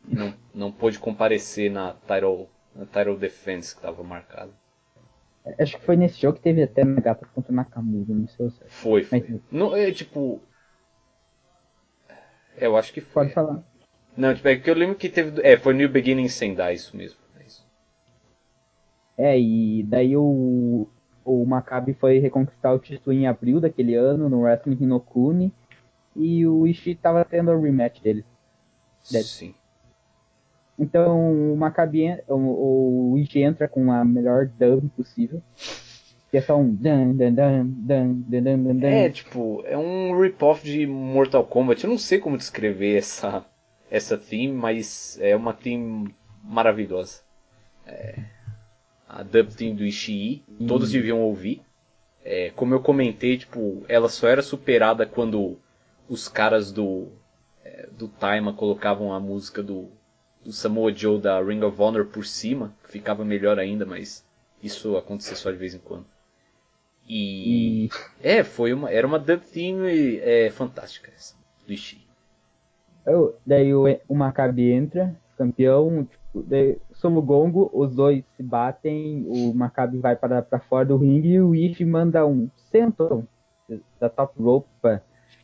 E 0.07 0.16
não, 0.16 0.34
não 0.53 0.72
pôde 0.72 0.97
comparecer 0.97 1.70
na 1.70 1.93
title, 1.93 2.47
na 2.74 2.86
title 2.86 3.18
defense 3.18 3.74
que 3.74 3.80
estava 3.80 4.01
marcada. 4.03 4.51
Acho 5.59 5.78
que 5.78 5.84
foi 5.84 5.97
nesse 5.97 6.22
jogo 6.22 6.38
que 6.38 6.43
teve 6.43 6.64
até 6.64 6.86
Nagata 6.86 7.26
contra 7.36 7.53
Nakamura, 7.53 8.14
não 8.14 8.28
sei 8.28 8.49
se 8.49 8.61
Foi, 8.68 9.03
foi. 9.03 9.20
Mas, 9.20 9.41
não, 9.51 9.76
é 9.76 9.91
tipo. 9.91 10.41
É, 12.57 12.66
eu 12.66 12.78
acho 12.78 12.93
que 12.93 13.01
foi. 13.01 13.24
Pode 13.24 13.34
falar. 13.34 13.61
Não, 14.16 14.34
tipo, 14.34 14.47
é 14.47 14.55
que 14.55 14.70
eu 14.70 14.76
lembro 14.76 14.95
que 14.95 15.09
teve. 15.09 15.41
É, 15.41 15.57
foi 15.57 15.74
New 15.74 15.89
Beginning 15.89 16.30
Sendai, 16.30 16.76
isso 16.76 16.95
mesmo. 16.95 17.20
É, 17.38 17.45
isso. 17.45 17.68
é 19.18 19.39
e 19.39 19.84
daí 19.84 20.16
o, 20.16 20.88
o 21.26 21.45
Maccabi 21.45 21.93
foi 21.93 22.19
reconquistar 22.19 22.74
o 22.74 22.80
título 22.80 23.15
em 23.15 23.28
abril 23.28 23.59
daquele 23.59 23.95
ano 23.95 24.30
no 24.30 24.41
Wrestling 24.41 24.78
Hinokuni 24.82 25.51
e 26.15 26.45
o 26.45 26.67
Ishii 26.67 26.93
estava 26.93 27.26
tendo 27.26 27.51
a 27.51 27.59
rematch 27.59 28.01
dele. 28.01 28.24
Sim. 29.03 29.53
Então 30.78 31.53
o 31.53 31.57
Maccabi, 31.57 32.19
o, 32.28 33.13
o 33.13 33.17
Ishii 33.17 33.43
entra 33.43 33.67
com 33.67 33.91
a 33.91 34.03
melhor 34.03 34.47
dub 34.47 34.89
possível. 34.95 35.41
Que 36.30 36.38
é 36.38 36.41
só 36.41 36.57
um 36.57 36.74
dan, 36.74 37.11
dan, 37.11 37.32
dan, 37.32 37.65
dan, 37.65 38.24
dan, 38.28 38.43
dan, 38.43 38.76
dan. 38.80 38.88
É, 38.88 39.09
tipo, 39.09 39.61
é 39.65 39.78
um 39.78 40.19
rip-off 40.19 40.63
de 40.63 40.88
Mortal 40.88 41.45
Kombat. 41.45 41.84
Eu 41.84 41.91
não 41.91 41.97
sei 41.97 42.17
como 42.17 42.38
descrever 42.38 42.97
essa, 42.97 43.45
essa 43.89 44.17
theme, 44.17 44.51
mas 44.51 45.20
é 45.21 45.36
uma 45.36 45.54
theme 45.54 46.12
maravilhosa. 46.43 47.21
É, 47.86 48.20
a 49.14 49.22
dub 49.22 49.74
do 49.76 49.86
Ishii, 49.86 50.44
hum. 50.60 50.68
todos 50.68 50.92
deviam 50.92 51.22
ouvir. 51.22 51.62
É, 52.26 52.52
como 52.56 52.74
eu 52.74 52.80
comentei, 52.80 53.38
tipo, 53.38 53.84
ela 53.88 54.10
só 54.10 54.28
era 54.28 54.42
superada 54.42 55.06
quando 55.06 55.60
os 56.10 56.28
caras 56.28 56.72
do 56.72 57.08
é, 57.64 57.88
do 57.98 58.08
Taima 58.08 58.54
colocavam 58.54 59.14
a 59.14 59.20
música 59.20 59.62
do, 59.62 59.90
do 60.44 60.52
Samoa 60.52 60.94
Joe 60.94 61.20
da 61.20 61.42
Ring 61.42 61.62
of 61.62 61.80
Honor 61.82 62.06
por 62.06 62.26
cima, 62.26 62.74
ficava 62.86 63.24
melhor 63.24 63.60
ainda, 63.60 63.86
mas 63.86 64.26
isso 64.62 64.98
acontecia 64.98 65.36
só 65.36 65.52
de 65.52 65.58
vez 65.58 65.76
em 65.76 65.80
quando. 65.80 66.06
E, 67.08 67.86
e... 67.86 67.90
é, 68.22 68.44
foi 68.44 68.74
uma 68.74 68.90
era 68.90 69.06
uma 69.06 69.20
dub 69.20 69.42
theme 69.42 70.18
é, 70.20 70.50
fantástica 70.50 71.12
essa, 71.16 71.36
do 71.68 71.74
Ishii. 71.74 72.08
daí 73.46 73.74
o, 73.74 73.84
o 74.08 74.16
Maccabi 74.16 74.72
entra, 74.72 75.14
campeão, 75.38 76.06
tipo, 76.06 76.42
daí, 76.44 76.78
solo 77.04 77.21
gongo, 77.21 77.70
os 77.74 77.93
dois 77.93 78.24
se 78.38 78.42
batem, 78.42 79.25
o 79.28 79.54
Maccabi 79.54 79.97
vai 79.97 80.16
para, 80.16 80.42
para 80.42 80.59
fora 80.59 80.86
do 80.86 80.96
ringue 80.96 81.34
e 81.34 81.42
o 81.42 81.54
Ishi 81.54 81.84
manda 81.84 82.25
um 82.25 82.50
senton 82.71 83.25
da 84.00 84.08
top 84.09 84.42
rope 84.42 84.70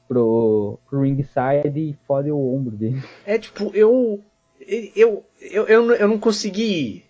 pro, 0.07 0.79
pro 0.89 1.01
ringside 1.01 1.77
e 1.77 1.97
fode 2.07 2.31
o 2.31 2.55
ombro 2.55 2.77
dele. 2.77 3.03
É 3.25 3.37
tipo, 3.37 3.71
eu 3.75 4.23
eu, 4.61 5.25
eu, 5.41 5.67
eu, 5.67 5.91
eu 5.91 6.07
não 6.07 6.17
consegui. 6.17 7.05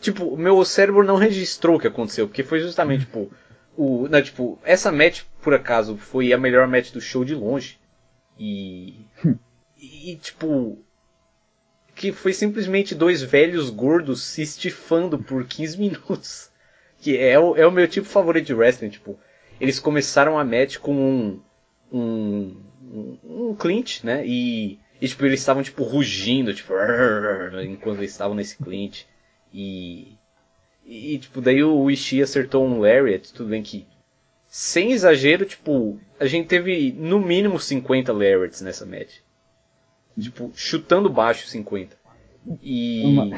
Tipo, 0.00 0.36
meu 0.36 0.62
cérebro 0.64 1.02
não 1.02 1.16
registrou 1.16 1.76
o 1.76 1.80
que 1.80 1.86
aconteceu, 1.86 2.26
porque 2.26 2.42
foi 2.42 2.60
justamente, 2.60 3.06
tipo, 3.06 3.30
o, 3.76 4.06
né, 4.08 4.20
tipo, 4.20 4.58
essa 4.62 4.92
match, 4.92 5.22
por 5.40 5.54
acaso, 5.54 5.96
foi 5.96 6.32
a 6.32 6.38
melhor 6.38 6.68
match 6.68 6.92
do 6.92 7.00
show 7.00 7.24
de 7.24 7.34
longe. 7.34 7.78
E. 8.38 9.06
e, 9.80 10.16
tipo, 10.16 10.78
que 12.04 12.12
foi 12.12 12.34
simplesmente 12.34 12.94
dois 12.94 13.22
velhos 13.22 13.70
gordos 13.70 14.22
se 14.22 14.42
estifando 14.42 15.18
por 15.18 15.46
15 15.46 15.78
minutos. 15.80 16.50
Que 16.98 17.16
é 17.16 17.38
o, 17.38 17.56
é 17.56 17.66
o 17.66 17.72
meu 17.72 17.88
tipo 17.88 18.06
favorito 18.06 18.46
de 18.46 18.54
wrestling, 18.54 18.90
tipo, 18.90 19.18
eles 19.58 19.78
começaram 19.80 20.38
a 20.38 20.44
match 20.44 20.76
com 20.78 20.94
um, 20.94 21.40
um, 21.90 22.56
um, 23.24 23.54
clinch, 23.54 24.04
né, 24.04 24.22
e 24.26 24.78
E, 25.00 25.08
tipo, 25.08 25.24
eles 25.24 25.40
estavam, 25.40 25.62
tipo, 25.62 25.82
rugindo, 25.82 26.52
tipo, 26.52 26.74
enquanto 27.64 27.98
eles 27.98 28.10
estavam 28.10 28.34
nesse 28.34 28.56
cliente. 28.56 29.06
E, 29.52 30.18
e, 30.84 31.18
tipo, 31.18 31.40
daí 31.40 31.62
o 31.62 31.90
Ishii 31.90 32.22
acertou 32.22 32.66
um 32.66 32.80
Lariat, 32.80 33.32
tudo 33.32 33.48
bem 33.48 33.62
que, 33.62 33.86
sem 34.46 34.92
exagero, 34.92 35.46
tipo, 35.46 35.98
a 36.20 36.26
gente 36.26 36.48
teve 36.48 36.92
no 36.92 37.18
mínimo 37.18 37.58
50 37.58 38.12
Lariats 38.12 38.60
nessa 38.60 38.84
match. 38.84 39.23
Tipo, 40.18 40.52
chutando 40.54 41.10
baixo 41.10 41.48
50. 41.48 41.96
E, 42.62 43.02
Uma... 43.04 43.36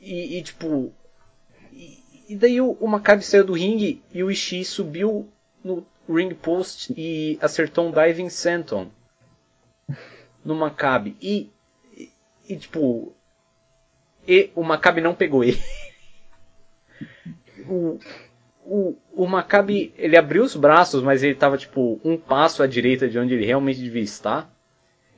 e, 0.00 0.38
e, 0.38 0.42
tipo, 0.42 0.92
e, 1.72 1.98
e 2.30 2.36
daí 2.36 2.60
o, 2.60 2.72
o 2.80 2.86
Maccabi 2.86 3.22
saiu 3.22 3.44
do 3.44 3.52
ringue 3.52 4.02
e 4.12 4.22
o 4.22 4.30
Ishii 4.30 4.64
subiu 4.64 5.28
no 5.62 5.84
ring 6.08 6.32
post 6.34 6.94
e 6.96 7.38
acertou 7.42 7.88
um 7.88 7.92
diving 7.92 8.28
senton 8.28 8.88
no 10.44 10.54
Maccabi. 10.54 11.16
E, 11.20 11.50
e, 11.96 12.10
e, 12.48 12.56
tipo, 12.56 13.12
e 14.26 14.50
o 14.54 14.62
Maccabi 14.62 15.00
não 15.00 15.14
pegou 15.14 15.44
ele. 15.44 15.62
o, 17.68 17.98
o, 18.64 18.96
o 19.14 19.26
Maccabi, 19.26 19.92
ele 19.96 20.16
abriu 20.16 20.42
os 20.42 20.56
braços, 20.56 21.02
mas 21.02 21.22
ele 21.22 21.34
tava, 21.34 21.58
tipo, 21.58 22.00
um 22.04 22.16
passo 22.16 22.62
à 22.62 22.66
direita 22.66 23.08
de 23.08 23.18
onde 23.18 23.34
ele 23.34 23.44
realmente 23.44 23.80
devia 23.80 24.02
estar. 24.02 24.50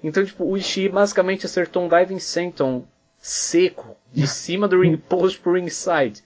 Então, 0.03 0.25
tipo, 0.25 0.45
o 0.45 0.57
Ishii 0.57 0.89
basicamente 0.89 1.47
acertou 1.47 1.85
um 1.85 1.89
diving 1.89 2.19
senton 2.19 2.85
seco 3.19 3.97
de 4.13 4.27
cima 4.29 4.69
do 4.69 4.81
ring 4.81 4.97
post 4.97 5.41
pro 5.41 5.55
ringside. 5.55 6.23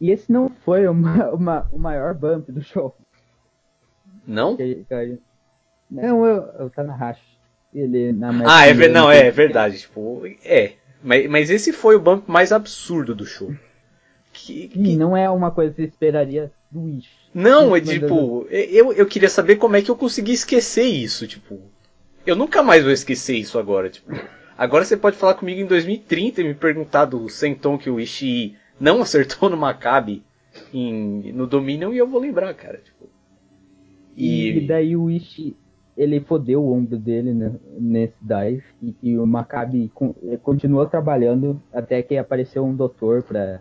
E 0.00 0.10
esse 0.10 0.30
não 0.30 0.48
foi 0.48 0.86
uma, 0.88 1.30
uma, 1.30 1.68
o 1.72 1.78
maior 1.78 2.14
bump 2.14 2.50
do 2.50 2.62
show. 2.62 2.94
Não? 4.26 4.56
Não, 5.90 6.26
eu, 6.26 6.42
eu 6.58 6.70
tá 6.70 6.82
na 6.82 6.94
racha. 6.94 7.20
Ele 7.74 8.12
na 8.12 8.30
Ah, 8.46 8.66
é, 8.66 8.72
ver, 8.72 8.88
não, 8.88 9.10
é, 9.10 9.26
é 9.26 9.30
verdade. 9.30 9.78
Tipo, 9.80 10.22
é. 10.42 10.72
Mas, 11.02 11.28
mas 11.28 11.50
esse 11.50 11.72
foi 11.72 11.94
o 11.94 12.00
bump 12.00 12.28
mais 12.28 12.52
absurdo 12.52 13.14
do 13.14 13.26
show. 13.26 13.54
Que, 14.32 14.68
que... 14.68 14.96
Não 14.96 15.16
é 15.16 15.28
uma 15.30 15.50
coisa 15.50 15.74
que 15.74 15.82
você 15.82 15.88
esperaria 15.88 16.50
do 16.70 16.82
Wish. 16.82 17.08
Não, 17.34 17.76
é 17.76 17.80
tipo, 17.80 18.46
eu, 18.50 18.92
eu 18.92 19.06
queria 19.06 19.28
saber 19.28 19.56
como 19.56 19.76
é 19.76 19.82
que 19.82 19.90
eu 19.90 19.96
consegui 19.96 20.32
esquecer 20.32 20.84
isso, 20.84 21.26
tipo. 21.26 21.60
Eu 22.26 22.34
nunca 22.34 22.60
mais 22.62 22.82
vou 22.82 22.92
esquecer 22.92 23.36
isso 23.36 23.56
agora, 23.58 23.88
tipo. 23.88 24.10
Agora 24.58 24.84
você 24.84 24.96
pode 24.96 25.16
falar 25.16 25.34
comigo 25.34 25.60
em 25.60 25.66
2030 25.66 26.40
e 26.40 26.44
me 26.44 26.54
perguntar 26.54 27.04
do 27.04 27.28
senton 27.28 27.78
que 27.78 27.88
o 27.88 28.00
Ishii 28.00 28.56
não 28.80 29.00
acertou 29.02 29.48
no 29.48 29.56
Maccabi 29.56 30.24
em, 30.74 31.32
no 31.32 31.46
Dominion 31.46 31.92
e 31.92 31.98
eu 31.98 32.08
vou 32.08 32.20
lembrar, 32.20 32.52
cara. 32.54 32.78
Tipo. 32.78 33.08
E... 34.16 34.58
e 34.58 34.66
daí 34.66 34.96
o 34.96 35.08
Ishii, 35.08 35.56
ele 35.96 36.20
fodeu 36.20 36.64
o 36.64 36.72
ombro 36.72 36.98
dele 36.98 37.32
né, 37.32 37.54
nesse 37.78 38.16
dive 38.20 38.64
e, 38.82 38.94
e 39.02 39.18
o 39.18 39.26
Maccabi 39.26 39.92
continuou 40.42 40.86
trabalhando 40.86 41.62
até 41.72 42.02
que 42.02 42.16
apareceu 42.16 42.64
um 42.64 42.74
doutor 42.74 43.22
pra, 43.22 43.60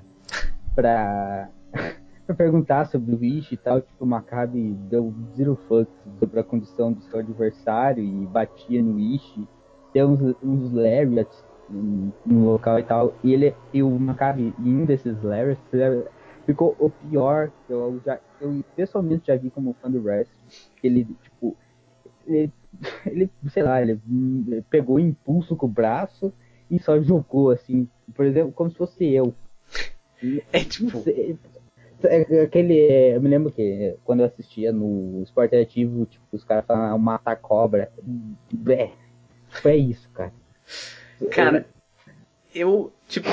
pra, 0.73 1.49
pra 2.25 2.35
perguntar 2.35 2.85
sobre 2.85 3.13
o 3.13 3.19
Wish 3.19 3.53
e 3.53 3.57
tal. 3.57 3.81
Tipo, 3.81 4.03
o 4.03 4.07
Maccabi 4.07 4.73
deu 4.89 5.13
zero 5.35 5.55
fucks 5.67 5.93
sobre 6.19 6.39
a 6.39 6.43
condição 6.43 6.91
do 6.91 7.01
seu 7.03 7.19
adversário 7.19 8.03
e 8.03 8.25
batia 8.25 8.81
no 8.81 8.95
Wish. 8.95 9.47
Tem 9.93 10.03
uns, 10.03 10.35
uns 10.43 10.73
lariats 10.73 11.43
no 11.69 12.45
local 12.45 12.79
e 12.79 12.83
tal. 12.83 13.13
E 13.23 13.33
ele 13.33 13.55
e 13.73 13.81
o 13.81 13.89
Maccabi, 13.89 14.53
em 14.59 14.81
um 14.81 14.85
desses 14.85 15.21
lariats, 15.21 15.63
ficou 16.45 16.75
o 16.79 16.89
pior 16.89 17.51
que 17.65 17.73
eu 17.73 17.99
já 18.05 18.19
eu 18.39 18.63
pessoalmente 18.75 19.27
já 19.27 19.35
vi 19.35 19.49
como 19.49 19.75
fã 19.81 19.89
do 19.89 20.01
wrestling. 20.01 20.37
Ele, 20.83 21.07
tipo, 21.23 21.55
ele, 22.25 22.51
ele, 23.05 23.29
sei 23.49 23.63
lá, 23.63 23.81
ele 23.81 23.99
pegou 24.69 24.99
impulso 24.99 25.55
com 25.55 25.65
o 25.65 25.69
braço 25.69 26.33
e 26.69 26.79
só 26.79 26.99
jogou 26.99 27.51
assim, 27.51 27.87
por 28.13 28.25
exemplo, 28.25 28.51
como 28.51 28.69
se 28.69 28.77
fosse 28.77 29.05
eu. 29.05 29.33
É 30.51 30.63
tipo. 30.63 31.03
É, 32.03 32.41
aquele. 32.43 33.15
Eu 33.15 33.21
me 33.21 33.29
lembro 33.29 33.51
que 33.51 33.95
quando 34.03 34.19
eu 34.21 34.25
assistia 34.25 34.71
no 34.71 35.21
esporte 35.23 35.55
ativo, 35.55 36.05
tipo, 36.05 36.23
os 36.31 36.43
caras 36.43 36.65
falavam 36.65 36.99
matar 36.99 37.35
cobra. 37.37 37.91
É, 38.69 38.89
foi 39.49 39.75
isso, 39.77 40.09
cara. 40.09 40.33
Cara, 41.31 41.65
eu, 42.53 42.91
tipo. 43.07 43.29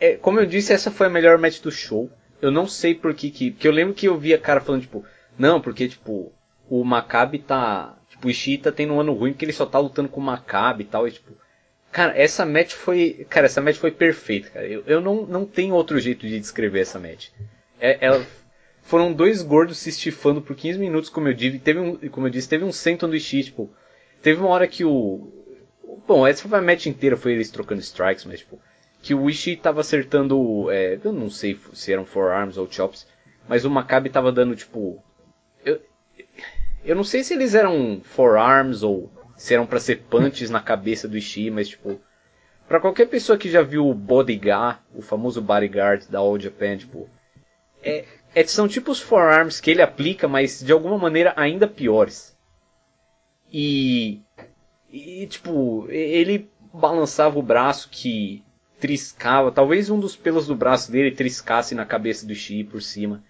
É, 0.00 0.16
como 0.16 0.38
eu 0.38 0.46
disse, 0.46 0.72
essa 0.72 0.90
foi 0.90 1.06
a 1.06 1.10
melhor 1.10 1.38
match 1.38 1.60
do 1.60 1.70
show. 1.70 2.10
Eu 2.40 2.50
não 2.50 2.66
sei 2.66 2.94
por 2.94 3.14
que 3.14 3.30
que. 3.30 3.50
Porque 3.50 3.66
eu 3.66 3.72
lembro 3.72 3.94
que 3.94 4.06
eu 4.06 4.18
via 4.18 4.38
cara 4.38 4.60
falando, 4.60 4.82
tipo, 4.82 5.04
não, 5.38 5.60
porque, 5.60 5.88
tipo, 5.88 6.32
o 6.68 6.84
Maccabi 6.84 7.38
tá. 7.38 7.96
Tipo, 8.08 8.28
o 8.28 8.30
Ishii 8.30 8.58
tá 8.58 8.72
tendo 8.72 8.94
um 8.94 9.00
ano 9.00 9.12
ruim 9.12 9.32
porque 9.32 9.44
ele 9.44 9.52
só 9.52 9.66
tá 9.66 9.78
lutando 9.78 10.08
com 10.08 10.20
o 10.20 10.24
Maccabi 10.24 10.84
e 10.84 10.86
tal. 10.86 11.08
E, 11.08 11.12
tipo, 11.12 11.32
cara, 11.90 12.16
essa 12.16 12.44
match 12.44 12.72
foi. 12.72 13.26
Cara, 13.28 13.46
essa 13.46 13.60
match 13.60 13.76
foi 13.76 13.90
perfeita, 13.90 14.50
cara. 14.50 14.66
Eu, 14.66 14.82
eu 14.86 15.00
não, 15.00 15.26
não 15.26 15.44
tenho 15.44 15.74
outro 15.74 15.98
jeito 15.98 16.26
de 16.26 16.38
descrever 16.38 16.80
essa 16.80 16.98
match. 16.98 17.28
É, 17.80 17.98
ela, 18.00 18.26
foram 18.82 19.12
dois 19.12 19.42
gordos 19.42 19.78
se 19.78 19.90
estifando 19.90 20.40
por 20.40 20.54
15 20.54 20.78
minutos, 20.78 21.10
como 21.10 21.28
eu 21.28 21.34
disse. 21.34 21.58
Teve 21.58 21.80
um, 21.80 21.96
como 22.08 22.26
eu 22.26 22.30
disse, 22.30 22.48
teve 22.48 22.64
um 22.64 22.70
Ishii, 22.70 23.44
tipo. 23.44 23.70
Teve 24.22 24.40
uma 24.40 24.50
hora 24.50 24.66
que 24.66 24.84
o. 24.84 25.32
Bom, 26.06 26.26
essa 26.26 26.48
foi 26.48 26.58
a 26.58 26.62
match 26.62 26.86
inteira, 26.86 27.16
foi 27.16 27.32
eles 27.32 27.50
trocando 27.50 27.80
strikes, 27.80 28.24
mas, 28.24 28.40
tipo. 28.40 28.60
Que 29.02 29.14
o 29.14 29.28
Ishii 29.28 29.56
tava 29.56 29.80
acertando. 29.80 30.70
É, 30.70 30.98
eu 31.02 31.12
não 31.12 31.28
sei 31.28 31.58
se 31.72 31.92
eram 31.92 32.04
forearms 32.04 32.56
ou 32.56 32.70
chops. 32.70 33.06
Mas 33.48 33.64
o 33.64 33.70
Maccabi 33.70 34.10
tava 34.10 34.32
dando, 34.32 34.54
tipo. 34.54 35.02
Eu 36.84 36.94
não 36.94 37.02
sei 37.02 37.24
se 37.24 37.34
eles 37.34 37.54
eram 37.54 38.00
forearms 38.04 38.84
ou 38.84 39.10
se 39.36 39.52
eram 39.52 39.66
para 39.66 39.80
ser 39.80 40.02
punches 40.08 40.48
na 40.48 40.60
cabeça 40.60 41.08
do 41.08 41.16
Ishii, 41.16 41.50
mas 41.50 41.68
tipo, 41.68 42.00
para 42.68 42.80
qualquer 42.80 43.06
pessoa 43.06 43.36
que 43.36 43.50
já 43.50 43.60
viu 43.60 43.88
o 43.88 43.94
Bodyguard, 43.94 44.78
o 44.94 45.02
famoso 45.02 45.42
bodyguard 45.42 46.08
da 46.08 46.20
All 46.20 46.38
Japan, 46.38 46.76
tipo, 46.76 47.08
é, 47.86 48.04
é, 48.34 48.44
são 48.44 48.66
tipo 48.66 48.90
os 48.90 49.00
forearms 49.00 49.60
que 49.60 49.70
ele 49.70 49.82
aplica, 49.82 50.26
mas 50.26 50.60
de 50.60 50.72
alguma 50.72 50.98
maneira 50.98 51.32
ainda 51.36 51.68
piores. 51.68 52.36
E, 53.52 54.20
e 54.90 55.26
tipo, 55.26 55.86
ele 55.88 56.50
balançava 56.72 57.38
o 57.38 57.42
braço 57.42 57.88
que 57.90 58.44
triscava, 58.78 59.52
talvez 59.52 59.88
um 59.88 59.98
dos 59.98 60.16
pelos 60.16 60.46
do 60.46 60.54
braço 60.54 60.90
dele 60.90 61.10
triscasse 61.12 61.74
na 61.74 61.86
cabeça 61.86 62.26
do 62.26 62.32
Ishii 62.32 62.64
por 62.64 62.82
cima. 62.82 63.24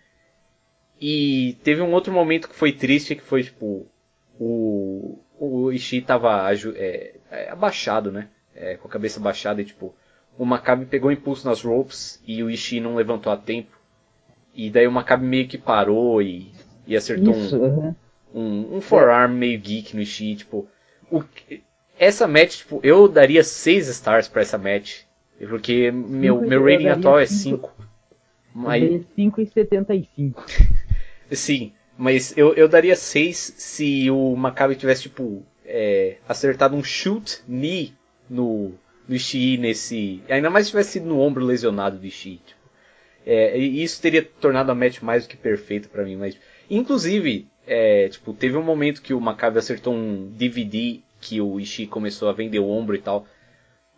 E 1.01 1.59
teve 1.63 1.83
um 1.83 1.93
outro 1.93 2.13
momento 2.13 2.49
que 2.49 2.55
foi 2.55 2.73
triste, 2.73 3.15
que 3.15 3.23
foi 3.23 3.45
tipo. 3.45 3.87
O, 4.39 5.19
o 5.39 5.71
Ishii 5.71 6.03
tava 6.03 6.51
é, 6.75 7.15
é, 7.31 7.51
abaixado, 7.51 8.11
né? 8.11 8.29
É, 8.55 8.77
com 8.77 8.89
a 8.89 8.91
cabeça 8.91 9.21
baixada 9.21 9.61
e 9.61 9.65
tipo. 9.65 9.95
O 10.39 10.45
Maccabi 10.45 10.85
pegou 10.85 11.13
impulso 11.13 11.47
nas 11.47 11.63
ropes 11.63 12.23
e 12.27 12.43
o 12.43 12.51
Ishii 12.51 12.81
não 12.81 12.97
levantou 12.97 13.33
a 13.33 13.37
tempo. 13.37 13.76
E 14.57 14.71
daí 14.71 14.87
o 14.87 14.93
Maccabi 14.93 15.27
meio 15.27 15.47
que 15.47 15.59
parou 15.59 16.23
e, 16.23 16.51
e 16.87 16.97
acertou 16.97 17.37
Isso, 17.37 17.57
um, 17.57 17.63
uhum. 17.63 17.95
um, 18.35 18.77
um 18.77 18.81
forearm 18.81 19.33
meio 19.33 19.61
geek 19.61 19.95
no 19.95 20.01
Ishii. 20.01 20.37
Tipo, 20.37 20.67
o, 21.11 21.23
essa 21.99 22.27
match, 22.27 22.59
tipo, 22.59 22.81
eu 22.83 23.07
daria 23.07 23.45
6 23.45 23.89
stars 23.89 24.29
para 24.29 24.43
essa 24.43 24.57
match. 24.57 25.03
Porque 25.39 25.91
meu, 25.91 26.41
meu 26.41 26.65
rating 26.65 26.89
atual 26.89 27.19
é 27.19 27.27
5. 27.27 27.71
Mas... 28.55 28.83
5,75. 29.19 30.35
Sim, 31.31 31.73
mas 31.99 32.37
eu, 32.39 32.55
eu 32.55 32.69
daria 32.69 32.97
6 32.97 33.55
se 33.59 34.11
o 34.11 34.35
Maccabi 34.37 34.77
tivesse, 34.77 35.03
tipo, 35.03 35.43
é, 35.67 36.17
acertado 36.27 36.75
um 36.75 36.83
shoot 36.83 37.43
knee 37.47 37.93
no, 38.31 38.73
no 39.07 39.15
Ishii 39.15 39.59
nesse. 39.59 40.23
Ainda 40.31 40.49
mais 40.49 40.67
se 40.67 40.71
tivesse 40.71 40.93
sido 40.93 41.07
no 41.07 41.21
ombro 41.21 41.45
lesionado 41.45 41.99
do 41.99 42.07
Ishii. 42.07 42.41
Tipo, 42.47 42.56
é, 43.27 43.59
isso 43.59 44.01
teria 44.01 44.23
tornado 44.23 44.71
a 44.71 44.75
match 44.75 45.03
mais 45.03 45.27
do 45.27 45.31
que 45.31 45.37
perfeita 45.37 45.89
para 45.89 46.05
mim. 46.05 46.15
Mas, 46.17 46.39
inclusive, 46.71 47.49
é, 47.67 48.09
tipo, 48.09 48.33
teve 48.33 48.57
um 48.57 48.63
momento 48.63 49.03
que 49.03 49.13
o 49.13 49.21
Maccabi 49.21 49.59
acertou 49.59 49.93
um 49.93 50.31
DVD 50.31 51.01
que 51.21 51.41
o 51.41 51.59
Ishii 51.59 51.89
começou 51.89 52.29
a 52.29 52.33
vender 52.33 52.61
o 52.61 52.69
ombro 52.69 52.95
e 52.95 53.01
tal. 53.01 53.27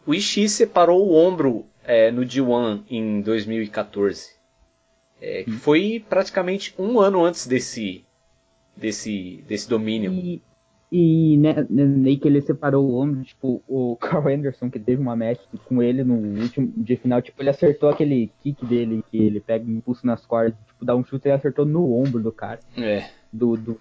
O 0.06 0.14
Ishii 0.14 0.48
separou 0.48 1.06
o 1.06 1.14
ombro 1.14 1.66
é, 1.84 2.10
no 2.10 2.22
G1 2.22 2.84
em 2.88 3.20
2014. 3.20 4.38
É, 5.20 5.42
que 5.42 5.50
foi 5.50 6.04
praticamente 6.08 6.72
um 6.78 7.00
ano 7.00 7.24
antes 7.24 7.46
desse 7.46 8.04
desse 8.76 9.44
desse 9.48 9.68
domínio. 9.68 10.12
E, 10.12 10.40
e 10.90 11.36
né, 11.36 11.66
né, 11.68 12.16
que 12.16 12.26
ele 12.26 12.40
separou 12.40 12.88
o 12.88 12.94
ombro, 12.98 13.22
tipo, 13.22 13.62
o 13.68 13.96
Carl 14.00 14.28
Anderson, 14.28 14.70
que 14.70 14.78
teve 14.78 15.00
uma 15.00 15.14
match 15.14 15.40
com 15.66 15.82
ele 15.82 16.02
no 16.02 16.14
último 16.40 16.72
dia 16.76 16.96
final, 16.96 17.20
tipo, 17.20 17.40
ele 17.42 17.50
acertou 17.50 17.90
aquele 17.90 18.32
kick 18.42 18.64
dele, 18.64 19.04
que 19.10 19.18
ele 19.18 19.40
pega 19.40 19.70
impulso 19.70 20.06
nas 20.06 20.24
cordas, 20.24 20.58
tipo, 20.66 20.84
dá 20.84 20.96
um 20.96 21.04
chute 21.04 21.28
e 21.28 21.30
acertou 21.30 21.66
no 21.66 21.92
ombro 21.92 22.22
do 22.22 22.32
cara. 22.32 22.60
É. 22.76 23.10
Do, 23.30 23.56
do 23.56 23.78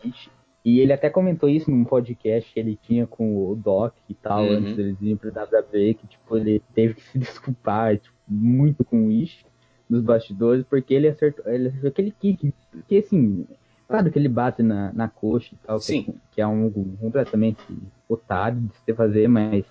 E 0.65 0.81
ele 0.81 0.91
até 0.91 1.09
comentou 1.09 1.47
isso 1.47 1.71
num 1.71 1.85
podcast 1.85 2.53
que 2.53 2.59
ele 2.59 2.77
tinha 2.81 3.07
com 3.07 3.51
o 3.51 3.55
Doc 3.55 3.93
e 4.09 4.13
tal, 4.13 4.43
uhum. 4.43 4.51
antes 4.51 4.75
deles 4.75 5.01
irem 5.01 5.15
pro 5.15 5.29
WWE, 5.29 5.93
que, 5.93 6.07
tipo, 6.07 6.37
ele 6.37 6.61
teve 6.75 6.95
que 6.95 7.03
se 7.07 7.17
desculpar, 7.17 7.97
tipo, 7.97 8.15
muito 8.27 8.83
com 8.83 9.03
o 9.03 9.07
Wish 9.07 9.45
nos 9.89 10.03
bastidores, 10.03 10.65
porque 10.65 10.93
ele 10.93 11.07
acertou, 11.07 11.49
ele 11.49 11.69
acertou 11.69 11.89
aquele 11.89 12.11
kick, 12.11 12.53
que 12.85 12.97
assim, 12.97 13.47
Claro 13.87 14.11
que 14.11 14.19
ele 14.19 14.27
bate 14.27 14.61
na, 14.61 14.91
na 14.93 15.07
coxa 15.07 15.49
e 15.53 15.57
tal, 15.65 15.79
Sim. 15.79 16.03
Que, 16.03 16.15
que 16.33 16.41
é 16.41 16.43
algo 16.43 16.97
completamente 16.99 17.61
otário 18.09 18.59
de 18.59 18.71
se 18.85 18.93
fazer, 18.93 19.27
mas 19.27 19.63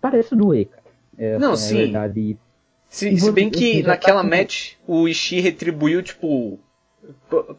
parece 0.00 0.34
doer, 0.34 0.66
cara. 0.66 0.82
É, 1.16 1.38
Não, 1.38 1.52
é 1.52 1.56
sim. 1.56 1.76
verdade. 1.76 2.36
Se, 2.88 3.08
E 3.08 3.20
se 3.20 3.30
bem 3.32 3.48
que 3.50 3.82
naquela 3.82 4.22
tá 4.22 4.28
com- 4.28 4.36
match 4.36 4.72
o 4.86 5.06
Ishii 5.08 5.40
retribuiu, 5.40 6.02
tipo. 6.02 6.58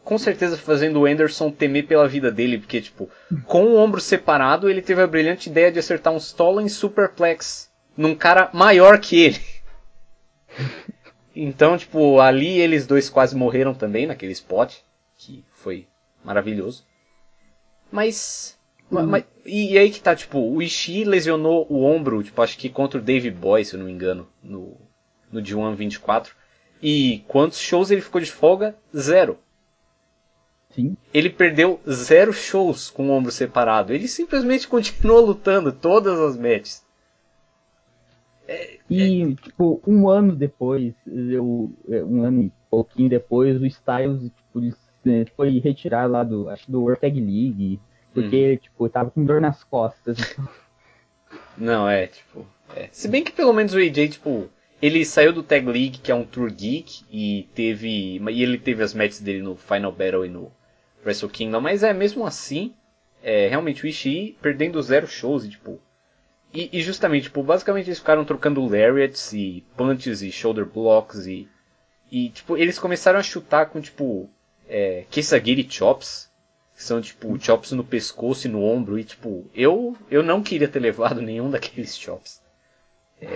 Com 0.04 0.16
certeza 0.16 0.56
fazendo 0.56 1.00
o 1.00 1.06
Anderson 1.06 1.50
temer 1.50 1.86
pela 1.86 2.08
vida 2.08 2.30
dele, 2.32 2.56
porque, 2.58 2.80
tipo, 2.80 3.10
com 3.46 3.64
o 3.64 3.76
ombro 3.76 4.00
separado, 4.00 4.70
ele 4.70 4.80
teve 4.80 5.02
a 5.02 5.06
brilhante 5.06 5.50
ideia 5.50 5.70
de 5.70 5.78
acertar 5.78 6.12
um 6.14 6.16
Stolen 6.18 6.66
Superplex 6.68 7.70
num 7.96 8.14
cara 8.14 8.48
maior 8.54 8.98
que 8.98 9.20
ele. 9.20 9.40
Então, 11.36 11.76
tipo, 11.76 12.20
ali 12.20 12.60
eles 12.60 12.86
dois 12.86 13.10
quase 13.10 13.34
morreram 13.36 13.74
também 13.74 14.06
naquele 14.06 14.30
spot, 14.32 14.76
que 15.18 15.44
foi 15.52 15.86
maravilhoso. 16.24 16.84
Mas. 17.92 18.58
ma- 18.90 19.02
Hum. 19.02 19.06
ma- 19.06 19.22
e, 19.44 19.72
e 19.74 19.78
aí 19.78 19.90
que 19.90 20.00
tá, 20.00 20.14
tipo, 20.16 20.38
o 20.38 20.62
Ishii 20.62 21.04
lesionou 21.04 21.66
o 21.70 21.82
ombro, 21.84 22.22
tipo, 22.22 22.40
acho 22.42 22.56
que 22.58 22.68
contra 22.68 22.98
o 22.98 23.02
Dave 23.02 23.30
Boy, 23.30 23.64
se 23.64 23.74
eu 23.74 23.78
não 23.78 23.86
me 23.86 23.92
engano, 23.92 24.26
no, 24.42 24.76
no 25.30 25.40
D1 25.42 25.74
24. 25.74 26.34
E 26.82 27.24
quantos 27.28 27.58
shows 27.58 27.90
ele 27.90 28.00
ficou 28.00 28.20
de 28.20 28.30
folga? 28.30 28.74
Zero. 28.96 29.38
Sim. 30.70 30.96
Ele 31.12 31.30
perdeu 31.30 31.80
zero 31.88 32.32
shows 32.32 32.90
com 32.90 33.08
o 33.08 33.12
ombro 33.12 33.30
separado. 33.30 33.92
Ele 33.92 34.08
simplesmente 34.08 34.66
continuou 34.68 35.24
lutando 35.24 35.72
todas 35.72 36.18
as 36.18 36.36
matches. 36.36 36.84
E, 38.90 39.34
tipo, 39.36 39.80
um 39.86 40.08
ano 40.08 40.36
depois, 40.36 40.92
eu, 41.06 41.72
um 41.88 42.22
ano 42.22 42.42
e 42.42 42.52
pouquinho 42.70 43.08
depois, 43.08 43.58
o 43.60 43.64
Styles, 43.64 44.20
tipo, 44.24 44.60
ele 44.60 44.74
eh, 45.06 45.26
foi 45.36 45.58
retirado 45.58 46.12
lá 46.12 46.24
do, 46.24 46.48
acho 46.48 46.70
do 46.70 46.80
World 46.80 47.00
Tag 47.00 47.20
League, 47.20 47.80
porque, 48.12 48.58
tipo, 48.58 48.88
tava 48.88 49.10
com 49.10 49.24
dor 49.24 49.40
nas 49.40 49.64
costas. 49.64 50.18
Então, 50.18 50.48
Não, 51.56 51.88
é, 51.88 52.06
tipo. 52.06 52.46
é. 52.74 52.88
Se 52.92 53.08
bem 53.08 53.22
que 53.22 53.32
pelo 53.32 53.52
menos 53.52 53.74
o 53.74 53.78
AJ, 53.78 54.10
tipo, 54.10 54.48
ele 54.80 55.04
saiu 55.04 55.32
do 55.32 55.42
Tag 55.42 55.66
League, 55.66 55.98
que 55.98 56.12
é 56.12 56.14
um 56.14 56.24
Tour 56.24 56.50
Geek, 56.52 57.04
e 57.10 57.48
teve. 57.54 58.20
E 58.30 58.42
ele 58.42 58.58
teve 58.58 58.82
as 58.82 58.94
matches 58.94 59.20
dele 59.20 59.42
no 59.42 59.56
Final 59.56 59.92
Battle 59.92 60.26
e 60.26 60.28
no 60.28 60.52
Wrestle 61.04 61.30
Kingdom, 61.30 61.60
mas 61.60 61.82
é 61.82 61.92
mesmo 61.92 62.26
assim, 62.26 62.74
é, 63.22 63.48
realmente 63.48 63.84
o 63.84 63.86
Ishii 63.86 64.36
perdendo 64.40 64.82
zero 64.82 65.06
shows 65.06 65.44
e 65.44 65.50
tipo. 65.50 65.80
E, 66.52 66.68
e 66.72 66.82
justamente, 66.82 67.24
tipo, 67.24 67.42
basicamente 67.42 67.88
eles 67.88 67.98
ficaram 67.98 68.24
trocando 68.24 68.64
lariats 68.64 69.32
e 69.32 69.64
punches 69.76 70.22
e 70.22 70.30
shoulder 70.30 70.64
blocks 70.66 71.26
e. 71.26 71.48
E 72.12 72.28
tipo, 72.28 72.56
eles 72.56 72.78
começaram 72.78 73.18
a 73.18 73.22
chutar 73.22 73.66
com 73.66 73.80
tipo. 73.80 74.28
É, 74.68 75.04
Kesagiri 75.10 75.66
chops. 75.68 76.32
Que 76.76 76.82
são 76.82 77.00
tipo 77.00 77.38
chops 77.40 77.70
no 77.72 77.84
pescoço 77.84 78.46
e 78.46 78.50
no 78.50 78.62
ombro. 78.62 78.98
E 78.98 79.04
tipo, 79.04 79.48
eu, 79.54 79.96
eu 80.10 80.22
não 80.22 80.42
queria 80.42 80.66
ter 80.68 80.80
levado 80.80 81.22
nenhum 81.22 81.50
daqueles 81.50 81.96
chops. 81.96 82.40
É, 83.20 83.28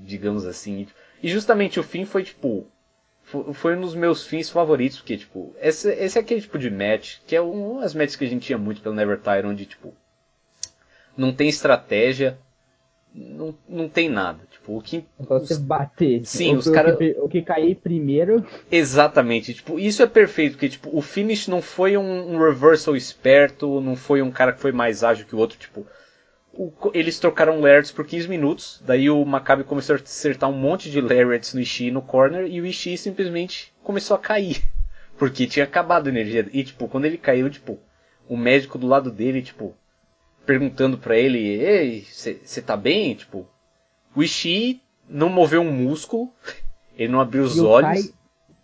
digamos 0.00 0.44
assim. 0.44 0.86
E 1.22 1.28
justamente 1.28 1.80
o 1.80 1.82
fim 1.82 2.04
foi 2.04 2.22
tipo. 2.22 2.66
fo- 3.24 3.52
Foi 3.54 3.74
um 3.76 3.80
dos 3.80 3.94
meus 3.94 4.26
fins 4.26 4.50
favoritos, 4.50 4.98
porque, 4.98 5.16
tipo, 5.16 5.54
esse, 5.60 5.90
esse 5.92 6.18
é 6.18 6.20
aquele 6.20 6.40
tipo 6.42 6.58
de 6.58 6.70
match, 6.70 7.18
que 7.26 7.34
é 7.34 7.40
um 7.40 7.80
das 7.80 7.94
matches 7.94 8.16
que 8.16 8.24
a 8.24 8.28
gente 8.28 8.46
tinha 8.46 8.58
muito 8.58 8.80
pelo 8.82 8.94
Never 8.94 9.18
Tire, 9.18 9.46
onde, 9.46 9.64
tipo, 9.66 9.94
não 11.16 11.32
tem 11.32 11.48
estratégia, 11.48 12.38
não, 13.18 13.54
não 13.68 13.88
tem 13.88 14.08
nada. 14.08 14.40
Tipo, 14.50 14.78
o 14.78 14.82
que. 14.82 15.04
é 15.18 15.24
só 15.24 15.38
você 15.38 15.58
bater. 15.58 16.24
Sim, 16.24 16.54
o, 16.54 16.58
os 16.58 16.66
o 16.66 16.72
cara- 16.72 16.96
que, 16.96 17.16
o 17.18 17.28
que 17.28 17.42
cair 17.42 17.74
primeiro, 17.76 18.44
Exatamente, 18.70 19.54
tipo, 19.54 19.78
isso 19.78 20.02
é 20.02 20.06
perfeito, 20.06 20.52
porque 20.52 20.68
tipo, 20.68 20.96
o 20.96 21.00
finish 21.02 21.48
não 21.48 21.60
foi 21.60 21.96
um, 21.96 22.34
um 22.34 22.38
reversal 22.38 22.96
esperto, 22.96 23.80
não 23.80 23.96
foi 23.96 24.22
um 24.22 24.30
cara 24.30 24.52
que 24.52 24.60
foi 24.60 24.72
mais 24.72 25.02
ágil 25.02 25.26
que 25.26 25.34
o 25.34 25.38
outro, 25.38 25.58
tipo, 25.58 25.86
o 26.52 26.72
eles 26.94 27.18
trocaram 27.18 27.60
lariats 27.60 27.90
por 27.90 28.06
15 28.06 28.28
minutos, 28.28 28.82
daí 28.84 29.10
o 29.10 29.24
Maccabi 29.24 29.64
começou 29.64 29.96
a 29.96 29.98
acertar 29.98 30.48
um 30.50 30.54
monte 30.54 30.90
de 30.90 31.00
lariats 31.00 31.54
no 31.54 31.60
Ishii 31.60 31.90
no 31.90 32.02
corner 32.02 32.46
e 32.46 32.60
o 32.60 32.66
Ishii 32.66 32.96
simplesmente 32.98 33.72
começou 33.82 34.14
a 34.16 34.20
cair, 34.20 34.62
porque 35.18 35.46
tinha 35.46 35.64
acabado 35.64 36.06
a 36.06 36.10
energia, 36.10 36.48
e 36.52 36.62
tipo, 36.62 36.88
quando 36.88 37.04
ele 37.04 37.18
caiu, 37.18 37.48
tipo, 37.50 37.78
o 38.28 38.36
médico 38.36 38.78
do 38.78 38.86
lado 38.86 39.10
dele, 39.10 39.40
tipo, 39.42 39.74
perguntando 40.52 40.96
pra 40.96 41.14
ele, 41.14 41.38
ei, 41.38 42.06
você 42.10 42.62
tá 42.62 42.74
bem? 42.74 43.14
Tipo, 43.14 43.46
o 44.16 44.22
Ishii 44.22 44.80
não 45.06 45.28
moveu 45.28 45.60
um 45.60 45.70
músculo, 45.70 46.32
ele 46.96 47.12
não 47.12 47.20
abriu 47.20 47.42
os 47.44 47.54
e 47.58 47.60
o, 47.60 47.66
olhos. 47.66 48.06
Ti- 48.06 48.14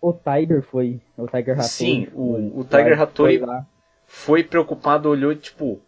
o 0.01 0.11
Tiger 0.11 0.63
foi. 0.63 0.99
O 1.15 1.27
Tiger 1.27 1.53
Hattori. 1.53 1.67
Sim, 1.69 2.07
o- 2.11 2.33
foi- 2.33 2.61
o 2.61 2.63
Tiger 2.63 2.95
foi 2.95 3.03
Hattori- 3.03 3.37
lá. 3.37 3.65
foi 4.07 4.43
preocupado, 4.43 5.07
olhou 5.09 5.35
tipo. 5.35 5.79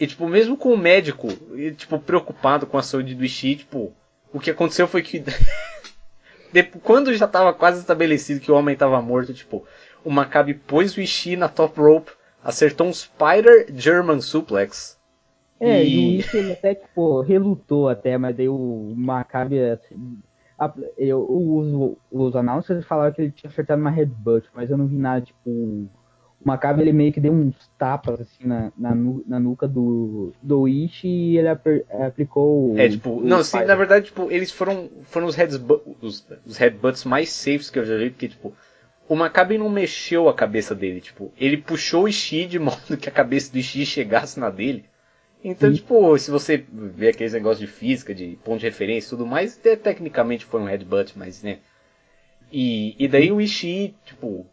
E 0.00 0.06
tipo, 0.06 0.28
mesmo 0.28 0.56
com 0.56 0.74
o 0.74 0.76
médico, 0.76 1.28
e, 1.54 1.70
tipo, 1.70 1.98
preocupado 2.00 2.66
com 2.66 2.76
a 2.76 2.82
saúde 2.82 3.14
do 3.14 3.24
Ishii, 3.24 3.56
tipo, 3.56 3.92
o 4.32 4.40
que 4.40 4.50
aconteceu 4.50 4.88
foi 4.88 5.00
que. 5.02 5.22
depo- 6.52 6.80
quando 6.80 7.14
já 7.14 7.28
tava 7.28 7.54
quase 7.54 7.78
estabelecido 7.80 8.40
que 8.40 8.50
o 8.50 8.56
homem 8.56 8.76
tava 8.76 9.00
morto, 9.00 9.32
tipo, 9.32 9.64
o 10.04 10.10
Maccabi 10.10 10.54
pôs 10.54 10.96
o 10.96 11.00
Ishii 11.00 11.36
na 11.36 11.48
top 11.48 11.78
rope, 11.80 12.10
acertou 12.42 12.88
um 12.88 12.92
Spider 12.92 13.66
German 13.72 14.20
Suplex. 14.20 14.95
É, 15.60 15.84
E- 15.84 15.90
e 15.94 15.98
o 15.98 16.10
Ishii 16.12 16.40
ele 16.40 16.52
até, 16.52 16.74
tipo, 16.74 17.20
relutou 17.22 17.88
até, 17.88 18.18
mas 18.18 18.36
daí 18.36 18.48
o 18.48 18.92
Maccabi, 18.96 19.58
assim, 19.60 20.18
a- 20.58 20.72
eu, 20.98 21.26
os, 21.28 21.96
os 22.10 22.36
announcers 22.36 22.84
falaram 22.84 23.12
que 23.14 23.22
ele 23.22 23.30
tinha 23.32 23.50
acertado 23.50 23.80
uma 23.80 23.90
headbutt, 23.90 24.48
mas 24.54 24.70
eu 24.70 24.76
não 24.76 24.86
vi 24.86 24.96
nada, 24.96 25.22
tipo, 25.24 25.48
o 25.48 25.88
Maccabi 26.44 26.82
ele 26.82 26.92
meio 26.92 27.12
que 27.12 27.20
deu 27.20 27.32
uns 27.32 27.54
tapas, 27.78 28.20
assim, 28.20 28.46
na, 28.46 28.70
na, 28.76 28.94
na 29.26 29.40
nuca 29.40 29.66
do, 29.66 30.32
do 30.42 30.68
Ishii 30.68 31.32
e 31.32 31.38
ele 31.38 31.48
aper- 31.48 31.86
aplicou. 31.90 32.76
É, 32.76 32.88
tipo, 32.88 33.20
não, 33.22 33.42
sim, 33.42 33.64
na 33.64 33.74
verdade, 33.74 34.06
tipo, 34.06 34.30
eles 34.30 34.50
foram, 34.52 34.90
foram 35.04 35.26
os, 35.26 35.34
headsbu- 35.34 35.96
os, 36.02 36.26
os 36.44 36.56
headbutts 36.58 37.04
mais 37.04 37.30
safes 37.30 37.70
que 37.70 37.78
eu 37.78 37.84
já 37.84 37.96
vi, 37.96 38.10
porque, 38.10 38.28
tipo, 38.28 38.52
o 39.08 39.16
Maccabi 39.16 39.56
não 39.56 39.68
mexeu 39.70 40.28
a 40.28 40.34
cabeça 40.34 40.74
dele, 40.74 41.00
tipo, 41.00 41.32
ele 41.38 41.56
puxou 41.56 42.04
o 42.04 42.08
Ishii 42.08 42.46
de 42.46 42.58
modo 42.60 42.96
que 42.98 43.08
a 43.08 43.12
cabeça 43.12 43.50
do 43.50 43.58
Ishii 43.58 43.86
chegasse 43.86 44.38
na 44.38 44.50
dele. 44.50 44.84
Então, 45.44 45.68
Sim. 45.70 45.76
tipo, 45.76 46.18
se 46.18 46.30
você 46.30 46.64
vê 46.68 47.08
aqueles 47.08 47.32
negócios 47.32 47.60
de 47.60 47.66
física, 47.66 48.12
de 48.14 48.36
ponto 48.44 48.58
de 48.60 48.66
referência 48.66 49.08
e 49.08 49.10
tudo 49.10 49.26
mais, 49.26 49.56
até 49.56 49.76
tecnicamente 49.76 50.44
foi 50.44 50.60
um 50.60 50.64
headbutt, 50.66 51.16
mas, 51.16 51.42
né. 51.42 51.58
E, 52.52 52.94
e 52.98 53.08
daí 53.08 53.30
o 53.32 53.40
Ishii, 53.40 53.94
tipo, 54.04 54.46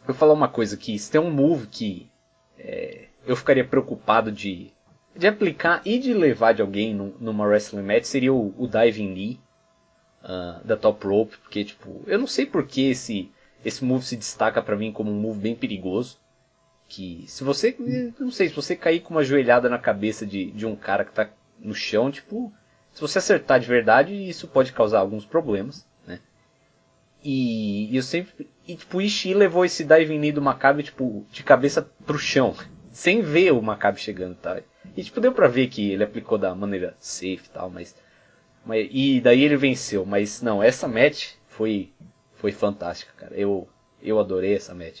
eu 0.00 0.06
vou 0.06 0.14
falar 0.14 0.32
uma 0.32 0.48
coisa 0.48 0.74
aqui, 0.74 0.98
se 0.98 1.10
tem 1.10 1.20
um 1.20 1.30
move 1.30 1.66
que 1.66 2.10
é, 2.58 3.06
eu 3.26 3.36
ficaria 3.36 3.64
preocupado 3.64 4.32
de, 4.32 4.72
de 5.16 5.26
aplicar 5.26 5.80
e 5.84 5.98
de 5.98 6.12
levar 6.14 6.52
de 6.52 6.62
alguém 6.62 6.94
num- 6.94 7.14
numa 7.20 7.46
wrestling 7.46 7.82
match 7.82 8.04
seria 8.04 8.32
o, 8.32 8.54
o 8.58 8.66
Diving 8.66 9.12
Knee 9.12 9.40
ah, 10.22 10.60
da 10.64 10.76
Top 10.76 11.06
Rope, 11.06 11.36
porque 11.38 11.64
tipo, 11.64 12.02
eu 12.06 12.18
não 12.18 12.26
sei 12.26 12.46
por 12.46 12.66
que 12.66 12.90
esse, 12.90 13.30
esse 13.64 13.84
move 13.84 14.04
se 14.04 14.16
destaca 14.16 14.62
pra 14.62 14.76
mim 14.76 14.92
como 14.92 15.10
um 15.10 15.20
move 15.20 15.38
bem 15.38 15.54
perigoso. 15.54 16.18
Que 16.92 17.24
se 17.26 17.42
você, 17.42 17.74
não 18.20 18.30
sei, 18.30 18.50
se 18.50 18.54
você 18.54 18.76
cair 18.76 19.00
com 19.00 19.14
uma 19.14 19.24
joelhada 19.24 19.66
na 19.66 19.78
cabeça 19.78 20.26
de, 20.26 20.50
de 20.50 20.66
um 20.66 20.76
cara 20.76 21.06
que 21.06 21.12
tá 21.12 21.30
no 21.58 21.74
chão, 21.74 22.10
tipo, 22.10 22.52
se 22.92 23.00
você 23.00 23.16
acertar 23.16 23.58
de 23.58 23.66
verdade, 23.66 24.12
isso 24.12 24.46
pode 24.46 24.74
causar 24.74 24.98
alguns 24.98 25.24
problemas, 25.24 25.88
né? 26.06 26.20
E, 27.24 27.90
e 27.90 27.96
eu 27.96 28.02
sempre. 28.02 28.46
E 28.68 28.76
tipo, 28.76 29.00
Ishii 29.00 29.32
levou 29.32 29.64
esse 29.64 29.84
knee 29.84 30.32
do 30.32 30.42
Maccabi, 30.42 30.82
tipo, 30.82 31.24
de 31.32 31.42
cabeça 31.42 31.80
pro 32.04 32.18
chão. 32.18 32.54
Sem 32.92 33.22
ver 33.22 33.54
o 33.54 33.62
Maccabi 33.62 33.98
chegando, 33.98 34.34
tá? 34.34 34.60
E 34.94 35.02
tipo, 35.02 35.18
deu 35.18 35.32
pra 35.32 35.48
ver 35.48 35.68
que 35.68 35.92
ele 35.92 36.04
aplicou 36.04 36.36
da 36.36 36.54
maneira 36.54 36.94
safe 37.00 37.46
e 37.46 37.50
tal, 37.54 37.70
mas. 37.70 37.96
mas 38.66 38.86
e 38.92 39.18
daí 39.18 39.42
ele 39.44 39.56
venceu. 39.56 40.04
Mas 40.04 40.42
não, 40.42 40.62
essa 40.62 40.86
match 40.86 41.36
foi. 41.48 41.90
Foi 42.34 42.52
fantástica, 42.52 43.14
cara. 43.16 43.34
Eu, 43.34 43.66
eu 44.02 44.20
adorei 44.20 44.54
essa 44.54 44.74
match. 44.74 45.00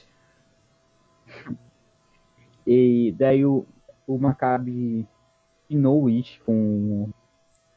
E 2.66 3.14
daí 3.18 3.44
o, 3.44 3.66
o 4.06 4.18
Maccabi 4.18 5.06
pinou 5.68 6.02
o 6.02 6.10
Ishi 6.10 6.40
com, 6.44 7.08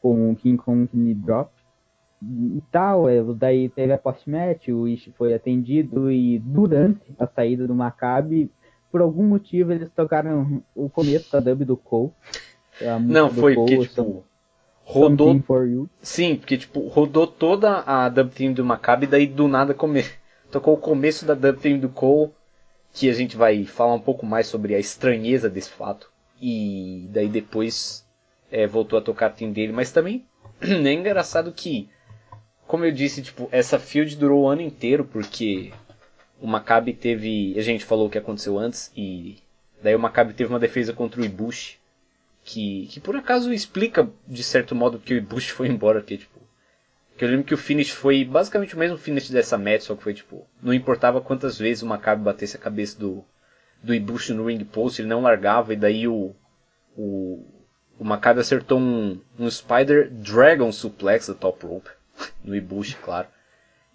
com 0.02 0.32
o 0.32 0.36
King 0.36 0.58
Kong 0.58 0.88
Knee 0.94 1.16
Drop 1.16 1.52
e 2.22 2.62
tal. 2.72 3.10
É, 3.10 3.22
daí 3.36 3.70
teve 3.70 3.94
a 3.94 3.98
post-match, 3.98 4.68
o 4.70 4.88
Ishi 4.88 5.12
foi 5.18 5.34
atendido 5.34 6.12
e 6.12 6.40
durante 6.40 7.16
a 7.18 7.28
saída 7.28 7.68
do 7.68 7.76
Maccabi, 7.76 8.52
por 8.92 9.02
algum 9.02 9.24
motivo 9.24 9.72
eles 9.72 9.90
tocaram 9.92 10.64
o 10.74 10.90
começo 10.90 11.32
da 11.32 11.40
dub 11.40 11.66
do 11.66 11.78
Cole. 11.78 12.12
Não, 13.00 13.30
do 13.30 13.42
foi 13.42 13.56
Cole, 13.56 13.76
porque, 13.78 13.90
tipo. 13.90 14.24
Rodou. 14.88 15.42
Sim, 16.00 16.36
porque 16.36 16.58
tipo, 16.58 16.88
rodou 16.88 17.26
toda 17.26 17.84
a 17.88 18.08
dub 18.08 18.30
theme 18.30 18.54
do 18.54 18.64
Maccabi, 18.64 19.08
daí 19.08 19.26
do 19.26 19.48
nada 19.48 19.74
come... 19.74 20.04
tocou 20.52 20.76
o 20.76 20.78
começo 20.78 21.26
da 21.26 21.34
dub 21.34 21.58
theme 21.58 21.80
do 21.80 21.90
Cole, 21.90 22.32
que 22.96 23.10
a 23.10 23.14
gente 23.14 23.36
vai 23.36 23.66
falar 23.66 23.94
um 23.94 24.00
pouco 24.00 24.26
mais 24.26 24.48
sobre 24.48 24.74
a 24.74 24.80
estranheza 24.80 25.50
desse 25.50 25.70
fato. 25.70 26.10
E 26.42 27.08
daí 27.12 27.28
depois 27.28 28.06
é, 28.50 28.66
voltou 28.66 28.98
a 28.98 29.02
tocar 29.02 29.28
a 29.28 29.46
dele, 29.48 29.74
mas 29.74 29.92
também 29.92 30.26
é 30.62 30.94
engraçado 30.94 31.52
que, 31.52 31.90
como 32.66 32.86
eu 32.86 32.92
disse, 32.94 33.22
tipo, 33.22 33.50
essa 33.52 33.78
field 33.78 34.16
durou 34.16 34.44
o 34.44 34.48
ano 34.48 34.62
inteiro, 34.62 35.04
porque 35.04 35.74
o 36.42 36.48
Maccabi 36.48 36.94
teve. 36.94 37.54
A 37.58 37.62
gente 37.62 37.84
falou 37.84 38.08
o 38.08 38.10
que 38.10 38.18
aconteceu 38.18 38.58
antes, 38.58 38.90
e 38.96 39.38
daí 39.84 39.94
o 39.94 40.00
Maccabi 40.00 40.34
teve 40.34 40.50
uma 40.50 40.60
defesa 40.60 40.94
contra 40.94 41.22
o 41.22 41.26
Ibushi, 41.26 41.78
que, 42.46 42.88
que 42.88 43.02
por 43.02 43.18
acaso 43.18 43.52
explica, 43.52 44.10
de 44.26 44.44
certo 44.44 44.74
modo, 44.74 45.00
que 45.00 45.14
o 45.14 45.18
Ibushi 45.18 45.52
foi 45.54 45.68
embora, 45.68 46.02
que 46.02 46.18
tipo. 46.18 46.35
Que 47.18 47.24
eu 47.24 47.30
lembro 47.30 47.46
que 47.46 47.54
o 47.54 47.58
finish 47.58 47.92
foi 47.92 48.26
basicamente 48.26 48.76
o 48.76 48.80
mesmo 48.80 48.98
finish 48.98 49.30
dessa 49.30 49.58
match, 49.58 49.84
só 49.84 49.96
que 49.96 50.04
foi 50.04 50.14
tipo. 50.14 50.46
Não 50.62 50.74
importava 50.74 51.22
quantas 51.22 51.58
vezes 51.58 51.82
o 51.82 51.86
Maccabi 51.86 52.24
batesse 52.24 52.58
a 52.58 52.60
cabeça 52.60 53.00
do, 53.00 53.24
do 53.82 53.94
Ibushi 53.94 54.34
no 54.34 54.48
ring 54.48 54.64
post, 54.66 55.02
ele 55.02 55.08
não 55.08 55.22
largava, 55.22 55.74
e 55.74 55.78
daí 55.78 56.08
o. 56.08 56.36
O, 56.98 57.46
o 58.00 58.14
acertou 58.40 58.80
um, 58.80 59.20
um 59.38 59.50
Spider 59.50 60.10
Dragon 60.10 60.72
Suplex 60.72 61.28
da 61.28 61.34
top 61.34 61.66
rope, 61.66 61.90
no 62.44 62.56
Ibushi, 62.56 62.98
claro. 62.98 63.28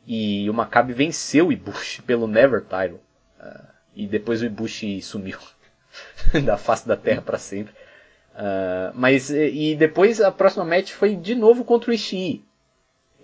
E 0.07 0.49
o 0.49 0.55
Maccabi 0.55 0.95
venceu 0.95 1.49
o 1.49 1.53
Ibushi 1.53 2.01
pelo 2.03 2.27
Never 2.27 2.63
Title. 2.63 3.01
Uh, 3.39 3.67
e 3.95 4.07
depois 4.07 4.41
o 4.41 4.47
Ibushi 4.47 5.03
sumiu 5.03 5.39
da 6.45 6.57
face 6.57 6.89
da 6.89 6.97
terra 6.97 7.21
para 7.21 7.39
sempre. 7.39 7.75
Uh, 8.33 8.93
mas 8.95 9.29
e 9.29 9.75
depois 9.75 10.21
a 10.21 10.33
próxima 10.33 10.65
match 10.65 10.93
foi 10.93 11.17
de 11.17 11.35
novo 11.35 11.65
contra 11.65 11.91
o 11.91 11.95
Ishii. 11.95 12.45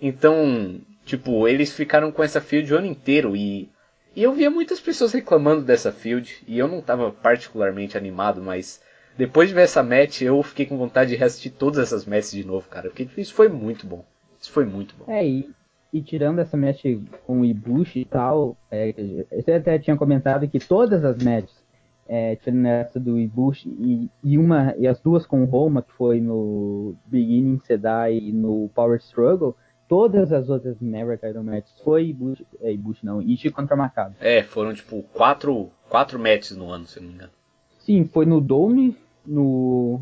Então, 0.01 0.79
tipo, 1.05 1.47
eles 1.47 1.73
ficaram 1.73 2.11
com 2.11 2.23
essa 2.23 2.41
field 2.41 2.73
o 2.73 2.77
ano 2.77 2.87
inteiro 2.87 3.35
e, 3.35 3.69
e 4.15 4.23
eu 4.23 4.33
via 4.33 4.49
muitas 4.49 4.79
pessoas 4.79 5.13
reclamando 5.13 5.63
dessa 5.63 5.91
field 5.91 6.43
e 6.47 6.57
eu 6.57 6.67
não 6.67 6.79
estava 6.79 7.11
particularmente 7.11 7.97
animado, 7.97 8.41
mas 8.41 8.81
depois 9.17 9.49
de 9.49 9.55
ver 9.55 9.61
essa 9.61 9.81
match 9.81 10.21
eu 10.21 10.41
fiquei 10.43 10.65
com 10.65 10.77
vontade 10.77 11.09
de 11.09 11.15
reassistir 11.15 11.51
todas 11.51 11.79
essas 11.79 12.05
matches 12.05 12.31
de 12.31 12.45
novo, 12.45 12.69
cara, 12.69 12.89
porque 12.89 13.07
isso 13.17 13.33
foi 13.33 13.49
muito 13.49 13.87
bom. 13.87 14.05
Isso 14.39 14.51
foi 14.51 14.65
muito 14.65 14.95
bom. 14.95 15.11
É, 15.11 15.25
e, 15.25 15.49
e 15.91 16.01
tirando 16.01 16.39
essa 16.39 16.55
match 16.55 16.83
com 17.25 17.41
o 17.41 17.45
Ibushi 17.45 18.01
e 18.01 18.05
tal, 18.05 18.55
é, 18.69 18.93
você 19.31 19.53
até 19.53 19.79
tinha 19.79 19.97
comentado 19.97 20.47
que 20.47 20.59
todas 20.59 21.03
as 21.03 21.21
matches, 21.23 21.65
é, 22.07 22.35
tirando 22.35 22.67
essa 22.67 22.99
do 22.99 23.17
Ibushi 23.17 23.67
e, 23.67 24.09
e, 24.23 24.37
uma, 24.37 24.75
e 24.77 24.87
as 24.87 24.99
duas 24.99 25.25
com 25.25 25.41
o 25.41 25.45
Roma, 25.45 25.81
que 25.81 25.91
foi 25.93 26.21
no 26.21 26.95
Beginning 27.07 27.59
Sedai 27.59 28.17
e 28.17 28.31
no 28.31 28.69
Power 28.75 28.99
Struggle, 28.99 29.55
todas 29.87 30.31
as 30.31 30.49
outras 30.49 30.79
Never 30.81 31.17
Title 31.17 31.43
Matches 31.43 31.73
foi 31.83 32.07
Ibushi, 32.07 32.45
é, 32.61 32.71
Ibushi 32.71 33.05
não, 33.05 33.21
Ishii 33.21 33.51
contra 33.51 33.75
Maccabi. 33.75 34.15
É, 34.19 34.43
foram 34.43 34.73
tipo 34.73 35.03
quatro, 35.13 35.69
quatro 35.89 36.19
matches 36.19 36.55
no 36.55 36.69
ano, 36.69 36.85
se 36.85 36.99
não 36.99 37.07
me 37.07 37.13
engano. 37.15 37.31
Sim, 37.79 38.05
foi 38.05 38.25
no 38.25 38.41
Dome, 38.41 38.97
no, 39.25 40.01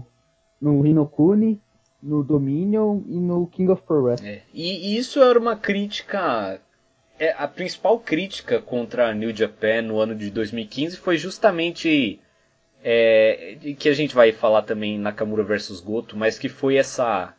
no 0.60 0.86
Hinokuni, 0.86 1.62
no 2.02 2.24
Dominion 2.24 3.02
e 3.08 3.20
no 3.20 3.48
King 3.48 3.72
of 3.72 3.84
Pro 3.84 4.04
Wrestling. 4.04 4.30
É. 4.30 4.42
E, 4.54 4.94
e, 4.94 4.98
isso 4.98 5.22
era 5.22 5.38
uma 5.38 5.56
crítica. 5.56 6.60
É, 7.18 7.34
a 7.38 7.48
principal 7.48 8.00
crítica 8.00 8.60
contra 8.60 9.10
a 9.10 9.14
New 9.14 9.34
Japan 9.36 9.84
no 9.84 10.00
ano 10.00 10.16
de 10.16 10.30
2015 10.30 10.98
foi 10.98 11.18
justamente. 11.18 12.20
É, 12.88 13.58
que 13.80 13.90
a 13.90 13.94
gente 13.94 14.14
vai 14.14 14.32
falar 14.32 14.62
também 14.62 15.00
Nakamura 15.00 15.44
versus 15.44 15.80
Goto, 15.80 16.16
mas 16.16 16.38
que 16.38 16.48
foi 16.48 16.76
essa 16.76 17.34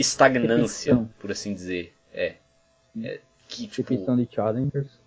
estagnância, 0.00 0.94
Repetição. 0.94 1.20
por 1.20 1.30
assim 1.30 1.54
dizer. 1.54 1.94
É. 2.12 2.36
é 3.02 3.20
que, 3.48 3.66
tipo, 3.66 3.90
Repetição 3.90 4.16
de 4.16 4.28
challengers. 4.30 5.00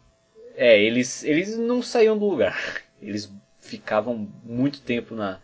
É, 0.56 0.82
eles, 0.82 1.24
eles 1.24 1.58
não 1.58 1.82
saíam 1.82 2.18
do 2.18 2.26
lugar. 2.26 2.82
Eles 3.02 3.30
ficavam 3.60 4.30
muito 4.46 4.80
tempo 4.80 5.14
na, 5.14 5.38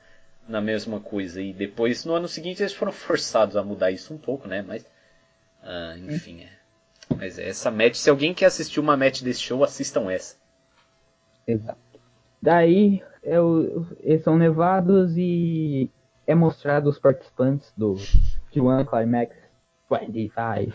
na 0.48 0.62
mesma 0.62 1.02
coisa. 1.02 1.42
E 1.42 1.52
depois, 1.52 2.06
no 2.06 2.14
ano 2.14 2.26
seguinte, 2.26 2.62
eles 2.62 2.72
foram 2.72 2.92
forçados 2.94 3.58
a 3.58 3.64
mudar 3.64 3.92
isso 3.92 4.14
um 4.14 4.18
pouco, 4.18 4.48
né? 4.48 4.62
Mas, 4.62 4.84
uh, 5.62 5.98
enfim, 6.10 6.44
é. 6.44 6.50
Mas 7.18 7.38
essa 7.38 7.70
match, 7.70 7.96
se 7.96 8.10
alguém 8.10 8.34
quer 8.34 8.46
assistir 8.46 8.80
uma 8.80 8.96
match 8.96 9.22
desse 9.22 9.42
show, 9.42 9.62
assistam 9.62 10.10
essa. 10.10 10.38
Exato. 11.46 11.80
Daí, 12.42 13.04
é 13.24 13.42
o, 13.42 13.86
eles 14.02 14.24
são 14.24 14.38
levados 14.38 15.18
e 15.18 15.90
é 16.26 16.34
mostrado 16.36 16.90
os 16.90 17.00
participantes 17.00 17.74
do 17.76 17.98
G1 18.54 18.86
Climax 18.86 19.36
25. 19.90 20.74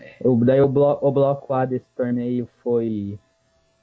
É. 0.00 0.16
O, 0.24 0.36
daí 0.44 0.60
o, 0.60 0.68
blo 0.68 0.98
o 1.00 1.10
bloco 1.10 1.52
A 1.52 1.64
desse 1.64 1.86
torneio 1.96 2.48
foi 2.62 3.18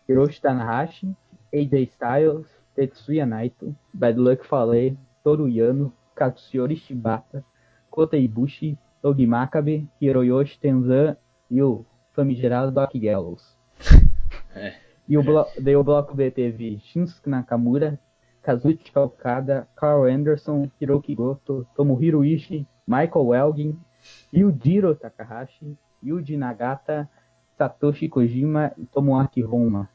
Hiroshi 0.08 0.42
Tanahashi, 0.42 1.16
AJ 1.54 1.90
Styles, 1.94 2.48
Tetsuya 2.76 3.26
Naito, 3.26 3.76
Bad 3.94 4.20
Luck 4.20 4.46
Fale, 4.46 4.98
Toru 5.24 5.48
Yano, 5.48 5.92
Katsuyori 6.16 6.76
Shibata, 6.76 7.44
Kota 7.90 8.18
Ibushi, 8.18 8.78
Togi 9.02 9.28
Makabe, 9.28 9.88
Hiroyoshi 10.02 10.60
Tenzan 10.60 11.18
e 11.50 11.62
o 11.62 11.86
famigerado 12.14 12.72
Doc 12.72 12.94
Gallows. 12.96 13.58
É. 14.58 14.74
E 15.08 15.18
o, 15.18 15.24
blo 15.24 15.46
daí 15.60 15.76
o 15.76 15.84
bloco 15.84 16.16
B 16.16 16.32
teve 16.32 16.80
Shinsuke 16.80 17.30
Nakamura, 17.30 18.00
Kazuchi 18.42 18.90
Okada, 18.98 19.68
Carl 19.76 20.06
Anderson, 20.06 20.72
Hiroki 20.80 21.14
Goto, 21.14 21.68
Tomohiro 21.76 22.24
Ishii, 22.24 22.66
Michael 22.88 23.34
Elgin, 23.34 23.80
Yujiro 24.34 24.96
Takahashi, 24.96 25.78
Yuji 26.04 26.38
Nagata, 26.38 27.10
Satoshi 27.58 28.08
Kojima 28.08 28.72
e 28.78 28.86
Tomoaki 28.86 29.44
Honma. 29.44 29.90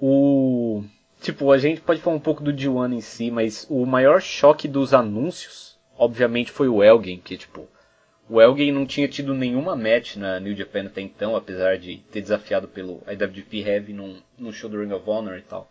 O 0.00 0.84
Tipo, 1.20 1.52
a 1.52 1.58
gente 1.58 1.82
pode 1.82 2.00
falar 2.00 2.16
um 2.16 2.20
pouco 2.20 2.42
do 2.42 2.50
D1 2.50 2.94
em 2.94 3.00
si, 3.02 3.30
mas 3.30 3.66
o 3.68 3.84
maior 3.84 4.22
choque 4.22 4.66
dos 4.66 4.94
anúncios, 4.94 5.78
obviamente, 5.98 6.50
foi 6.50 6.66
o 6.66 6.82
Elgin, 6.82 7.18
que 7.18 7.36
tipo, 7.36 7.68
o 8.26 8.40
Elgin 8.40 8.72
não 8.72 8.86
tinha 8.86 9.06
tido 9.06 9.34
nenhuma 9.34 9.76
match 9.76 10.16
na 10.16 10.40
New 10.40 10.56
Japan 10.56 10.86
até 10.86 11.02
então, 11.02 11.36
apesar 11.36 11.76
de 11.76 11.98
ter 12.10 12.22
desafiado 12.22 12.66
pelo 12.66 13.02
IWGP 13.06 13.60
Heavy 13.60 13.92
num, 13.92 14.22
num 14.38 14.50
show 14.50 14.70
do 14.70 14.80
Ring 14.80 14.92
of 14.92 15.08
Honor 15.08 15.36
e 15.36 15.42
tal. 15.42 15.70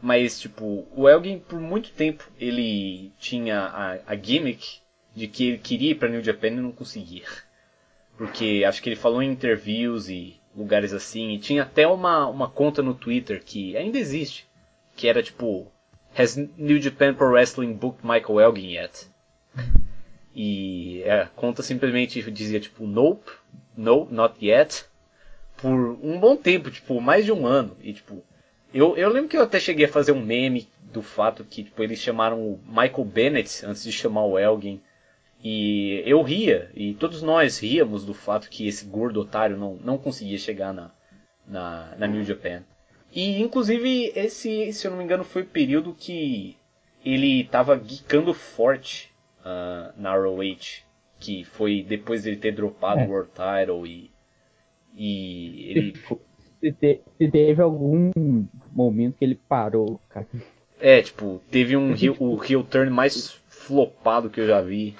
Mas, 0.00 0.40
tipo, 0.40 0.88
o 0.96 1.06
Elgin, 1.06 1.40
por 1.40 1.60
muito 1.60 1.92
tempo, 1.92 2.26
ele 2.38 3.12
tinha 3.18 3.60
a, 3.60 3.98
a 4.06 4.16
gimmick 4.16 4.80
de 5.14 5.26
que 5.26 5.48
ele 5.48 5.58
queria 5.58 5.90
ir 5.92 5.94
pra 5.96 6.08
New 6.08 6.22
Japan 6.22 6.48
e 6.48 6.56
não 6.56 6.72
conseguia. 6.72 7.24
Porque 8.16 8.64
acho 8.66 8.82
que 8.82 8.88
ele 8.88 8.96
falou 8.96 9.22
em 9.22 9.30
interviews 9.30 10.08
e 10.08 10.40
lugares 10.56 10.92
assim, 10.92 11.30
e 11.30 11.38
tinha 11.38 11.62
até 11.62 11.86
uma, 11.86 12.26
uma 12.26 12.48
conta 12.48 12.82
no 12.82 12.94
Twitter 12.94 13.42
que 13.42 13.76
ainda 13.76 13.98
existe, 13.98 14.46
que 14.96 15.08
era 15.08 15.22
tipo 15.22 15.70
Has 16.16 16.36
New 16.36 16.80
Japan 16.80 17.14
Pro 17.14 17.30
Wrestling 17.30 17.74
booked 17.74 18.04
Michael 18.04 18.40
Elgin 18.40 18.72
yet? 18.72 19.08
E 20.34 21.04
a 21.04 21.26
conta 21.26 21.62
simplesmente 21.62 22.30
dizia 22.30 22.60
tipo 22.60 22.86
Nope, 22.86 23.30
no, 23.76 24.06
not 24.10 24.34
yet, 24.44 24.84
por 25.56 25.98
um 26.02 26.18
bom 26.18 26.36
tempo, 26.36 26.70
tipo 26.70 27.00
mais 27.00 27.24
de 27.24 27.32
um 27.32 27.46
ano. 27.46 27.76
E 27.82 27.92
tipo, 27.92 28.22
eu, 28.72 28.96
eu 28.96 29.08
lembro 29.08 29.28
que 29.28 29.36
eu 29.36 29.42
até 29.42 29.58
cheguei 29.58 29.86
a 29.86 29.92
fazer 29.92 30.12
um 30.12 30.24
meme 30.24 30.68
do 30.92 31.02
fato 31.02 31.44
que 31.44 31.64
tipo, 31.64 31.82
eles 31.82 31.98
chamaram 31.98 32.40
o 32.40 32.60
Michael 32.66 33.04
Bennett 33.04 33.64
antes 33.64 33.82
de 33.82 33.92
chamar 33.92 34.24
o 34.24 34.38
Elgin. 34.38 34.80
E 35.42 36.02
eu 36.04 36.22
ria, 36.22 36.70
e 36.74 36.92
todos 36.94 37.22
nós 37.22 37.58
ríamos 37.58 38.04
do 38.04 38.12
fato 38.12 38.50
que 38.50 38.68
esse 38.68 38.84
gordo 38.84 39.20
otário 39.20 39.56
não, 39.56 39.76
não 39.76 39.96
conseguia 39.96 40.36
chegar 40.36 40.72
na, 40.72 40.90
na, 41.46 41.94
na 41.96 42.06
New 42.06 42.22
Japan. 42.22 42.62
E 43.12 43.40
inclusive 43.40 44.12
esse, 44.14 44.72
se 44.72 44.86
eu 44.86 44.90
não 44.90 44.98
me 44.98 45.04
engano, 45.04 45.24
foi 45.24 45.42
o 45.42 45.46
período 45.46 45.94
que 45.98 46.56
ele 47.04 47.40
estava 47.40 47.76
geekando 47.76 48.34
forte 48.34 49.10
uh, 49.40 49.92
na 49.96 50.14
ROH, 50.14 50.84
que 51.18 51.44
foi 51.44 51.82
depois 51.82 52.24
dele 52.24 52.36
ter 52.36 52.52
dropado 52.52 53.00
é. 53.00 53.06
o 53.06 53.10
World 53.10 53.30
Title 53.30 53.86
e, 53.86 54.10
e 54.94 55.70
ele... 55.70 55.94
Se, 56.60 56.70
te, 56.72 57.00
se, 57.16 57.30
teve 57.30 57.62
algum 57.62 58.12
momento 58.70 59.16
que 59.16 59.24
ele 59.24 59.34
parou, 59.34 59.98
cara. 60.10 60.26
É, 60.78 61.00
tipo, 61.00 61.40
teve 61.50 61.74
um 61.74 61.94
heel, 61.94 62.14
o 62.18 62.38
heel 62.44 62.62
turn 62.62 62.90
mais 62.90 63.40
flopado 63.48 64.28
que 64.28 64.42
eu 64.42 64.46
já 64.46 64.60
vi. 64.60 64.94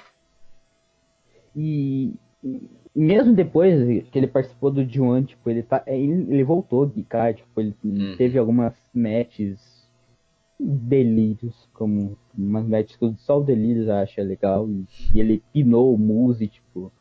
E, 1.55 2.13
mesmo 2.95 3.33
depois 3.33 4.03
que 4.09 4.17
ele 4.17 4.27
participou 4.27 4.71
do 4.71 4.81
D1, 4.81 5.25
tipo, 5.27 5.49
ele, 5.49 5.63
tá, 5.63 5.83
é, 5.85 5.99
ele, 5.99 6.33
ele 6.33 6.43
voltou 6.43 6.85
de 6.85 7.03
cá, 7.03 7.33
tipo, 7.33 7.59
ele 7.59 7.75
hum. 7.83 8.15
teve 8.17 8.37
algumas 8.37 8.73
matches 8.93 9.81
delírios, 10.59 11.67
como 11.73 12.17
umas 12.37 12.65
matches 12.67 12.95
que 12.95 13.13
só 13.17 13.39
o 13.39 13.43
Delírios 13.43 13.89
acha 13.89 14.21
legal, 14.21 14.69
e, 14.69 14.85
e 15.13 15.19
ele 15.19 15.43
pinou 15.51 15.93
o 15.93 15.97
Muse, 15.97 16.47
tipo, 16.47 16.91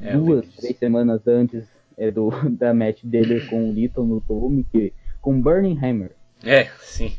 é, 0.00 0.16
duas, 0.16 0.48
três 0.56 0.76
semanas 0.76 1.26
antes 1.26 1.68
é, 1.96 2.10
do, 2.10 2.30
da 2.56 2.72
match 2.72 3.04
dele 3.04 3.46
com 3.46 3.68
o 3.68 3.72
Little 3.72 4.06
no 4.06 4.20
Tome, 4.20 4.64
que, 4.64 4.92
com 5.20 5.40
Burning 5.40 5.78
Hammer. 5.78 6.12
É, 6.42 6.64
sim. 6.80 7.12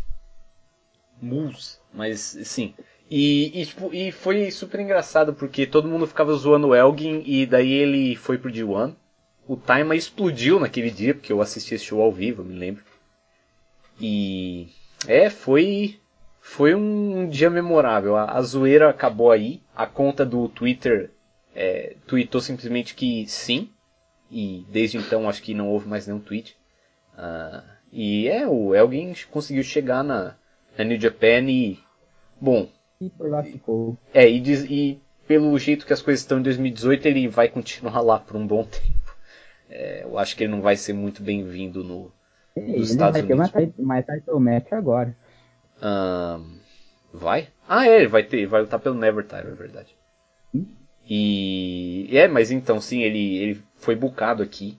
Muse, 1.22 1.80
mas 1.94 2.20
sim, 2.20 2.74
e, 3.10 3.62
e, 3.62 3.66
tipo, 3.66 3.94
e 3.94 4.12
foi 4.12 4.50
super 4.52 4.80
engraçado 4.80 5.34
porque 5.34 5.68
todo 5.68 5.88
mundo 5.88 6.08
ficava 6.08 6.34
zoando 6.34 6.68
o 6.70 6.76
Elgin 6.76 7.24
e 7.26 7.46
daí 7.46 7.72
ele 7.72 8.16
foi 8.16 8.38
pro 8.38 8.52
D1. 8.52 8.96
O 9.48 9.56
Taima 9.56 9.96
explodiu 9.96 10.60
naquele 10.60 10.90
dia, 10.90 11.14
porque 11.14 11.32
eu 11.32 11.42
assisti 11.42 11.76
esse 11.76 11.86
show 11.86 12.02
ao 12.02 12.12
vivo, 12.12 12.44
me 12.44 12.56
lembro. 12.56 12.84
E 14.02 14.70
é, 15.08 15.30
foi 15.30 16.00
foi 16.42 16.76
um 16.76 17.28
dia 17.30 17.50
memorável. 17.50 18.16
A, 18.16 18.38
a 18.38 18.42
zoeira 18.42 18.90
acabou 18.90 19.32
aí. 19.32 19.62
A 19.76 19.86
conta 19.86 20.26
do 20.26 20.48
Twitter 20.50 21.12
é, 21.56 21.96
tweetou 22.08 22.42
simplesmente 22.42 22.96
que 22.96 23.26
sim. 23.28 23.70
E 24.32 24.66
desde 24.70 24.98
então 24.98 25.30
acho 25.30 25.42
que 25.42 25.54
não 25.54 25.70
houve 25.70 25.88
mais 25.88 26.08
nenhum 26.08 26.20
tweet. 26.20 26.58
Uh, 27.18 27.64
E 27.92 28.28
é, 28.28 28.46
o 28.48 28.76
Elgin 28.76 29.14
conseguiu 29.32 29.64
chegar 29.64 30.04
na, 30.04 30.36
na 30.78 30.84
New 30.84 31.00
Japan 31.00 31.50
e. 31.50 31.80
Bom. 32.42 32.70
E 33.00 33.10
por 33.10 33.30
lá 33.30 33.44
ficou. 33.44 33.98
É, 34.14 34.30
e, 34.30 34.40
diz, 34.40 34.64
e 34.70 35.02
pelo 35.28 35.58
jeito 35.60 35.86
que 35.86 35.94
as 35.94 36.02
coisas 36.02 36.22
estão 36.22 36.40
em 36.40 36.44
2018, 36.44 37.08
ele 37.08 37.28
vai 37.28 37.50
continuar 37.50 38.02
lá 38.02 38.20
por 38.20 38.36
um 38.36 38.46
bom 38.48 38.64
tempo. 38.66 39.16
É, 39.70 40.04
eu 40.04 40.18
acho 40.18 40.36
que 40.36 40.44
ele 40.44 40.52
não 40.52 40.62
vai 40.62 40.76
ser 40.76 40.94
muito 40.94 41.24
bem-vindo 41.24 41.84
no, 41.84 42.12
ele 42.56 42.80
nos 42.80 42.92
Estados 42.92 43.20
vai 43.20 43.30
Unidos. 43.30 43.52
Ter 43.52 43.64
uma, 43.78 43.86
mais 43.86 44.06
title 44.06 44.40
match 44.40 44.72
agora. 44.72 45.16
Um, 45.82 46.60
vai? 47.14 47.50
Ah, 47.68 47.88
é, 47.88 47.98
ele 47.98 48.08
vai 48.08 48.24
ter, 48.24 48.46
vai 48.46 48.62
lutar 48.62 48.80
pelo 48.80 48.96
Never 48.96 49.24
Title, 49.24 49.52
é 49.52 49.56
verdade. 49.56 49.96
Hum? 50.54 50.66
E 51.08 52.08
é, 52.12 52.28
mas 52.28 52.52
então 52.52 52.80
sim, 52.80 53.02
ele, 53.02 53.38
ele 53.38 53.64
foi 53.76 53.96
bucado 53.96 54.42
aqui 54.42 54.78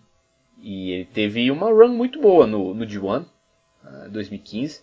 e 0.59 0.91
ele 0.91 1.05
teve 1.05 1.51
uma 1.51 1.69
run 1.71 1.89
muito 1.89 2.21
boa 2.21 2.47
no, 2.47 2.75
no 2.75 2.87
G1 2.87 3.25
uh, 3.25 4.11
2015, 4.11 4.83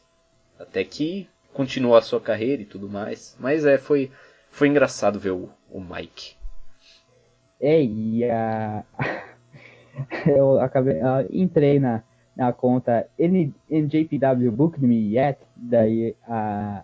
até 0.60 0.84
que 0.84 1.28
continuou 1.54 1.96
a 1.96 2.02
sua 2.02 2.20
carreira 2.20 2.62
e 2.62 2.66
tudo 2.66 2.90
mais. 2.90 3.38
Mas 3.40 3.66
é, 3.66 3.78
foi, 3.78 4.12
foi 4.52 4.68
engraçado 4.68 5.20
ver 5.20 5.32
o, 5.32 5.50
o 5.70 5.80
Mike. 5.80 6.36
É, 7.62 7.82
e 7.82 8.24
a. 8.30 8.84
eu 10.28 10.60
acabei. 10.60 10.96
Uh, 10.96 11.28
entrei 11.32 11.80
na, 11.80 12.04
na 12.36 12.52
conta 12.52 13.08
NJPW 13.18 14.52
Book 14.52 14.82
Me 14.82 15.16
Yet, 15.16 15.40
daí 15.56 16.16
a. 16.28 16.84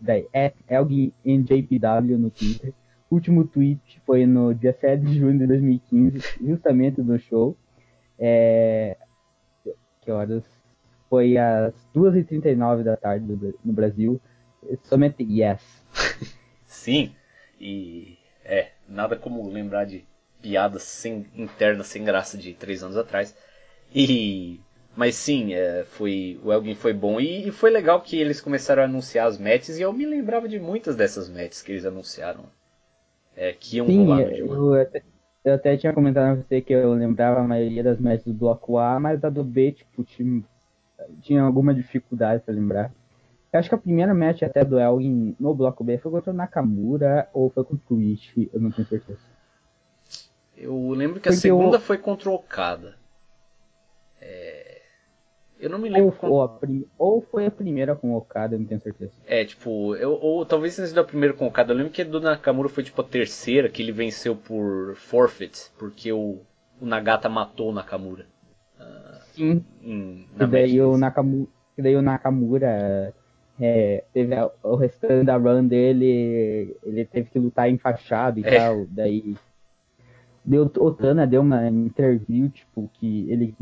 Daí, 0.00 0.26
Elgin 0.68 1.12
NJPW 1.24 2.18
no 2.18 2.30
Twitter. 2.30 2.74
O 3.10 3.14
último 3.14 3.44
tweet 3.44 4.00
foi 4.04 4.26
no 4.26 4.54
dia 4.54 4.76
7 4.78 5.02
de 5.02 5.18
junho 5.18 5.38
de 5.38 5.46
2015, 5.46 6.20
justamente 6.46 7.02
do 7.02 7.18
show. 7.18 7.56
É, 8.18 8.96
que 10.02 10.10
horas? 10.10 10.59
Foi 11.10 11.36
às 11.36 11.74
2h39 11.94 12.84
da 12.84 12.96
tarde 12.96 13.26
do, 13.26 13.58
no 13.64 13.72
Brasil. 13.72 14.20
Somente 14.84 15.24
yes. 15.24 15.60
Sim, 16.64 17.12
e 17.60 18.16
é, 18.44 18.68
nada 18.88 19.16
como 19.16 19.50
lembrar 19.50 19.84
de 19.84 20.04
piadas 20.40 20.84
sem, 20.84 21.26
internas 21.34 21.88
sem 21.88 22.04
graça 22.04 22.38
de 22.38 22.54
três 22.54 22.82
anos 22.82 22.96
atrás. 22.96 23.36
E 23.92 24.60
mas 24.96 25.14
sim, 25.14 25.54
é, 25.54 25.84
foi 25.84 26.40
o 26.44 26.52
Elgin 26.52 26.74
foi 26.74 26.92
bom 26.92 27.20
e, 27.20 27.48
e, 27.48 27.50
foi 27.50 27.70
legal 27.70 28.00
que 28.02 28.20
eles 28.20 28.40
começaram 28.40 28.82
a 28.82 28.86
anunciar 28.86 29.26
as 29.26 29.38
matches 29.38 29.78
e 29.78 29.82
eu 29.82 29.92
me 29.92 30.04
lembrava 30.04 30.48
de 30.48 30.58
muitas 30.58 30.96
dessas 30.96 31.28
matches 31.28 31.62
que 31.62 31.72
eles 31.72 31.84
anunciaram. 31.84 32.44
É, 33.36 33.52
que 33.52 33.76
iam 33.76 33.86
sim, 33.86 34.04
rolar 34.04 34.26
no 34.26 34.76
eu, 34.76 34.90
eu 35.44 35.54
até 35.54 35.76
tinha 35.76 35.92
comentado 35.92 36.36
com 36.36 36.42
você 36.42 36.60
que 36.60 36.72
eu 36.72 36.92
lembrava 36.92 37.40
a 37.40 37.44
maioria 37.44 37.82
das 37.82 37.98
matches 37.98 38.26
do 38.26 38.34
bloco 38.34 38.76
A, 38.76 39.00
mas 39.00 39.24
a 39.24 39.30
do 39.30 39.42
B, 39.42 39.72
tipo, 39.72 40.04
tinha, 40.04 40.42
tinha 41.20 41.42
alguma 41.42 41.74
dificuldade 41.74 42.42
para 42.42 42.54
lembrar. 42.54 42.92
Eu 43.52 43.58
acho 43.58 43.68
que 43.68 43.74
a 43.74 43.78
primeira 43.78 44.14
match 44.14 44.42
até 44.42 44.64
do 44.64 44.78
Elgin 44.78 45.34
no 45.38 45.54
bloco 45.54 45.82
B 45.82 45.98
foi 45.98 46.10
contra 46.10 46.30
o 46.30 46.34
Nakamura 46.34 47.28
ou 47.32 47.50
foi 47.50 47.64
contra 47.64 47.84
o 47.84 47.88
Twitch, 47.88 48.36
eu 48.52 48.60
não 48.60 48.70
tenho 48.70 48.86
certeza. 48.86 49.18
Eu 50.56 50.90
lembro 50.90 51.14
que 51.14 51.22
Porque 51.22 51.30
a 51.30 51.32
segunda 51.32 51.76
eu... 51.78 51.80
foi 51.80 51.98
contra 51.98 52.30
o 52.30 52.34
Okada. 52.34 52.94
É... 54.20 54.82
Eu 55.58 55.68
não 55.68 55.78
me 55.78 55.88
lembro. 55.88 56.14
Ou, 56.22 56.48
prim... 56.48 56.86
ou 56.96 57.20
foi 57.20 57.46
a 57.46 57.50
primeira 57.50 57.96
com 57.96 58.12
o 58.12 58.16
Okada, 58.16 58.54
eu 58.54 58.58
não 58.58 58.66
tenho 58.66 58.80
certeza. 58.80 59.12
É, 59.26 59.44
tipo, 59.44 59.96
eu, 59.96 60.12
ou 60.12 60.44
talvez 60.46 60.76
tenha 60.76 60.86
sido 60.86 61.00
a 61.00 61.04
primeira 61.04 61.34
com 61.34 61.44
o 61.44 61.48
Okada. 61.48 61.72
Eu 61.72 61.76
lembro 61.76 61.92
que 61.92 62.02
a 62.02 62.04
do 62.04 62.20
Nakamura 62.20 62.68
foi 62.68 62.84
tipo 62.84 63.00
a 63.00 63.04
terceira, 63.04 63.68
que 63.68 63.82
ele 63.82 63.92
venceu 63.92 64.36
por 64.36 64.94
forfeit, 64.96 65.70
porque 65.78 66.12
o, 66.12 66.40
o 66.80 66.86
Nagata 66.86 67.28
matou 67.28 67.70
o 67.70 67.74
Nakamura. 67.74 68.26
Sim. 69.32 69.64
Em, 69.82 70.26
e, 70.38 70.46
daí 70.46 70.80
o 70.80 70.96
Nakamura, 70.96 71.48
e 71.76 71.82
daí 71.82 71.96
o 71.96 72.02
Nakamura 72.02 73.14
é, 73.60 74.04
teve 74.12 74.34
a, 74.34 74.50
o 74.62 74.74
restante 74.74 75.24
da 75.24 75.36
run 75.36 75.66
dele, 75.66 76.76
ele 76.82 77.04
teve 77.04 77.30
que 77.30 77.38
lutar 77.38 77.70
enfaixado 77.70 78.40
e 78.40 78.44
é. 78.44 78.56
tal. 78.56 78.86
Daí. 78.88 79.36
Deu, 80.42 80.70
o 80.78 80.90
Tana 80.90 81.26
deu 81.26 81.42
uma 81.42 81.68
interview, 81.68 82.48
tipo, 82.48 82.90
que 82.94 83.30
ele 83.30 83.54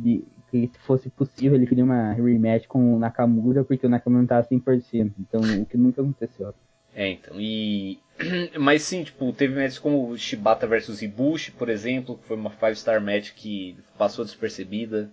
que 0.50 0.66
se 0.72 0.78
fosse 0.80 1.10
possível 1.10 1.56
ele 1.56 1.66
queria 1.66 1.84
uma 1.84 2.12
rematch 2.12 2.66
com 2.66 2.94
o 2.94 2.98
Nakamura, 2.98 3.64
porque 3.64 3.86
o 3.86 3.90
Nakamura 3.90 4.22
não 4.22 4.26
tava 4.26 4.46
100%, 4.48 5.12
então 5.18 5.40
o 5.40 5.66
que 5.66 5.76
nunca 5.76 6.00
aconteceu. 6.00 6.54
É, 6.94 7.10
então, 7.10 7.38
e... 7.38 7.98
Mas 8.58 8.82
sim, 8.82 9.04
tipo, 9.04 9.32
teve 9.32 9.54
matches 9.54 9.78
como 9.78 10.16
Shibata 10.16 10.66
versus 10.66 11.02
Ibushi, 11.02 11.52
por 11.52 11.68
exemplo, 11.68 12.16
que 12.16 12.26
foi 12.26 12.36
uma 12.36 12.50
5-star 12.50 13.00
match 13.00 13.32
que 13.34 13.76
passou 13.96 14.24
despercebida. 14.24 15.10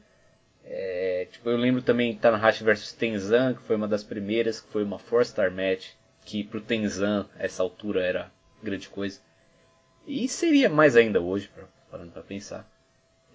É, 0.68 1.28
tipo, 1.32 1.50
eu 1.50 1.58
lembro 1.58 1.82
também 1.82 2.16
Tanahashi 2.16 2.64
versus 2.64 2.92
Tenzan, 2.92 3.54
que 3.54 3.62
foi 3.62 3.76
uma 3.76 3.88
das 3.88 4.04
primeiras, 4.04 4.60
que 4.60 4.72
foi 4.72 4.84
uma 4.84 4.98
4-star 4.98 5.52
match, 5.52 5.92
que 6.26 6.44
pro 6.44 6.60
Tenzan, 6.60 7.28
essa 7.38 7.62
altura, 7.62 8.04
era 8.04 8.32
grande 8.64 8.90
coisa. 8.90 9.22
E 10.08 10.28
seria 10.28 10.70
mais 10.70 10.96
ainda 10.96 11.22
hoje, 11.22 11.50
parando 11.90 12.12
pra 12.12 12.24
pensar. 12.24 12.68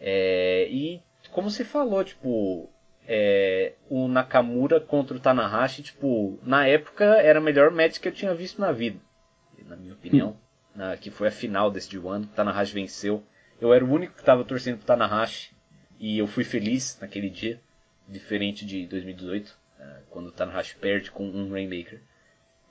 É, 0.00 0.66
e 0.68 1.00
como 1.30 1.50
você 1.50 1.64
falou, 1.64 2.02
tipo, 2.02 2.68
é, 3.06 3.74
o 3.88 4.08
Nakamura 4.08 4.80
contra 4.80 5.16
o 5.16 5.20
Tanahashi, 5.20 5.82
tipo, 5.82 6.38
na 6.42 6.66
época 6.66 7.04
era 7.04 7.38
a 7.38 7.42
melhor 7.42 7.70
match 7.70 7.98
que 7.98 8.08
eu 8.08 8.12
tinha 8.12 8.34
visto 8.34 8.60
na 8.60 8.72
vida, 8.72 8.98
na 9.66 9.76
minha 9.76 9.92
opinião, 9.92 10.36
na, 10.74 10.96
que 10.96 11.10
foi 11.10 11.28
a 11.28 11.32
final 11.32 11.70
desse 11.70 11.90
D1, 11.90 12.28
Tanahashi 12.34 12.74
venceu. 12.74 13.22
Eu 13.60 13.72
era 13.72 13.84
o 13.84 13.92
único 13.92 14.14
que 14.14 14.20
estava 14.20 14.42
torcendo 14.42 14.78
pro 14.78 14.86
Tanahashi 14.86 15.54
e 16.00 16.18
eu 16.18 16.26
fui 16.26 16.44
feliz 16.44 16.96
naquele 16.98 17.28
dia, 17.28 17.60
diferente 18.08 18.64
de 18.64 18.86
2018, 18.86 19.54
é, 19.78 19.84
quando 20.08 20.28
o 20.28 20.32
Tanahashi 20.32 20.74
perde 20.76 21.10
com 21.10 21.28
um 21.28 21.52
Rainmaker. 21.52 22.00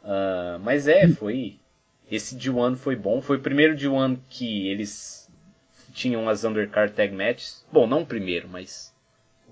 Uh, 0.03 0.57
mas 0.61 0.88
é, 0.88 1.07
foi. 1.07 1.60
Esse 2.10 2.35
D1 2.35 2.76
foi 2.76 2.95
bom. 2.95 3.22
Foi 3.22 3.38
o 3.38 3.41
primeiro 3.41 3.76
D1 3.76 4.18
que 4.27 4.68
eles 4.68 5.31
tinham 5.93 6.27
as 6.27 6.43
undercard 6.43 6.93
tag 6.93 7.14
matches. 7.14 7.64
Bom, 7.72 7.85
não 7.85 8.01
o 8.01 8.06
primeiro, 8.06 8.49
mas 8.49 8.91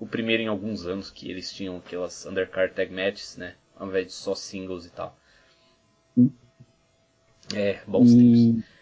o 0.00 0.06
primeiro 0.06 0.42
em 0.42 0.48
alguns 0.48 0.84
anos 0.84 1.08
que 1.08 1.30
eles 1.30 1.52
tinham 1.52 1.76
aquelas 1.76 2.26
undercard 2.26 2.74
tag 2.74 2.92
matches, 2.92 3.36
né? 3.36 3.54
Ao 3.76 3.86
invés 3.86 4.06
de 4.06 4.12
só 4.12 4.34
singles 4.34 4.86
e 4.86 4.90
tal. 4.90 5.16
É, 7.54 7.80
bons 7.86 8.10
e... 8.10 8.16
tempos. 8.16 8.77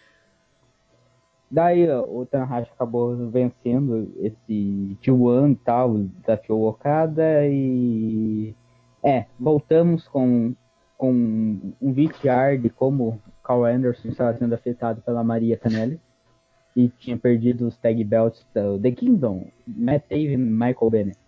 Daí 1.49 1.89
o 1.89 2.25
Tanahashi 2.25 2.69
acabou 2.73 3.15
vencendo 3.29 4.11
esse 4.19 4.97
T1 5.01 5.53
e 5.53 5.55
tal, 5.55 5.97
desafiou 5.97 6.61
o 6.61 6.67
Okada 6.69 7.47
e... 7.47 8.53
É, 9.03 9.25
voltamos 9.39 10.07
com, 10.07 10.53
com 10.97 11.11
um 11.81 11.93
VTR 11.93 12.57
de 12.61 12.69
como 12.69 13.21
Carl 13.43 13.63
Anderson 13.63 14.09
estava 14.09 14.37
sendo 14.37 14.53
afetado 14.53 15.01
pela 15.01 15.23
Maria 15.23 15.55
Canelli 15.55 15.99
e 16.75 16.89
tinha 16.89 17.17
perdido 17.17 17.67
os 17.67 17.77
tag 17.77 18.03
belts 18.03 18.45
do 18.53 18.77
The 18.77 18.91
Kingdom, 18.91 19.47
Matt 19.65 20.03
Dave 20.09 20.33
e 20.33 20.37
Michael 20.37 20.89
Bennett. 20.91 21.19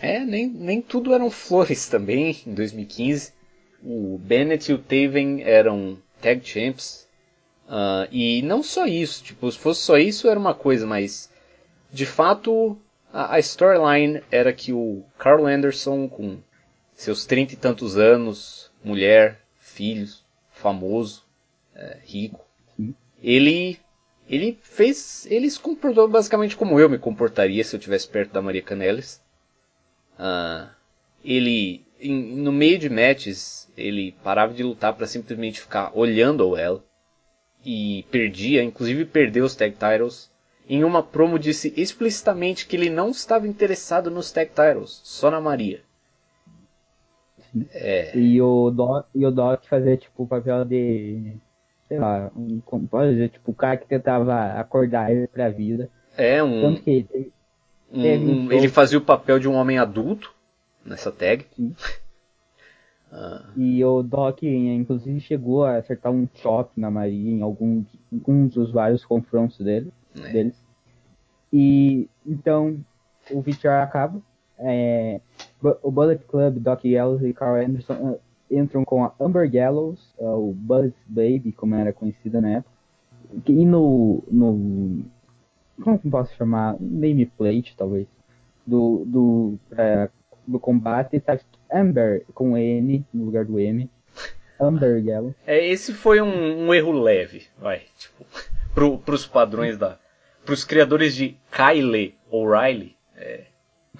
É, 0.00 0.24
nem, 0.24 0.48
nem 0.48 0.80
tudo 0.80 1.12
eram 1.12 1.30
flores 1.30 1.88
também 1.88 2.34
em 2.46 2.54
2015. 2.54 3.32
O 3.84 4.18
Bennett 4.18 4.70
e 4.70 4.74
o 4.74 4.78
Taven 4.78 5.42
eram 5.42 5.98
tag 6.20 6.46
champs. 6.46 7.08
Uh, 7.72 8.06
e 8.12 8.42
não 8.42 8.62
só 8.62 8.84
isso, 8.84 9.24
tipo, 9.24 9.50
se 9.50 9.56
fosse 9.56 9.80
só 9.80 9.96
isso 9.96 10.28
era 10.28 10.38
uma 10.38 10.52
coisa, 10.54 10.86
mas 10.86 11.32
de 11.90 12.04
fato 12.04 12.76
a, 13.10 13.36
a 13.36 13.38
storyline 13.38 14.22
era 14.30 14.52
que 14.52 14.74
o 14.74 15.02
Carl 15.18 15.46
Anderson, 15.46 16.06
com 16.06 16.38
seus 16.92 17.24
trinta 17.24 17.54
e 17.54 17.56
tantos 17.56 17.96
anos, 17.96 18.70
mulher, 18.84 19.40
filhos, 19.58 20.22
famoso, 20.50 21.24
é, 21.74 21.96
rico, 22.04 22.44
ele 23.22 23.80
ele 24.28 24.58
fez. 24.62 25.26
Ele 25.30 25.50
se 25.50 25.58
comportou 25.58 26.08
basicamente 26.08 26.56
como 26.56 26.78
eu 26.78 26.88
me 26.88 26.98
comportaria 26.98 27.62
se 27.64 27.74
eu 27.74 27.78
estivesse 27.78 28.08
perto 28.08 28.32
da 28.32 28.42
Maria 28.42 28.62
Canelis. 28.62 29.20
Ah, 30.18 30.70
ele. 31.24 31.84
Em, 32.00 32.36
no 32.36 32.50
meio 32.50 32.78
de 32.78 32.90
matches, 32.90 33.68
ele 33.76 34.12
parava 34.24 34.52
de 34.52 34.62
lutar 34.62 34.92
para 34.94 35.06
simplesmente 35.06 35.60
ficar 35.60 35.92
olhando 35.94 36.56
ela. 36.56 36.82
E 37.64 38.04
perdia, 38.10 38.62
inclusive 38.62 39.04
perdeu 39.04 39.44
os 39.44 39.54
tag 39.54 39.72
titles. 39.72 40.30
Em 40.68 40.84
uma 40.84 41.02
promo 41.02 41.38
disse 41.38 41.72
explicitamente 41.76 42.66
que 42.66 42.76
ele 42.76 42.88
não 42.88 43.10
estava 43.10 43.46
interessado 43.46 44.10
nos 44.10 44.30
tag 44.30 44.50
titles, 44.50 45.00
só 45.04 45.30
na 45.30 45.40
Maria. 45.40 45.80
É... 47.72 48.16
E 48.16 48.40
o 48.40 48.70
Doc, 48.70 49.06
e 49.14 49.26
o 49.26 49.30
Doc 49.30 49.64
fazia 49.66 49.96
tipo 49.96 50.22
o 50.22 50.26
papel 50.26 50.64
de 50.64 51.36
sei 51.92 51.98
lá, 51.98 52.30
um, 52.34 52.60
como 52.64 52.88
pode 52.88 53.12
dizer, 53.12 53.28
tipo, 53.28 53.50
o 53.50 53.54
cara 53.54 53.76
que 53.76 53.86
tentava 53.86 54.52
acordar 54.58 55.12
ele 55.12 55.26
pra 55.26 55.50
vida. 55.50 55.90
É, 56.16 56.42
um. 56.42 56.62
Tanto 56.62 56.82
que 56.82 57.06
ele, 57.12 57.32
um, 57.92 58.46
um, 58.46 58.52
ele 58.52 58.68
fazia 58.68 58.96
o 58.96 59.02
papel 59.02 59.38
de 59.38 59.46
um 59.46 59.54
homem 59.54 59.78
adulto 59.78 60.34
nessa 60.84 61.12
tag. 61.12 61.46
Ah. 63.12 63.44
E 63.56 63.84
o 63.84 64.02
Doc, 64.02 64.42
inclusive, 64.42 65.20
chegou 65.20 65.64
a 65.64 65.76
acertar 65.76 66.10
um 66.10 66.26
chop 66.34 66.80
na 66.80 66.90
Maria 66.90 67.30
em 67.30 67.42
alguns, 67.42 67.86
alguns 68.10 68.54
dos 68.54 68.72
vários 68.72 69.04
confrontos 69.04 69.58
dele, 69.58 69.92
é. 70.18 70.32
deles. 70.32 70.64
E 71.52 72.08
então 72.26 72.78
o 73.30 73.42
VTR 73.42 73.82
acaba. 73.82 74.20
é, 74.58 75.20
o 75.82 75.90
Bullet 75.90 76.24
Club, 76.24 76.58
Doc 76.58 76.82
Gallows 76.84 77.22
e 77.22 77.32
Carl 77.34 77.62
Anderson 77.62 77.94
uh, 77.94 78.20
entram 78.50 78.84
com 78.84 79.04
a 79.04 79.12
Amber 79.20 79.50
Gallows, 79.50 80.14
uh, 80.18 80.50
o 80.50 80.52
Bullet 80.54 80.94
Baby, 81.06 81.52
como 81.52 81.74
era 81.74 81.92
conhecida 81.92 82.40
na 82.40 82.50
época. 82.56 82.72
E 83.46 83.64
no, 83.64 84.22
no 84.30 85.04
como 85.82 85.98
posso 85.98 86.34
chamar? 86.34 86.76
Nameplate, 86.80 87.74
talvez. 87.76 88.06
Do, 88.66 89.04
do, 89.06 89.58
é, 89.72 90.08
do 90.46 90.58
combate 90.58 91.18
tá 91.20 91.38
Amber 91.72 92.24
com 92.34 92.56
N 92.56 93.04
no 93.12 93.24
lugar 93.24 93.44
do 93.44 93.58
M. 93.58 93.88
Amber 94.60 95.02
Gallows. 95.02 95.34
É, 95.46 95.66
esse 95.66 95.92
foi 95.92 96.20
um, 96.20 96.66
um 96.66 96.74
erro 96.74 96.92
leve, 96.92 97.46
vai. 97.58 97.82
Tipo, 97.96 98.24
pro, 98.74 98.98
pros 98.98 99.26
padrões 99.26 99.76
da. 99.76 99.98
Pros 100.44 100.64
criadores 100.64 101.14
de 101.14 101.36
Kyle 101.50 102.14
O'Reilly. 102.30 102.96
É, 103.16 103.44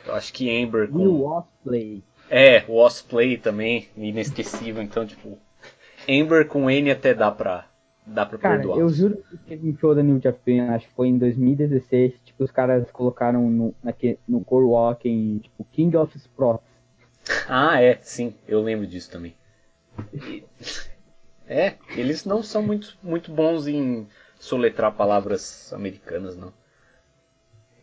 eu 0.06 0.14
acho 0.14 0.32
que 0.32 0.62
Amber 0.62 0.88
com. 0.88 1.00
E 1.00 1.06
o 1.06 1.24
Osplay. 1.26 2.02
É, 2.30 2.64
o 2.68 2.76
Osplay 2.78 3.36
também, 3.36 3.88
inesquecível, 3.96 4.82
então, 4.82 5.06
tipo. 5.06 5.38
Amber 6.08 6.46
com 6.48 6.68
N 6.68 6.90
até 6.90 7.14
dá 7.14 7.30
pra, 7.30 7.66
dá 8.04 8.26
pra 8.26 8.38
Cara, 8.38 8.56
perdoar. 8.56 8.78
eu 8.78 8.88
juro 8.88 9.18
que 9.30 9.36
teve 9.36 9.70
um 9.70 9.76
show 9.76 9.94
da 9.94 10.02
New 10.02 10.20
Japan, 10.20 10.70
acho 10.70 10.88
que 10.88 10.94
foi 10.94 11.08
em 11.08 11.18
2016, 11.18 12.14
tipo, 12.24 12.42
os 12.42 12.50
caras 12.50 12.90
colocaram 12.90 13.48
no, 13.48 13.74
naque, 13.82 14.18
no 14.26 14.42
Core 14.42 14.64
Walking, 14.64 15.38
tipo, 15.38 15.64
King 15.70 15.96
of 15.96 16.16
Sprots. 16.16 16.71
Ah, 17.48 17.80
é, 17.80 17.98
sim, 18.02 18.34
eu 18.46 18.62
lembro 18.62 18.86
disso 18.86 19.10
também. 19.10 19.34
É, 21.46 21.76
eles 21.90 22.24
não 22.24 22.42
são 22.42 22.62
muito, 22.62 22.96
muito 23.02 23.32
bons 23.32 23.66
em 23.66 24.08
soletrar 24.38 24.94
palavras 24.94 25.72
americanas, 25.72 26.36
não. 26.36 26.52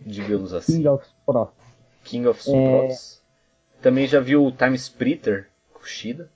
Digamos 0.02 0.54
assim. 0.54 0.78
King 0.78 0.88
of 0.88 1.06
Sprots. 1.06 1.78
King 2.04 2.28
of 2.28 2.40
Sprots. 2.40 3.24
Também 3.82 4.08
já 4.08 4.20
viu 4.20 4.46
o 4.46 4.52
Time 4.52 4.76
Splitter, 4.76 5.50
Kushida? 5.74 6.32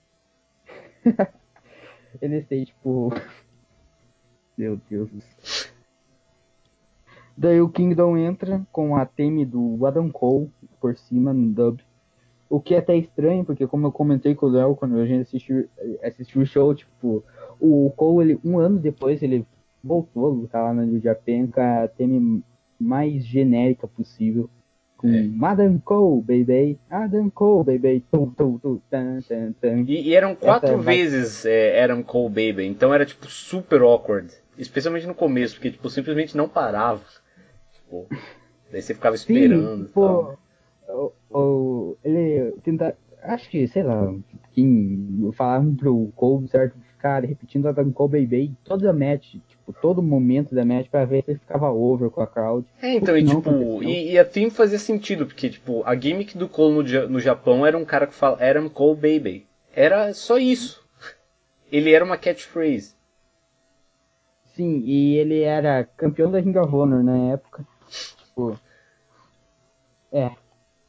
Eles 2.21 2.47
têm, 2.47 2.65
tipo. 2.65 3.11
Meu 4.57 4.79
Deus 4.89 5.09
do 5.09 5.21
céu. 5.21 5.73
Daí 7.35 7.59
o 7.59 7.69
Kingdom 7.69 8.15
entra 8.15 8.65
com 8.71 8.95
a 8.95 9.05
theme 9.05 9.43
do 9.45 9.85
Adam 9.85 10.11
Cole 10.11 10.53
por 10.79 10.95
cima 10.95 11.33
no 11.33 11.51
dub. 11.51 11.81
O 12.55 12.59
que 12.59 12.75
é 12.75 12.77
até 12.77 12.95
estranho, 12.95 13.43
porque 13.43 13.65
como 13.65 13.87
eu 13.87 13.91
comentei 13.91 14.35
com 14.35 14.45
o 14.45 14.49
Léo 14.49 14.75
quando 14.75 14.97
a 14.97 15.05
gente 15.07 15.21
assistiu, 15.21 15.67
assistiu 16.03 16.41
o 16.41 16.45
show, 16.45 16.75
tipo, 16.75 17.23
o 17.59 17.91
Cole, 17.95 18.31
ele, 18.33 18.39
um 18.45 18.59
ano 18.59 18.77
depois, 18.77 19.23
ele 19.23 19.43
voltou 19.83 20.25
a 20.27 20.29
lutar 20.29 20.63
lá 20.65 20.73
na 20.73 20.85
New 20.85 21.01
Japan 21.01 21.47
com 21.47 21.59
a 21.59 21.87
theme 21.87 22.43
mais 22.79 23.25
genérica 23.25 23.87
possível. 23.87 24.49
Com 24.97 25.07
É. 25.07 25.27
Adam 25.41 25.79
Cole, 25.79 26.21
baby. 26.21 26.79
Adam 26.89 27.27
Cole, 27.31 27.65
baby. 27.65 28.05
Tum, 28.11 28.29
tum, 28.29 28.59
tum, 28.59 28.79
tan, 28.87 29.19
tan, 29.27 29.51
tan. 29.59 29.79
E, 29.87 30.09
e 30.09 30.13
eram 30.13 30.35
quatro 30.35 30.73
é 30.73 30.75
mais- 30.75 30.85
vezes 30.85 31.45
é, 31.47 31.83
Adam 31.83 32.03
Cole 32.03 32.29
Baby, 32.29 32.67
então 32.67 32.93
era 32.93 33.03
tipo 33.05 33.25
super 33.25 33.81
awkward. 33.81 34.31
Especialmente 34.57 35.07
no 35.07 35.15
começo, 35.15 35.55
porque 35.55 35.71
tipo, 35.71 35.89
simplesmente 35.89 36.37
não 36.37 36.47
parava. 36.47 37.01
Tipo, 37.73 38.05
daí 38.71 38.79
você 38.81 38.93
ficava 38.93 39.15
esperando. 39.15 39.85
Sim, 39.87 39.91
pô, 39.91 40.35
tal. 40.95 41.13
o, 41.31 41.39
o- 41.39 41.97
ele 42.03 42.51
tenta, 42.63 42.95
acho 43.23 43.49
que, 43.49 43.67
sei 43.67 43.83
lá, 43.83 44.13
quem 44.53 45.31
falavam 45.33 45.75
pro 45.75 46.11
Cole, 46.15 46.47
certo, 46.47 46.77
ficar 46.93 47.23
repetindo 47.23 47.67
Adam 47.67 47.91
Cole 47.91 48.11
Baby 48.27 48.53
toda 48.63 48.89
a 48.89 48.93
match, 48.93 49.35
tipo, 49.47 49.73
todo 49.81 50.01
momento 50.01 50.53
da 50.55 50.63
match 50.63 50.87
pra 50.89 51.05
ver 51.05 51.23
se 51.23 51.31
ele 51.31 51.39
ficava 51.39 51.69
over 51.71 52.09
com 52.09 52.21
a 52.21 52.27
crowd. 52.27 52.65
É, 52.81 52.95
então, 52.95 53.15
O 53.15 53.17
e 53.17 53.23
que 53.23 53.29
tipo, 53.35 53.83
e, 53.83 54.11
e 54.11 54.19
a 54.19 54.25
theme 54.25 54.51
fazia 54.51 54.79
sentido, 54.79 55.25
porque 55.25 55.49
tipo, 55.49 55.83
a 55.85 55.95
gimmick 55.95 56.37
do 56.37 56.47
Cole 56.47 56.75
no, 56.75 57.09
no 57.09 57.19
Japão 57.19 57.65
era 57.65 57.77
um 57.77 57.85
cara 57.85 58.07
que 58.07 58.13
fala 58.13 58.37
Adam 58.41 58.69
Cole 58.69 58.95
Baby. 58.95 59.47
Era 59.75 60.13
só 60.13 60.37
isso. 60.37 60.83
Ele 61.71 61.91
era 61.91 62.05
uma 62.05 62.17
catchphrase. 62.17 62.93
Sim, 64.55 64.83
e 64.85 65.17
ele 65.17 65.41
era 65.41 65.83
campeão 65.97 66.29
da 66.29 66.39
Ring 66.39 66.55
of 66.57 66.73
Honor 66.75 67.03
na 67.03 67.33
época. 67.33 67.65
Tipo, 68.19 68.59
é. 70.11 70.31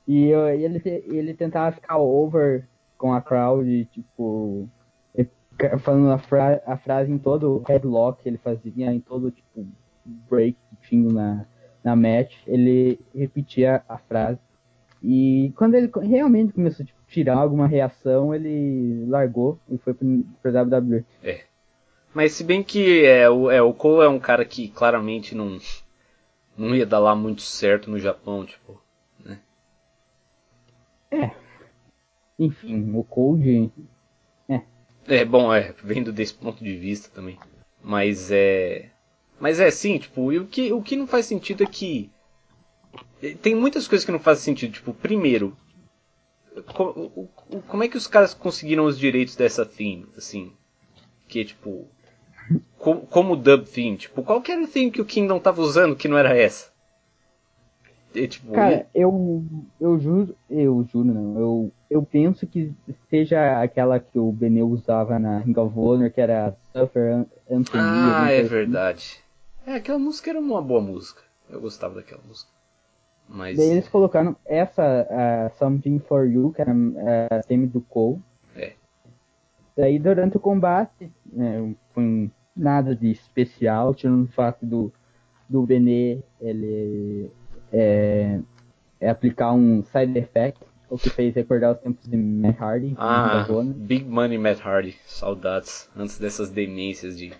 E 0.06 0.30
ele, 0.30 0.82
ele 0.84 1.34
tentava 1.34 1.74
ficar 1.74 1.98
over 1.98 2.68
com 2.98 3.12
a 3.12 3.20
crowd, 3.20 3.84
tipo, 3.86 4.68
falando 5.80 6.10
a, 6.10 6.18
fra 6.18 6.62
a 6.66 6.76
frase 6.76 7.10
em 7.10 7.18
todo 7.18 7.62
headlock 7.66 8.22
que 8.22 8.28
ele 8.28 8.38
fazia, 8.38 8.92
em 8.92 9.00
todo, 9.00 9.30
tipo, 9.30 9.66
break 10.28 10.56
que 10.70 10.88
tinha 10.88 11.12
na, 11.12 11.46
na 11.82 11.96
match, 11.96 12.34
ele 12.46 13.00
repetia 13.14 13.82
a 13.88 13.98
frase. 13.98 14.38
E 15.02 15.52
quando 15.56 15.74
ele 15.74 15.90
realmente 16.02 16.52
começou 16.52 16.82
a 16.82 16.86
tipo, 16.86 16.98
tirar 17.06 17.36
alguma 17.36 17.66
reação, 17.66 18.34
ele 18.34 19.04
largou 19.06 19.58
e 19.68 19.76
foi 19.78 19.92
pro, 19.94 20.24
pro 20.42 20.50
WWE. 20.50 21.04
Mas 22.14 22.32
se 22.32 22.44
bem 22.44 22.62
que 22.62 23.04
é, 23.04 23.28
o, 23.28 23.50
é, 23.50 23.60
o 23.60 23.74
Cole 23.74 24.06
é 24.06 24.08
um 24.08 24.20
cara 24.20 24.44
que 24.44 24.68
claramente 24.68 25.34
não, 25.34 25.58
não 26.56 26.74
ia 26.74 26.86
dar 26.86 27.00
lá 27.00 27.14
muito 27.14 27.42
certo 27.42 27.90
no 27.90 27.98
Japão, 27.98 28.46
tipo. 28.46 28.80
Enfim, 32.38 32.92
o 32.96 33.04
Cold 33.04 33.70
É, 35.06 35.24
bom, 35.24 35.52
é, 35.52 35.72
vendo 35.84 36.12
desse 36.12 36.34
ponto 36.34 36.62
de 36.64 36.76
vista 36.76 37.10
também. 37.14 37.38
Mas 37.82 38.30
é. 38.30 38.90
Mas 39.38 39.60
é 39.60 39.70
sim, 39.70 39.98
tipo, 39.98 40.32
e 40.32 40.38
o 40.38 40.46
que, 40.46 40.72
o 40.72 40.80
que 40.82 40.96
não 40.96 41.06
faz 41.06 41.26
sentido 41.26 41.62
é 41.62 41.66
que. 41.66 42.10
eh, 43.22 43.34
Tem 43.34 43.54
muitas 43.54 43.86
coisas 43.86 44.04
que 44.04 44.12
não 44.12 44.18
fazem 44.20 44.44
sentido. 44.44 44.72
Tipo, 44.72 44.94
primeiro, 44.94 45.56
co- 46.72 46.90
o- 47.14 47.28
o- 47.56 47.62
como 47.62 47.82
é 47.84 47.88
que 47.88 47.96
os 47.96 48.06
caras 48.06 48.32
conseguiram 48.34 48.84
os 48.86 48.98
direitos 48.98 49.36
dessa 49.36 49.66
theme, 49.66 50.06
assim? 50.16 50.52
Que 51.28 51.44
tipo. 51.44 51.86
co- 52.78 53.00
como 53.06 53.36
dub 53.36 53.66
theme, 53.66 53.96
tipo, 53.96 54.22
qual 54.22 54.40
que 54.42 54.52
era 54.52 54.62
o 54.62 54.68
theme 54.68 54.90
que 54.90 55.00
o 55.00 55.04
Kingdom 55.06 55.38
tava 55.40 55.60
usando 55.62 55.96
que 55.96 56.08
não 56.08 56.18
era 56.18 56.36
essa? 56.36 56.72
E, 58.14 58.28
tipo, 58.28 58.52
Cara, 58.52 58.86
eu, 58.94 59.44
eu 59.80 59.98
juro, 59.98 60.36
eu 60.48 60.84
juro 60.84 61.12
não, 61.12 61.38
eu, 61.38 61.72
eu 61.90 62.02
penso 62.02 62.46
que 62.46 62.72
seja 63.10 63.60
aquela 63.60 63.98
que 63.98 64.18
o 64.18 64.30
Beneu 64.30 64.68
usava 64.68 65.18
na 65.18 65.38
Ring 65.38 65.58
of 65.58 65.76
Honor, 65.76 66.10
que 66.12 66.20
era 66.20 66.56
Suffer 66.72 67.12
An- 67.12 67.26
Anthony. 67.50 67.82
Ah, 67.82 68.30
é 68.30 68.40
assim. 68.40 68.48
verdade. 68.48 69.18
É, 69.66 69.74
aquela 69.74 69.98
música 69.98 70.30
era 70.30 70.38
uma 70.38 70.62
boa 70.62 70.80
música. 70.80 71.22
Eu 71.50 71.60
gostava 71.60 71.96
daquela 71.96 72.22
música. 72.26 72.50
Mas. 73.28 73.56
Daí 73.56 73.70
eles 73.70 73.88
colocaram 73.88 74.36
essa, 74.44 75.06
a 75.10 75.50
Something 75.58 75.98
For 75.98 76.24
You, 76.30 76.52
que 76.52 76.60
era 76.60 76.72
a 77.30 77.42
theme 77.42 77.66
do 77.66 77.80
Cole. 77.80 78.22
É. 78.54 78.74
Daí 79.76 79.98
durante 79.98 80.36
o 80.36 80.40
combate, 80.40 81.10
né, 81.26 81.74
foi 81.92 82.30
nada 82.56 82.94
de 82.94 83.10
especial, 83.10 83.92
tirando 83.92 84.24
o 84.24 84.32
fato 84.32 84.64
do, 84.64 84.92
do 85.48 85.62
Benê, 85.66 86.20
ele 86.40 87.30
é, 87.74 88.38
é 89.00 89.10
aplicar 89.10 89.52
um 89.52 89.82
side 89.82 90.16
effect, 90.16 90.60
o 90.88 90.96
que 90.96 91.10
fez 91.10 91.34
recordar 91.34 91.72
os 91.72 91.80
tempos 91.80 92.08
de 92.08 92.16
Matt 92.16 92.60
Hardy. 92.60 92.94
Ah. 92.96 93.44
Big 93.74 94.04
Money 94.04 94.38
Matt 94.38 94.60
Hardy, 94.64 94.96
saudades. 95.04 95.90
Antes 95.96 96.18
dessas 96.18 96.50
demências 96.50 97.18
de 97.18 97.32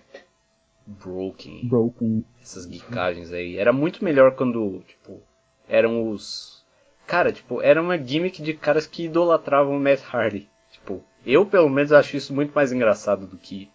Broken, 0.85 1.67
Broken. 1.67 2.25
essas 2.41 2.65
geekagens 2.65 3.31
aí. 3.31 3.57
Era 3.57 3.71
muito 3.71 4.03
melhor 4.03 4.35
quando, 4.35 4.83
tipo, 4.85 5.21
eram 5.69 6.09
os. 6.09 6.63
Cara, 7.07 7.31
tipo, 7.31 7.61
era 7.61 7.81
uma 7.81 7.97
gimmick 7.97 8.41
de 8.41 8.53
caras 8.53 8.85
que 8.85 9.05
idolatravam 9.05 9.77
o 9.77 9.79
Matt 9.79 10.01
Hardy. 10.11 10.49
Tipo, 10.71 11.01
eu 11.25 11.45
pelo 11.45 11.69
menos 11.69 11.93
acho 11.93 12.17
isso 12.17 12.33
muito 12.33 12.51
mais 12.53 12.73
engraçado 12.73 13.25
do 13.25 13.37
que, 13.37 13.69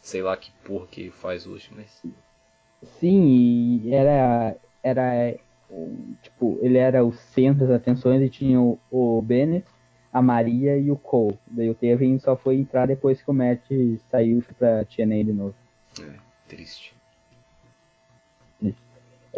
sei 0.00 0.22
lá 0.22 0.36
que 0.36 0.50
porra 0.64 0.86
que 0.86 1.10
faz 1.10 1.46
hoje, 1.46 1.70
mas. 1.76 2.02
Sim, 2.98 3.82
e 3.84 3.94
era, 3.94 4.56
era 4.82 5.36
tipo, 6.22 6.58
ele 6.62 6.78
era 6.78 7.04
o 7.04 7.12
centro 7.12 7.66
das 7.66 7.76
atenções 7.76 8.22
e 8.22 8.28
tinha 8.28 8.60
o, 8.60 8.78
o 8.90 9.20
Bennett, 9.22 9.66
a 10.12 10.22
Maria 10.22 10.76
e 10.78 10.90
o 10.90 10.96
Cole. 10.96 11.38
Daí 11.46 11.68
o 11.68 11.74
Taven 11.74 12.18
só 12.18 12.36
foi 12.36 12.56
entrar 12.56 12.86
depois 12.86 13.20
que 13.22 13.30
o 13.30 13.34
Matt 13.34 13.66
saiu 14.10 14.42
pra 14.58 14.84
TNA 14.84 15.24
de 15.24 15.32
novo. 15.32 15.54
É, 16.00 16.14
triste. 16.48 16.94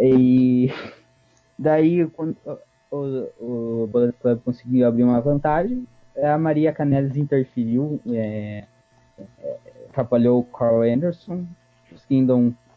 E 0.00 0.70
daí 1.58 2.06
quando 2.10 2.36
o, 2.90 3.28
o 3.40 3.86
Bullet 3.88 4.14
Club 4.20 4.40
conseguiu 4.44 4.86
abrir 4.86 5.02
uma 5.02 5.20
vantagem, 5.20 5.86
a 6.16 6.38
Maria 6.38 6.72
Canelis 6.72 7.16
interferiu, 7.16 8.00
é, 8.08 8.64
é, 9.40 9.56
atrapalhou 9.88 10.40
o 10.40 10.44
Carl 10.44 10.82
Anderson, 10.82 11.44
os 11.92 12.04
Kingdom 12.04 12.52
com- 12.52 12.67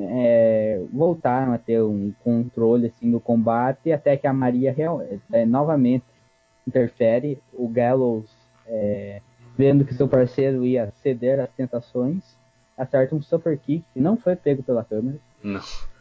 é, 0.00 0.82
voltaram 0.92 1.52
a 1.52 1.58
ter 1.58 1.82
um 1.82 2.12
controle 2.22 2.86
assim 2.86 3.10
do 3.10 3.20
combate 3.20 3.92
até 3.92 4.16
que 4.16 4.26
a 4.26 4.32
Maria 4.32 4.72
real, 4.72 5.02
é, 5.32 5.44
novamente 5.44 6.04
interfere, 6.66 7.40
o 7.52 7.68
Gallows 7.68 8.30
é, 8.66 9.20
vendo 9.56 9.84
que 9.84 9.94
seu 9.94 10.08
parceiro 10.08 10.64
ia 10.64 10.92
ceder 11.02 11.40
às 11.40 11.50
tentações, 11.50 12.36
acerta 12.76 13.14
um 13.14 13.22
super 13.22 13.58
kick 13.58 13.84
que 13.92 14.00
não 14.00 14.16
foi 14.16 14.36
pego 14.36 14.62
pela 14.62 14.84
câmera 14.84 15.18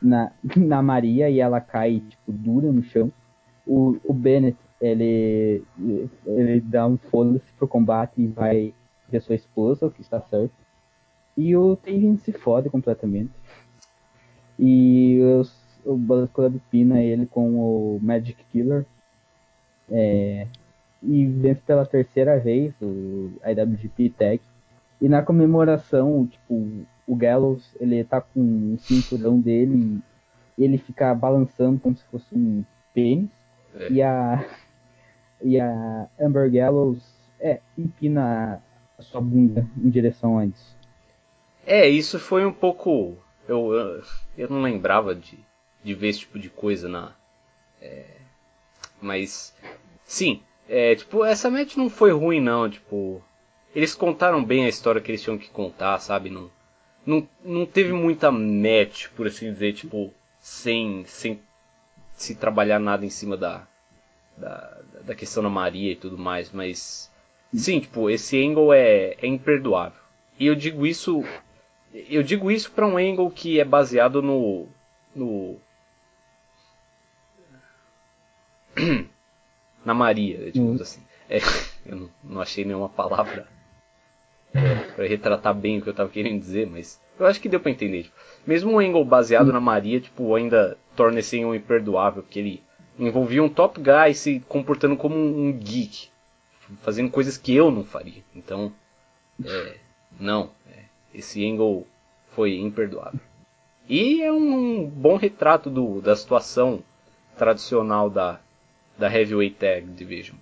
na, 0.01 0.31
na 0.55 0.81
Maria 0.81 1.29
e 1.29 1.39
ela 1.39 1.59
cai, 1.59 2.01
tipo, 2.07 2.31
dura 2.31 2.71
no 2.71 2.83
chão. 2.83 3.11
O, 3.65 3.97
o 4.03 4.13
Bennett 4.13 4.57
ele, 4.79 5.63
ele 6.25 6.61
dá 6.61 6.87
um 6.87 6.97
foda-se 6.97 7.51
pro 7.53 7.67
combate 7.67 8.21
e 8.21 8.27
vai 8.27 8.73
ver 9.09 9.21
sua 9.21 9.35
esposa, 9.35 9.85
o 9.85 9.91
que 9.91 10.01
está 10.01 10.19
certo. 10.21 10.53
E 11.37 11.55
o 11.55 11.75
Taven 11.75 12.17
se 12.17 12.31
fode 12.31 12.69
completamente. 12.69 13.31
E 14.61 15.19
o 15.83 15.97
Bullet 15.97 16.31
Club 16.31 16.59
pina 16.69 17.01
ele 17.01 17.25
com 17.25 17.55
o 17.55 17.99
Magic 18.01 18.37
Killer. 18.51 18.85
É, 19.89 20.47
e 21.01 21.25
vence 21.25 21.61
pela 21.61 21.85
terceira 21.85 22.39
vez 22.39 22.73
o 22.81 23.31
IWGP 23.43 24.09
Tag. 24.11 24.41
E 25.01 25.09
na 25.09 25.23
comemoração, 25.23 26.27
tipo, 26.27 26.85
o 27.07 27.15
Gallows, 27.15 27.75
ele 27.79 28.03
tá 28.03 28.21
com 28.21 28.75
o 28.75 28.77
cinturão 28.77 29.39
dele 29.39 29.99
e 30.57 30.63
ele 30.63 30.77
fica 30.77 31.13
balançando 31.15 31.79
como 31.79 31.97
se 31.97 32.03
fosse 32.05 32.35
um 32.35 32.63
pênis. 32.93 33.29
É. 33.73 33.91
E 33.91 34.01
a 34.01 34.45
e 35.43 35.59
a 35.59 36.07
Amber 36.19 36.51
Gallows 36.51 37.03
é, 37.39 37.59
empina 37.77 38.61
a 38.97 39.01
sua 39.01 39.19
bunda 39.19 39.65
em 39.75 39.89
direção 39.89 40.37
a 40.37 40.45
isso. 40.45 40.77
É, 41.65 41.87
isso 41.87 42.19
foi 42.19 42.45
um 42.45 42.53
pouco. 42.53 43.17
Eu, 43.51 44.01
eu, 44.37 44.49
não 44.49 44.61
lembrava 44.61 45.13
de, 45.13 45.37
de 45.83 45.93
ver 45.93 46.07
esse 46.07 46.19
tipo 46.19 46.39
de 46.39 46.49
coisa 46.49 46.87
na. 46.87 47.13
É, 47.81 48.05
mas. 49.01 49.53
Sim, 50.05 50.41
é, 50.69 50.95
tipo, 50.95 51.25
essa 51.25 51.49
match 51.49 51.75
não 51.75 51.89
foi 51.89 52.11
ruim 52.11 52.39
não, 52.39 52.69
tipo. 52.69 53.21
Eles 53.75 53.93
contaram 53.93 54.41
bem 54.41 54.63
a 54.63 54.69
história 54.69 55.01
que 55.01 55.11
eles 55.11 55.21
tinham 55.21 55.37
que 55.37 55.49
contar, 55.49 55.99
sabe? 55.99 56.29
Não, 56.29 56.49
não, 57.05 57.27
não 57.43 57.65
teve 57.65 57.91
muita 57.91 58.31
match, 58.31 59.09
por 59.17 59.27
assim 59.27 59.51
dizer, 59.51 59.73
tipo, 59.73 60.13
sem, 60.39 61.03
sem 61.05 61.41
se 62.13 62.35
trabalhar 62.35 62.79
nada 62.79 63.05
em 63.05 63.09
cima 63.09 63.35
da, 63.35 63.67
da, 64.37 64.81
da 65.03 65.15
questão 65.15 65.43
da 65.43 65.49
Maria 65.49 65.91
e 65.91 65.97
tudo 65.97 66.17
mais, 66.17 66.51
mas. 66.51 67.11
Sim, 67.53 67.81
tipo, 67.81 68.09
esse 68.09 68.41
angle 68.41 68.71
é, 68.71 69.17
é 69.21 69.27
imperdoável. 69.27 69.99
E 70.39 70.47
eu 70.47 70.55
digo 70.55 70.87
isso 70.87 71.21
eu 71.93 72.23
digo 72.23 72.49
isso 72.49 72.71
para 72.71 72.87
um 72.87 72.97
angle 72.97 73.29
que 73.29 73.59
é 73.59 73.65
baseado 73.65 74.21
no. 74.21 74.67
no. 75.15 75.57
na 79.83 79.93
Maria, 79.93 80.51
digamos 80.51 80.77
uhum. 80.77 80.81
assim. 80.81 81.03
É, 81.29 81.39
eu 81.85 81.95
não, 81.95 82.09
não, 82.23 82.41
achei 82.41 82.63
nenhuma 82.63 82.89
palavra 82.89 83.47
é, 84.53 84.75
para 84.95 85.05
retratar 85.05 85.53
bem 85.53 85.79
o 85.79 85.81
que 85.81 85.89
eu 85.89 85.93
tava 85.93 86.09
querendo 86.09 86.39
dizer, 86.39 86.67
mas 86.67 87.01
eu 87.19 87.25
acho 87.25 87.41
que 87.41 87.49
deu 87.49 87.59
para 87.59 87.71
entender. 87.71 88.03
Tipo, 88.03 88.15
mesmo 88.47 88.71
um 88.71 88.79
angle 88.79 89.03
baseado 89.03 89.47
uhum. 89.47 89.53
na 89.53 89.59
Maria, 89.59 89.99
tipo, 89.99 90.33
ainda 90.35 90.77
torna 90.95 91.19
esse 91.19 91.37
angle 91.39 91.55
imperdoável, 91.55 92.23
porque 92.23 92.39
ele 92.39 92.63
envolvia 92.97 93.43
um 93.43 93.49
top 93.49 93.81
guy 93.81 94.13
se 94.13 94.39
comportando 94.47 94.95
como 94.95 95.15
um 95.15 95.51
geek, 95.51 96.09
fazendo 96.81 97.11
coisas 97.11 97.37
que 97.37 97.53
eu 97.53 97.69
não 97.69 97.83
faria. 97.83 98.23
Então, 98.33 98.71
é, 99.43 99.77
não. 100.19 100.51
Esse 101.13 101.45
angle 101.45 101.85
foi 102.29 102.57
imperdoável. 102.57 103.19
E 103.87 104.21
é 104.21 104.31
um 104.31 104.87
bom 104.87 105.17
retrato 105.17 105.69
do, 105.69 106.01
da 106.01 106.15
situação 106.15 106.81
tradicional 107.37 108.09
da, 108.09 108.39
da 108.97 109.13
Heavyweight 109.13 109.55
Tag 109.55 109.87
Division. 109.87 110.37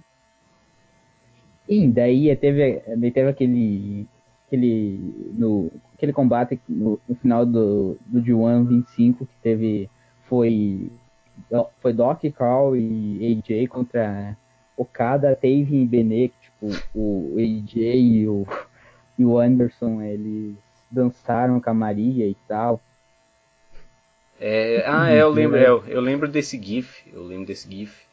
E 1.68 1.88
daí 1.88 2.36
teve, 2.36 2.82
daí 2.98 3.12
teve 3.12 3.30
aquele, 3.30 4.08
aquele, 4.48 5.00
no, 5.38 5.72
aquele 5.94 6.12
combate 6.12 6.60
no, 6.68 7.00
no 7.08 7.16
final 7.16 7.46
do, 7.46 7.98
do 8.06 8.22
G1 8.22 8.68
25 8.68 9.26
que 9.26 9.34
teve 9.42 9.90
foi 10.28 10.92
foi 11.82 11.94
Doc, 11.94 12.22
Carl 12.36 12.76
e 12.76 13.42
AJ 13.48 13.68
contra 13.70 14.38
Okada, 14.76 15.36
Taven 15.36 15.84
e 15.84 15.86
Benet, 15.86 16.34
tipo, 16.42 16.68
o 16.94 17.36
AJ 17.38 17.76
e 17.76 18.28
o 18.28 18.46
e 19.20 19.26
o 19.26 19.38
Anderson, 19.38 20.02
eles 20.02 20.56
dançaram 20.90 21.60
com 21.60 21.70
a 21.70 21.74
Maria 21.74 22.26
e 22.26 22.36
tal. 22.48 22.82
É, 24.40 24.86
ah, 24.88 25.12
é, 25.12 25.22
eu 25.22 25.30
lembro, 25.30 25.58
é, 25.58 25.68
eu 25.68 26.00
lembro 26.00 26.26
desse 26.30 26.58
GIF, 26.58 27.04
eu 27.12 27.22
lembro 27.24 27.46
desse 27.46 27.70
GIF. 27.70 28.08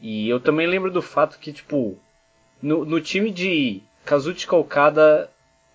E 0.00 0.28
eu 0.28 0.40
também 0.40 0.66
lembro 0.66 0.90
do 0.90 1.00
fato 1.00 1.38
que, 1.38 1.52
tipo, 1.52 1.96
no, 2.60 2.84
no 2.84 3.00
time 3.00 3.30
de 3.30 3.80
Kazuchika 4.04 4.56
Okada, 4.56 5.30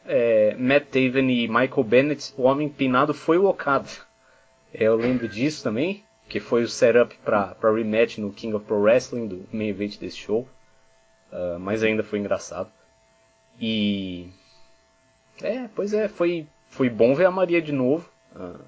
é, 0.06 0.54
Matt 0.60 0.88
Taven 0.88 1.32
e 1.32 1.48
Michael 1.48 1.84
Bennett, 1.86 2.34
o 2.38 2.44
homem 2.44 2.68
pinado 2.68 3.14
foi 3.14 3.38
o 3.38 3.46
Okada. 3.46 3.88
É, 4.74 4.84
eu 4.84 4.98
lembro 4.98 5.30
disso 5.30 5.64
também, 5.64 6.04
que 6.28 6.42
foi 6.42 6.64
o 6.64 6.68
setup 6.68 7.16
para 7.24 7.56
rematch 7.62 8.18
no 8.18 8.34
King 8.34 8.56
of 8.56 8.66
Pro 8.66 8.82
Wrestling, 8.82 9.28
do 9.28 9.46
main 9.54 9.70
event 9.70 9.98
desse 9.98 10.18
show. 10.18 10.46
Uh, 11.32 11.58
mas 11.60 11.82
ainda 11.82 12.04
foi 12.04 12.20
engraçado. 12.20 12.70
E 13.60 14.30
é, 15.42 15.68
pois 15.76 15.94
é, 15.94 16.08
foi, 16.08 16.48
foi 16.70 16.90
bom 16.90 17.14
ver 17.14 17.26
a 17.26 17.32
Maria 17.32 17.62
de 17.62 17.72
novo, 17.72 18.10
uh, 18.36 18.60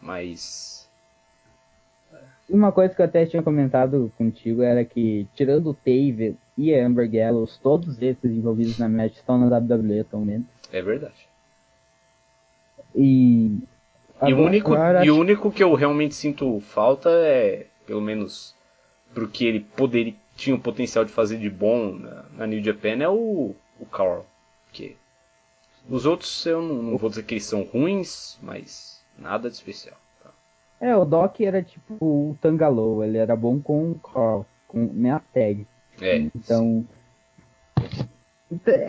mas. 0.00 0.88
Uma 2.48 2.70
coisa 2.70 2.94
que 2.94 3.00
eu 3.00 3.06
até 3.06 3.26
tinha 3.26 3.42
comentado 3.42 4.12
contigo 4.16 4.62
era 4.62 4.84
que, 4.84 5.26
tirando 5.34 5.70
o 5.70 5.74
Tave 5.74 6.36
e 6.56 6.72
a 6.72 6.86
Amber 6.86 7.10
Gallows, 7.10 7.58
todos 7.58 8.00
esses 8.00 8.30
envolvidos 8.30 8.78
na 8.78 8.88
match 8.88 9.16
estão 9.16 9.36
na 9.36 9.58
WWE 9.58 10.00
atualmente. 10.00 10.46
É 10.72 10.80
verdade. 10.80 11.28
E. 12.94 13.58
E, 14.22 14.32
o 14.32 14.38
único, 14.38 14.72
e 15.04 15.10
o 15.10 15.18
único 15.18 15.52
que 15.52 15.62
eu 15.62 15.74
realmente 15.74 16.14
sinto 16.14 16.58
falta 16.60 17.10
é, 17.10 17.66
pelo 17.86 18.00
menos, 18.00 18.54
pro 19.12 19.28
que 19.28 19.44
ele 19.44 19.60
poderia, 19.60 20.14
tinha 20.34 20.56
o 20.56 20.60
potencial 20.60 21.04
de 21.04 21.12
fazer 21.12 21.36
de 21.36 21.50
bom 21.50 21.92
na, 21.92 22.24
na 22.34 22.46
New 22.46 22.64
Japan, 22.64 23.02
é 23.02 23.08
o, 23.08 23.54
o 23.78 23.86
Carl. 23.86 24.24
Que 24.72 24.96
os 25.88 26.06
outros 26.06 26.44
eu 26.46 26.60
não, 26.60 26.82
não, 26.82 26.98
vou 26.98 27.08
dizer 27.08 27.22
que 27.24 27.34
eles 27.34 27.44
são 27.44 27.62
ruins, 27.62 28.38
mas 28.42 29.04
nada 29.18 29.48
de 29.48 29.56
especial. 29.56 29.96
Tá? 30.22 30.30
É, 30.80 30.96
o 30.96 31.04
Doc 31.04 31.40
era 31.40 31.62
tipo 31.62 31.94
o 32.00 32.36
Tangalow, 32.40 33.04
ele 33.04 33.18
era 33.18 33.36
bom 33.36 33.60
com 33.60 33.94
Carl, 33.94 34.44
com 34.66 34.78
minha 34.78 35.20
tag. 35.32 35.66
É. 36.00 36.16
Então. 36.18 36.84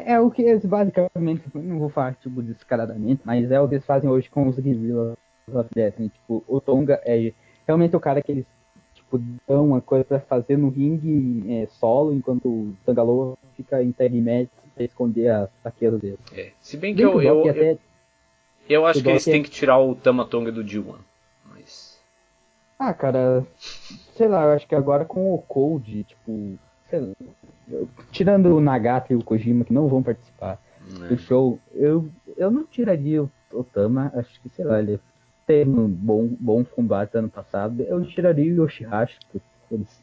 É 0.06 0.20
o 0.20 0.30
que 0.30 0.44
eles 0.44 0.64
basicamente, 0.64 1.44
não 1.56 1.80
vou 1.80 1.90
falar 1.90 2.14
tipo 2.16 2.44
descaradamente, 2.44 3.22
mas 3.26 3.50
é 3.50 3.60
o 3.60 3.68
que 3.68 3.76
eles 3.76 3.86
fazem 3.86 4.08
hoje 4.08 4.30
com 4.30 4.48
os 4.48 4.60
Guerrillas 4.60 5.18
of 5.52 5.70
Destiny. 5.74 6.10
Tipo, 6.10 6.44
o 6.48 6.62
Tonga 6.62 7.02
é 7.04 7.34
realmente 7.66 7.96
o 7.96 8.00
cara 8.00 8.22
que 8.22 8.32
eles 8.32 8.46
tipo, 8.94 9.20
dão 9.48 9.66
uma 9.66 9.82
coisa 9.82 10.06
pra 10.06 10.20
fazer 10.20 10.58
no 10.58 10.70
ringue 10.70 11.44
é, 11.52 11.66
solo, 11.68 12.14
enquanto 12.14 12.48
o 12.48 12.76
Tangaloa 12.86 13.36
fica 13.56 13.82
em 13.82 13.92
tag 13.92 14.22
match 14.22 14.50
pra 14.78 14.86
esconder 14.86 15.30
as 15.30 15.50
saqueiras 15.64 16.00
dele. 16.00 16.20
É. 16.32 16.52
Se 16.62 16.78
bem 16.78 16.96
que 16.96 17.02
eu, 17.02 17.22
eu, 17.22 17.46
eu, 17.46 17.50
até... 17.50 17.78
eu, 18.70 18.86
acho 18.86 19.02
que 19.02 19.10
eles 19.10 19.26
têm 19.26 19.44
que 19.44 19.50
tirar 19.50 19.80
o 19.80 19.96
Tamatonga 19.96 20.52
do 20.52 20.64
D1. 20.64 20.96
Mas... 21.46 22.00
Ah, 22.80 22.94
cara, 22.94 23.46
sei 24.16 24.28
lá, 24.28 24.46
eu 24.46 24.52
acho 24.52 24.68
que 24.68 24.76
agora 24.76 25.04
com 25.04 25.34
o 25.34 25.40
Cold, 25.40 26.04
tipo, 26.04 26.58
lá, 26.92 27.16
tirando 28.12 28.56
o 28.56 28.62
Nagata 28.62 29.12
e 29.12 29.16
o 29.16 29.24
Kojima 29.24 29.66
que 29.66 29.74
não 29.74 29.88
vão 29.88 30.04
participar 30.04 30.60
é. 31.04 31.08
do 31.08 31.18
show, 31.18 31.60
eu, 31.74 32.08
eu 32.38 32.52
não 32.52 32.64
tiraria 32.64 33.24
o, 33.24 33.32
o 33.52 33.64
Tama, 33.64 34.12
acho 34.16 34.40
que, 34.42 34.50
sei 34.50 34.64
lá, 34.64 34.80
ele 34.80 35.00
teve 35.48 35.72
um 35.72 35.88
bom, 35.88 36.28
bom 36.40 36.64
combate 36.64 37.18
ano 37.18 37.30
passado, 37.30 37.82
eu 37.82 38.06
tiraria 38.06 38.54
o 38.54 38.66
Yoshihashi, 38.66 39.18
porque 39.32 39.48
eles, 39.72 40.02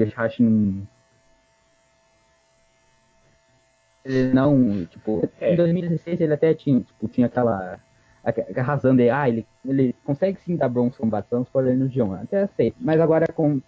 Yoshihashi 0.00 0.42
não 0.42 0.86
ele 4.04 4.32
não, 4.32 4.84
tipo, 4.86 5.28
é. 5.40 5.52
em 5.52 5.56
2016 5.56 6.20
ele 6.20 6.34
até 6.34 6.54
tinha, 6.54 6.80
tipo, 6.80 7.08
tinha 7.08 7.26
aquela 7.26 7.78
arrasando 8.56 9.02
aí, 9.02 9.10
ah, 9.10 9.28
ele, 9.28 9.46
ele 9.64 9.94
consegue 10.04 10.38
sim 10.40 10.56
dar 10.56 10.68
bons 10.68 10.96
combatantes, 10.96 11.50
porém 11.52 11.76
no 11.76 11.88
Dion, 11.88 12.14
até 12.14 12.42
aceito. 12.42 12.76
Mas 12.80 13.00
agora 13.00 13.26
com 13.32 13.60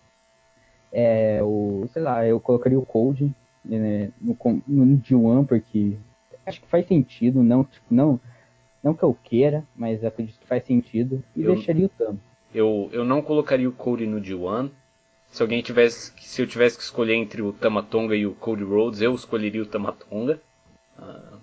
é, 0.93 1.41
o, 1.43 1.89
sei 1.93 2.03
lá, 2.03 2.25
eu 2.25 2.39
colocaria 2.39 2.79
o 2.79 2.87
Cold 2.87 3.35
né, 3.65 4.13
no, 4.21 4.37
no 4.69 4.99
D1 4.99 5.47
porque 5.47 5.97
acho 6.47 6.61
que 6.61 6.69
faz 6.69 6.87
sentido, 6.87 7.43
não, 7.43 7.65
tipo, 7.65 7.87
não, 7.91 8.21
não 8.83 8.95
que 8.95 9.03
eu 9.03 9.17
queira, 9.25 9.65
mas 9.75 10.05
acredito 10.05 10.39
que 10.39 10.47
faz 10.47 10.65
sentido 10.65 11.23
e 11.35 11.43
eu, 11.43 11.55
deixaria 11.55 11.87
o 11.87 11.89
Tam. 11.89 12.17
Eu, 12.55 12.89
eu 12.93 13.05
não 13.05 13.21
colocaria 13.23 13.69
o 13.69 13.73
Cody 13.73 14.07
no 14.07 14.21
D1, 14.21 14.71
se 15.35 15.43
alguém 15.43 15.61
tivesse, 15.61 16.13
se 16.17 16.43
eu 16.43 16.47
tivesse 16.47 16.77
que 16.77 16.85
escolher 16.85 17.15
entre 17.15 17.43
o 17.43 17.53
Tamatonga 17.53 18.15
e 18.15 18.25
o 18.25 18.37
Cody 18.37 18.63
Rhodes, 18.63 19.01
eu 19.01 19.13
escolheria 19.13 19.65
o 19.65 19.67
Tamatonga. 19.67 20.41
Uh, 20.97 21.37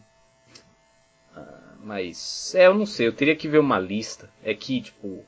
uh, 1.35 1.77
mas, 1.83 2.55
é, 2.55 2.67
eu 2.67 2.73
não 2.73 2.85
sei, 2.85 3.07
eu 3.07 3.13
teria 3.13 3.35
que 3.35 3.49
ver 3.49 3.57
uma 3.59 3.77
lista. 3.77 4.29
É 4.45 4.53
que, 4.53 4.79
tipo, 4.79 5.25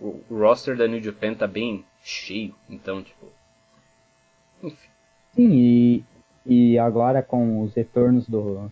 o, 0.00 0.22
o 0.30 0.38
roster 0.38 0.76
da 0.76 0.86
New 0.86 1.02
Japan 1.02 1.34
tá 1.34 1.48
bem 1.48 1.84
cheio, 2.04 2.54
então, 2.70 3.02
tipo. 3.02 3.32
Enfim. 4.62 4.88
Sim, 5.34 5.50
e, 5.52 6.04
e 6.46 6.78
agora 6.78 7.20
com 7.20 7.62
os 7.62 7.74
retornos 7.74 8.28
do. 8.28 8.70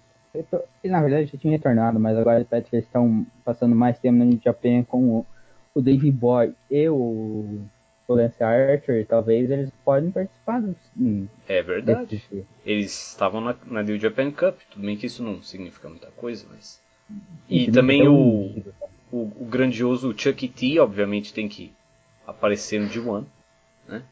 Na 0.84 1.00
verdade 1.00 1.32
já 1.32 1.36
tinha 1.36 1.50
retornado, 1.50 1.98
mas 1.98 2.16
agora 2.16 2.46
parece 2.48 2.70
que 2.70 2.76
eles 2.76 2.86
estão 2.86 3.26
passando 3.44 3.74
mais 3.74 3.98
tempo 3.98 4.18
na 4.18 4.24
New 4.24 4.40
Japan 4.40 4.84
com 4.84 5.02
o, 5.02 5.26
o 5.74 5.82
Dave 5.82 6.12
Boy 6.12 6.54
e 6.70 6.88
o 6.88 7.66
o 8.06 8.14
Lance 8.14 8.42
Archer, 8.42 9.06
talvez 9.06 9.50
eles 9.50 9.70
podem 9.84 10.10
participar. 10.10 10.62
Hum, 10.98 11.26
é 11.48 11.62
verdade. 11.62 12.16
Desse... 12.16 12.46
Eles 12.64 13.10
estavam 13.10 13.40
na, 13.40 13.56
na 13.66 13.82
New 13.82 13.98
Japan 13.98 14.30
Cup, 14.30 14.58
tudo 14.70 14.84
bem 14.84 14.96
que 14.96 15.06
isso 15.06 15.22
não 15.22 15.42
significa 15.42 15.88
muita 15.88 16.10
coisa, 16.12 16.46
mas. 16.50 16.80
E, 17.48 17.64
e 17.64 17.72
também 17.72 18.08
o, 18.08 18.62
o, 19.12 19.18
o, 19.40 19.46
grandioso 19.48 20.14
Chuck 20.16 20.48
T, 20.48 20.78
obviamente, 20.78 21.34
tem 21.34 21.48
que 21.48 21.72
aparecer 22.26 22.80
no 22.80 22.88
G1, 22.88 23.24
né? 23.86 24.02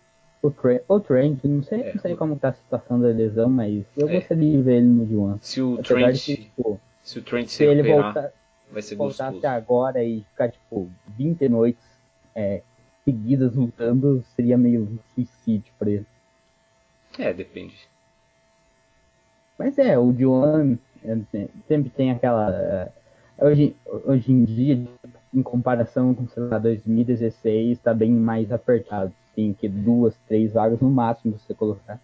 O, 0.43 0.51
Tra 0.51 0.81
o 0.89 1.01
Trent, 1.01 1.45
não 1.45 1.63
sei, 1.63 1.83
é, 1.83 1.95
não 1.95 2.01
sei 2.01 2.17
como 2.17 2.37
tá 2.37 2.49
a 2.49 2.53
situação 2.53 3.01
da 3.01 3.09
lesão, 3.09 3.49
mas 3.49 3.85
eu 3.97 4.09
é. 4.09 4.15
gostaria 4.15 4.51
de 4.51 4.63
ver 4.63 4.77
ele 4.77 4.87
no 4.87 5.07
G1. 5.07 5.39
Se 5.43 5.61
o 5.61 5.79
Trent, 5.79 6.15
de, 6.15 6.37
tipo, 6.37 6.81
se 7.03 7.19
o 7.19 7.23
Trent 7.23 7.49
se, 7.49 7.57
se 7.57 7.65
ele 7.65 7.83
voltar, 7.83 8.33
vai 8.71 8.83
ser 8.83 8.97
voltasse 8.97 9.33
gostoso. 9.33 9.47
agora 9.47 10.03
e 10.03 10.23
ficar, 10.31 10.51
tipo, 10.51 10.91
20 11.17 11.49
noites 11.49 11.83
é, 12.35 12.63
seguidas 13.11 13.55
lutando, 13.55 14.25
seria 14.37 14.57
meio 14.57 14.83
um 14.83 14.99
suicídio 15.15 15.73
pra 15.79 15.91
ele. 15.91 16.07
É, 17.19 17.33
depende. 17.33 17.77
Mas 19.59 19.77
é, 19.79 19.99
o 19.99 20.15
Joan 20.17 20.79
sempre 21.67 21.91
tem 21.91 22.11
aquela. 22.11 22.51
É, 22.51 22.93
hoje, 23.45 23.75
hoje 24.05 24.33
em 24.33 24.45
dia, 24.45 24.87
em 25.35 25.43
comparação 25.43 26.15
com, 26.15 26.29
sei 26.29 26.45
lá, 26.45 26.59
2016, 26.59 27.73
está 27.73 27.93
bem 27.93 28.11
mais 28.11 28.53
apertado. 28.53 29.13
Tem 29.35 29.53
que 29.53 29.69
duas, 29.69 30.17
três 30.29 30.53
vagas 30.53 30.81
no 30.81 30.91
máximo 30.91 31.39
você 31.39 31.53
colocar. 31.53 32.01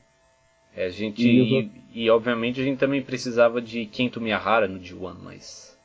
É, 0.75 0.87
a 0.87 0.91
gente. 0.91 1.27
E, 1.27 1.71
e, 1.95 2.11
obviamente 2.11 2.61
a 2.61 2.65
gente 2.65 2.79
também 2.79 3.01
precisava 3.01 3.63
de 3.63 3.87
Kento 3.87 4.21
Miyahara 4.21 4.67
no 4.67 4.79
D1, 4.79 5.17
mas. 5.23 5.76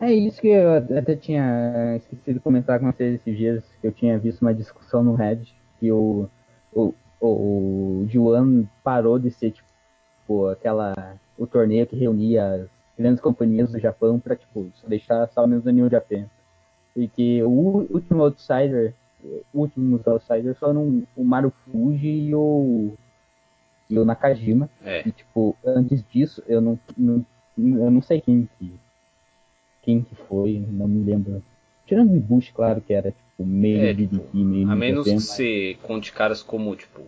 É 0.00 0.12
isso 0.12 0.40
que 0.40 0.48
eu 0.48 0.76
até 0.98 1.14
tinha 1.14 1.96
esquecido 1.96 2.34
de 2.34 2.40
comentar 2.40 2.80
com 2.80 2.90
vocês 2.90 3.16
esses 3.16 3.36
dias, 3.36 3.62
que 3.80 3.86
eu 3.86 3.92
tinha 3.92 4.18
visto 4.18 4.40
uma 4.40 4.54
discussão 4.54 5.04
no 5.04 5.14
Reddit, 5.14 5.54
que 5.78 5.92
o, 5.92 6.26
o, 6.72 6.94
o, 7.20 8.06
o 8.06 8.68
parou 8.82 9.18
de 9.18 9.30
ser 9.30 9.50
tipo 9.50 10.46
aquela 10.48 11.18
o 11.36 11.46
torneio 11.46 11.86
que 11.86 11.96
reunia 11.96 12.46
as 12.46 12.68
grandes 12.98 13.20
companhias 13.20 13.70
do 13.70 13.78
Japão 13.78 14.18
para 14.18 14.36
tipo 14.36 14.66
deixar 14.86 15.28
só 15.28 15.46
mesmo 15.46 15.68
o 15.68 15.72
New 15.72 15.90
Japan. 15.90 16.24
E 16.96 17.06
que 17.06 17.42
o 17.42 17.50
último 17.90 18.22
outsider, 18.22 18.94
últimos 19.52 20.06
outsiders 20.06 20.58
foram 20.58 21.02
o 21.14 21.24
Marufuji 21.24 22.28
e 22.28 22.34
o 22.34 22.94
e 23.88 23.98
o 23.98 24.04
Nakajima. 24.04 24.70
É. 24.82 25.06
E 25.06 25.12
tipo, 25.12 25.54
antes 25.64 26.02
disso, 26.10 26.42
eu 26.46 26.60
não, 26.62 26.78
não 26.96 27.24
eu 27.58 27.90
não 27.90 28.00
sei 28.00 28.20
quem 28.20 28.48
que 28.58 28.72
quem 29.82 30.02
que 30.02 30.14
foi, 30.14 30.64
não 30.68 30.88
me 30.88 31.04
lembro. 31.04 31.42
Tirando 31.86 32.12
o 32.12 32.16
Ibushi, 32.16 32.52
claro 32.52 32.80
que 32.80 32.92
era 32.92 33.10
tipo 33.10 33.44
meio 33.44 33.84
é, 33.84 33.94
tipo, 33.94 34.36
meio 34.36 34.70
A 34.70 34.76
menos 34.76 35.04
que 35.04 35.14
você 35.14 35.78
conte 35.82 36.12
caras 36.12 36.42
como, 36.42 36.76
tipo, 36.76 37.02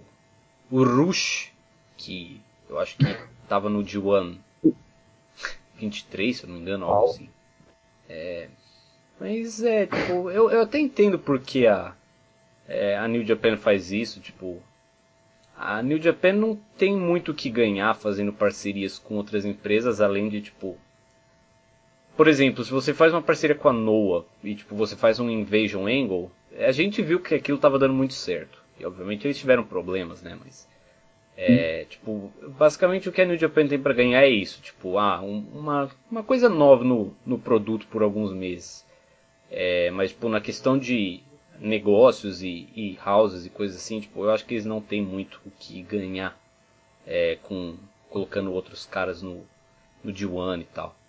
o 0.71 0.83
Rush, 0.83 1.53
que 1.97 2.41
eu 2.69 2.79
acho 2.79 2.97
que 2.97 3.05
tava 3.49 3.69
no 3.69 3.85
G1 3.85 4.37
23, 5.77 6.37
se 6.37 6.45
eu 6.45 6.49
não 6.49 6.57
me 6.57 6.63
engano, 6.63 6.87
algo 6.87 7.11
assim. 7.11 7.29
É, 8.09 8.49
mas 9.21 9.63
é, 9.63 9.87
tipo, 9.87 10.31
eu, 10.31 10.51
eu 10.51 10.63
até 10.63 10.79
entendo 10.79 11.19
porque 11.19 11.67
a, 11.67 11.95
é, 12.67 12.97
a 12.97 13.07
New 13.07 13.25
Japan 13.25 13.57
faz 13.57 13.93
isso, 13.93 14.21
tipo. 14.21 14.61
A 15.57 15.81
New 15.81 16.01
Japan 16.03 16.33
não 16.33 16.57
tem 16.77 16.97
muito 16.97 17.31
o 17.31 17.35
que 17.35 17.49
ganhar 17.49 17.95
fazendo 17.95 18.33
parcerias 18.33 18.99
com 18.99 19.15
outras 19.15 19.45
empresas, 19.45 20.01
além 20.01 20.29
de, 20.29 20.41
tipo, 20.41 20.77
por 22.23 22.29
exemplo, 22.29 22.65
se 22.65 22.71
você 22.71 22.95
faz 22.95 23.13
uma 23.13 23.21
parceria 23.21 23.57
com 23.57 23.69
a 23.69 23.73
Noah 23.73 24.25
e 24.45 24.55
tipo, 24.55 24.77
você 24.77 24.95
faz 24.95 25.19
um 25.19 25.29
Invasion 25.29 25.89
Angle, 25.89 26.31
a 26.57 26.71
gente 26.71 27.03
viu 27.03 27.19
que 27.19 27.35
aquilo 27.35 27.57
estava 27.57 27.81
dando 27.81 27.95
muito 27.95 28.15
certo. 28.15 28.63
E 28.79 28.87
obviamente 28.87 29.27
eles 29.27 29.37
tiveram 29.37 29.65
problemas, 29.65 30.23
né? 30.23 30.39
Mas. 30.41 30.69
É, 31.37 31.83
hum. 31.83 31.91
tipo, 31.91 32.33
basicamente 32.57 33.09
o 33.09 33.13
que 33.13 33.21
a 33.21 33.25
New 33.25 33.37
Japan 33.37 33.67
tem 33.67 33.77
para 33.77 33.93
ganhar 33.93 34.23
é 34.23 34.29
isso, 34.29 34.63
tipo, 34.63 34.99
ah, 34.99 35.21
um, 35.21 35.45
uma, 35.53 35.91
uma 36.09 36.23
coisa 36.23 36.49
nova 36.49 36.85
no, 36.85 37.13
no 37.27 37.41
produto 37.41 37.89
por 37.89 38.05
alguns 38.05 38.33
meses. 38.33 38.87
É, 39.51 39.91
mas, 39.91 40.11
tipo, 40.11 40.29
na 40.29 40.41
questão 40.41 40.79
de 40.79 41.25
negócios 41.59 42.41
e, 42.41 42.69
e, 42.77 42.97
houses 43.05 43.47
e 43.47 43.51
coisas 43.51 43.79
assim, 43.79 43.99
tipo, 43.99 44.23
eu 44.23 44.31
acho 44.31 44.47
que 44.47 44.55
eles 44.55 44.65
não 44.65 44.81
têm 44.81 45.03
muito 45.03 45.41
o 45.45 45.51
que 45.51 45.83
ganhar 45.83 46.41
é, 47.05 47.37
com 47.43 47.75
colocando 48.09 48.53
outros 48.53 48.87
caras 48.87 49.21
no, 49.23 49.45
no 50.05 50.13
D1 50.13 50.61
e 50.61 50.65
tal. 50.67 51.02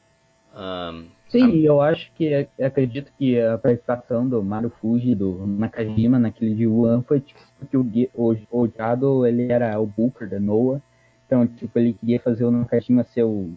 Um, 0.54 1.08
Sim, 1.30 1.62
a... 1.62 1.66
eu 1.66 1.82
acho 1.82 2.12
que 2.14 2.48
acredito 2.62 3.12
que 3.18 3.40
a 3.40 3.58
participação 3.58 4.28
do 4.28 4.44
Mario 4.44 4.72
Fuji 4.80 5.16
do 5.16 5.48
Nakajima 5.48 6.20
naquele 6.20 6.54
de 6.54 6.68
Wuhan 6.68 7.02
foi 7.02 7.20
tipo 7.22 7.40
porque 7.60 8.10
o, 8.14 8.34
o, 8.52 8.64
o 8.64 8.68
Jado 8.68 9.26
ele 9.26 9.52
era 9.52 9.80
o 9.80 9.86
Booker 9.86 10.30
da 10.30 10.40
Noah, 10.40 10.80
então 11.26 11.48
tipo 11.48 11.78
ele 11.80 11.94
queria 11.94 12.20
fazer 12.20 12.46
o 12.46 12.52
Nakajima 12.52 13.04
ser 13.04 13.24
o, 13.24 13.52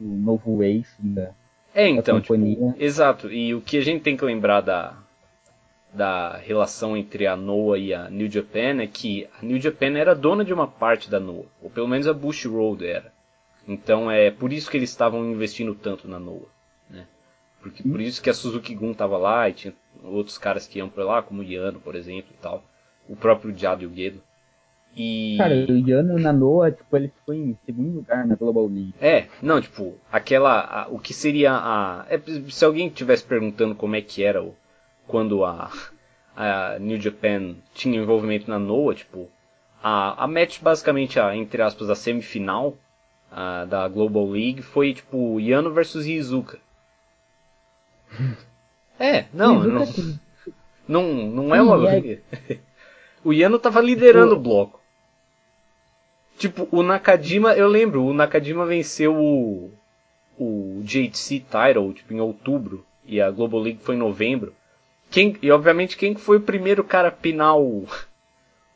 o 0.00 0.04
novo 0.04 0.62
ace 0.64 1.00
da, 1.00 1.30
é, 1.72 1.88
então, 1.88 2.16
da 2.16 2.20
companhia. 2.20 2.56
Tipo, 2.56 2.74
exato. 2.82 3.30
E 3.30 3.54
o 3.54 3.60
que 3.60 3.76
a 3.76 3.82
gente 3.82 4.02
tem 4.02 4.16
que 4.16 4.24
lembrar 4.24 4.60
da 4.60 4.96
da 5.94 6.38
relação 6.38 6.96
entre 6.96 7.26
a 7.26 7.36
Noah 7.36 7.78
e 7.78 7.92
a 7.92 8.08
New 8.08 8.30
Japan 8.30 8.80
é 8.80 8.86
que 8.86 9.28
a 9.38 9.44
New 9.44 9.60
Japan 9.60 9.98
era 9.98 10.14
dona 10.14 10.42
de 10.42 10.52
uma 10.52 10.66
parte 10.66 11.10
da 11.10 11.20
Noah, 11.20 11.46
ou 11.62 11.68
pelo 11.68 11.86
menos 11.86 12.08
a 12.08 12.14
Bush 12.14 12.46
Road 12.46 12.84
era. 12.84 13.12
Então 13.66 14.10
é 14.10 14.30
por 14.30 14.52
isso 14.52 14.70
que 14.70 14.76
eles 14.76 14.90
estavam 14.90 15.24
investindo 15.30 15.74
tanto 15.74 16.08
na 16.08 16.18
Noah. 16.18 16.48
Né? 16.90 17.06
Porque, 17.60 17.82
por 17.82 18.00
isso 18.00 18.20
que 18.20 18.30
a 18.30 18.34
Suzuki 18.34 18.74
Gun 18.74 18.92
estava 18.92 19.16
lá 19.16 19.48
e 19.48 19.52
tinha 19.52 19.74
outros 20.02 20.36
caras 20.36 20.66
que 20.66 20.78
iam 20.78 20.88
para 20.88 21.04
lá, 21.04 21.22
como 21.22 21.42
o 21.42 21.44
Yano, 21.44 21.80
por 21.80 21.94
exemplo, 21.94 22.32
e 22.32 22.42
tal. 22.42 22.64
O 23.08 23.16
próprio 23.16 23.56
Jado 23.56 23.84
e 23.84 23.86
o 23.86 23.94
Gedo. 23.94 24.22
E... 24.94 25.36
Cara, 25.38 25.54
o 25.54 25.88
Yano 25.88 26.18
na 26.18 26.32
Noah, 26.32 26.70
tipo, 26.70 26.96
ele 26.96 27.08
ficou 27.08 27.34
em 27.34 27.56
segundo 27.64 27.96
lugar 27.96 28.26
na 28.26 28.34
Global 28.34 28.66
League. 28.66 28.94
É, 29.00 29.26
não, 29.40 29.60
tipo, 29.60 29.96
aquela. 30.10 30.60
A, 30.60 30.88
o 30.88 30.98
que 30.98 31.14
seria 31.14 31.52
a. 31.52 32.06
É, 32.08 32.20
se 32.50 32.64
alguém 32.64 32.88
estivesse 32.88 33.24
perguntando 33.24 33.74
como 33.74 33.96
é 33.96 34.02
que 34.02 34.22
era 34.22 34.42
o, 34.42 34.54
quando 35.06 35.44
a, 35.44 35.70
a 36.36 36.78
New 36.78 37.00
Japan 37.00 37.54
tinha 37.74 37.98
envolvimento 37.98 38.50
na 38.50 38.58
Noah, 38.58 38.94
tipo, 38.94 39.30
a, 39.82 40.24
a 40.24 40.26
match 40.26 40.60
basicamente, 40.60 41.18
a, 41.18 41.34
entre 41.34 41.62
aspas, 41.62 41.88
a 41.88 41.94
semifinal 41.94 42.76
a, 43.32 43.64
da 43.64 43.88
Global 43.88 44.28
League 44.28 44.62
foi 44.62 44.94
tipo 44.94 45.40
Yano 45.40 45.72
versus 45.72 46.06
Izuka. 46.06 46.58
É, 49.00 49.24
não, 49.32 49.64
não, 49.64 49.84
não, 50.86 51.02
não 51.26 51.54
é 51.54 51.60
uma 51.60 51.76
briga. 51.90 52.22
o 53.24 53.32
Yano 53.32 53.58
tava 53.58 53.80
liderando 53.80 54.36
o 54.36 54.38
bloco. 54.38 54.80
Tipo, 56.38 56.68
o 56.70 56.84
Nakajima, 56.84 57.52
eu 57.54 57.66
lembro, 57.66 58.04
o 58.04 58.14
Nakajima 58.14 58.64
venceu 58.64 59.16
o, 59.16 59.72
o 60.38 60.82
JTC 60.84 61.40
Title 61.40 61.92
tipo, 61.94 62.12
em 62.12 62.20
outubro 62.20 62.86
e 63.04 63.20
a 63.20 63.28
Global 63.30 63.60
League 63.60 63.80
foi 63.82 63.96
em 63.96 63.98
novembro. 63.98 64.54
Quem, 65.10 65.36
e 65.42 65.50
obviamente 65.50 65.96
quem 65.96 66.14
foi 66.14 66.36
o 66.36 66.42
primeiro 66.42 66.84
cara 66.84 67.08
a 67.08 67.12
pinar 67.12 67.56
o, 67.58 67.86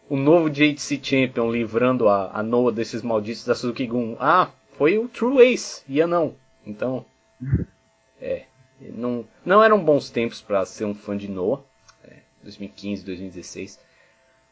o 0.09 0.17
novo 0.17 0.49
JTC 0.49 1.01
Champion 1.03 1.51
livrando 1.51 2.09
a, 2.09 2.31
a 2.33 2.43
Noah 2.43 2.75
desses 2.75 3.03
malditos 3.03 3.45
da 3.45 3.55
Suzuki 3.55 3.87
Gun. 3.87 4.17
Ah, 4.19 4.51
foi 4.77 4.99
o 4.99 5.09
True 5.09 5.43
Ace, 5.53 5.83
ia 5.89 6.07
não. 6.07 6.35
Então, 6.65 7.05
é, 8.21 8.45
não, 8.81 9.27
não 9.45 9.63
eram 9.63 9.83
bons 9.83 10.11
tempos 10.11 10.41
para 10.41 10.65
ser 10.65 10.85
um 10.85 10.95
fã 10.95 11.17
de 11.17 11.29
Noah, 11.29 11.63
é, 12.05 12.19
2015, 12.43 13.05
2016. 13.05 13.81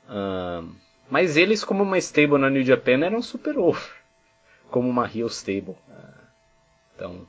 Um, 0.08 0.74
mas 1.08 1.36
eles, 1.36 1.64
como 1.64 1.82
uma 1.82 1.98
stable 1.98 2.38
na 2.38 2.50
New 2.50 2.64
Japan, 2.64 3.04
eram 3.04 3.22
super 3.22 3.58
over, 3.58 3.82
como 4.70 4.88
uma 4.88 5.06
heel 5.06 5.28
stable. 5.28 5.76
Uh, 5.88 6.24
então, 6.94 7.28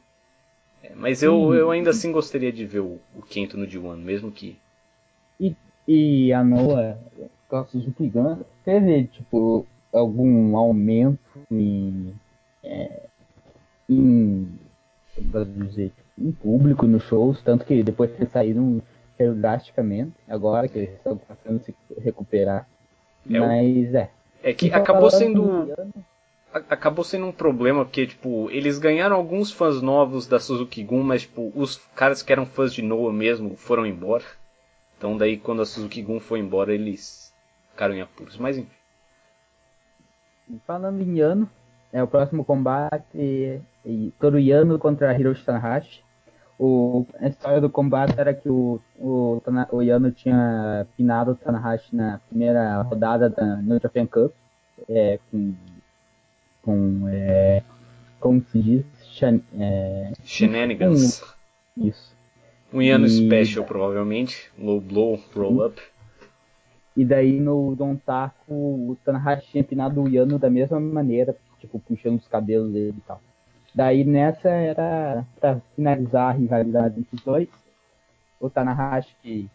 é, 0.82 0.94
mas 0.96 1.22
eu, 1.22 1.54
eu 1.54 1.72
ainda 1.72 1.90
assim 1.90 2.12
gostaria 2.12 2.52
de 2.52 2.66
ver 2.66 2.80
o, 2.80 3.00
o 3.16 3.22
Kento 3.22 3.58
no 3.58 3.68
D1, 3.68 3.98
mesmo 3.98 4.32
que. 4.32 4.58
E, 5.40 5.56
e 5.88 6.32
a 6.32 6.44
Noah, 6.44 6.98
Suzuki 7.72 8.10
Gun, 8.10 8.40
teve 8.64 9.06
tipo 9.06 9.66
algum 9.94 10.58
aumento 10.58 11.20
em, 11.50 12.14
é, 12.64 13.02
em, 13.90 14.60
dizer, 15.58 15.92
em 16.18 16.32
público 16.32 16.86
nos 16.86 17.04
shows, 17.04 17.42
tanto 17.42 17.66
que 17.66 17.84
depois 17.84 18.12
que 18.12 18.26
saíram 18.26 18.82
caiu 19.18 19.34
drasticamente, 19.34 20.14
agora 20.28 20.68
que 20.68 20.80
eles 20.80 20.96
estão 20.96 21.18
passando 21.18 21.64
se 21.64 21.76
recuperar. 22.00 22.68
É 23.30 23.40
Mas 23.40 23.96
é. 23.96 24.10
É 24.44 24.54
que 24.54 24.68
então, 24.68 24.82
acabou 24.82 25.10
sendo. 25.10 25.74
Acabou 26.54 27.04
sendo 27.04 27.26
um 27.26 27.34
problema, 27.34 27.84
porque, 27.84 28.08
tipo, 28.08 28.50
eles 28.50 28.80
ganharam 28.80 29.18
alguns 29.18 29.52
fãs 29.52 29.82
novos 29.82 30.26
da 30.26 30.40
Suzuki 30.40 30.84
Gun, 30.84 31.04
mas, 31.04 31.24
tipo, 31.24 31.52
os 31.54 31.76
caras 31.94 32.24
que 32.24 32.32
eram 32.32 32.46
fãs 32.46 32.74
de 32.74 32.82
Noah 32.82 33.12
mesmo 33.12 33.58
foram 33.58 33.86
embora. 33.86 34.24
Então, 34.98 35.18
daí, 35.18 35.36
quando 35.36 35.62
a 35.62 35.66
Suzuki 35.66 36.02
Gun 36.02 36.18
foi 36.22 36.40
embora, 36.40 36.74
eles 36.74 37.34
ficaram 37.76 37.94
em 37.94 38.02
apuros. 38.02 38.38
Mas, 38.38 38.58
enfim. 38.58 38.70
Falando 40.66 41.02
em 41.02 41.20
ano, 41.20 41.50
é 41.92 42.02
o 42.02 42.08
próximo 42.08 42.46
combate 42.46 43.62
e 43.86 44.12
Toruyano 44.20 44.80
contra 44.80 45.14
Hiroshi 45.14 45.44
Tanahashi. 45.44 46.04
O, 46.58 47.06
a 47.20 47.28
história 47.28 47.60
do 47.60 47.70
combate 47.70 48.18
era 48.18 48.34
que 48.34 48.48
o, 48.48 48.80
o, 48.98 49.42
o 49.72 49.82
Yano 49.82 50.10
tinha 50.12 50.88
pinado 50.96 51.32
o 51.32 51.36
Tanahashi 51.36 51.94
na 51.94 52.20
primeira 52.30 52.82
rodada 52.82 53.30
da 53.30 53.58
New 53.58 53.78
Japan 53.78 54.06
Cup, 54.06 54.32
é, 54.88 55.20
com, 55.30 55.54
com 56.62 57.08
é, 57.10 57.62
como 58.22 58.42
se 58.42 58.62
diz? 58.62 58.86
É, 59.60 60.14
Shenanigans. 60.24 61.22
Um, 61.78 61.88
isso. 61.88 62.16
Um 62.74 62.82
Yano 62.82 63.06
e... 63.06 63.10
Special, 63.10 63.66
provavelmente. 63.66 64.50
Low 64.58 64.80
blow, 64.80 65.20
roll 65.36 65.66
up. 65.66 65.82
E 66.96 67.04
daí 67.04 67.40
no 67.40 67.76
Don 67.76 67.96
Taco, 67.98 68.54
o 68.54 68.98
Tanahashi 69.04 69.52
tinha 69.52 69.62
empinado 69.62 70.02
o 70.02 70.08
Yano 70.08 70.40
da 70.40 70.50
mesma 70.50 70.80
maneira, 70.80 71.36
tipo, 71.60 71.78
puxando 71.80 72.20
os 72.20 72.28
cabelos 72.28 72.72
dele 72.72 72.96
e 72.98 73.02
tal. 73.02 73.22
Daí 73.74 74.06
nessa 74.06 74.50
era 74.50 75.26
pra 75.38 75.60
finalizar 75.76 76.30
a 76.30 76.32
rivalidade 76.32 76.98
entre 76.98 77.16
os 77.16 77.22
dois. 77.22 77.50
O 78.40 78.50
Tanahashi, 78.50 79.14
que, 79.22 79.50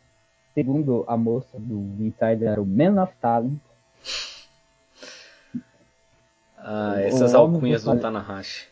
segundo 0.53 1.05
a 1.09 1.17
moça 1.17 1.59
do 1.59 1.79
Insider, 1.99 2.51
era 2.51 2.61
o 2.61 2.67
Man 2.67 3.03
of 3.03 3.15
Talent. 3.23 3.59
Ah, 6.59 7.01
essas 7.01 7.35
alcunhas 7.35 7.85
do, 7.85 7.95
do 7.95 8.01
Tanahashi. 8.01 8.69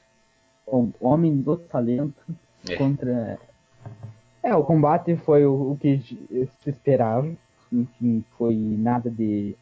O 0.66 0.92
homem 1.00 1.40
do 1.40 1.56
talento 1.56 2.22
é. 2.68 2.76
contra. 2.76 3.38
É, 4.42 4.54
o 4.54 4.62
combate 4.62 5.16
foi 5.16 5.46
o, 5.46 5.72
o 5.72 5.78
que 5.78 5.98
se 6.00 6.68
esperava 6.68 7.26
enfim, 7.72 8.24
foi 8.36 8.54
nada 8.54 9.10
de, 9.10 9.56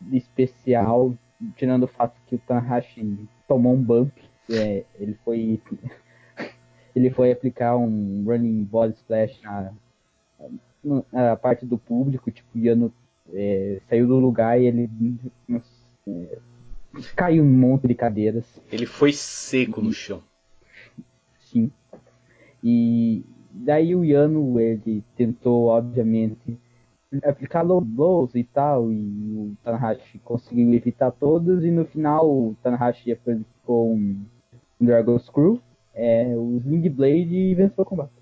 de 0.00 0.16
especial, 0.16 1.14
tirando 1.56 1.84
o 1.84 1.88
fato 1.88 2.16
que 2.26 2.36
o 2.36 2.38
Tanahashi 2.38 3.28
tomou 3.48 3.74
um 3.74 3.82
bump, 3.82 4.12
é, 4.50 4.84
ele 4.98 5.14
foi 5.24 5.60
ele 6.94 7.10
foi 7.10 7.32
aplicar 7.32 7.76
um 7.76 8.24
running 8.26 8.64
body 8.64 8.94
splash 8.94 9.40
na, 9.42 9.72
na 11.12 11.36
parte 11.36 11.64
do 11.64 11.78
público, 11.78 12.30
tipo, 12.30 12.58
Yano 12.58 12.92
é, 13.32 13.80
saiu 13.88 14.06
do 14.06 14.18
lugar 14.18 14.60
e 14.60 14.66
ele 14.66 14.90
é, 16.06 16.38
caiu 17.14 17.44
um 17.44 17.50
monte 17.50 17.86
de 17.86 17.94
cadeiras. 17.94 18.44
Ele 18.70 18.86
foi 18.86 19.12
seco 19.12 19.80
no 19.80 19.92
chão. 19.92 20.22
Sim. 21.38 21.70
E 22.62 23.24
daí 23.50 23.94
o 23.94 24.04
Yano, 24.04 24.58
ele 24.60 25.04
tentou, 25.16 25.66
obviamente, 25.66 26.58
aplicar 27.24 27.62
low 27.62 27.80
blows 27.80 28.34
e 28.34 28.44
tal, 28.44 28.90
e 28.90 28.96
o 28.96 29.56
Tanahashi 29.62 30.18
conseguiu 30.24 30.72
evitar 30.74 31.10
todos, 31.10 31.64
e 31.64 31.70
no 31.70 31.84
final 31.84 32.28
o 32.28 32.56
Tanahashi 32.62 33.12
aplicou 33.12 33.92
um 33.92 34.24
Dragon 34.80 35.18
Screw, 35.18 35.60
é, 35.94 36.34
o 36.36 36.58
Sling 36.58 36.88
Blade 36.88 37.34
e 37.34 37.54
venceu 37.54 37.82
o 37.82 37.84
combate. 37.84 38.12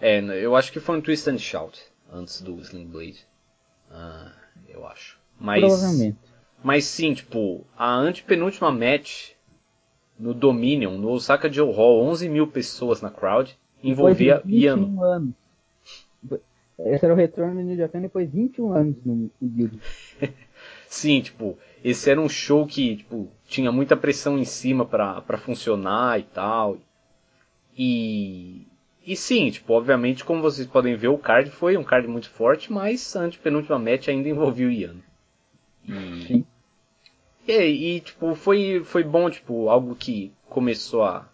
É, 0.00 0.20
eu 0.20 0.54
acho 0.54 0.72
que 0.72 0.80
foi 0.80 0.98
um 0.98 1.00
Twist 1.00 1.28
and 1.28 1.38
Shout 1.38 1.80
antes 2.12 2.40
do 2.40 2.56
Sling 2.60 2.86
Blade. 2.86 3.26
Ah, 3.90 4.32
eu 4.68 4.86
acho. 4.86 5.18
Mas, 5.40 5.60
Provavelmente. 5.60 6.18
Mas 6.62 6.84
sim, 6.84 7.14
tipo, 7.14 7.64
a 7.76 7.94
antepenúltima 7.94 8.70
match 8.70 9.32
no 10.18 10.34
Dominion, 10.34 10.98
no 10.98 11.10
Osaka 11.10 11.50
Joe 11.50 11.72
Hall, 11.72 12.02
11 12.04 12.28
mil 12.28 12.46
pessoas 12.46 13.00
na 13.00 13.10
crowd, 13.10 13.56
envolvia 13.82 14.42
Ian. 14.44 14.88
Anos. 15.00 15.34
Esse 16.80 17.04
era 17.04 17.14
o 17.14 17.16
retorno 17.16 17.56
do 17.56 17.62
New 17.62 17.76
Japan 17.76 18.00
depois 18.00 18.30
de 18.30 18.36
21 18.36 18.72
anos 18.72 18.96
no, 19.04 19.30
Build. 19.40 19.80
Sim, 20.88 21.20
tipo, 21.20 21.58
esse 21.84 22.10
era 22.10 22.20
um 22.20 22.28
show 22.28 22.66
que, 22.66 22.96
tipo, 22.96 23.28
tinha 23.46 23.70
muita 23.70 23.96
pressão 23.96 24.38
em 24.38 24.44
cima 24.44 24.86
para 24.86 25.38
funcionar 25.38 26.18
e 26.18 26.22
tal. 26.22 26.78
E 27.76 28.66
e 29.08 29.16
sim, 29.16 29.50
tipo, 29.50 29.72
obviamente, 29.72 30.22
como 30.22 30.42
vocês 30.42 30.68
podem 30.68 30.94
ver, 30.94 31.08
o 31.08 31.16
card 31.16 31.50
foi 31.50 31.78
um 31.78 31.82
card 31.82 32.06
muito 32.06 32.28
forte, 32.28 32.70
mas 32.70 33.16
a 33.16 33.22
antepenúltima 33.22 33.78
match 33.78 34.08
ainda 34.08 34.28
envolvia 34.28 34.66
o 34.66 34.70
Ian. 34.70 34.96
E, 35.88 36.26
sim. 36.26 36.46
E, 37.46 37.96
e, 37.96 38.00
tipo, 38.00 38.34
foi, 38.34 38.82
foi 38.84 39.02
bom, 39.02 39.30
tipo, 39.30 39.70
algo 39.70 39.94
que 39.94 40.30
começou 40.50 41.04
a. 41.04 41.26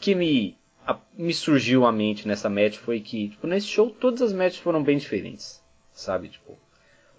que 0.00 0.12
me 0.16 0.58
a, 0.86 0.98
me 1.18 1.34
surgiu 1.34 1.84
à 1.84 1.92
mente 1.92 2.28
nessa 2.28 2.48
match 2.48 2.76
foi 2.76 3.00
que, 3.00 3.30
tipo, 3.30 3.46
nesse 3.46 3.66
show 3.66 3.90
todas 3.90 4.22
as 4.22 4.32
matches 4.32 4.58
foram 4.58 4.82
bem 4.82 4.96
diferentes, 4.96 5.62
sabe? 5.92 6.28
Tipo, 6.28 6.56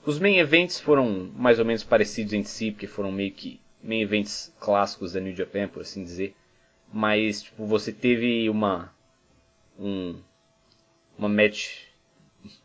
os 0.06 0.20
main 0.20 0.38
events 0.38 0.80
foram 0.80 1.30
mais 1.36 1.60
ou 1.60 1.66
menos 1.66 1.84
parecidos 1.84 2.32
entre 2.32 2.50
si, 2.50 2.72
porque 2.72 2.88
foram 2.88 3.12
meio 3.12 3.32
que 3.32 3.60
main 3.84 4.02
events 4.02 4.56
clássicos 4.60 5.14
da 5.14 5.20
New 5.20 5.36
Japan, 5.36 5.68
por 5.68 5.82
assim 5.82 6.04
dizer. 6.04 6.34
Mas, 6.92 7.44
tipo, 7.44 7.66
você 7.66 7.92
teve 7.92 8.50
uma 8.50 8.94
um, 9.78 10.16
uma 11.18 11.28
match 11.28 11.88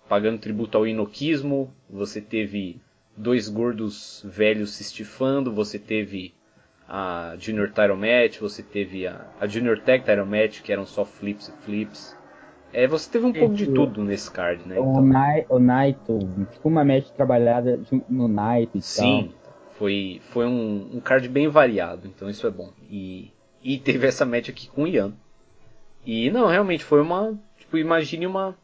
pagando 0.08 0.38
tributo 0.38 0.78
ao 0.78 0.86
inoquismo, 0.86 1.74
você 1.90 2.20
teve 2.20 2.80
dois 3.16 3.48
gordos 3.48 4.22
velhos 4.24 4.74
se 4.74 4.82
estifando, 4.82 5.52
você 5.52 5.78
teve 5.78 6.32
a 6.88 7.34
Junior 7.38 7.68
Title 7.68 7.96
Match, 7.96 8.38
você 8.38 8.62
teve 8.62 9.06
a, 9.06 9.26
a 9.40 9.46
Junior 9.46 9.78
Tag 9.78 10.04
Title 10.04 10.26
Match, 10.26 10.62
que 10.62 10.72
eram 10.72 10.84
só 10.84 11.04
flips 11.04 11.48
e 11.48 11.52
flips. 11.64 12.16
É, 12.72 12.86
você 12.86 13.10
teve 13.10 13.26
um 13.26 13.32
pouco 13.32 13.54
de 13.54 13.66
tudo 13.66 14.02
nesse 14.02 14.30
card, 14.30 14.66
né? 14.66 14.78
O, 14.78 14.90
então. 14.90 15.04
Nai, 15.04 15.46
o 15.48 15.58
Naito, 15.58 16.18
tipo 16.52 16.68
uma 16.68 16.84
match 16.84 17.08
trabalhada 17.10 17.80
no 18.08 18.26
Naito 18.28 18.78
e 18.78 18.82
Sim, 18.82 19.30
tal. 19.42 19.52
foi, 19.72 20.20
foi 20.30 20.46
um, 20.46 20.90
um 20.94 21.00
card 21.00 21.28
bem 21.28 21.48
variado, 21.48 22.06
então 22.08 22.30
isso 22.30 22.46
é 22.46 22.50
bom. 22.50 22.72
E, 22.90 23.30
e 23.62 23.78
teve 23.78 24.06
essa 24.06 24.24
match 24.24 24.48
aqui 24.48 24.68
com 24.68 24.84
o 24.84 24.88
Ian. 24.88 25.12
E 26.04 26.30
não, 26.30 26.46
realmente 26.46 26.82
foi 26.82 27.00
uma. 27.00 27.38
Tipo, 27.58 27.76
imagine 27.76 28.26
uma, 28.26 28.56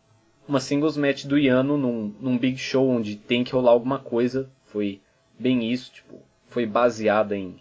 uma 0.48 0.58
singles 0.58 0.96
match 0.96 1.26
do 1.26 1.38
Iano 1.38 1.76
num, 1.76 2.14
num 2.18 2.38
big 2.38 2.56
show 2.56 2.88
onde 2.88 3.14
tem 3.14 3.44
que 3.44 3.52
rolar 3.52 3.72
alguma 3.72 3.98
coisa. 3.98 4.50
Foi 4.64 5.00
bem 5.38 5.70
isso, 5.70 5.92
tipo, 5.92 6.20
foi 6.46 6.64
baseada 6.66 7.36
em 7.36 7.60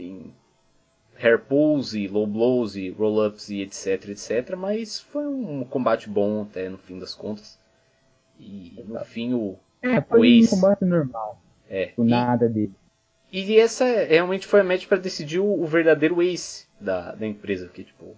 em 0.00 0.34
hair 1.22 1.38
pulls 1.38 1.94
e 1.94 2.08
low 2.08 2.26
blows 2.26 2.76
e 2.76 2.90
roll-ups 2.90 3.50
e 3.50 3.60
etc, 3.60 4.08
etc, 4.08 4.56
mas 4.56 5.00
foi 5.00 5.26
um 5.26 5.64
combate 5.64 6.08
bom 6.08 6.42
até 6.42 6.68
no 6.68 6.78
fim 6.78 6.98
das 6.98 7.14
contas. 7.14 7.58
E 8.38 8.82
no 8.86 9.04
fim 9.04 9.34
o, 9.34 9.56
é, 9.82 10.00
foi 10.00 10.20
o 10.20 10.24
Ace, 10.24 10.54
um 10.54 10.60
combate 10.60 10.84
normal. 10.84 11.42
É. 11.68 11.92
O 11.96 12.04
nada 12.04 12.48
dele. 12.48 12.72
E 13.32 13.56
essa 13.58 13.84
realmente 13.84 14.46
foi 14.46 14.60
a 14.60 14.64
match 14.64 14.86
para 14.86 14.98
decidir 14.98 15.38
o, 15.38 15.62
o, 15.62 15.66
verdadeiro 15.66 16.20
ace 16.20 16.66
da, 16.80 17.14
da 17.14 17.26
empresa. 17.26 17.68
Que, 17.68 17.84
tipo, 17.84 18.16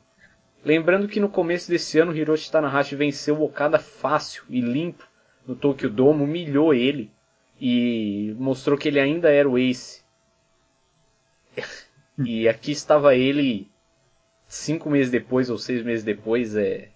lembrando 0.64 1.06
que 1.06 1.20
no 1.20 1.28
começo 1.28 1.70
desse 1.70 1.98
ano 1.98 2.16
Hiroshi 2.16 2.50
Tanahashi 2.50 2.96
venceu 2.96 3.36
o 3.36 3.44
Okada 3.44 3.78
fácil 3.78 4.44
e 4.48 4.60
limpo 4.60 5.06
no 5.46 5.54
Tokyo 5.54 5.90
Dome, 5.90 6.22
humilhou 6.22 6.72
ele 6.72 7.10
e 7.60 8.34
mostrou 8.38 8.78
que 8.78 8.88
ele 8.88 8.98
ainda 8.98 9.30
era 9.30 9.48
o 9.48 9.58
ace 9.58 10.01
e 12.26 12.48
aqui 12.48 12.72
estava 12.72 13.14
ele 13.14 13.70
cinco 14.46 14.90
meses 14.90 15.10
depois 15.10 15.48
ou 15.48 15.58
seis 15.58 15.82
meses 15.82 16.04
depois 16.04 16.56
é 16.56 16.88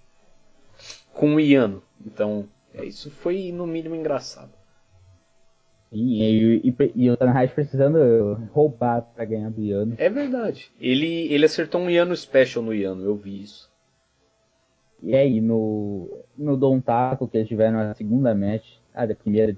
com 1.12 1.34
o 1.34 1.40
Iano. 1.40 1.82
Então, 2.04 2.46
é, 2.74 2.84
isso 2.84 3.10
foi 3.10 3.50
no 3.52 3.66
mínimo 3.66 3.94
engraçado. 3.94 4.52
Sim, 5.90 6.20
e, 6.20 6.68
e, 6.68 6.92
e 6.94 7.10
o 7.10 7.16
Tanahashi 7.16 7.54
precisando 7.54 8.34
roubar 8.52 9.02
para 9.02 9.24
ganhar 9.24 9.50
do 9.50 9.62
Iano. 9.62 9.94
É 9.96 10.10
verdade. 10.10 10.70
Ele, 10.80 11.32
ele 11.32 11.46
acertou 11.46 11.80
um 11.80 11.88
Iano 11.88 12.14
Special 12.14 12.62
no 12.62 12.74
Iano, 12.74 13.02
eu 13.02 13.16
vi 13.16 13.42
isso. 13.42 13.70
E 15.02 15.14
aí, 15.14 15.40
no, 15.40 16.24
no 16.36 16.56
Don 16.56 16.80
Taco, 16.80 17.28
que 17.28 17.36
eles 17.36 17.48
tiveram 17.48 17.78
a 17.78 17.94
segunda 17.94 18.34
match, 18.34 18.66
a, 18.94 19.06
da 19.06 19.14
primeira, 19.14 19.54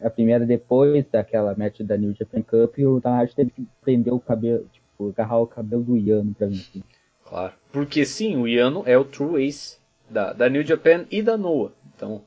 a, 0.00 0.06
a, 0.06 0.10
primeira 0.10 0.46
depois 0.46 1.04
daquela 1.10 1.54
match 1.54 1.80
da 1.80 1.96
New 1.96 2.14
Japan 2.14 2.42
Cup, 2.42 2.78
o 2.78 3.00
Tanahashi 3.00 3.34
teve 3.34 3.50
que 3.50 3.66
prender 3.82 4.14
o 4.14 4.20
cabelo, 4.20 4.66
tipo, 4.98 5.08
agarrar 5.08 5.38
o 5.38 5.46
cabelo 5.46 5.82
do 5.82 5.96
Iano 5.96 6.34
pra 6.34 6.48
vencer. 6.48 6.82
Claro. 7.24 7.54
Porque 7.72 8.04
sim, 8.04 8.36
o 8.36 8.48
Iano 8.48 8.82
é 8.84 8.98
o 8.98 9.04
true 9.04 9.46
ace 9.46 9.78
da, 10.10 10.32
da 10.32 10.48
New 10.48 10.64
Japan 10.64 11.06
e 11.10 11.22
da 11.22 11.36
Noah. 11.36 11.72
Então, 11.94 12.22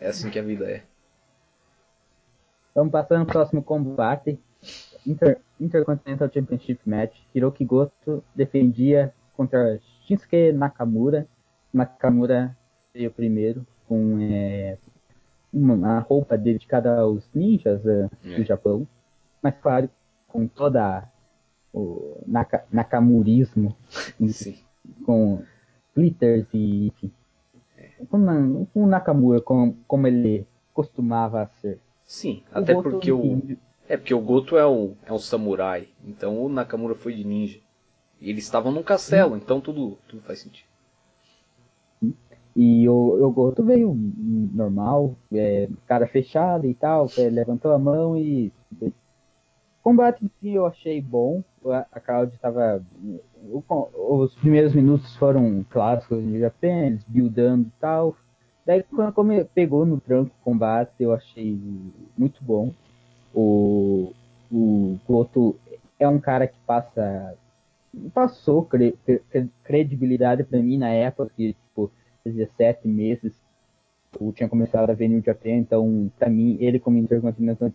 é 0.00 0.08
assim 0.08 0.30
que 0.30 0.38
a 0.38 0.42
vida 0.42 0.68
é. 0.68 0.82
Vamos 2.74 2.90
passando 2.90 3.24
pro 3.24 3.34
próximo 3.34 3.62
combate. 3.62 4.38
Inter, 5.06 5.38
Intercontinental 5.60 6.30
Championship 6.32 6.80
Match. 6.86 7.14
Hiroki 7.34 7.64
Goto 7.64 8.24
defendia 8.34 9.12
contra 9.36 9.78
Shinsuke 10.06 10.52
Nakamura. 10.52 11.26
Nakamura 11.72 12.56
veio 12.94 13.10
primeiro 13.10 13.66
com 13.86 14.18
é, 14.20 14.78
uma 15.52 15.98
roupa 15.98 16.38
dedicada 16.38 16.98
aos 17.00 17.28
ninjas 17.34 17.84
é. 17.84 18.08
do 18.36 18.44
Japão, 18.44 18.86
mas 19.42 19.54
claro, 19.60 19.90
com 20.28 20.46
toda 20.46 21.06
o 21.72 22.22
naka, 22.26 22.64
nakamurismo, 22.70 23.76
com 25.04 25.42
glitters 25.94 26.46
e 26.52 26.86
enfim, 26.88 27.12
é. 27.76 27.90
com, 28.08 28.66
com 28.66 28.86
Nakamura 28.86 29.40
como, 29.40 29.76
como 29.86 30.06
ele 30.06 30.46
costumava 30.72 31.46
ser. 31.60 31.78
Sim, 32.04 32.42
o 32.54 32.58
até 32.58 32.74
Goto 32.74 32.90
porque 32.90 33.12
o 33.12 33.56
é 33.88 33.96
porque 33.96 34.14
o 34.14 34.20
Goto 34.20 34.56
é 34.56 34.66
um, 34.66 34.94
é 35.04 35.12
um 35.12 35.18
samurai, 35.18 35.88
então 36.04 36.42
o 36.42 36.48
Nakamura 36.48 36.94
foi 36.94 37.14
de 37.14 37.24
ninja. 37.24 37.58
E 38.20 38.30
eles 38.30 38.44
estavam 38.44 38.70
num 38.70 38.82
castelo, 38.82 39.36
então 39.36 39.60
tudo, 39.60 39.98
tudo 40.06 40.22
faz 40.22 40.38
sentido. 40.38 40.72
E 42.54 42.88
o, 42.88 43.26
o 43.26 43.30
Goto 43.32 43.64
veio 43.64 43.94
normal, 43.94 45.16
é, 45.32 45.68
cara 45.86 46.06
fechado 46.06 46.66
e 46.66 46.74
tal, 46.74 47.08
é, 47.18 47.28
levantou 47.28 47.72
a 47.72 47.78
mão 47.78 48.16
e. 48.16 48.52
Combate 49.82 50.24
em 50.24 50.30
si 50.40 50.54
eu 50.54 50.66
achei 50.66 51.00
bom. 51.00 51.42
A 51.90 52.00
Cloud 52.00 52.32
estava. 52.34 52.82
Os 53.94 54.34
primeiros 54.36 54.74
minutos 54.74 55.16
foram 55.16 55.64
clássicos 55.68 56.22
de 56.22 56.38
Japan, 56.38 56.86
eles 56.86 57.04
buildando 57.04 57.68
e 57.68 57.80
tal. 57.80 58.16
Daí 58.64 58.84
quando 58.84 59.44
pegou 59.46 59.84
no 59.84 60.00
tranco 60.00 60.30
o 60.40 60.44
combate, 60.44 60.92
eu 61.00 61.12
achei 61.12 61.58
muito 62.16 62.42
bom. 62.44 62.72
O, 63.34 64.12
o 64.50 64.98
Goto 65.06 65.56
é 65.98 66.06
um 66.06 66.20
cara 66.20 66.46
que 66.46 66.58
passa. 66.64 67.36
Passou 68.14 68.64
cre, 68.64 68.94
cre, 69.04 69.50
credibilidade 69.64 70.44
para 70.44 70.60
mim 70.60 70.78
na 70.78 70.90
época, 70.90 71.30
que 71.36 71.54
tipo, 71.54 71.90
fazia 72.24 72.48
sete 72.56 72.86
meses 72.86 73.32
eu 74.20 74.32
tinha 74.32 74.48
começado 74.48 74.90
a 74.90 74.94
ver 74.94 75.08
New 75.08 75.22
Japan, 75.22 75.52
então 75.52 76.10
para 76.18 76.28
mim 76.28 76.56
ele 76.60 76.78
como 76.78 76.98
Intercontinental 76.98 77.72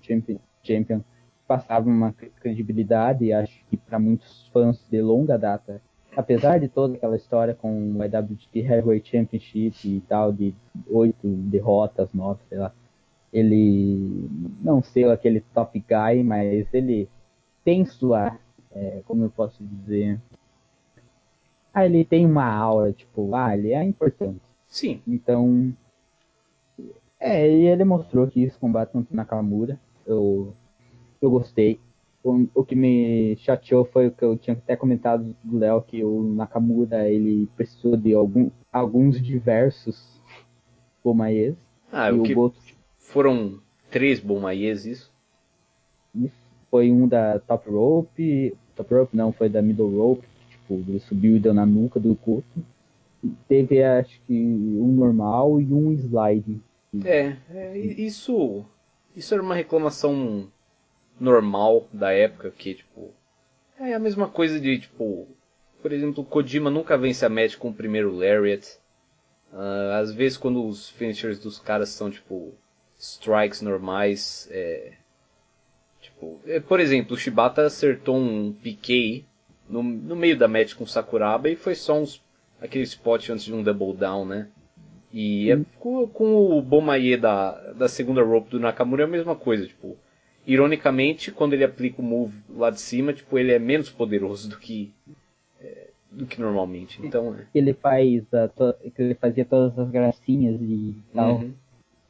Champion 0.63 1.01
passava 1.47 1.89
uma 1.89 2.13
credibilidade 2.41 3.25
e 3.25 3.33
acho 3.33 3.63
que 3.69 3.77
para 3.77 3.97
muitos 3.97 4.47
fãs 4.49 4.79
de 4.89 5.01
longa 5.01 5.37
data, 5.37 5.81
apesar 6.15 6.59
de 6.59 6.67
toda 6.67 6.95
aquela 6.95 7.15
história 7.15 7.55
com 7.55 7.93
o 7.93 8.03
IWGP 8.03 8.59
Heavyweight 8.59 9.09
Championship 9.09 9.87
e 9.87 10.01
tal, 10.01 10.33
de 10.33 10.53
oito 10.89 11.27
derrotas, 11.27 12.13
nove, 12.13 12.41
sei 12.49 12.57
lá, 12.57 12.73
ele 13.31 14.29
não 14.61 14.81
ser 14.81 15.09
aquele 15.09 15.41
top 15.53 15.79
guy, 15.79 16.23
mas 16.23 16.67
ele 16.73 17.09
tem 17.63 17.85
sua, 17.85 18.37
é, 18.73 19.01
como 19.05 19.23
eu 19.23 19.29
posso 19.29 19.63
dizer, 19.63 20.19
ah, 21.73 21.85
ele 21.85 22.03
tem 22.03 22.25
uma 22.25 22.45
aura, 22.45 22.91
tipo, 22.91 23.35
ah, 23.35 23.55
ele 23.55 23.71
é 23.71 23.83
importante. 23.83 24.41
Sim. 24.67 25.01
Então, 25.07 25.73
é, 27.19 27.49
e 27.49 27.67
ele 27.67 27.83
mostrou 27.83 28.27
que 28.27 28.43
isso 28.43 28.59
combate 28.59 28.91
contra 28.91 29.15
Nakamura. 29.15 29.79
Eu, 30.05 30.55
eu 31.21 31.29
gostei. 31.29 31.79
O, 32.23 32.47
o, 32.53 32.63
que 32.65 32.75
me 32.75 33.35
chateou 33.37 33.85
foi 33.85 34.07
o 34.07 34.11
que 34.11 34.23
eu 34.23 34.37
tinha 34.37 34.55
até 34.55 34.75
comentado 34.75 35.35
do 35.43 35.57
Léo, 35.57 35.81
que 35.81 36.03
o 36.03 36.23
Nakamura 36.33 37.07
ele 37.07 37.47
precisou 37.55 37.95
de 37.95 38.13
algum, 38.13 38.49
alguns 38.71 39.21
diversos 39.21 40.21
Bomaies. 41.03 41.55
Ah, 41.91 42.11
o 42.11 42.23
que 42.23 42.33
Goto, 42.33 42.59
foram 42.97 43.59
três 43.89 44.19
Bomaies, 44.19 44.85
isso? 44.85 45.13
Isso. 46.13 46.35
Foi 46.69 46.91
um 46.91 47.07
da 47.07 47.39
Top 47.39 47.69
Rope, 47.69 48.53
Top 48.75 48.93
Rope 48.93 49.15
não, 49.15 49.31
foi 49.31 49.47
da 49.47 49.61
Middle 49.61 49.95
Rope, 49.97 50.27
tipo, 50.49 50.73
ele 50.73 50.99
subiu 50.99 51.37
e 51.37 51.39
deu 51.39 51.53
na 51.53 51.65
nuca 51.65 51.99
do 51.99 52.13
Goto. 52.13 52.43
Teve, 53.47 53.81
acho 53.83 54.19
que, 54.27 54.33
um 54.33 54.93
normal 54.93 55.59
e 55.59 55.73
um 55.73 55.91
slide. 55.93 56.61
É, 57.03 57.35
é, 57.49 57.77
isso, 57.77 58.65
isso 59.15 59.33
era 59.33 59.41
uma 59.41 59.55
reclamação 59.55 60.47
normal 61.19 61.87
da 61.91 62.11
época, 62.11 62.51
que, 62.51 62.75
tipo, 62.75 63.13
é 63.79 63.93
a 63.93 63.99
mesma 63.99 64.27
coisa 64.27 64.59
de, 64.59 64.79
tipo, 64.79 65.27
por 65.81 65.91
exemplo, 65.91 66.23
Kojima 66.23 66.69
nunca 66.69 66.97
vence 66.97 67.25
a 67.25 67.29
match 67.29 67.55
com 67.57 67.69
o 67.69 67.73
primeiro 67.73 68.15
Lariat. 68.15 68.77
Uh, 69.53 69.93
às 70.01 70.11
vezes 70.11 70.37
quando 70.37 70.65
os 70.67 70.89
finishers 70.89 71.39
dos 71.39 71.59
caras 71.59 71.89
são, 71.89 72.11
tipo, 72.11 72.53
strikes 72.99 73.61
normais, 73.61 74.47
é, 74.51 74.93
tipo, 76.01 76.39
é, 76.45 76.59
por 76.59 76.79
exemplo, 76.79 77.15
o 77.15 77.17
Shibata 77.17 77.65
acertou 77.65 78.17
um 78.17 78.51
PK 78.51 79.23
no, 79.69 79.83
no 79.83 80.15
meio 80.15 80.37
da 80.37 80.47
match 80.47 80.73
com 80.73 80.83
o 80.83 80.87
Sakuraba 80.87 81.49
e 81.49 81.55
foi 81.55 81.75
só 81.75 81.99
uns, 81.99 82.21
aquele 82.59 82.83
spot 82.83 83.29
antes 83.29 83.45
de 83.45 83.53
um 83.53 83.63
double 83.63 83.93
down, 83.93 84.25
né? 84.25 84.47
E 85.13 85.51
é, 85.51 85.59
com, 85.79 86.07
com 86.07 86.57
o 86.57 86.61
Bomaye 86.61 87.15
da, 87.15 87.51
da 87.73 87.87
segunda 87.87 88.21
rope 88.21 88.49
do 88.49 88.59
Nakamura 88.59 89.03
é 89.03 89.05
a 89.05 89.09
mesma 89.09 89.35
coisa, 89.35 89.65
tipo, 89.65 89.97
ironicamente, 90.47 91.29
quando 91.29 91.53
ele 91.53 91.65
aplica 91.65 92.01
o 92.01 92.05
move 92.05 92.33
lá 92.49 92.69
de 92.69 92.79
cima, 92.79 93.13
tipo, 93.13 93.37
ele 93.37 93.51
é 93.51 93.59
menos 93.59 93.89
poderoso 93.89 94.49
do 94.49 94.57
que 94.57 94.93
é, 95.59 95.89
do 96.09 96.25
que 96.25 96.39
normalmente. 96.39 97.05
Então, 97.05 97.35
é. 97.35 97.45
ele 97.53 97.73
faz 97.73 98.33
a, 98.33 98.47
to, 98.47 98.73
ele 98.97 99.13
fazia 99.13 99.43
todas 99.43 99.77
as 99.77 99.91
gracinhas 99.91 100.59
e 100.61 100.95
tal, 101.13 101.35
uhum. 101.35 101.53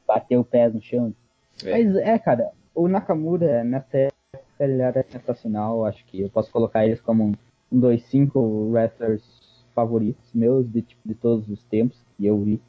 bater 0.07 0.37
o 0.37 0.45
pé 0.45 0.69
no 0.69 0.79
chão. 0.79 1.11
É. 1.65 1.71
Mas 1.71 1.95
é, 1.95 2.19
cara, 2.19 2.51
o 2.75 2.87
Nakamura 2.87 3.63
nessa 3.63 3.97
época 3.97 4.43
ele 4.59 4.81
era 4.81 5.03
sensacional, 5.09 5.83
acho 5.85 6.05
que 6.05 6.21
eu 6.21 6.29
posso 6.29 6.51
colocar 6.51 6.85
eles 6.85 7.01
como 7.01 7.25
um, 7.25 7.33
um 7.71 7.79
dos 7.79 8.03
cinco 8.03 8.39
wrestlers 8.71 9.23
favoritos 9.73 10.31
meus 10.33 10.67
de 10.71 10.81
tipo 10.83 11.01
de 11.05 11.15
todos 11.15 11.49
os 11.49 11.63
tempos 11.63 11.99
que 12.15 12.25
eu 12.27 12.39
vi. 12.39 12.61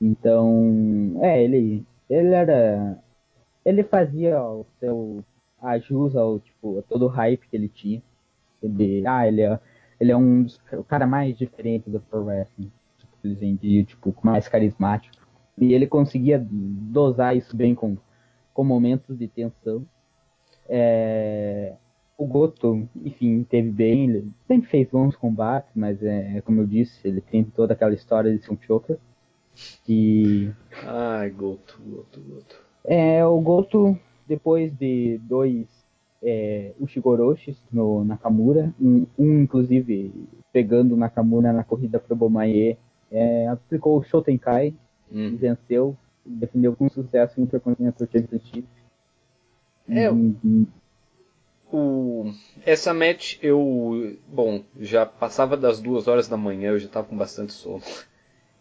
Então, 0.00 1.18
é, 1.22 1.42
ele 1.42 1.84
ele 2.10 2.34
era 2.34 2.98
ele 3.64 3.82
fazia 3.82 4.40
o 4.42 4.66
seu 4.78 5.24
a 5.60 5.78
jus 5.78 6.14
ao 6.14 6.38
tipo 6.40 6.78
a 6.78 6.82
todo 6.82 7.06
o 7.06 7.08
hype 7.08 7.48
que 7.48 7.56
ele 7.56 7.68
tinha. 7.68 8.02
Ele, 8.62 9.06
ah, 9.06 9.26
ele 9.26 9.42
é, 9.42 9.58
ele 10.00 10.12
é 10.12 10.16
um 10.16 10.42
dos, 10.42 10.60
o 10.72 10.84
cara 10.84 11.06
mais 11.06 11.36
diferente 11.36 11.88
do 11.90 12.00
pro 12.00 12.24
wrestling, 12.24 12.70
tipo, 12.98 13.84
tipo, 13.84 14.14
mais 14.22 14.48
carismático. 14.48 15.16
E 15.58 15.72
ele 15.72 15.86
conseguia 15.86 16.44
dosar 16.50 17.36
isso 17.36 17.56
bem 17.56 17.74
com, 17.74 17.96
com 18.52 18.64
momentos 18.64 19.18
de 19.18 19.28
tensão. 19.28 19.86
É, 20.68 21.74
o 22.16 22.26
Goto, 22.26 22.88
enfim, 22.96 23.44
teve 23.44 23.70
bem, 23.70 24.08
ele 24.08 24.32
sempre 24.46 24.68
fez 24.68 24.88
bons 24.88 25.16
combates, 25.16 25.70
mas 25.74 26.02
é, 26.02 26.40
como 26.42 26.60
eu 26.62 26.66
disse, 26.66 27.06
ele 27.06 27.20
tem 27.20 27.44
toda 27.44 27.74
aquela 27.74 27.94
história 27.94 28.34
de 28.34 28.42
ser 28.42 28.52
um 28.52 28.58
choker. 28.60 28.98
E. 29.88 30.50
Ai, 30.82 31.30
Goto, 31.30 31.80
Goto, 31.86 32.20
Goto. 32.20 32.63
É, 32.86 33.24
o 33.24 33.40
Goto, 33.40 33.98
depois 34.26 34.72
de 34.76 35.18
dois 35.22 35.66
é, 36.22 36.72
Ushigoroshis 36.80 37.56
no 37.72 38.04
Nakamura, 38.04 38.72
um, 38.80 39.06
um, 39.18 39.42
inclusive 39.42 40.12
pegando 40.52 40.96
Nakamura 40.96 41.52
na 41.52 41.64
corrida 41.64 41.98
pro 41.98 42.16
Bomaye, 42.16 42.78
é, 43.10 43.48
aplicou 43.48 43.98
o 43.98 44.04
Shotenkai, 44.04 44.74
hum. 45.12 45.36
venceu, 45.36 45.96
defendeu 46.24 46.74
com 46.74 46.88
sucesso 46.88 47.40
o 47.40 47.44
Intercontinental 47.44 48.08
Championship. 48.10 48.66
É, 49.88 50.06
e, 50.06 50.66
o, 51.70 52.32
essa 52.64 52.94
match 52.94 53.36
eu, 53.42 54.16
bom, 54.28 54.62
já 54.78 55.04
passava 55.04 55.56
das 55.56 55.80
duas 55.80 56.06
horas 56.06 56.28
da 56.28 56.36
manhã, 56.36 56.70
eu 56.70 56.78
já 56.78 56.86
estava 56.86 57.06
com 57.06 57.16
bastante 57.16 57.52
sono. 57.52 57.82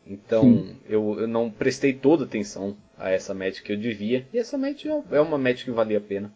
Então 0.06 0.76
eu, 0.88 1.22
eu, 1.22 1.28
não 1.28 1.50
prestei 1.50 1.94
toda 1.94 2.26
atenção 2.26 2.76
a 2.98 3.10
essa 3.10 3.34
match 3.34 3.62
que 3.62 3.72
eu 3.72 3.78
devia. 3.78 4.28
E 4.34 4.38
essa 4.38 4.58
match 4.58 4.86
é, 4.86 5.02
é 5.12 5.22
uma 5.22 5.38
match 5.38 5.64
que 5.64 5.72
valia 5.72 5.98
a 5.98 6.02
pena. 6.02 6.34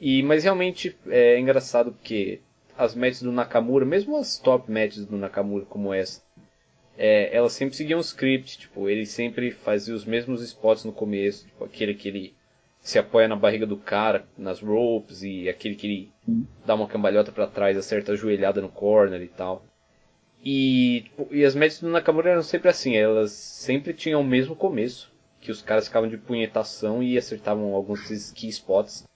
E, 0.00 0.22
mas 0.22 0.44
realmente 0.44 0.96
é 1.08 1.38
engraçado 1.38 1.92
porque 1.92 2.40
as 2.76 2.94
matches 2.94 3.22
do 3.22 3.32
Nakamura, 3.32 3.84
mesmo 3.84 4.16
as 4.16 4.38
top 4.38 4.70
matches 4.70 5.06
do 5.06 5.16
Nakamura 5.16 5.64
como 5.64 5.92
essa, 5.92 6.22
é, 6.96 7.34
elas 7.34 7.52
sempre 7.52 7.76
seguiam 7.76 7.98
um 7.98 8.02
script. 8.02 8.58
Tipo, 8.58 8.88
ele 8.88 9.06
sempre 9.06 9.50
fazia 9.50 9.94
os 9.94 10.04
mesmos 10.04 10.42
spots 10.42 10.84
no 10.84 10.92
começo. 10.92 11.46
Tipo, 11.46 11.64
aquele 11.64 11.94
que 11.94 12.08
ele 12.08 12.34
se 12.80 12.98
apoia 12.98 13.26
na 13.26 13.34
barriga 13.34 13.66
do 13.66 13.78
cara, 13.78 14.26
nas 14.36 14.60
ropes, 14.60 15.22
e 15.22 15.48
aquele 15.48 15.74
que 15.74 15.86
ele 15.86 16.12
dá 16.66 16.74
uma 16.74 16.86
cambalhota 16.86 17.32
para 17.32 17.46
trás, 17.46 17.78
acerta 17.78 18.12
a 18.12 18.16
joelhada 18.16 18.60
no 18.60 18.68
corner 18.68 19.22
e 19.22 19.28
tal. 19.28 19.64
E, 20.44 21.02
tipo, 21.04 21.34
e 21.34 21.42
as 21.42 21.54
matches 21.54 21.80
do 21.80 21.88
Nakamura 21.88 22.30
eram 22.30 22.42
sempre 22.42 22.68
assim, 22.68 22.94
elas 22.94 23.30
sempre 23.32 23.94
tinham 23.94 24.20
o 24.20 24.24
mesmo 24.24 24.54
começo, 24.54 25.10
que 25.40 25.50
os 25.50 25.62
caras 25.62 25.86
ficavam 25.86 26.08
de 26.08 26.18
punhetação 26.18 27.02
e 27.02 27.16
acertavam 27.16 27.74
alguns 27.74 28.30
key 28.32 28.48
spots. 28.48 29.08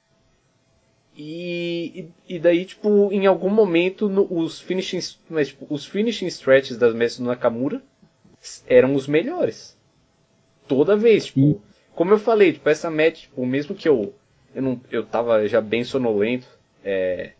E, 1.14 2.08
e, 2.26 2.36
e 2.36 2.38
daí, 2.38 2.64
tipo, 2.64 3.12
em 3.12 3.26
algum 3.26 3.50
momento, 3.50 4.08
no, 4.08 4.26
os, 4.30 4.58
finishing, 4.58 5.00
mas, 5.28 5.48
tipo, 5.48 5.66
os 5.68 5.84
finishing 5.84 6.28
stretches 6.28 6.78
das 6.78 6.94
matches 6.94 7.18
do 7.18 7.24
Nakamura 7.24 7.82
eram 8.66 8.94
os 8.94 9.06
melhores. 9.06 9.76
Toda 10.66 10.96
vez, 10.96 11.26
tipo, 11.26 11.60
como 11.94 12.14
eu 12.14 12.18
falei, 12.18 12.54
tipo, 12.54 12.68
essa 12.70 12.90
match, 12.90 13.22
tipo, 13.22 13.44
mesmo 13.44 13.74
que 13.74 13.88
eu, 13.88 14.14
eu, 14.54 14.62
não, 14.62 14.80
eu 14.90 15.04
tava 15.04 15.46
já 15.46 15.60
bem 15.60 15.84
sonolento, 15.84 16.46
é, 16.82 17.32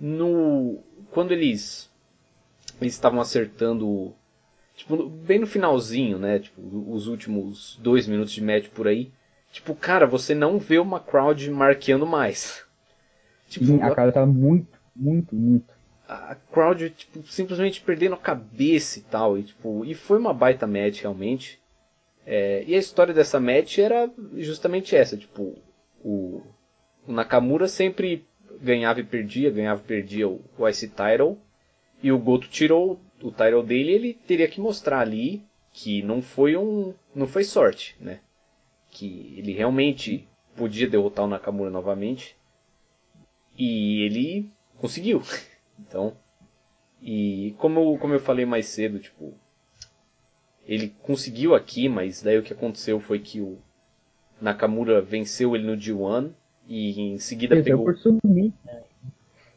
no, 0.00 0.78
quando 1.12 1.30
eles 1.30 1.90
eles 2.80 2.94
estavam 2.94 3.20
acertando 3.20 4.14
tipo 4.74 5.08
bem 5.08 5.38
no 5.38 5.46
finalzinho, 5.46 6.18
né? 6.18 6.38
Tipo 6.38 6.60
os 6.92 7.06
últimos 7.06 7.78
dois 7.82 8.06
minutos 8.06 8.32
de 8.32 8.42
match 8.42 8.68
por 8.68 8.86
aí. 8.86 9.10
Tipo, 9.52 9.74
cara, 9.74 10.06
você 10.06 10.34
não 10.34 10.58
vê 10.58 10.78
uma 10.78 11.00
crowd 11.00 11.50
marqueando 11.50 12.06
mais. 12.06 12.64
Tipo, 13.48 13.64
Sim, 13.66 13.80
a 13.80 13.94
cara 13.94 14.10
tá 14.10 14.26
muito, 14.26 14.76
muito, 14.94 15.36
muito. 15.36 15.72
A 16.08 16.34
crowd 16.34 16.90
tipo, 16.90 17.24
simplesmente 17.28 17.80
perdendo 17.80 18.16
a 18.16 18.18
cabeça 18.18 18.98
e 18.98 19.02
tal. 19.02 19.38
E, 19.38 19.44
tipo, 19.44 19.84
e 19.84 19.94
foi 19.94 20.18
uma 20.18 20.34
baita 20.34 20.66
match 20.66 21.02
realmente. 21.02 21.60
É, 22.26 22.64
e 22.66 22.74
a 22.74 22.78
história 22.78 23.14
dessa 23.14 23.38
match 23.38 23.78
era 23.78 24.10
justamente 24.34 24.96
essa, 24.96 25.16
tipo, 25.16 25.56
o, 26.04 26.42
o 27.06 27.12
Nakamura 27.12 27.68
sempre 27.68 28.26
ganhava 28.60 28.98
e 28.98 29.04
perdia, 29.04 29.48
ganhava 29.48 29.80
e 29.80 29.86
perdia 29.86 30.28
o, 30.28 30.40
o 30.58 30.68
IC 30.68 30.88
Title. 30.88 31.38
E 32.02 32.12
o 32.12 32.18
Goto 32.18 32.48
tirou 32.48 33.00
o 33.22 33.30
title 33.30 33.62
dele 33.62 33.92
ele 33.92 34.14
teria 34.14 34.48
que 34.48 34.60
mostrar 34.60 35.00
ali 35.00 35.42
que 35.72 36.02
não 36.02 36.22
foi 36.22 36.56
um, 36.56 36.94
não 37.14 37.26
foi 37.26 37.44
sorte, 37.44 37.96
né? 38.00 38.20
Que 38.90 39.34
ele 39.36 39.52
realmente 39.52 40.26
podia 40.54 40.88
derrotar 40.88 41.24
o 41.24 41.28
Nakamura 41.28 41.70
novamente 41.70 42.36
e 43.58 44.02
ele 44.02 44.50
conseguiu. 44.78 45.22
Então, 45.78 46.16
e 47.02 47.54
como 47.58 47.78
eu, 47.78 47.98
como 47.98 48.14
eu 48.14 48.18
falei 48.18 48.46
mais 48.46 48.64
cedo, 48.64 48.98
tipo, 48.98 49.34
ele 50.66 50.88
conseguiu 51.02 51.54
aqui, 51.54 51.86
mas 51.86 52.22
daí 52.22 52.38
o 52.38 52.42
que 52.42 52.54
aconteceu 52.54 52.98
foi 52.98 53.18
que 53.18 53.42
o 53.42 53.58
Nakamura 54.40 55.02
venceu 55.02 55.54
ele 55.54 55.66
no 55.66 55.76
G1 55.76 56.32
e 56.66 56.98
em 56.98 57.18
seguida 57.18 57.62
pegou. 57.62 57.84
por 57.84 57.98
submission. 57.98 58.52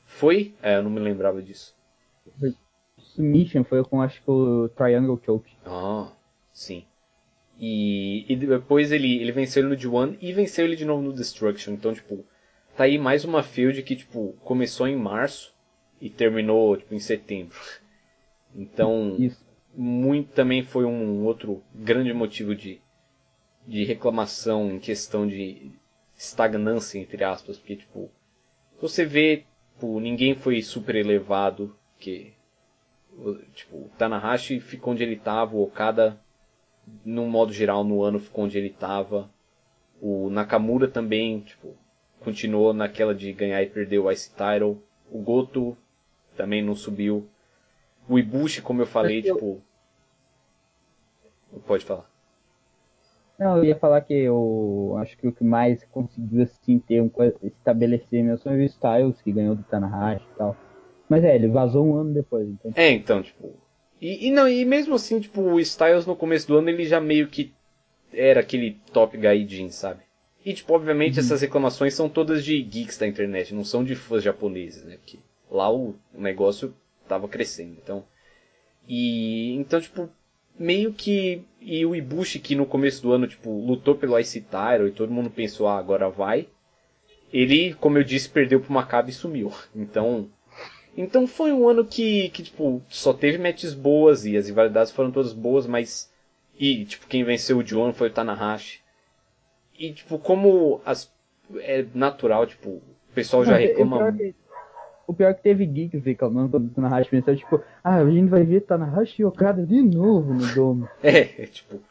Foi? 0.05 0.53
É, 0.61 0.75
eu 0.75 0.83
não 0.83 0.91
me 0.91 0.99
lembrava 0.99 1.41
disso. 1.41 1.73
Submission 2.97 3.63
foi 3.63 3.83
com 3.83 4.01
acho 4.01 4.21
que 4.21 4.29
o 4.29 4.69
Triangle 4.69 5.19
Choke. 5.25 5.51
Ah, 5.65 6.11
sim. 6.51 6.85
E, 7.59 8.25
e 8.31 8.35
depois 8.37 8.91
ele, 8.91 9.19
ele 9.19 9.31
venceu 9.33 9.61
ele 9.61 9.75
no 9.75 9.77
G1 9.77 10.17
e 10.21 10.31
venceu 10.31 10.65
ele 10.65 10.75
de 10.75 10.85
novo 10.85 11.01
no 11.01 11.13
Destruction. 11.13 11.73
Então, 11.73 11.93
tipo, 11.93 12.23
tá 12.75 12.85
aí 12.85 12.97
mais 12.97 13.25
uma 13.25 13.43
field 13.43 13.83
que, 13.83 13.95
tipo, 13.95 14.33
começou 14.43 14.87
em 14.87 14.95
março 14.95 15.53
e 15.99 16.09
terminou, 16.09 16.77
tipo, 16.77 16.95
em 16.95 16.99
setembro. 16.99 17.57
Então, 18.55 19.17
Isso. 19.19 19.45
muito 19.75 20.31
também 20.31 20.63
foi 20.63 20.85
um 20.85 21.25
outro 21.25 21.61
grande 21.75 22.13
motivo 22.13 22.55
de, 22.55 22.79
de 23.67 23.83
reclamação 23.83 24.71
em 24.71 24.79
questão 24.79 25.27
de 25.27 25.71
estagnância, 26.17 26.97
entre 26.97 27.23
aspas, 27.23 27.57
porque, 27.57 27.75
tipo, 27.75 28.09
você 28.81 29.03
vê, 29.05 29.43
tipo, 29.73 29.99
ninguém 29.99 30.33
foi 30.33 30.61
super 30.61 30.95
elevado, 30.95 31.75
que, 31.99 32.33
tipo, 33.53 33.77
o 33.77 33.91
Tanahashi 33.97 34.59
ficou 34.59 34.93
onde 34.93 35.03
ele 35.03 35.15
estava, 35.15 35.55
o 35.55 35.63
Okada, 35.63 36.19
no 37.05 37.27
modo 37.27 37.51
geral, 37.51 37.83
no 37.83 38.03
ano 38.03 38.19
ficou 38.19 38.45
onde 38.45 38.57
ele 38.57 38.67
estava, 38.69 39.29
o 40.01 40.29
Nakamura 40.29 40.87
também, 40.87 41.41
tipo, 41.41 41.75
continuou 42.19 42.73
naquela 42.73 43.13
de 43.13 43.31
ganhar 43.33 43.61
e 43.61 43.69
perder 43.69 43.99
o 43.99 44.11
Ice 44.11 44.29
Title, 44.29 44.81
o 45.11 45.19
Goto 45.19 45.77
também 46.35 46.63
não 46.63 46.75
subiu, 46.75 47.27
o 48.07 48.17
Ibushi, 48.17 48.61
como 48.61 48.81
eu 48.81 48.87
falei, 48.87 49.19
eu- 49.19 49.35
tipo... 49.35 49.61
Pode 51.65 51.83
falar. 51.83 52.09
Não, 53.37 53.57
eu 53.57 53.63
ia 53.63 53.75
falar 53.75 54.01
que 54.01 54.13
eu 54.13 54.95
acho 54.99 55.17
que 55.17 55.27
o 55.27 55.31
que 55.31 55.43
mais 55.43 55.83
conseguiu 55.85 56.43
assim 56.43 56.77
ter 56.77 57.01
um 57.01 57.09
estabelecer 57.41 58.23
mesmo 58.23 58.37
foi 58.43 58.57
o 58.57 58.63
Styles, 58.63 59.21
que 59.21 59.31
ganhou 59.31 59.55
do 59.55 59.63
Tanahashi 59.63 60.25
e 60.33 60.37
tal. 60.37 60.55
Mas 61.09 61.23
é, 61.23 61.35
ele 61.35 61.47
vazou 61.47 61.85
um 61.85 61.95
ano 61.95 62.13
depois, 62.13 62.47
então. 62.47 62.71
É, 62.75 62.91
então, 62.91 63.23
tipo. 63.23 63.53
E, 63.99 64.27
e 64.27 64.31
não, 64.31 64.47
e 64.47 64.63
mesmo 64.63 64.93
assim, 64.95 65.19
tipo, 65.19 65.41
o 65.41 65.59
Styles 65.59 66.05
no 66.05 66.15
começo 66.15 66.47
do 66.47 66.57
ano 66.57 66.69
ele 66.69 66.85
já 66.85 67.01
meio 67.01 67.27
que 67.27 67.51
era 68.13 68.39
aquele 68.39 68.77
top 68.93 69.17
gaijin, 69.17 69.69
sabe? 69.69 70.01
E, 70.45 70.53
tipo, 70.53 70.73
obviamente 70.73 71.19
essas 71.19 71.41
reclamações 71.41 71.93
são 71.93 72.07
todas 72.07 72.45
de 72.45 72.61
geeks 72.61 72.97
da 72.97 73.07
internet, 73.07 73.53
não 73.53 73.65
são 73.65 73.83
de 73.83 73.95
fãs 73.95 74.23
japoneses, 74.23 74.85
né? 74.85 74.97
Porque 74.97 75.19
lá 75.51 75.71
o, 75.71 75.95
o 76.13 76.21
negócio 76.21 76.73
tava 77.07 77.27
crescendo, 77.27 77.75
então. 77.83 78.05
E, 78.87 79.53
então, 79.55 79.81
tipo, 79.81 80.09
meio 80.57 80.93
que. 80.93 81.43
E 81.59 81.85
o 81.85 81.95
Ibushi, 81.95 82.39
que 82.39 82.55
no 82.55 82.65
começo 82.65 83.01
do 83.01 83.11
ano, 83.11 83.27
tipo, 83.27 83.49
lutou 83.49 83.95
pelo 83.95 84.17
Ice 84.17 84.39
Title 84.39 84.87
e 84.87 84.91
todo 84.91 85.11
mundo 85.11 85.29
pensou, 85.29 85.67
ah, 85.67 85.77
agora 85.77 86.09
vai. 86.09 86.47
Ele, 87.31 87.73
como 87.75 87.97
eu 87.97 88.03
disse, 88.03 88.29
perdeu 88.29 88.59
pro 88.59 88.73
Maccabi 88.73 89.11
e 89.11 89.13
sumiu. 89.13 89.51
Então, 89.75 90.29
então 91.01 91.25
foi 91.27 91.51
um 91.51 91.67
ano 91.67 91.85
que, 91.85 92.29
que 92.29 92.43
tipo, 92.43 92.81
só 92.89 93.13
teve 93.13 93.37
matches 93.37 93.73
boas 93.73 94.25
e 94.25 94.35
as 94.35 94.47
rivalidades 94.47 94.91
foram 94.91 95.11
todas 95.11 95.33
boas, 95.33 95.65
mas. 95.65 96.11
E, 96.59 96.83
tipo, 96.85 97.07
quem 97.07 97.23
venceu 97.23 97.57
o 97.59 97.63
John 97.63 97.93
foi 97.93 98.09
o 98.09 98.11
Tanahashi. 98.11 98.81
E, 99.77 99.93
tipo, 99.93 100.19
como 100.19 100.81
as, 100.85 101.09
é 101.59 101.85
natural, 101.93 102.45
tipo, 102.45 102.69
o 102.69 102.83
pessoal 103.15 103.45
já 103.45 103.55
reclama. 103.55 104.13
O 105.07 105.13
pior 105.13 105.29
é 105.29 105.33
que 105.33 105.41
teve 105.41 105.65
geeks 105.65 106.03
reclamando 106.03 106.49
quando 106.49 106.67
o 106.67 106.69
Tanahashi 106.69 107.09
pensou, 107.09 107.35
tipo, 107.35 107.63
ah, 107.83 107.95
a 107.95 108.11
gente 108.11 108.29
vai 108.29 108.43
ver 108.43 108.61
Tanahashi 108.61 109.21
e 109.21 109.25
Okada 109.25 109.65
de 109.65 109.81
novo 109.81 110.33
no 110.33 110.53
Dome. 110.53 110.87
É, 111.01 111.19
é, 111.43 111.45
tipo, 111.47 111.81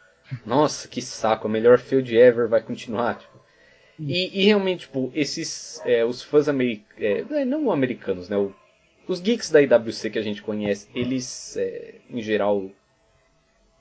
nossa, 0.46 0.86
que 0.86 1.00
saco, 1.02 1.48
a 1.48 1.50
melhor 1.50 1.78
field 1.78 2.14
ever 2.16 2.46
vai 2.46 2.60
continuar, 2.62 3.18
tipo. 3.18 3.38
E, 3.98 4.42
e 4.42 4.44
realmente, 4.44 4.80
tipo, 4.80 5.10
esses, 5.14 5.82
é, 5.84 6.04
os 6.04 6.22
fãs 6.22 6.48
americanos, 6.48 7.32
é, 7.32 7.44
não 7.44 7.72
americanos, 7.72 8.28
né, 8.28 8.36
o- 8.36 8.54
os 9.08 9.20
geeks 9.20 9.50
da 9.50 9.60
IWC 9.60 10.10
que 10.10 10.18
a 10.18 10.22
gente 10.22 10.42
conhece, 10.42 10.88
eles, 10.94 11.56
é, 11.56 12.00
em 12.10 12.22
geral, 12.22 12.70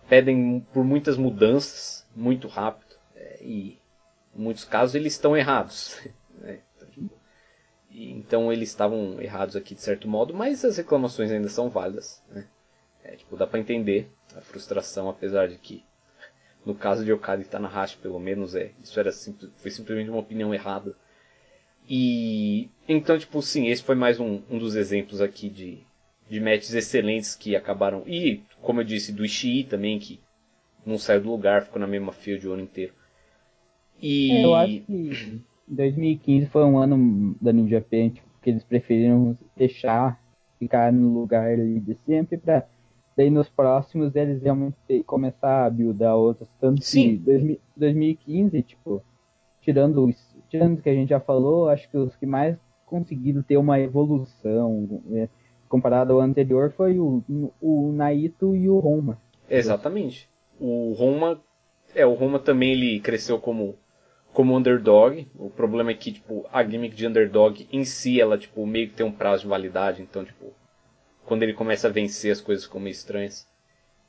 pedem 0.08 0.66
por 0.74 0.84
muitas 0.84 1.18
mudanças, 1.18 2.08
muito 2.16 2.48
rápido, 2.48 2.96
é, 3.16 3.40
e 3.42 3.78
em 4.36 4.42
muitos 4.42 4.64
casos 4.64 4.96
eles 4.96 5.14
estão 5.14 5.36
errados, 5.36 6.00
né, 6.40 6.60
então, 7.90 8.54
eles 8.54 8.70
estavam 8.70 9.20
errados 9.20 9.56
aqui 9.56 9.74
de 9.74 9.82
certo 9.82 10.08
modo, 10.08 10.34
mas 10.34 10.64
as 10.64 10.78
reclamações 10.78 11.32
ainda 11.32 11.50
são 11.50 11.70
válidas, 11.70 12.22
né. 12.30 12.48
É, 13.04 13.16
tipo, 13.16 13.38
dá 13.38 13.48
pra 13.48 13.60
entender 13.60 14.12
a 14.36 14.42
frustração, 14.42 15.10
apesar 15.10 15.48
de 15.48 15.58
que 15.58 15.84
no 16.66 16.76
caso 16.76 17.06
de 17.06 17.14
Okada 17.14 17.42
e 17.42 17.46
Tanahashi, 17.46 17.98
pelo 17.98 18.20
menos, 18.20 18.54
é, 18.54 18.72
isso 18.84 19.00
era 19.00 19.12
simples, 19.12 19.50
foi 19.56 19.72
simplesmente 19.72 20.10
uma 20.10 20.20
opinião 20.20 20.54
errada. 20.54 20.94
E 21.90 22.70
então, 22.88 23.18
tipo, 23.18 23.42
sim, 23.42 23.68
esse 23.68 23.84
foi 23.84 23.96
mais 23.96 24.20
um, 24.20 24.42
um 24.50 24.58
dos 24.58 24.76
exemplos 24.76 25.22
aqui 25.22 25.50
de, 25.50 25.80
de 26.30 26.40
matches 26.40 26.74
excelentes 26.74 27.36
que 27.36 27.56
acabaram. 27.56 28.04
E, 28.08 28.42
como 28.62 28.82
eu 28.82 28.86
disse, 28.86 29.12
do 29.12 29.26
Ishii 29.26 29.64
também, 29.66 30.00
que 30.00 30.20
não 30.86 30.98
saiu 30.98 31.22
do 31.22 31.30
lugar, 31.32 31.64
ficou 31.64 31.80
na 31.80 31.88
mesma 31.88 32.12
field 32.12 32.48
o 32.48 32.54
ano 32.54 32.64
inteiro. 32.64 32.94
E 34.02 34.32
É, 34.32 34.46
eu 34.46 34.56
acho 34.56 34.82
que 34.86 35.42
2015 35.68 36.48
foi 36.48 36.64
um 36.64 36.78
ano 36.78 37.36
da 37.42 37.52
New 37.52 37.68
Japan 37.68 38.10
tipo, 38.10 38.28
que 38.42 38.50
eles 38.50 38.64
preferiram 38.64 39.38
deixar 39.56 40.22
ficar 40.60 40.92
no 40.92 41.14
lugar 41.14 41.52
ali 41.52 41.80
de 41.80 41.96
sempre 42.06 42.38
pra 42.38 42.66
daí 43.16 43.30
nos 43.30 43.50
próximos 43.50 44.16
eles 44.16 44.42
realmente 44.42 45.04
começar 45.06 45.66
a 45.66 45.70
buildar 45.70 46.16
outras. 46.16 46.50
Tanto 46.60 46.84
Sim. 46.84 47.18
que 47.18 47.24
2000 47.24 47.60
2015, 47.76 48.62
tipo, 48.64 49.04
tirando 49.62 50.06
os 50.06 50.27
o 50.56 50.82
que 50.82 50.90
a 50.90 50.94
gente 50.94 51.10
já 51.10 51.20
falou, 51.20 51.70
acho 51.70 51.90
que 51.90 51.98
os 51.98 52.16
que 52.16 52.26
mais 52.26 52.58
conseguiram 52.86 53.42
ter 53.42 53.58
uma 53.58 53.80
evolução 53.80 55.02
né, 55.06 55.28
comparado 55.68 56.14
ao 56.14 56.22
anterior 56.22 56.72
foi 56.72 56.98
o, 56.98 57.22
o 57.62 57.92
Naito 57.92 58.56
e 58.56 58.70
o 58.70 58.80
Roma. 58.80 59.20
Exatamente. 59.50 60.30
O 60.60 60.94
Roma, 60.94 61.42
é, 61.94 62.06
o 62.06 62.14
Roma 62.14 62.40
também 62.40 62.72
ele 62.72 63.00
cresceu 63.00 63.40
como 63.40 63.76
como 64.34 64.56
underdog. 64.56 65.28
O 65.36 65.50
problema 65.50 65.92
é 65.92 65.96
que 65.96 66.12
tipo 66.12 66.46
a 66.54 66.64
gimmick 66.64 66.96
de 66.96 67.08
underdog 67.08 67.68
em 67.72 67.84
si 67.84 68.22
ela 68.22 68.38
tipo 68.38 68.66
meio 68.66 68.88
que 68.88 68.96
tem 68.96 69.06
um 69.06 69.12
prazo 69.12 69.44
de 69.44 69.50
validade, 69.50 70.02
então 70.02 70.24
tipo 70.24 70.54
quando 71.26 71.44
ele 71.44 71.54
começa 71.54 71.88
a 71.88 71.92
vencer 71.92 72.32
as 72.32 72.40
coisas 72.40 72.66
ficam 72.66 72.80
meio 72.80 72.94
estranhas. 72.94 73.48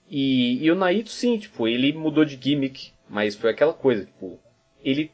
E, 0.09 0.65
e 0.65 0.71
o 0.71 0.75
Naito 0.75 1.11
sim, 1.11 1.37
tipo, 1.37 1.69
ele 1.69 1.93
mudou 1.93 2.25
de 2.25 2.39
gimmick, 2.41 2.93
mas 3.09 3.35
foi 3.35 3.51
aquela 3.51 3.75
coisa, 3.75 4.07
tipo, 4.07 4.39
ele 4.83 5.11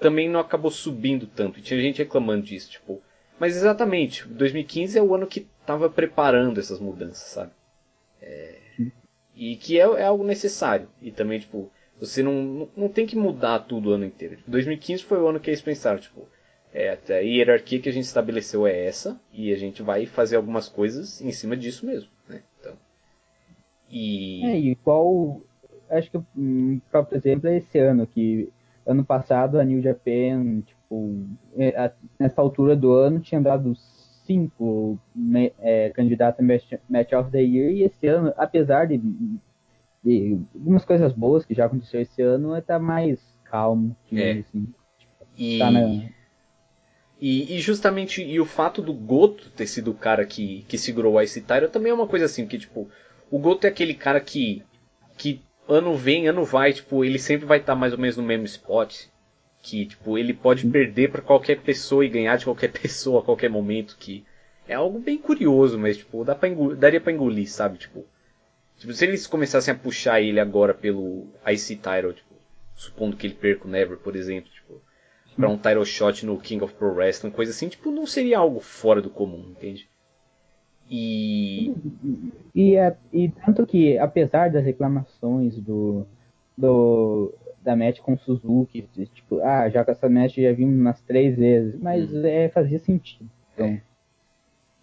também 0.00 0.28
não 0.28 0.40
acabou 0.40 0.70
subindo 0.70 1.26
tanto. 1.26 1.60
Tinha 1.60 1.80
gente 1.80 1.98
reclamando 1.98 2.42
disso, 2.42 2.70
tipo, 2.70 3.00
mas 3.38 3.56
exatamente, 3.56 4.26
2015 4.28 4.98
é 4.98 5.02
o 5.02 5.14
ano 5.14 5.26
que 5.26 5.46
tava 5.64 5.88
preparando 5.88 6.58
essas 6.58 6.80
mudanças, 6.80 7.28
sabe? 7.28 7.52
E 9.40 9.56
que 9.56 9.80
é, 9.80 9.82
é 9.82 10.04
algo 10.04 10.22
necessário. 10.22 10.86
E 11.00 11.10
também, 11.10 11.40
tipo, 11.40 11.72
você 11.98 12.22
não, 12.22 12.68
não, 12.76 12.88
tem 12.90 13.06
que 13.06 13.16
mudar 13.16 13.60
tudo 13.60 13.88
o 13.88 13.92
ano 13.94 14.04
inteiro. 14.04 14.36
2015 14.46 15.04
foi 15.04 15.18
o 15.18 15.26
ano 15.26 15.40
que 15.40 15.48
eles 15.48 15.62
pensaram, 15.62 15.98
tipo, 15.98 16.28
é, 16.74 16.98
a 17.08 17.14
hierarquia 17.14 17.80
que 17.80 17.88
a 17.88 17.92
gente 17.92 18.04
estabeleceu 18.04 18.66
é 18.66 18.84
essa, 18.84 19.18
e 19.32 19.50
a 19.50 19.56
gente 19.56 19.82
vai 19.82 20.04
fazer 20.04 20.36
algumas 20.36 20.68
coisas 20.68 21.22
em 21.22 21.32
cima 21.32 21.56
disso 21.56 21.86
mesmo, 21.86 22.10
né? 22.28 22.42
Então, 22.60 22.76
e... 23.88 24.44
É, 24.44 24.58
e 24.58 24.74
qual. 24.76 25.40
Acho 25.88 26.10
que 26.10 26.20
um 26.36 26.78
próprio 26.90 27.16
exemplo 27.16 27.48
é 27.48 27.56
esse 27.56 27.78
ano, 27.78 28.06
que 28.06 28.52
ano 28.86 29.04
passado 29.04 29.58
a 29.58 29.64
New 29.64 29.80
Japan, 29.80 30.60
tipo, 30.66 31.26
é, 31.56 31.92
nessa 32.18 32.40
altura 32.40 32.74
do 32.74 32.92
ano 32.92 33.20
tinha 33.20 33.40
dado 33.40 33.74
cinco 34.24 34.98
é, 35.60 35.90
candidatos 35.90 36.40
a 36.40 36.42
match, 36.42 36.72
match 36.88 37.12
of 37.12 37.30
the 37.30 37.40
Year, 37.42 37.70
e 37.72 37.82
esse 37.82 38.06
ano, 38.06 38.32
apesar 38.36 38.86
de, 38.86 39.00
de 40.04 40.38
algumas 40.54 40.84
coisas 40.84 41.12
boas 41.12 41.44
que 41.44 41.54
já 41.54 41.66
aconteceu 41.66 42.00
esse 42.00 42.22
ano, 42.22 42.54
é 42.54 42.60
tá 42.60 42.78
mais 42.78 43.20
calmo, 43.44 43.96
digamos 44.10 44.36
É. 44.36 44.40
assim. 44.40 44.68
e... 45.36 45.58
Tá 45.58 45.70
na, 45.70 45.80
E, 47.22 47.54
e 47.56 47.60
justamente 47.60 48.22
e 48.22 48.40
o 48.40 48.46
fato 48.46 48.80
do 48.80 48.94
Goto 48.94 49.50
ter 49.50 49.66
sido 49.66 49.90
o 49.90 49.94
cara 49.94 50.24
que, 50.24 50.64
que 50.66 50.78
segurou 50.78 51.14
o 51.14 51.20
Ice 51.20 51.42
Tyra 51.42 51.68
também 51.68 51.92
é 51.92 51.94
uma 51.94 52.06
coisa 52.06 52.24
assim, 52.24 52.46
que 52.46 52.58
tipo, 52.58 52.88
o 53.30 53.38
Goto 53.38 53.66
é 53.66 53.68
aquele 53.68 53.92
cara 53.92 54.20
que 54.20 54.62
ano 55.72 55.96
vem, 55.96 56.28
ano 56.28 56.44
vai, 56.44 56.72
tipo, 56.72 57.04
ele 57.04 57.18
sempre 57.18 57.46
vai 57.46 57.58
estar 57.58 57.74
mais 57.74 57.92
ou 57.92 57.98
menos 57.98 58.16
no 58.16 58.22
mesmo 58.22 58.44
spot. 58.46 59.06
Que, 59.62 59.86
tipo, 59.86 60.18
ele 60.18 60.32
pode 60.34 60.66
perder 60.66 61.10
pra 61.10 61.22
qualquer 61.22 61.60
pessoa 61.60 62.04
e 62.04 62.08
ganhar 62.08 62.36
de 62.36 62.44
qualquer 62.44 62.72
pessoa 62.72 63.20
a 63.20 63.24
qualquer 63.24 63.50
momento, 63.50 63.96
que 63.98 64.24
é 64.66 64.74
algo 64.74 64.98
bem 64.98 65.18
curioso, 65.18 65.78
mas, 65.78 65.96
tipo, 65.98 66.24
dá 66.24 66.34
pra 66.34 66.48
engolir, 66.48 66.76
daria 66.76 67.00
pra 67.00 67.12
engolir, 67.12 67.50
sabe? 67.50 67.78
Tipo, 67.78 68.06
Tipo, 68.80 68.94
se 68.94 69.04
eles 69.04 69.26
começassem 69.26 69.74
a 69.74 69.76
puxar 69.76 70.22
ele 70.22 70.40
agora 70.40 70.72
pelo 70.72 71.28
IC 71.46 71.76
title, 71.76 72.14
tipo, 72.14 72.34
supondo 72.74 73.14
que 73.14 73.26
ele 73.26 73.34
perca 73.34 73.68
o 73.68 73.70
Never, 73.70 73.98
por 73.98 74.16
exemplo, 74.16 74.50
tipo, 74.50 74.80
pra 75.36 75.50
um 75.50 75.58
title 75.58 75.84
shot 75.84 76.24
no 76.24 76.40
King 76.40 76.64
of 76.64 76.72
Pro 76.72 76.94
Wrestling, 76.94 77.30
coisa 77.30 77.52
assim, 77.52 77.68
tipo, 77.68 77.90
não 77.90 78.06
seria 78.06 78.38
algo 78.38 78.58
fora 78.58 79.02
do 79.02 79.10
comum, 79.10 79.50
entende? 79.50 79.89
E. 80.90 81.72
E, 82.52 82.74
é, 82.74 82.96
e 83.12 83.28
tanto 83.28 83.64
que, 83.64 83.96
apesar 83.96 84.50
das 84.50 84.64
reclamações 84.64 85.56
do, 85.60 86.04
do 86.58 87.32
da 87.62 87.76
match 87.76 88.00
com 88.00 88.16
Suzuki, 88.16 88.88
tipo, 89.14 89.40
ah, 89.40 89.68
já 89.68 89.84
que 89.84 89.92
essa 89.92 90.08
match 90.08 90.36
já 90.36 90.52
vimos 90.52 90.74
umas 90.74 91.00
três 91.02 91.36
vezes, 91.36 91.78
mas 91.80 92.12
hum. 92.12 92.26
é, 92.26 92.48
fazia 92.48 92.78
sentido. 92.78 93.30
Então. 93.54 93.66
É. 93.66 93.82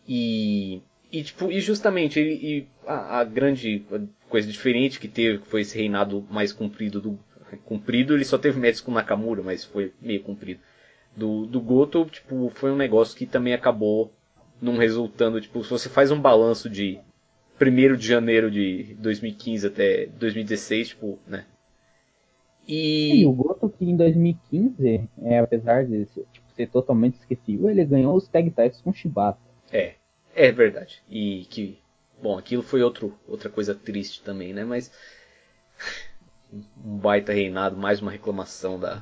E, 0.08 0.82
e, 1.12 1.24
tipo, 1.24 1.52
e 1.52 1.60
justamente 1.60 2.20
ele, 2.20 2.34
e 2.36 2.68
a, 2.86 3.20
a, 3.20 3.24
grande 3.26 3.86
coisa 4.30 4.50
diferente 4.50 5.00
que 5.00 5.10
teve, 5.10 5.40
que 5.40 5.48
foi 5.48 5.62
esse 5.62 5.78
reinado 5.78 6.26
mais 6.30 6.54
comprido 6.54 7.02
do. 7.02 7.20
Comprido, 7.66 8.14
ele 8.14 8.26
só 8.26 8.38
teve 8.38 8.60
matches 8.60 8.82
com 8.82 8.92
Nakamura, 8.92 9.42
mas 9.42 9.64
foi 9.64 9.94
meio 10.02 10.22
comprido. 10.22 10.60
Do, 11.16 11.46
do 11.46 11.62
Goto, 11.62 12.06
tipo, 12.06 12.50
foi 12.54 12.72
um 12.72 12.76
negócio 12.76 13.18
que 13.18 13.26
também 13.26 13.54
acabou 13.54 14.14
não 14.62 14.78
resultando, 14.78 15.40
tipo, 15.40 15.64
se 15.64 15.70
você 15.70 15.90
faz 15.90 16.12
um 16.12 16.20
balanço 16.20 16.70
de 16.70 17.00
1 17.60 17.96
de 17.96 18.08
janeiro 18.08 18.52
de 18.52 18.96
2015 19.00 19.68
até 19.68 20.06
2016, 20.08 20.90
tipo, 20.90 21.20
né? 21.28 21.46
E, 22.68 23.22
e 23.22 23.26
o 23.26 23.32
Goto 23.32 23.70
que 23.70 23.86
em 23.86 23.96
2015, 23.96 25.10
é, 25.24 25.40
apesar 25.40 25.86
de 25.86 26.06
tipo, 26.06 26.52
ser 26.56 26.68
totalmente 26.68 27.16
esquecível, 27.16 27.70
ele 27.70 27.86
ganhou 27.86 28.16
os 28.16 28.28
tag 28.28 28.50
titles 28.50 28.82
com 28.82 28.94
Shibata. 28.94 29.40
É, 29.72 29.94
é 30.36 30.52
verdade. 30.52 31.02
E 31.10 31.46
que, 31.50 31.80
bom, 32.22 32.38
aquilo 32.38 32.62
foi 32.62 32.84
outro, 32.84 33.18
outra 33.28 33.50
coisa 33.50 33.74
triste 33.74 34.22
também, 34.22 34.54
né? 34.54 34.66
Mas 34.66 34.92
um 36.52 36.98
baita 36.98 37.32
reinado, 37.32 37.78
mais 37.78 38.02
uma 38.02 38.12
reclamação 38.12 38.78
da, 38.80 39.02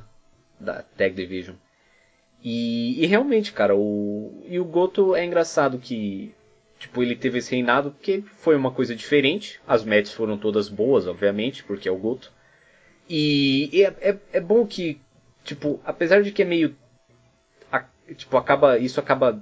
da 0.59 0.83
Tag 0.83 1.15
Division. 1.15 1.55
E, 2.47 3.03
e, 3.03 3.07
realmente, 3.07 3.51
cara, 3.51 3.75
o 3.75 4.43
e 4.47 4.59
o 4.59 4.65
Goto 4.65 5.15
é 5.15 5.25
engraçado 5.25 5.79
que 5.79 6.31
tipo 6.77 7.01
ele 7.01 7.15
teve 7.15 7.39
esse 7.39 7.49
reinado 7.49 7.89
porque 7.89 8.23
foi 8.37 8.55
uma 8.55 8.69
coisa 8.69 8.95
diferente. 8.95 9.59
As 9.67 9.83
matches 9.83 10.13
foram 10.13 10.37
todas 10.37 10.69
boas, 10.69 11.07
obviamente, 11.07 11.63
porque 11.63 11.89
é 11.89 11.91
o 11.91 11.97
Goto. 11.97 12.31
E, 13.09 13.75
e 13.75 13.83
é, 13.83 13.95
é, 13.99 14.17
é, 14.33 14.39
bom 14.39 14.63
que 14.63 15.01
tipo, 15.43 15.81
apesar 15.83 16.21
de 16.21 16.31
que 16.31 16.43
é 16.43 16.45
meio 16.45 16.75
a, 17.71 17.83
tipo 18.15 18.37
acaba 18.37 18.77
isso 18.77 18.99
acaba 18.99 19.41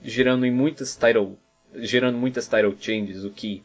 gerando 0.00 0.46
em 0.46 0.52
muitas 0.52 0.94
title 0.94 1.36
gerando 1.74 2.16
muitas 2.16 2.46
title 2.46 2.76
changes, 2.78 3.24
o 3.24 3.30
que 3.30 3.64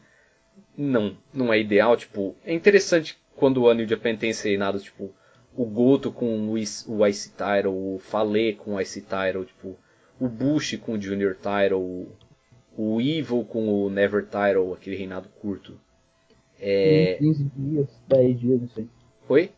não 0.76 1.16
não 1.32 1.54
é 1.54 1.60
ideal, 1.60 1.96
tipo, 1.96 2.36
é 2.44 2.54
interessante 2.56 3.20
quando 3.36 3.64
o 3.64 3.74
New 3.74 3.88
Japan 3.88 4.16
tem 4.16 4.32
esse 4.32 4.48
reinado, 4.48 4.80
tipo, 4.80 5.14
o 5.60 5.66
Goto 5.66 6.10
com 6.10 6.48
o, 6.48 6.58
Ice 6.58 7.32
Title, 7.32 7.74
o 7.74 8.00
Fale 8.00 8.54
com 8.54 8.76
o 8.76 8.82
Ice 8.82 9.02
Title, 9.02 9.44
tipo, 9.44 9.78
o 10.18 10.30
Bush 10.30 10.78
com 10.78 10.94
o 10.94 11.02
Junior 11.02 11.36
Title, 11.36 12.08
o 12.78 13.02
Evil 13.02 13.44
com 13.44 13.68
o 13.68 13.90
Never 13.90 14.24
Title, 14.24 14.74
aquele 14.74 14.96
reinado 14.96 15.28
curto. 15.42 15.78
É... 16.58 17.16
15 17.20 17.52
dias, 17.58 17.88
10 18.08 18.40
dias, 18.40 18.62
não 18.62 18.68
sei. 18.70 18.88
Oi? 19.28 19.52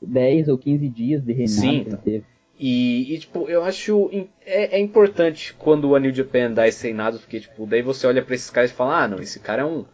10 0.00 0.46
ou 0.46 0.58
15 0.58 0.88
dias 0.88 1.24
de 1.24 1.32
reinado 1.32 1.60
Sim, 1.60 1.76
então. 1.88 1.98
teve. 1.98 2.24
E, 2.56 3.12
e, 3.12 3.18
tipo, 3.18 3.48
eu 3.48 3.64
acho 3.64 4.08
é, 4.46 4.76
é, 4.76 4.78
importante 4.78 5.54
quando 5.54 5.90
o 5.90 5.98
New 5.98 6.14
Japan 6.14 6.52
dá 6.52 6.68
esse 6.68 6.84
reinado, 6.84 7.18
porque 7.18 7.40
tipo, 7.40 7.66
daí 7.66 7.82
você 7.82 8.06
olha 8.06 8.22
para 8.22 8.36
esses 8.36 8.48
caras 8.48 8.70
e 8.70 8.74
fala, 8.74 9.02
ah, 9.02 9.08
não, 9.08 9.18
esse 9.18 9.40
cara 9.40 9.62
é 9.62 9.64
um 9.64 9.84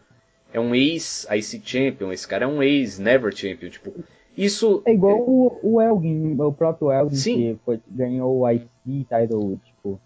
é 0.53 0.59
um 0.59 0.75
ex 0.75 1.25
IC 1.31 1.59
Champion, 1.65 2.11
esse 2.11 2.27
cara 2.27 2.45
é 2.45 2.47
um 2.47 2.61
ex 2.61 2.99
Never 2.99 3.35
Champion, 3.35 3.69
tipo, 3.69 3.95
isso. 4.35 4.81
É 4.85 4.93
igual 4.93 5.19
o, 5.19 5.59
o 5.61 5.81
Elgin, 5.81 6.35
o 6.39 6.53
próprio 6.53 6.91
Elgin 6.91 7.15
Sim. 7.15 7.35
que 7.35 7.59
foi, 7.65 7.81
ganhou 7.89 8.39
o 8.39 8.49
IC 8.49 8.67
title, 8.85 9.59
tipo. 9.63 9.99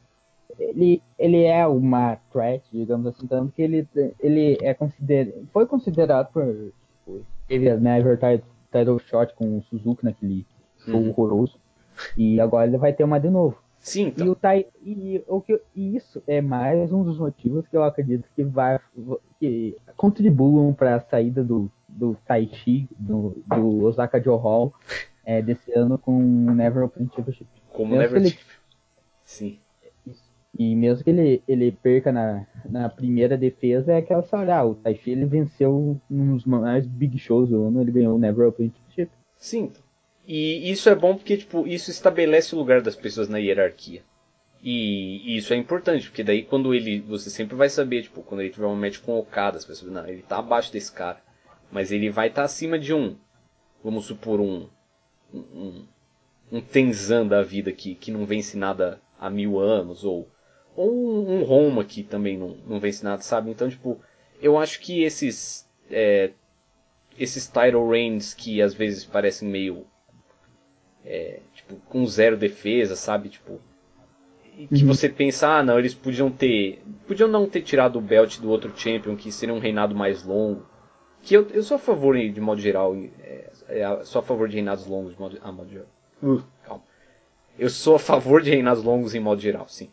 Ele, 0.58 1.02
ele 1.20 1.44
é 1.44 1.68
uma 1.68 2.18
threat, 2.32 2.64
digamos 2.72 3.06
assim, 3.08 3.28
tanto 3.28 3.52
que 3.52 3.62
ele, 3.62 3.86
ele 4.22 4.58
é 4.62 4.74
consider, 4.74 5.44
foi 5.52 5.66
considerado 5.66 6.32
por. 6.32 6.46
Tipo, 6.46 7.22
teve 7.48 7.70
a 7.70 7.78
Never 7.78 8.18
title, 8.18 8.48
title 8.72 9.00
shot 9.00 9.34
com 9.36 9.58
o 9.58 9.64
Suzuki 9.64 10.06
naquele 10.06 10.46
show 10.80 10.96
uhum. 10.96 11.10
horroroso. 11.10 11.58
E 12.18 12.40
agora 12.40 12.68
ele 12.68 12.78
vai 12.78 12.94
ter 12.94 13.04
uma 13.04 13.20
de 13.20 13.30
novo. 13.30 13.58
Sim, 13.80 14.08
então. 14.08 14.26
e, 14.26 14.30
o 14.30 14.36
tai, 14.36 14.66
e, 14.84 15.24
o 15.28 15.40
que, 15.40 15.62
e 15.76 15.96
isso 15.96 16.22
é 16.26 16.42
mais 16.42 16.92
um 16.92 17.04
dos 17.04 17.20
motivos 17.20 17.68
que 17.68 17.78
eu 17.78 17.84
acredito 17.84 18.28
que 18.36 18.44
vai 18.44 18.80
que 19.40 19.78
contribuam 19.96 20.74
para 20.74 20.96
a 20.96 21.00
saída 21.02 21.44
do, 21.44 21.70
do 21.96 22.16
Taichi, 22.26 22.88
do, 22.98 23.42
do 23.48 23.84
Osaka 23.86 24.22
Joe 24.22 24.40
Hall, 24.40 24.74
é, 25.26 25.42
desse 25.42 25.72
ano 25.74 25.98
com 25.98 26.18
o 26.18 26.54
Never 26.54 26.84
Open 26.84 27.10
Championship. 27.16 27.48
Como 27.72 27.96
mesmo 27.96 28.16
Never 28.16 28.22
ele, 28.22 28.40
Sim. 29.24 29.60
E 30.58 30.76
mesmo 30.76 31.04
que 31.04 31.10
ele, 31.10 31.44
ele 31.48 31.72
perca 31.72 32.12
na, 32.12 32.46
na 32.70 32.88
primeira 32.88 33.38
defesa, 33.38 33.92
é 33.92 33.98
aquela 33.98 34.22
história, 34.22 34.56
ah, 34.56 34.66
o 34.66 34.76
Taichi 34.76 35.12
ele 35.12 35.26
venceu 35.26 36.00
nos 36.10 36.46
mais 36.46 36.86
big 36.86 37.18
shows 37.18 37.50
do 37.50 37.66
ano, 37.66 37.82
ele 37.82 37.92
ganhou 37.92 38.16
o 38.16 38.20
Never 38.20 38.48
Open 38.48 38.70
Championship. 38.70 39.12
Sim, 39.38 39.72
e 40.28 40.72
isso 40.72 40.90
é 40.90 40.96
bom 40.96 41.16
porque, 41.16 41.38
tipo, 41.38 41.68
isso 41.68 41.92
estabelece 41.92 42.56
o 42.56 42.58
lugar 42.58 42.82
das 42.82 42.96
pessoas 42.96 43.30
na 43.30 43.38
hierarquia. 43.38 44.02
E, 44.64 45.22
e, 45.24 45.38
isso 45.38 45.54
é 45.54 45.58
importante, 45.58 46.10
porque 46.10 46.24
daí 46.24 46.42
quando 46.42 46.74
ele. 46.74 47.00
Você 47.02 47.30
sempre 47.30 47.56
vai 47.56 47.70
saber, 47.70 48.02
tipo, 48.02 48.24
quando 48.24 48.42
ele 48.42 48.50
tiver 48.50 48.66
um 48.66 48.76
match 48.76 49.00
com 49.00 49.18
Okada, 49.20 49.58
as 49.58 49.66
pessoas. 49.66 49.92
Não, 49.92 50.08
ele 50.08 50.24
tá 50.24 50.40
abaixo 50.40 50.74
desse 50.74 50.92
cara. 50.92 51.22
Mas 51.72 51.92
ele 51.92 52.10
vai 52.10 52.28
estar 52.28 52.42
tá 52.42 52.46
acima 52.46 52.78
de 52.80 52.94
um. 52.94 53.16
Vamos 53.84 54.06
supor 54.06 54.40
um. 54.40 54.68
Um, 55.34 55.86
um 56.52 56.62
Tenzan 56.62 57.28
da 57.28 57.42
vida 57.42 57.72
que, 57.72 57.96
que 57.96 58.12
não 58.12 58.26
vence 58.26 58.58
nada 58.58 59.02
há 59.20 59.30
mil 59.30 59.60
anos. 59.60 60.04
Ou, 60.04 60.30
ou 60.76 60.92
um, 60.92 61.40
um 61.40 61.44
Roma 61.44 61.84
que 61.84 62.04
também 62.04 62.38
não, 62.38 62.58
não 62.68 62.80
vence 62.80 63.04
nada, 63.04 63.22
sabe? 63.22 63.50
Então, 63.50 63.70
tipo, 63.70 64.00
eu 64.42 64.58
acho 64.58 64.80
que 64.80 65.04
esses. 65.04 65.70
É, 65.90 66.32
esses 67.18 67.48
title 67.48 67.88
reigns 67.88 68.34
que 68.34 68.62
às 68.62 68.74
vezes 68.74 69.06
parecem 69.06 69.48
meio 69.48 69.86
é, 71.06 71.40
tipo, 71.54 71.76
com 71.88 72.06
zero 72.06 72.36
defesa, 72.36 72.96
sabe? 72.96 73.30
Tipo, 73.30 73.62
que 74.74 74.82
uhum. 74.82 74.88
você 74.88 75.10
pensa, 75.10 75.48
ah, 75.48 75.64
não, 75.64 75.78
eles 75.78 75.94
podiam 75.94 76.32
ter, 76.32 76.82
podiam 77.08 77.30
não 77.30 77.48
ter 77.48 77.62
tirado 77.62 77.98
o 77.98 78.02
belt 78.02 78.40
do 78.40 78.50
outro 78.50 78.74
champion, 78.76 79.16
que 79.16 79.32
seria 79.32 79.54
um 79.54 79.60
reinado 79.60 79.94
mais 79.94 80.24
longo. 80.24 80.66
Que 81.26 81.36
eu, 81.36 81.50
eu 81.50 81.64
sou 81.64 81.76
a 81.76 81.80
favor, 81.80 82.16
de 82.16 82.40
modo 82.40 82.62
geral, 82.62 82.96
é, 82.96 83.50
é, 83.68 84.04
sou 84.04 84.20
a 84.20 84.24
favor 84.24 84.48
de 84.48 84.54
reinados 84.54 84.86
longos 84.86 85.14
de 85.14 85.20
modo, 85.20 85.40
ah, 85.42 85.52
modo 85.52 85.70
geral. 85.72 85.88
Uh, 86.22 86.44
calma. 86.64 86.84
Eu 87.58 87.68
sou 87.68 87.96
a 87.96 88.00
favor 88.00 88.44
de 88.44 88.52
reinados 88.52 88.84
longos 88.84 89.16
em 89.16 89.20
modo 89.20 89.42
geral, 89.42 89.68
sim. 89.68 89.90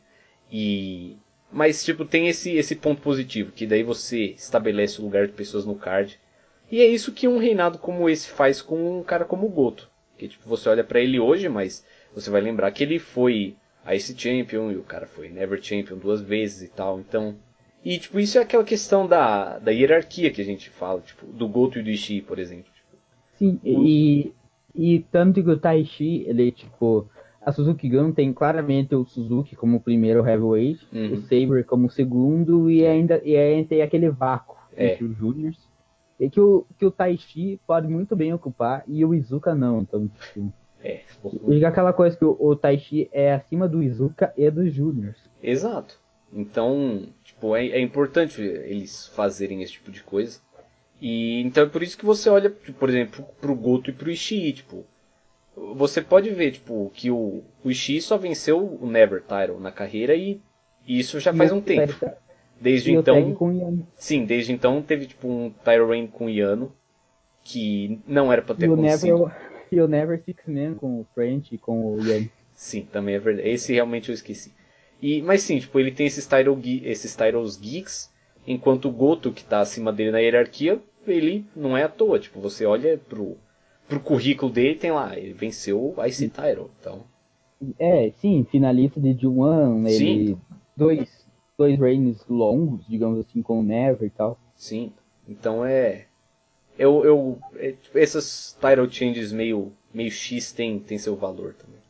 E 0.50 1.16
mas 1.50 1.82
tipo 1.82 2.04
tem 2.04 2.28
esse 2.28 2.54
esse 2.54 2.76
ponto 2.76 3.00
positivo, 3.00 3.50
que 3.50 3.66
daí 3.66 3.82
você 3.82 4.26
estabelece 4.36 5.00
o 5.00 5.04
lugar 5.04 5.26
de 5.26 5.32
pessoas 5.32 5.64
no 5.64 5.74
card. 5.74 6.20
E 6.70 6.82
é 6.82 6.86
isso 6.86 7.12
que 7.12 7.26
um 7.26 7.38
reinado 7.38 7.78
como 7.78 8.10
esse 8.10 8.28
faz 8.28 8.60
com 8.60 8.98
um 8.98 9.02
cara 9.02 9.24
como 9.24 9.46
o 9.46 9.50
Goto. 9.50 9.90
Que 10.18 10.28
tipo, 10.28 10.46
você 10.46 10.68
olha 10.68 10.84
para 10.84 11.00
ele 11.00 11.18
hoje, 11.18 11.48
mas 11.48 11.82
você 12.14 12.28
vai 12.28 12.42
lembrar 12.42 12.70
que 12.72 12.82
ele 12.82 12.98
foi 12.98 13.56
Ice 13.90 14.14
Champion 14.16 14.70
e 14.70 14.76
o 14.76 14.82
cara 14.82 15.06
foi 15.06 15.30
Never 15.30 15.62
Champion 15.62 15.96
duas 15.96 16.20
vezes 16.20 16.62
e 16.62 16.68
tal. 16.68 17.00
Então, 17.00 17.36
e 17.84 17.98
tipo, 17.98 18.20
isso 18.20 18.38
é 18.38 18.42
aquela 18.42 18.64
questão 18.64 19.06
da, 19.06 19.58
da 19.58 19.70
hierarquia 19.70 20.30
que 20.30 20.40
a 20.40 20.44
gente 20.44 20.70
fala, 20.70 21.00
tipo, 21.00 21.26
do 21.26 21.48
Goto 21.48 21.78
e 21.78 21.82
do 21.82 21.90
Ishii, 21.90 22.22
por 22.22 22.38
exemplo. 22.38 22.70
Sim, 23.34 23.58
e, 23.64 24.32
e 24.74 25.00
tanto 25.10 25.42
que 25.42 25.50
o 25.50 25.58
Taishi, 25.58 26.24
ele 26.28 26.52
tipo, 26.52 27.08
a 27.44 27.50
Suzuki 27.50 27.88
Gun 27.88 28.12
tem 28.12 28.32
claramente 28.32 28.94
o 28.94 29.04
Suzuki 29.04 29.56
como 29.56 29.78
o 29.78 29.80
primeiro 29.80 30.26
heavyweight, 30.26 30.86
uhum. 30.92 31.14
o 31.14 31.16
Saber 31.22 31.64
como 31.64 31.86
o 31.86 31.90
segundo 31.90 32.70
e 32.70 32.86
ainda 32.86 33.20
e 33.24 33.36
ainda 33.36 33.68
tem 33.68 33.82
aquele 33.82 34.10
vácuo 34.10 34.56
é. 34.76 34.92
entre 34.92 35.04
os 35.04 35.16
juniors. 35.16 35.58
E 36.20 36.30
que 36.30 36.40
o, 36.40 36.64
que 36.78 36.86
o 36.86 36.90
Taishi 36.90 37.58
pode 37.66 37.88
muito 37.88 38.14
bem 38.14 38.32
ocupar 38.32 38.84
e 38.86 39.04
o 39.04 39.12
Izuka 39.12 39.56
não. 39.56 39.80
Então, 39.80 40.06
tipo. 40.06 40.52
É. 40.84 41.00
Fica 41.48 41.68
aquela 41.68 41.92
coisa 41.92 42.16
que 42.16 42.24
o, 42.24 42.36
o 42.38 42.54
Taishi 42.54 43.08
é 43.12 43.32
acima 43.34 43.68
do 43.68 43.82
Izuka 43.82 44.32
e 44.36 44.48
dos 44.50 44.72
Júniors. 44.72 45.18
Exato. 45.42 46.01
Então, 46.32 47.08
tipo, 47.22 47.54
é, 47.54 47.66
é, 47.66 47.80
importante 47.80 48.40
eles 48.40 49.08
fazerem 49.08 49.62
esse 49.62 49.74
tipo 49.74 49.90
de 49.90 50.02
coisa. 50.02 50.40
E 51.00 51.42
então 51.42 51.64
é 51.64 51.68
por 51.68 51.82
isso 51.82 51.98
que 51.98 52.04
você 52.04 52.30
olha, 52.30 52.48
por 52.50 52.88
exemplo, 52.88 53.24
pro 53.40 53.54
Goto 53.54 53.90
e 53.90 53.92
pro 53.92 54.10
Ishii, 54.10 54.52
tipo, 54.52 54.84
você 55.54 56.00
pode 56.00 56.30
ver, 56.30 56.52
tipo, 56.52 56.90
que 56.94 57.10
o, 57.10 57.42
o 57.62 57.70
Ishii 57.70 58.00
só 58.00 58.16
venceu 58.16 58.78
o 58.80 58.86
Never 58.86 59.20
Title 59.20 59.60
na 59.60 59.70
carreira 59.70 60.14
e, 60.14 60.40
e 60.86 60.98
isso 60.98 61.20
já 61.20 61.34
faz 61.34 61.52
um 61.52 61.60
tempo. 61.60 61.94
Desde 62.60 62.92
e 62.92 62.94
então. 62.94 63.84
Sim, 63.96 64.24
desde 64.24 64.52
então 64.52 64.80
teve 64.80 65.06
tipo 65.06 65.28
um 65.28 65.50
Tyro 65.50 65.88
Rain 65.88 66.06
com 66.06 66.30
Yano. 66.30 66.72
Que 67.44 68.00
não 68.06 68.32
era 68.32 68.40
pra 68.40 68.54
ter 68.54 68.68
e 68.68 68.72
acontecido. 68.72 69.18
Never, 69.18 69.36
e 69.72 69.80
o 69.80 69.88
Never 69.88 70.22
Six 70.22 70.46
Man 70.46 70.74
com 70.74 71.00
o 71.00 71.06
French 71.12 71.52
e 71.52 71.58
com 71.58 71.96
o 71.96 72.00
Yano. 72.00 72.30
Sim, 72.54 72.86
também 72.92 73.16
é 73.16 73.18
verdade. 73.18 73.48
Esse 73.48 73.72
realmente 73.72 74.10
eu 74.10 74.14
esqueci. 74.14 74.54
E, 75.02 75.20
mas 75.20 75.42
sim, 75.42 75.58
tipo, 75.58 75.80
ele 75.80 75.90
tem 75.90 76.06
esses, 76.06 76.24
title, 76.24 76.56
esses 76.84 77.16
titles 77.16 77.56
geeks, 77.56 78.08
enquanto 78.46 78.88
o 78.88 78.92
Goto, 78.92 79.32
que 79.32 79.44
tá 79.44 79.60
acima 79.60 79.92
dele 79.92 80.12
na 80.12 80.20
hierarquia, 80.20 80.80
ele 81.04 81.44
não 81.56 81.76
é 81.76 81.82
à 81.82 81.88
toa. 81.88 82.20
Tipo, 82.20 82.40
você 82.40 82.64
olha 82.64 82.96
pro, 82.96 83.36
pro 83.88 83.98
currículo 83.98 84.52
dele 84.52 84.76
tem 84.76 84.92
lá, 84.92 85.18
ele 85.18 85.32
venceu 85.32 85.94
o 85.96 86.04
Ice 86.06 86.28
Title, 86.28 86.70
então... 86.78 87.02
É, 87.78 88.12
sim, 88.20 88.46
finalista 88.48 89.00
de 89.00 89.12
D1, 89.14 89.88
ele... 89.88 90.38
Dois, 90.76 91.26
dois 91.58 91.78
reigns 91.78 92.24
longos, 92.28 92.86
digamos 92.88 93.18
assim, 93.18 93.42
com 93.42 93.58
o 93.58 93.62
Never 93.62 94.06
e 94.06 94.10
tal. 94.10 94.38
Sim, 94.54 94.92
então 95.28 95.64
é... 95.64 96.06
Eu, 96.78 97.04
eu, 97.04 97.38
é, 97.56 97.72
tipo, 97.72 97.98
essas 97.98 98.56
title 98.60 98.90
changes 98.90 99.32
meio, 99.32 99.72
meio 99.92 100.10
X 100.10 100.52
tem, 100.52 100.78
tem 100.78 100.96
seu 100.96 101.14
valor 101.14 101.54
também. 101.54 101.80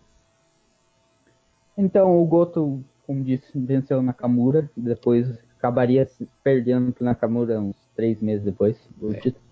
Então 1.78 2.20
o 2.20 2.24
Goto, 2.24 2.84
como 3.06 3.22
disse, 3.22 3.46
venceu 3.54 4.02
Nakamura, 4.02 4.70
depois 4.76 5.38
acabaria 5.58 6.08
perdendo 6.42 6.92
pro 6.92 7.04
Nakamura 7.04 7.60
uns 7.60 7.76
três 7.94 8.20
meses 8.20 8.44
depois 8.44 8.76
do 8.96 9.14
é. 9.14 9.20
título. 9.20 9.44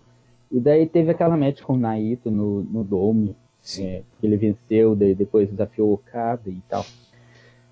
E 0.51 0.59
daí 0.59 0.87
teve 0.87 1.11
aquela 1.11 1.37
match 1.37 1.63
com 1.63 1.75
o 1.75 1.79
Naito 1.79 2.31
no, 2.31 2.63
no 2.65 2.83
Dome, 2.83 3.37
é, 3.79 4.03
que 4.19 4.27
ele 4.27 4.37
venceu, 4.37 4.97
daí 4.97 5.15
depois 5.15 5.49
desafiou 5.49 5.91
o 5.91 5.95
Okada 5.95 6.49
e 6.51 6.61
tal. 6.69 6.85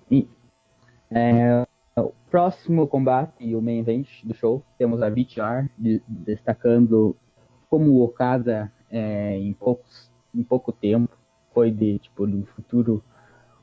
E 0.09 0.27
é, 1.11 1.65
o 1.97 2.13
próximo 2.29 2.87
combate 2.87 3.33
e 3.39 3.55
o 3.55 3.61
main 3.61 3.79
event 3.79 4.07
do 4.23 4.33
show, 4.33 4.63
temos 4.77 5.01
a 5.01 5.09
VTR 5.09 5.69
de, 5.77 6.01
destacando 6.07 7.15
como 7.69 7.91
o 7.91 8.03
Okada 8.03 8.71
é, 8.89 9.37
em, 9.37 9.53
poucos, 9.53 10.09
em 10.33 10.43
pouco 10.43 10.71
tempo 10.71 11.17
foi 11.53 11.71
de 11.71 11.99
tipo 11.99 12.25
do 12.25 12.45
futuro 12.45 13.03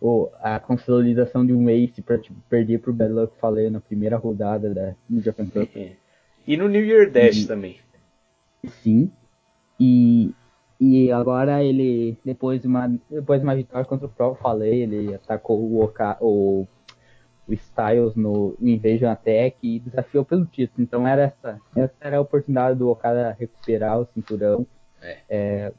ou 0.01 0.33
a 0.41 0.59
consolidação 0.61 1.45
de 1.45 1.53
um 1.53 1.69
ace 1.69 2.03
para 2.03 2.19
tipo, 2.19 2.39
perder 2.49 2.81
pro 2.81 2.93
Bad 2.93 3.13
Luck 3.13 3.37
falei 3.39 3.71
na 3.71 3.81
primeira 3.81 4.17
rodada 4.17 4.73
da 4.73 4.95
New 5.09 5.23
Japan 5.23 5.47
Cup. 5.47 5.71
E 6.47 6.57
no 6.57 6.69
New 6.69 6.85
Year 6.85 7.11
Dash 7.11 7.39
e, 7.39 7.47
também. 7.47 7.79
Sim. 8.83 9.11
E, 9.81 10.35
e 10.81 11.11
agora 11.11 11.63
ele, 11.63 12.17
depois 12.25 12.61
de 12.61 12.67
uma, 12.67 12.89
depois 13.11 13.41
de 13.41 13.47
uma 13.47 13.57
vitória 13.57 13.87
contra 13.87 14.07
o 14.07 14.11
próprio 14.11 14.43
Falei, 14.43 14.83
ele 14.83 15.15
atacou 15.15 15.61
o, 15.61 15.83
Oka, 15.83 16.17
o, 16.21 16.67
o 17.49 17.53
Styles 17.53 18.15
no, 18.15 18.55
no 18.61 18.69
Invasion 18.69 19.11
Attack 19.11 19.57
e 19.63 19.81
desafiou 19.81 20.25
pelo 20.25 20.47
título. 20.47 20.83
Então 20.83 21.07
era 21.07 21.23
essa, 21.23 21.61
essa 21.75 21.95
era 22.01 22.19
a 22.19 22.21
oportunidade 22.21 22.79
do 22.79 22.89
Okada 22.89 23.37
recuperar 23.39 23.99
o 23.99 24.07
cinturão. 24.07 24.67
É. 25.03 25.19
É, 25.29 25.73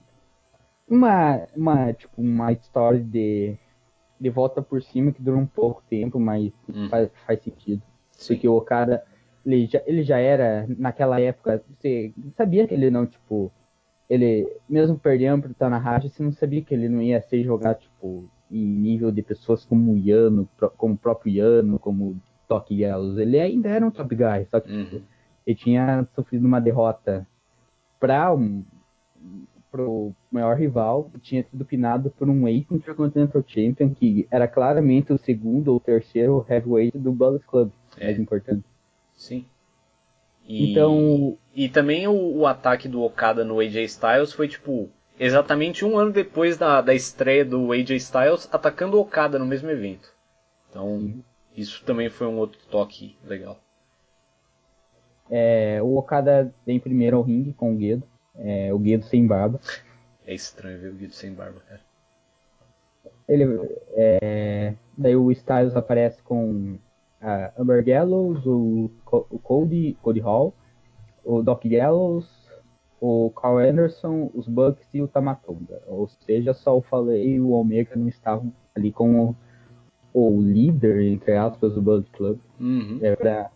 uma, 0.87 1.47
uma, 1.55 1.93
tipo, 1.93 2.21
uma 2.21 2.51
história 2.51 2.99
de 2.99 3.57
de 4.19 4.29
volta 4.29 4.61
por 4.61 4.81
cima 4.81 5.11
que 5.11 5.21
dura 5.21 5.37
um 5.37 5.45
pouco 5.45 5.83
tempo, 5.89 6.19
mas 6.19 6.51
hum. 6.69 6.89
faz, 6.89 7.09
faz 7.25 7.41
sentido. 7.41 7.81
Sim. 8.11 8.33
Porque 8.33 8.47
o 8.47 8.55
Okada, 8.55 9.03
ele 9.45 9.67
já, 9.67 9.81
ele 9.85 10.03
já 10.03 10.17
era, 10.17 10.65
naquela 10.77 11.19
época, 11.19 11.63
você 11.69 12.13
sabia 12.35 12.67
que 12.67 12.73
ele 12.73 12.89
não, 12.89 13.05
tipo, 13.05 13.51
ele, 14.09 14.47
mesmo 14.67 14.97
perdendo 14.97 15.43
pro 15.43 15.53
Tanahashi, 15.53 16.09
você 16.09 16.23
não 16.23 16.31
sabia 16.31 16.61
que 16.61 16.73
ele 16.73 16.89
não 16.89 17.01
ia 17.01 17.21
ser 17.21 17.43
jogado, 17.43 17.79
tipo, 17.79 18.29
em 18.49 18.65
nível 18.65 19.11
de 19.11 19.21
pessoas 19.21 19.65
como 19.65 19.93
o 19.93 19.97
Yano, 19.97 20.47
como 20.77 20.93
o 20.93 20.97
próprio 20.97 21.33
Yano, 21.33 21.77
como 21.77 22.19
Doc 22.47 22.71
Yellows. 22.71 23.17
Ele 23.17 23.39
ainda 23.39 23.69
era 23.69 23.85
um 23.85 23.91
top 23.91 24.15
guy, 24.15 24.45
só 24.49 24.59
que 24.59 24.69
tipo, 24.69 24.95
uhum. 24.95 25.01
ele 25.45 25.55
tinha 25.55 26.07
sofrido 26.15 26.47
uma 26.47 26.61
derrota 26.61 27.27
pra 27.99 28.33
um, 28.33 28.63
pro 29.71 30.13
maior 30.31 30.55
rival, 30.57 31.11
tinha 31.21 31.43
sido 31.43 31.65
pinado 31.65 32.09
por 32.11 32.29
um 32.29 32.47
ex 32.47 32.65
Intercontinental 32.71 33.43
Champion, 33.45 33.93
que 33.93 34.27
era 34.31 34.47
claramente 34.47 35.13
o 35.13 35.17
segundo 35.17 35.69
ou 35.69 35.79
terceiro 35.79 36.45
heavyweight 36.49 36.97
do 36.97 37.11
Bullet 37.11 37.45
Club, 37.45 37.71
é. 37.97 38.05
mais 38.05 38.19
importante. 38.19 38.63
Sim. 39.15 39.45
E, 40.47 40.71
então... 40.71 41.37
e 41.53 41.67
também 41.67 42.07
o, 42.07 42.37
o, 42.37 42.47
ataque 42.47 42.87
do 42.87 43.01
Okada 43.01 43.43
no 43.43 43.59
AJ 43.59 43.75
Styles 43.83 44.31
foi 44.31 44.47
tipo 44.47 44.89
exatamente 45.19 45.83
um 45.83 45.97
ano 45.97 46.11
depois 46.11 46.57
da, 46.57 46.79
da 46.79 46.93
estreia 46.93 47.43
do 47.43 47.73
AJ 47.73 47.91
Styles 47.97 48.47
atacando 48.51 48.97
o 48.97 49.01
Okada 49.01 49.37
no 49.37 49.45
mesmo 49.45 49.69
evento. 49.69 50.13
Então 50.69 50.99
Sim. 50.99 51.23
isso 51.55 51.83
também 51.83 52.09
foi 52.09 52.27
um 52.27 52.37
outro 52.37 52.59
toque 52.69 53.17
legal. 53.25 53.59
É, 55.29 55.81
o 55.81 55.97
Okada 55.97 56.53
vem 56.65 56.79
primeiro 56.79 57.17
ao 57.17 57.23
ringue 57.23 57.51
com 57.53 57.73
o 57.73 57.75
Guedo. 57.75 58.03
É, 58.39 58.73
o 58.73 58.79
Guido 58.79 59.05
sem 59.05 59.25
barba. 59.25 59.59
É 60.25 60.33
estranho 60.33 60.79
ver 60.79 60.89
o 60.89 60.95
Guido 60.95 61.13
sem 61.13 61.33
barba, 61.33 61.59
cara. 61.67 61.81
Ele, 63.27 63.45
é, 63.93 64.73
daí 64.97 65.15
o 65.15 65.31
Styles 65.31 65.75
aparece 65.75 66.21
com 66.23 66.77
a 67.21 67.51
Amber 67.57 67.83
Gallows, 67.83 68.45
o, 68.45 68.89
o 69.11 69.39
Cody, 69.39 69.97
Cody 70.01 70.19
Hall, 70.19 70.53
o 71.25 71.41
Doc 71.41 71.65
Gallows, 71.65 72.47
o 73.01 73.31
Carl 73.31 73.59
Anderson, 73.59 74.31
os 74.33 74.47
Bucks 74.47 74.87
e 74.93 75.01
o 75.01 75.07
Tamatonga. 75.07 75.81
Ou 75.87 76.07
seja, 76.07 76.53
só 76.53 76.77
o 76.77 76.81
Falei 76.81 77.35
e 77.35 77.39
o 77.39 77.51
Omega 77.51 77.95
não 77.95 78.07
estavam 78.07 78.51
ali 78.75 78.91
com 78.91 79.29
o, 79.29 79.35
o 80.13 80.41
líder, 80.41 81.01
entre 81.03 81.35
aspas, 81.35 81.73
do 81.73 81.81
Bullet 81.81 82.09
Club. 82.11 82.39
Uhum. 82.59 82.99
É 83.01 83.15
pra 83.15 83.51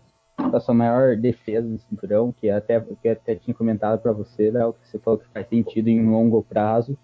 a 0.53 0.59
sua 0.59 0.73
maior 0.73 1.15
defesa 1.15 1.67
do 1.67 1.77
cinturão, 1.79 2.31
que 2.31 2.49
até, 2.49 2.79
que 2.79 3.09
até 3.09 3.35
tinha 3.35 3.53
comentado 3.53 3.99
para 3.99 4.11
você, 4.11 4.51
né, 4.51 4.65
o 4.65 4.73
que 4.73 4.87
você 4.87 4.99
falou 4.99 5.19
que 5.19 5.27
faz 5.27 5.47
sentido 5.47 5.87
em 5.87 6.05
longo 6.09 6.43
prazo. 6.43 6.97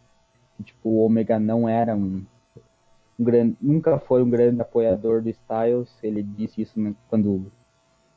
Tipo, 0.64 0.90
o 0.90 1.06
Omega 1.06 1.40
não 1.40 1.70
era 1.70 1.96
um, 1.96 2.26
um 3.20 3.24
grande, 3.24 3.56
nunca 3.62 4.00
foi 4.00 4.24
um 4.24 4.30
grande 4.30 4.60
apoiador 4.62 5.22
do 5.22 5.30
Styles. 5.30 5.90
Ele 6.02 6.24
disse 6.24 6.62
isso 6.62 6.96
quando 7.10 7.52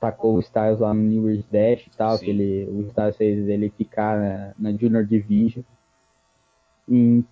tacou 0.01 0.37
o 0.37 0.41
Styles 0.41 0.81
lá 0.81 0.95
no 0.95 1.03
New 1.03 1.29
Year's 1.29 1.47
Dash 1.51 1.87
e 1.87 1.91
tal, 1.91 2.17
Sim. 2.17 2.25
que 2.25 2.31
ele, 2.31 2.71
o 2.71 2.81
Styles 2.89 3.17
fez 3.17 3.49
ele 3.49 3.69
ficar 3.71 4.19
na, 4.19 4.55
na 4.59 4.77
Junior 4.77 5.05
Division. 5.05 5.63
E, 6.89 7.23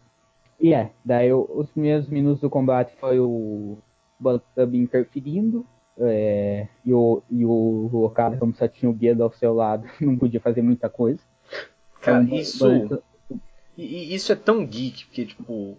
e 0.61 0.75
é, 0.75 0.91
daí 1.05 1.33
os 1.33 1.71
primeiros 1.71 2.07
minutos 2.09 2.41
do 2.41 2.51
combate 2.51 2.95
foi 3.01 3.19
o 3.19 3.79
Bullet 4.21 4.45
Club 4.55 4.75
interferindo, 4.75 5.65
é, 6.01 6.69
e, 6.85 6.93
o, 6.93 7.23
e 7.31 7.45
o, 7.45 7.91
o 7.93 8.05
Okada, 8.05 8.37
como 8.37 8.55
só 8.55 8.69
tinha 8.69 8.91
o 8.91 8.95
Guedo 8.95 9.23
ao 9.23 9.33
seu 9.33 9.55
lado, 9.55 9.89
não 10.01 10.17
podia 10.17 10.41
fazer 10.41 10.63
muita 10.63 10.89
coisa. 10.89 11.21
Cara, 12.01 12.23
então, 12.23 12.39
isso. 12.39 12.69
Mas... 12.69 13.01
Isso 13.77 14.33
é 14.33 14.37
tão 14.37 14.67
geek, 14.67 15.07
porque, 15.07 15.27
tipo. 15.27 15.79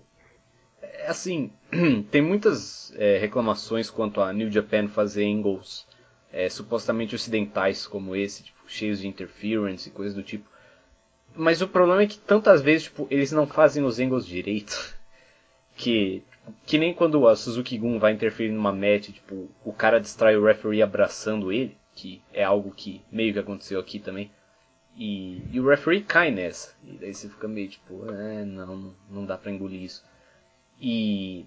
É 0.81 1.07
assim, 1.07 1.51
tem 2.11 2.21
muitas 2.21 2.93
é, 2.95 3.17
reclamações 3.17 3.89
quanto 3.89 4.21
a 4.21 4.31
New 4.31 4.49
Japan 4.49 4.87
fazer 4.87 5.25
angles 5.25 5.85
é, 6.31 6.49
supostamente 6.49 7.15
ocidentais 7.15 7.85
como 7.85 8.15
esse, 8.15 8.43
tipo, 8.43 8.59
cheios 8.67 8.99
de 8.99 9.07
interference 9.07 9.89
e 9.89 9.91
coisas 9.91 10.15
do 10.15 10.23
tipo. 10.23 10.49
Mas 11.35 11.61
o 11.61 11.67
problema 11.67 12.03
é 12.03 12.07
que 12.07 12.17
tantas 12.17 12.61
vezes, 12.61 12.83
tipo, 12.83 13.07
eles 13.09 13.31
não 13.31 13.45
fazem 13.45 13.83
os 13.83 13.99
angles 13.99 14.25
direito. 14.25 14.97
Que 15.75 16.21
que 16.65 16.77
nem 16.77 16.93
quando 16.93 17.27
a 17.27 17.35
Suzuki 17.35 17.77
Gun 17.77 17.99
vai 17.99 18.13
interferir 18.13 18.51
numa 18.51 18.71
match, 18.71 19.09
tipo, 19.09 19.49
o 19.63 19.73
cara 19.73 19.99
distrai 19.99 20.35
o 20.37 20.45
referee 20.45 20.81
abraçando 20.81 21.51
ele, 21.51 21.77
que 21.95 22.21
é 22.33 22.43
algo 22.43 22.71
que 22.71 23.01
meio 23.11 23.33
que 23.33 23.39
aconteceu 23.39 23.79
aqui 23.79 23.99
também. 23.99 24.31
E, 24.95 25.41
e 25.51 25.59
o 25.59 25.67
referee 25.67 26.01
cai 26.01 26.31
nessa. 26.31 26.75
E 26.83 26.93
daí 26.93 27.13
você 27.13 27.29
fica 27.29 27.47
meio 27.47 27.69
tipo, 27.69 28.11
é, 28.11 28.43
não, 28.43 28.93
não 29.09 29.25
dá 29.25 29.37
pra 29.37 29.51
engolir 29.51 29.83
isso. 29.83 30.03
E, 30.79 31.45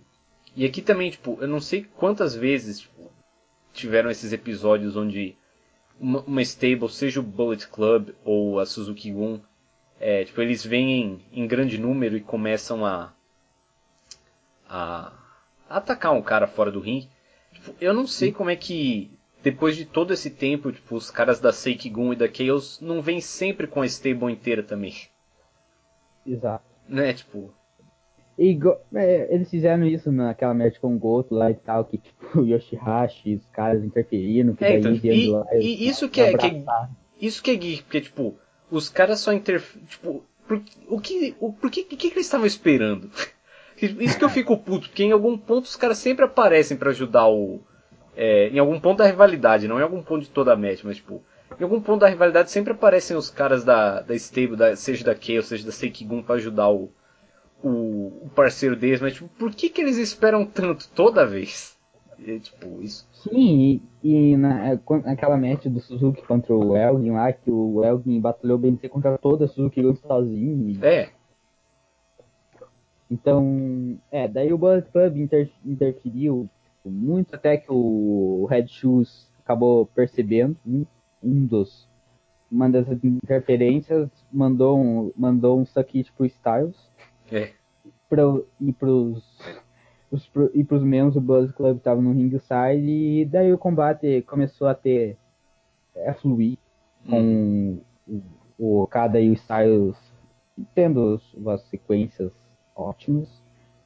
e 0.56 0.64
aqui 0.64 0.82
também, 0.82 1.10
tipo, 1.10 1.38
eu 1.40 1.48
não 1.48 1.60
sei 1.60 1.84
quantas 1.84 2.34
vezes 2.34 2.80
tipo, 2.80 3.10
tiveram 3.72 4.10
esses 4.10 4.32
episódios 4.32 4.96
onde 4.96 5.36
uma, 5.98 6.20
uma, 6.22 6.42
stable, 6.42 6.88
seja 6.88 7.20
o 7.20 7.22
Bullet 7.22 7.66
Club 7.68 8.10
ou 8.24 8.58
a 8.58 8.66
Suzuki 8.66 9.10
Gun, 9.10 9.40
é, 10.00 10.24
tipo, 10.24 10.40
eles 10.40 10.64
vêm 10.64 10.92
em, 11.00 11.24
em 11.32 11.46
grande 11.46 11.78
número 11.78 12.16
e 12.16 12.20
começam 12.20 12.84
a 12.84 13.14
a, 14.72 15.12
atacar 15.68 16.12
um 16.12 16.22
cara 16.22 16.46
fora 16.46 16.72
do 16.72 16.80
ringue. 16.80 17.08
Tipo, 17.52 17.74
eu 17.80 17.92
não 17.92 18.06
sei 18.06 18.32
como 18.32 18.48
é 18.48 18.56
que 18.56 19.10
depois 19.42 19.76
de 19.76 19.84
todo 19.84 20.12
esse 20.12 20.30
tempo, 20.30 20.72
tipo, 20.72 20.94
os 20.94 21.10
caras 21.10 21.38
da 21.38 21.52
Seikigun 21.52 22.12
e 22.12 22.16
da 22.16 22.32
Chaos 22.32 22.80
não 22.80 23.02
vêm 23.02 23.20
sempre 23.20 23.66
com 23.66 23.82
a 23.82 23.86
stable 23.86 24.32
inteira 24.32 24.62
também. 24.62 24.94
Exato. 26.26 26.64
Né, 26.88 27.12
tipo. 27.12 27.52
E, 28.38 28.58
é, 28.94 29.34
eles 29.34 29.50
fizeram 29.50 29.84
isso 29.84 30.10
naquela 30.10 30.54
match 30.54 30.78
com 30.78 30.94
o 30.94 30.98
Goto 30.98 31.34
lá 31.34 31.50
e 31.50 31.54
tal, 31.54 31.84
que 31.84 31.98
tipo, 31.98 32.40
o 32.40 32.46
Yoshihashi, 32.46 33.34
os 33.34 33.46
caras 33.46 33.84
interferindo, 33.84 34.54
que 34.54 34.64
é, 34.64 34.78
então, 34.78 34.94
e, 34.94 35.30
lá, 35.30 35.46
e 35.54 35.86
isso 35.86 36.08
que 36.08 36.20
é, 36.20 36.36
que 36.36 36.46
é, 36.46 36.64
Isso 37.20 37.42
que 37.42 37.50
é 37.50 37.54
geek, 37.54 37.82
porque 37.82 38.00
tipo, 38.00 38.34
os 38.70 38.88
caras 38.88 39.20
só 39.20 39.32
interferem. 39.32 39.86
Tipo, 39.86 40.24
por, 40.48 40.62
o 40.88 41.00
que. 41.00 41.36
O, 41.40 41.52
por 41.52 41.70
que, 41.70 41.84
que, 41.84 41.96
que 41.96 42.06
eles 42.08 42.26
estavam 42.26 42.46
esperando? 42.46 43.10
Isso 43.86 44.18
que 44.18 44.24
eu 44.24 44.28
fico 44.28 44.56
puto, 44.56 44.88
porque 44.88 45.04
em 45.04 45.12
algum 45.12 45.36
ponto 45.36 45.64
os 45.64 45.76
caras 45.76 45.98
sempre 45.98 46.24
aparecem 46.24 46.76
para 46.76 46.90
ajudar 46.90 47.28
o. 47.28 47.60
É, 48.14 48.48
em 48.48 48.58
algum 48.58 48.78
ponto 48.78 48.98
da 48.98 49.06
rivalidade, 49.06 49.66
não 49.66 49.78
em 49.78 49.82
algum 49.82 50.02
ponto 50.02 50.22
de 50.22 50.30
toda 50.30 50.52
a 50.52 50.56
match, 50.56 50.82
mas 50.84 50.96
tipo. 50.96 51.22
Em 51.58 51.64
algum 51.64 51.80
ponto 51.80 52.00
da 52.00 52.08
rivalidade 52.08 52.50
sempre 52.50 52.72
aparecem 52.72 53.16
os 53.16 53.30
caras 53.30 53.62
da, 53.62 54.00
da 54.00 54.14
stable, 54.14 54.56
da, 54.56 54.74
seja 54.74 55.04
da 55.04 55.14
Chaos, 55.14 55.46
seja 55.46 55.66
da 55.66 55.72
Seikigun, 55.72 56.22
pra 56.22 56.36
ajudar 56.36 56.70
o, 56.70 56.90
o, 57.62 57.68
o, 58.24 58.30
parceiro 58.34 58.74
deles, 58.74 59.02
mas 59.02 59.12
tipo, 59.12 59.28
por 59.38 59.54
que, 59.54 59.68
que 59.68 59.82
eles 59.82 59.98
esperam 59.98 60.46
tanto 60.46 60.88
toda 60.88 61.26
vez? 61.26 61.76
E, 62.18 62.38
tipo, 62.38 62.80
isso. 62.80 63.06
Sim, 63.12 63.82
e, 64.02 64.32
e 64.32 64.36
na, 64.36 64.72
é, 64.72 64.80
naquela 65.04 65.36
match 65.36 65.66
do 65.66 65.80
Suzuki 65.80 66.22
contra 66.22 66.54
o 66.54 66.76
Elgin 66.76 67.10
lá, 67.10 67.32
que 67.32 67.50
o 67.50 67.84
Elgin 67.84 68.20
batalhou 68.20 68.58
bem 68.58 68.76
contra 68.88 69.18
toda 69.18 69.44
a 69.44 69.48
Suzuki 69.48 69.82
sozinho. 70.06 70.70
E... 70.70 70.78
É. 70.84 71.10
Então, 73.12 73.98
é, 74.10 74.26
daí 74.26 74.50
o 74.54 74.56
Bullet 74.56 74.90
Club 74.90 75.18
inter, 75.18 75.50
interferiu 75.66 76.48
tipo, 76.78 76.90
muito 76.90 77.36
até 77.36 77.58
que 77.58 77.70
o 77.70 78.46
Red 78.48 78.68
Shoes 78.68 79.30
acabou 79.44 79.84
percebendo 79.84 80.56
um, 80.66 80.86
um 81.22 81.44
dos 81.44 81.86
uma 82.50 82.70
das 82.70 82.86
interferências 82.88 84.08
mandou 84.32 84.78
um 84.78 85.12
mandou 85.14 85.60
um 85.60 85.66
saquite 85.66 86.10
pro 86.12 86.24
Styles 86.24 86.90
é. 87.30 87.50
pra, 88.08 88.22
e 88.58 88.72
pros 88.72 89.22
os, 90.10 90.30
e 90.54 90.64
pros 90.64 90.82
membros 90.82 91.14
do 91.14 91.20
Buzz 91.20 91.52
Club 91.52 91.76
estavam 91.76 92.02
no 92.02 92.12
ringside 92.12 92.80
e 92.80 93.26
daí 93.26 93.52
o 93.52 93.58
combate 93.58 94.22
começou 94.22 94.68
a 94.68 94.74
ter 94.74 95.18
a 96.06 96.14
fluir 96.14 96.56
com 97.06 97.20
hum. 97.20 97.80
o, 98.08 98.22
o 98.58 98.82
Okada 98.82 99.20
e 99.20 99.28
o 99.28 99.34
Styles 99.34 99.98
tendo 100.74 101.20
as 101.46 101.62
sequências 101.68 102.41
ótimas 102.74 103.28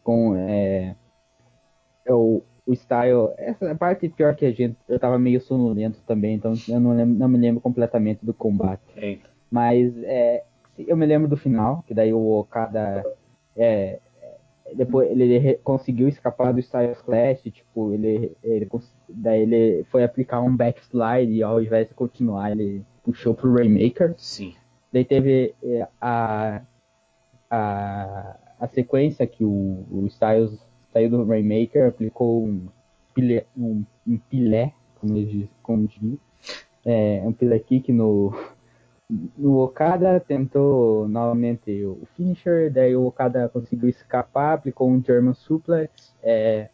com 0.03 0.37
é, 0.37 0.95
é 2.05 2.15
o, 2.15 2.43
o 2.67 2.75
style 2.75 3.31
essa 3.37 3.75
parte 3.75 4.09
pior 4.09 4.35
que 4.35 4.47
a 4.47 4.53
gente 4.53 4.77
eu 4.89 4.99
tava 4.99 5.19
meio 5.19 5.41
sonolento 5.41 6.01
também 6.07 6.35
então 6.35 6.55
eu 6.69 6.81
não, 6.81 6.95
lembro, 6.95 7.19
não 7.19 7.29
me 7.29 7.39
lembro 7.39 7.61
completamente 7.61 8.25
do 8.25 8.33
combate 8.35 8.83
Eita. 8.97 9.29
mas 9.51 9.97
é, 10.05 10.45
eu 10.79 10.97
me 10.97 11.07
lembro 11.07 11.29
do 11.29 11.37
final 11.37 11.83
que 11.87 11.95
daí 11.95 12.13
o 12.13 12.39
Okada 12.39 13.05
é, 13.57 13.99
depois 14.75 15.11
ele 15.11 15.55
conseguiu 15.63 16.09
escapar 16.09 16.53
do 16.53 16.61
Styles 16.61 17.01
Clash, 17.03 17.43
tipo, 17.43 17.93
ele, 17.93 18.37
ele 18.43 18.69
daí 19.09 19.43
ele 19.43 19.85
foi 19.91 20.03
aplicar 20.03 20.41
um 20.41 20.55
backslide 20.55 21.33
e 21.33 21.43
ao 21.43 21.63
invés 21.63 21.89
de 21.89 21.95
continuar, 21.95 22.53
ele 22.53 22.85
puxou 23.05 23.35
pro 23.35 23.55
Rainmaker. 23.55 24.15
Sim. 24.17 24.55
Daí 24.93 25.05
teve 25.05 25.55
é, 25.63 25.87
a, 26.01 26.63
a, 27.51 28.37
a 28.61 28.67
sequência 28.67 29.27
que 29.27 29.45
o, 29.45 29.85
o 29.91 30.07
Styles 30.07 30.59
saiu 30.93 31.11
do 31.11 31.25
Rainmaker, 31.25 31.89
aplicou 31.89 32.45
um 32.45 32.67
pilé, 33.15 33.45
um, 33.57 33.85
um 34.07 34.19
pilé 34.19 34.73
como 35.01 35.17
ele 35.17 35.49
como 35.63 35.87
diz, 35.87 36.19
é, 36.85 37.23
um 37.25 37.33
pilé 37.33 37.59
kick 37.59 37.93
no, 37.93 38.33
o 39.39 39.59
Okada 39.59 40.19
tentou 40.19 41.07
novamente 41.09 41.85
o 41.85 42.07
finisher, 42.17 42.73
daí 42.73 42.97
o 42.97 43.07
Okada 43.07 43.49
conseguiu 43.49 43.89
escapar, 43.89 44.55
aplicou 44.55 44.89
um 44.89 45.03
German 45.03 45.35
Suplex, 45.35 46.15
é, 46.23 46.69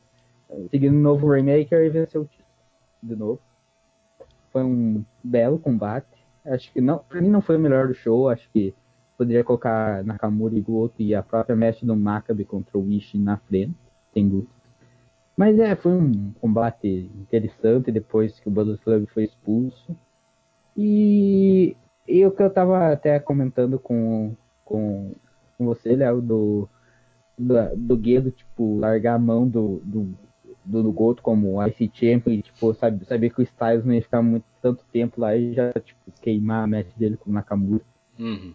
seguindo 0.71 0.97
um 0.97 1.01
novo 1.01 1.29
Rainmaker 1.29 1.85
e 1.85 1.91
venceu 1.91 2.23
o 2.23 2.25
título 2.25 2.49
de 3.03 3.17
novo. 3.17 3.41
Foi 4.51 4.63
um 4.63 5.05
belo 5.23 5.59
combate. 5.59 6.07
Acho 6.45 6.73
que 6.73 6.81
não, 6.81 6.99
pra 6.99 7.21
mim 7.21 7.29
não 7.29 7.43
foi 7.43 7.57
o 7.57 7.61
melhor 7.61 7.89
do 7.89 7.95
show, 7.95 8.29
acho 8.29 8.49
que 8.51 8.75
poderia 9.23 9.45
colocar 9.45 10.05
Nakamura 10.05 10.55
e 10.55 10.61
Goto 10.61 10.95
e 10.99 11.15
a 11.15 11.23
própria 11.23 11.57
match 11.57 11.83
do 11.83 11.97
Maccabi 11.97 12.45
contra 12.45 12.79
o 12.79 12.91
Ishii 12.91 13.21
na 13.21 13.37
frente, 13.37 13.75
sem 14.13 14.29
dúvida. 14.29 14.51
Mas 15.37 15.59
é, 15.59 15.75
foi 15.75 15.93
um 15.93 16.33
combate 16.41 17.11
interessante 17.15 17.91
depois 17.91 18.39
que 18.39 18.49
o 18.49 18.51
Bullet 18.51 18.83
Club 18.83 19.07
foi 19.09 19.25
expulso. 19.25 19.97
E 20.77 21.77
e 22.07 22.25
o 22.27 22.31
que 22.31 22.43
eu 22.43 22.51
tava 22.51 22.93
até 22.93 23.19
comentando 23.21 23.79
com, 23.79 24.35
com, 24.65 25.13
com 25.57 25.67
você, 25.67 25.95
Léo, 25.95 26.21
do, 26.21 26.69
do, 27.39 27.55
do 27.77 27.97
Guedo, 27.97 28.31
tipo, 28.31 28.79
largar 28.79 29.15
a 29.15 29.19
mão 29.19 29.49
do, 29.49 29.81
do, 29.85 30.15
do, 30.65 30.93
Goto 30.93 31.23
como 31.23 31.65
IC 31.65 31.91
Champion 31.95 32.33
e, 32.33 32.43
tipo, 32.43 32.75
sabe, 32.75 33.05
saber 33.05 33.31
que 33.31 33.41
o 33.41 33.43
Styles 33.45 33.85
não 33.85 33.95
ia 33.95 34.03
ficar 34.03 34.21
muito 34.21 34.45
tanto 34.61 34.85
tempo 34.93 35.21
lá 35.21 35.37
e 35.37 35.55
já, 35.55 35.73
tipo, 35.73 36.01
queimar 36.21 36.65
a 36.65 36.67
match 36.67 36.89
dele 36.97 37.17
com 37.17 37.31
o 37.31 37.33
Nakamura. 37.33 37.85
Uhum. 38.19 38.55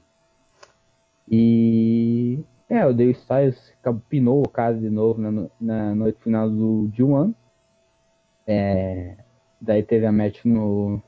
E... 1.30 2.44
É, 2.70 2.86
o 2.86 2.94
Dave 2.94 3.12
Styles 3.14 3.74
pinou 4.10 4.41
o 4.41 4.49
caso 4.49 4.80
de 4.80 4.90
novo 4.90 5.22
na, 5.22 5.48
na 5.60 5.95
noite 5.95 6.22
final 6.22 6.49
do 6.49 6.91
G1. 6.94 7.34
É, 8.45 9.16
daí 9.62 9.84
teve 9.84 10.06
a 10.06 10.12
match 10.12 10.44
no, 10.44 11.02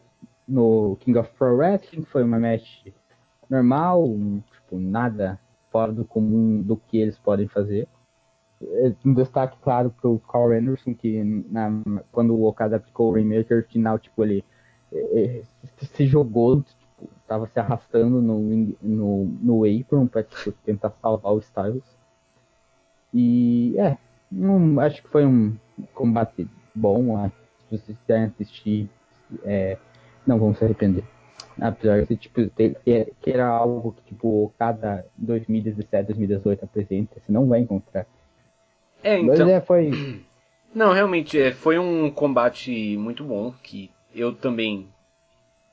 no 0.48 0.98
King 1.02 1.20
of 1.20 1.30
Pro 1.38 1.56
Wrestling, 1.56 2.04
foi 2.04 2.24
uma 2.24 2.40
match 2.40 2.88
normal, 3.50 4.08
tipo, 4.52 4.80
nada 4.80 5.40
fora 5.72 5.92
do 5.92 6.06
comum 6.06 6.62
do 6.62 6.78
que 6.78 6.98
eles 6.98 7.18
podem 7.18 7.48
fazer. 7.48 7.88
É, 8.62 8.94
um 9.06 9.14
destaque, 9.14 9.58
claro, 9.62 9.94
pro 10.02 10.20
Carl 10.20 10.52
Anderson, 10.52 10.94
que 10.94 11.24
na, 11.24 11.72
quando 12.12 12.36
o 12.36 12.46
Okada 12.46 12.76
aplicou 12.78 13.10
o 13.10 13.14
Rainmaker 13.14 13.68
final, 13.68 13.98
tipo, 14.00 14.24
ele, 14.24 14.44
ele, 14.92 15.44
se 15.78 16.06
jogou, 16.06 16.64
tipo, 17.30 17.30
tava 17.30 17.48
se 17.48 17.60
arrastando 17.60 18.22
no, 18.22 18.40
no, 18.82 19.26
no 19.42 19.64
apron 19.66 20.08
pra 20.08 20.24
tipo, 20.24 20.52
tentar 20.66 20.92
salvar 21.02 21.34
o 21.34 21.40
Styles. 21.40 21.84
E, 23.14 23.76
é, 23.78 23.98
não, 24.32 24.80
acho 24.80 25.02
que 25.02 25.10
foi 25.10 25.26
um 25.26 25.56
combate 25.94 26.48
bom, 26.74 27.30
se 27.70 27.78
vocês 27.78 27.98
quiserem 28.00 28.26
assistir, 28.26 28.90
é, 29.44 29.78
não 30.26 30.40
vão 30.40 30.54
se 30.54 30.64
arrepender. 30.64 31.04
Apesar 31.60 32.06
de 32.06 32.16
tipo, 32.16 32.48
ter, 32.50 32.76
que, 32.86 33.12
que 33.22 33.32
era 33.32 33.48
algo 33.48 33.92
que 33.92 34.14
tipo, 34.14 34.54
cada 34.58 35.06
2017, 35.18 36.08
2018 36.08 36.64
apresenta, 36.64 37.20
você 37.20 37.32
não 37.32 37.48
vai 37.48 37.60
encontrar. 37.60 38.06
É, 39.04 39.20
então. 39.20 39.46
Mas 39.46 39.50
é, 39.50 39.62
foi. 39.62 40.26
Não, 40.74 40.94
realmente, 40.94 41.40
é, 41.40 41.52
foi 41.52 41.80
um 41.80 42.12
combate 42.12 42.96
muito 42.98 43.24
bom, 43.24 43.52
que 43.64 43.90
eu 44.14 44.34
também. 44.34 44.88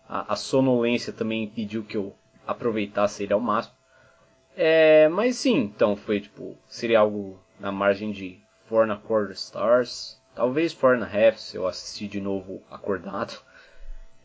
A, 0.08 0.32
a 0.32 0.36
sonolência 0.36 1.12
também 1.12 1.44
impediu 1.44 1.82
que 1.82 1.96
eu 1.96 2.14
aproveitasse 2.46 3.22
ele 3.22 3.32
ao 3.32 3.40
máximo. 3.40 3.74
É, 4.56 5.08
mas 5.08 5.36
sim, 5.36 5.58
então 5.58 5.96
foi 5.96 6.20
tipo. 6.20 6.56
Seria 6.66 7.00
algo 7.00 7.38
na 7.60 7.70
margem 7.70 8.10
de 8.10 8.38
4 8.68 8.86
na 8.86 8.96
quarter 8.96 9.34
stars. 9.34 10.20
Talvez 10.34 10.72
4 10.72 11.00
na 11.00 11.06
half 11.06 11.38
se 11.38 11.56
eu 11.56 11.66
assistir 11.66 12.08
de 12.08 12.20
novo 12.20 12.62
acordado. 12.70 13.38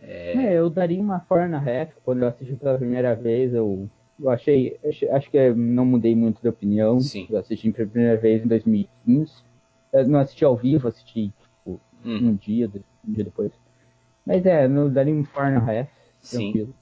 É... 0.02 0.34
é, 0.36 0.54
eu 0.58 0.70
daria 0.70 1.02
uma 1.02 1.20
4 1.20 1.46
and 1.46 1.58
a 1.58 1.60
half 1.60 1.94
quando 2.04 2.24
eu 2.24 2.28
assisti 2.30 2.56
pela 2.56 2.78
primeira 2.78 3.16
vez. 3.16 3.54
Eu, 3.54 3.90
eu 4.20 4.30
achei, 4.30 4.80
acho 5.12 5.30
que 5.30 5.50
não 5.54 5.86
mudei 5.86 6.16
muito 6.16 6.42
de 6.42 6.48
opinião. 6.48 7.00
Sim. 7.00 7.28
Eu 7.30 7.38
assisti 7.38 7.72
pela 7.72 7.90
primeira 7.90 8.18
vez 8.18 8.44
em 8.44 8.48
2015. 8.48 9.34
Eu 9.94 10.08
não 10.08 10.20
assisti 10.20 10.46
ao 10.46 10.56
vivo, 10.56 10.88
assisti 10.88 11.28
tipo, 11.28 11.80
hum. 12.06 12.30
um 12.30 12.36
dia, 12.36 12.70
um 13.06 13.12
dia 13.12 13.26
depois. 13.26 13.52
Mas 14.26 14.46
é, 14.46 14.66
eu 14.66 14.90
daria 14.90 15.14
um 15.14 15.24
4 15.24 15.44
and 15.44 15.58
a 15.58 15.80
half. 15.80 15.90
Sim. 16.22 16.52
Tranquilo. 16.52 16.76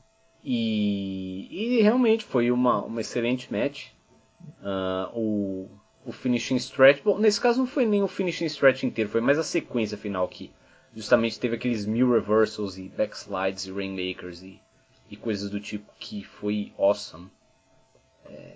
E, 0.43 1.47
e 1.51 1.81
realmente 1.81 2.25
foi 2.25 2.51
uma, 2.51 2.83
uma 2.83 3.01
excelente 3.01 3.51
match. 3.51 3.87
Uh, 4.61 5.17
o, 5.17 5.69
o 6.05 6.11
finishing 6.11 6.55
stretch. 6.55 7.01
Bom, 7.03 7.17
nesse 7.17 7.39
caso 7.39 7.59
não 7.59 7.67
foi 7.67 7.85
nem 7.85 8.03
o 8.03 8.07
finishing 8.07 8.45
stretch 8.45 8.83
inteiro, 8.83 9.09
foi 9.09 9.21
mais 9.21 9.37
a 9.37 9.43
sequência 9.43 9.97
final 9.97 10.27
que 10.27 10.51
justamente 10.93 11.39
teve 11.39 11.55
aqueles 11.55 11.85
mil 11.85 12.11
reversals 12.11 12.77
e 12.77 12.89
backslides 12.89 13.65
e 13.65 13.71
rainmakers 13.71 14.41
e, 14.41 14.59
e 15.09 15.15
coisas 15.15 15.49
do 15.49 15.59
tipo 15.59 15.91
que 15.99 16.23
foi 16.23 16.73
awesome. 16.77 17.29
É, 18.25 18.53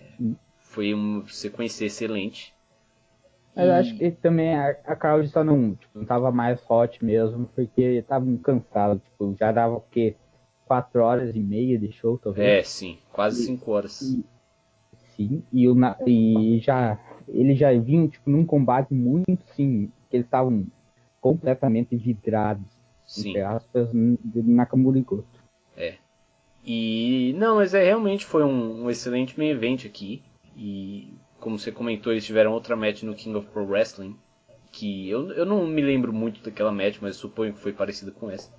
foi 0.60 0.94
uma 0.94 1.28
sequência 1.28 1.86
excelente. 1.86 2.54
Mas 3.56 3.66
e... 3.66 3.72
acho 3.72 3.98
que 3.98 4.12
também 4.12 4.56
a, 4.56 4.70
a 4.86 4.96
crowd 4.96 5.28
só 5.30 5.44
não, 5.44 5.76
tipo, 5.76 6.00
não 6.00 6.06
tava 6.06 6.32
mais 6.32 6.60
hot 6.70 7.04
mesmo, 7.04 7.50
porque 7.56 8.04
tava 8.08 8.26
cansado, 8.44 9.00
tipo, 9.00 9.36
já 9.40 9.52
dava 9.52 9.76
o 9.76 9.84
quê? 9.92 10.16
4 10.66 11.02
horas 11.02 11.36
e 11.36 11.40
meia 11.40 11.78
de 11.78 11.92
show, 11.92 12.18
talvez. 12.18 12.48
É, 12.48 12.64
sim, 12.64 12.98
quase 13.12 13.46
5 13.46 13.72
horas. 13.72 14.02
E, 14.02 14.26
sim, 15.16 15.44
e, 15.52 15.68
o, 15.68 15.76
e 16.08 16.60
já 16.60 16.98
ele 17.28 17.56
já 17.56 17.72
vinha 17.74 18.08
tipo, 18.08 18.30
num 18.30 18.46
combate 18.46 18.94
muito, 18.94 19.44
sim, 19.56 19.92
que 20.10 20.18
eles 20.18 20.26
estavam 20.26 20.66
completamente 21.22 21.96
vidrados, 21.96 22.68
Sim. 23.06 23.30
entre 23.30 23.42
aspas, 23.42 23.90
de 23.92 24.42
Nakamura 24.44 25.00
e 25.00 25.02
Goto. 25.02 25.44
É. 25.78 25.96
E 26.66 27.34
não, 27.38 27.58
mas 27.58 27.74
é 27.74 27.84
realmente 27.84 28.26
foi 28.26 28.44
um, 28.44 28.84
um, 28.84 28.90
excelente 28.90 29.38
main 29.38 29.50
event 29.50 29.86
aqui. 29.86 30.22
E 30.56 31.14
como 31.44 31.60
você 31.60 31.72
comentou, 31.72 32.14
eles 32.14 32.26
tiveram 32.26 32.53
outra 32.53 32.76
match 32.76 33.03
no 33.03 33.14
King 33.14 33.38
of 33.38 33.48
Pro 33.49 33.68
Wrestling. 33.68 34.15
Que 34.72 35.10
eu, 35.10 35.32
eu 35.34 35.45
não 35.45 35.68
me 35.68 35.82
lembro 35.82 36.14
muito 36.14 36.41
daquela 36.41 36.72
match, 36.72 36.98
mas 37.02 37.18
suponho 37.18 37.53
que 37.53 37.60
foi 37.60 37.74
parecida 37.74 38.11
com 38.11 38.32
essa. 38.32 38.49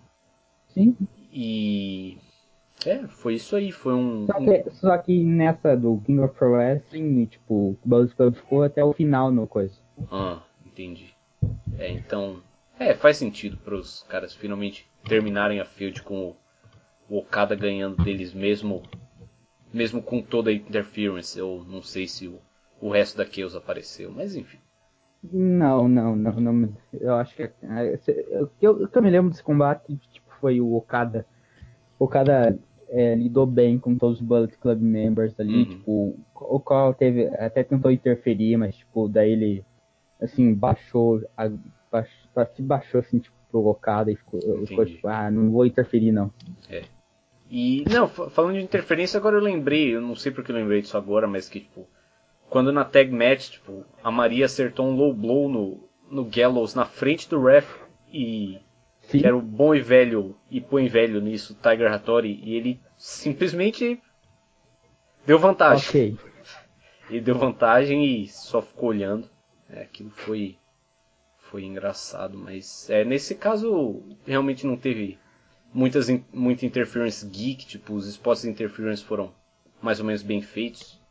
Sim. 0.68 0.94
E. 1.32 2.18
É, 2.84 3.06
foi 3.08 3.34
isso 3.34 3.56
aí, 3.56 3.72
foi 3.72 3.94
um. 3.94 4.26
Só 4.26 4.34
que, 4.34 4.70
só 4.70 4.98
que 4.98 5.24
nessa 5.24 5.74
do 5.74 6.00
King 6.04 6.20
of 6.20 6.34
Pro 6.34 6.52
Wrestling, 6.52 7.24
tipo, 7.26 7.70
o 7.70 7.78
Buzz 7.84 8.12
Club 8.12 8.34
ficou 8.34 8.62
até 8.62 8.84
o 8.84 8.92
final 8.92 9.32
no 9.32 9.46
coisa. 9.46 9.74
Ah, 10.10 10.42
entendi. 10.66 11.14
É, 11.78 11.90
então 11.90 12.42
é, 12.78 12.94
faz 12.94 13.16
sentido 13.16 13.56
para 13.56 13.74
os 13.74 14.02
caras 14.04 14.34
finalmente 14.34 14.86
terminarem 15.08 15.60
a 15.60 15.64
field 15.64 16.02
com 16.02 16.36
o, 17.08 17.16
Okada 17.18 17.54
ganhando 17.54 18.02
deles 18.02 18.32
mesmo, 18.32 18.82
mesmo 19.72 20.02
com 20.02 20.20
toda 20.20 20.50
a 20.50 20.52
interference. 20.52 21.38
Eu 21.38 21.64
não 21.68 21.82
sei 21.82 22.08
se 22.08 22.26
o, 22.26 22.40
o 22.80 22.90
resto 22.90 23.16
da 23.16 23.24
Chaos 23.26 23.54
apareceu, 23.56 24.10
mas 24.10 24.34
enfim. 24.36 24.58
Não, 25.32 25.88
não, 25.88 26.14
não, 26.14 26.32
não. 26.32 26.76
Eu 26.92 27.14
acho 27.14 27.34
que. 27.34 27.42
é, 27.42 27.98
O 28.42 28.46
que 28.46 28.66
eu, 28.66 28.88
eu 28.92 29.02
me 29.02 29.10
lembro 29.10 29.30
desse 29.30 29.42
combate 29.42 29.96
tipo, 30.12 30.30
foi 30.40 30.60
o 30.60 30.74
Okada. 30.74 31.26
O 31.98 32.04
Okada 32.04 32.58
é, 32.88 33.14
lidou 33.14 33.46
bem 33.46 33.78
com 33.78 33.96
todos 33.96 34.20
os 34.20 34.26
Bullet 34.26 34.56
Club 34.58 34.80
members 34.82 35.38
ali. 35.40 35.60
Uhum. 35.62 35.64
Tipo, 35.64 36.18
o 36.34 36.60
qual 36.60 36.92
teve. 36.92 37.26
Até 37.38 37.62
tentou 37.64 37.90
interferir, 37.90 38.56
mas, 38.58 38.76
tipo, 38.76 39.08
daí 39.08 39.30
ele. 39.32 39.64
Assim, 40.20 40.52
baixou. 40.52 41.22
A, 41.36 41.50
baixou, 41.90 42.46
se 42.54 42.62
baixou 42.62 43.00
assim, 43.00 43.18
tipo, 43.18 43.34
pro 43.50 43.66
Okada 43.66 44.10
e 44.10 44.16
ficou, 44.16 44.40
ficou 44.66 44.84
tipo, 44.84 45.08
ah, 45.08 45.30
não 45.30 45.50
vou 45.50 45.64
interferir, 45.64 46.12
não. 46.12 46.30
E, 47.50 47.84
não, 47.88 48.08
fa- 48.08 48.28
falando 48.28 48.56
de 48.56 48.62
interferência, 48.64 49.16
agora 49.18 49.36
eu 49.36 49.42
lembrei, 49.42 49.94
eu 49.94 50.00
não 50.00 50.16
sei 50.16 50.32
porque 50.32 50.50
eu 50.50 50.56
lembrei 50.56 50.80
disso 50.82 50.96
agora, 50.96 51.26
mas 51.28 51.48
que, 51.48 51.60
tipo, 51.60 51.86
quando 52.54 52.70
na 52.70 52.84
tag 52.84 53.10
match, 53.10 53.50
tipo, 53.50 53.84
a 54.00 54.12
Maria 54.12 54.46
acertou 54.46 54.86
um 54.86 54.94
low 54.94 55.12
blow 55.12 55.48
no, 55.48 55.88
no 56.08 56.24
Gallows 56.24 56.72
na 56.72 56.84
frente 56.84 57.28
do 57.28 57.42
ref 57.42 57.68
e 58.12 58.60
Sim. 59.00 59.18
que 59.18 59.26
era 59.26 59.36
o 59.36 59.42
bom 59.42 59.74
e 59.74 59.80
velho, 59.80 60.36
e 60.48 60.60
põe 60.60 60.86
velho 60.86 61.20
nisso, 61.20 61.58
Tiger 61.60 61.92
Hattori, 61.92 62.40
e 62.44 62.54
ele 62.54 62.80
simplesmente 62.96 64.00
deu 65.26 65.36
vantagem. 65.36 65.88
Ok. 65.88 66.18
Ele 67.10 67.20
deu 67.22 67.34
vantagem 67.36 68.04
e 68.04 68.28
só 68.28 68.62
ficou 68.62 68.90
olhando. 68.90 69.28
É, 69.68 69.82
aquilo 69.82 70.10
foi 70.10 70.56
foi 71.50 71.64
engraçado, 71.64 72.38
mas 72.38 72.88
é, 72.88 73.04
nesse 73.04 73.34
caso 73.34 74.00
realmente 74.24 74.64
não 74.64 74.76
teve 74.76 75.18
muitas 75.72 76.06
muita 76.32 76.64
interference 76.64 77.26
geek, 77.26 77.66
tipo 77.66 77.94
os 77.94 78.06
spots 78.06 78.42
de 78.42 78.48
interference 78.48 79.02
foram 79.02 79.34
mais 79.82 79.98
ou 79.98 80.06
menos 80.06 80.22
bem 80.22 80.40
feitos. 80.40 81.02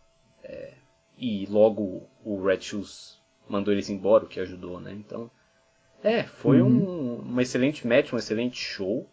É, 0.42 0.83
e 1.18 1.46
logo 1.50 2.04
o 2.24 2.44
Red 2.44 2.62
Shoes 2.62 3.22
mandou 3.48 3.74
eles 3.74 3.90
embora, 3.90 4.26
o 4.26 4.28
que 4.28 4.40
ajudou, 4.40 4.80
né? 4.80 4.94
Então, 4.94 5.30
é, 6.04 6.24
foi 6.24 6.62
um, 6.62 7.16
uma 7.16 7.42
excelente 7.42 7.88
match, 7.88 8.12
um 8.12 8.18
excelente 8.18 8.58
show. 8.58 9.08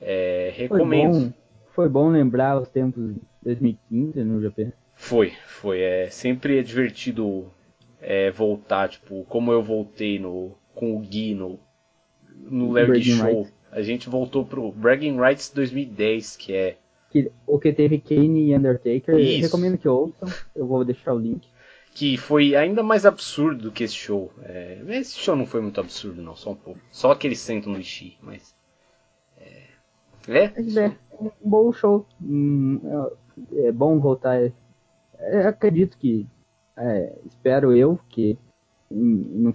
É, 0.00 0.52
Foi 0.54 0.62
recomendo. 0.62 1.26
bom, 1.26 1.32
foi 1.72 1.88
bom 1.88 2.08
lembrar 2.10 2.60
os 2.60 2.68
tempos 2.68 3.14
de 3.14 3.20
2015 3.42 4.24
no 4.24 4.40
GP. 4.40 4.72
Foi, 4.94 5.32
foi. 5.46 5.80
É, 5.80 6.10
sempre 6.10 6.58
é 6.58 6.62
divertido 6.62 7.46
é, 8.00 8.30
voltar, 8.30 8.88
tipo, 8.88 9.24
como 9.28 9.52
eu 9.52 9.62
voltei 9.62 10.18
no, 10.18 10.52
com 10.74 10.96
o 10.96 11.00
Gui 11.00 11.34
no, 11.34 11.60
no 12.34 12.72
Larry 12.72 13.02
Show. 13.02 13.24
Rights. 13.24 13.54
A 13.70 13.82
gente 13.82 14.08
voltou 14.08 14.44
pro 14.44 14.72
Bragging 14.72 15.20
Rights 15.20 15.50
2010, 15.50 16.36
que 16.36 16.54
é. 16.54 16.76
Que, 17.22 17.32
o 17.46 17.58
que 17.58 17.72
teve 17.72 17.98
Kane 17.98 18.50
e 18.50 18.56
Undertaker. 18.56 19.18
Isso. 19.18 19.42
Recomendo 19.42 19.78
que 19.78 19.88
ouçam. 19.88 20.28
Eu 20.54 20.66
vou 20.66 20.84
deixar 20.84 21.14
o 21.14 21.18
link. 21.18 21.48
Que 21.94 22.18
foi 22.18 22.54
ainda 22.54 22.82
mais 22.82 23.06
absurdo 23.06 23.64
do 23.64 23.72
que 23.72 23.84
esse 23.84 23.94
show. 23.94 24.30
É, 24.42 24.82
esse 24.88 25.18
show 25.18 25.34
não 25.34 25.46
foi 25.46 25.62
muito 25.62 25.80
absurdo, 25.80 26.20
não, 26.20 26.36
só 26.36 26.50
um 26.50 26.54
pouco. 26.54 26.78
Só 26.90 27.14
que 27.14 27.26
eles 27.26 27.38
sentam 27.38 27.72
no 27.72 27.80
Ishii, 27.80 28.18
mas. 28.20 28.54
É. 29.38 29.62
É, 30.28 30.52
Mas 30.54 30.76
é, 30.76 30.94
um 31.18 31.30
bom 31.42 31.72
show. 31.72 32.06
Hum, 32.20 32.80
é, 33.54 33.68
é 33.68 33.72
bom 33.72 33.98
voltar. 33.98 34.38
É, 35.18 35.46
acredito 35.46 35.96
que. 35.96 36.26
é, 36.76 37.16
espero 37.24 37.74
eu 37.74 37.98
que 38.10 38.36
hum, 38.90 39.24
no, 39.32 39.54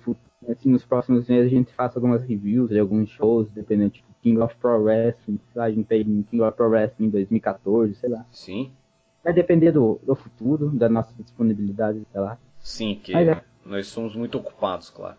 assim, 0.49 0.71
nos 0.71 0.83
próximos 0.83 1.27
meses 1.27 1.45
a 1.45 1.55
gente 1.55 1.71
faça 1.73 1.99
algumas 1.99 2.23
reviews 2.23 2.69
de 2.69 2.79
alguns 2.79 3.09
shows, 3.11 3.51
dependendo, 3.51 3.93
King 4.22 4.39
of 4.39 4.56
Pro 4.57 4.81
Wrestling. 4.84 5.39
sei 5.52 5.60
lá, 5.60 5.65
A 5.65 5.72
gente 5.72 5.85
tem 5.88 6.03
King 6.30 6.41
of 6.43 6.56
Pro 6.56 6.69
Wrestling 6.69 7.07
em 7.07 7.10
2014, 7.10 7.95
sei 7.95 8.10
lá. 8.10 8.26
sim, 8.31 8.72
Vai 9.23 9.34
depender 9.34 9.72
do, 9.72 9.99
do 10.03 10.15
futuro, 10.15 10.69
da 10.69 10.89
nossa 10.89 11.14
disponibilidade, 11.22 12.02
sei 12.11 12.22
lá. 12.22 12.38
sim, 12.60 12.99
que 13.03 13.14
Mas 13.14 13.27
é. 13.27 13.41
nós 13.65 13.88
somos 13.88 14.15
muito 14.15 14.38
ocupados, 14.39 14.89
claro. 14.89 15.18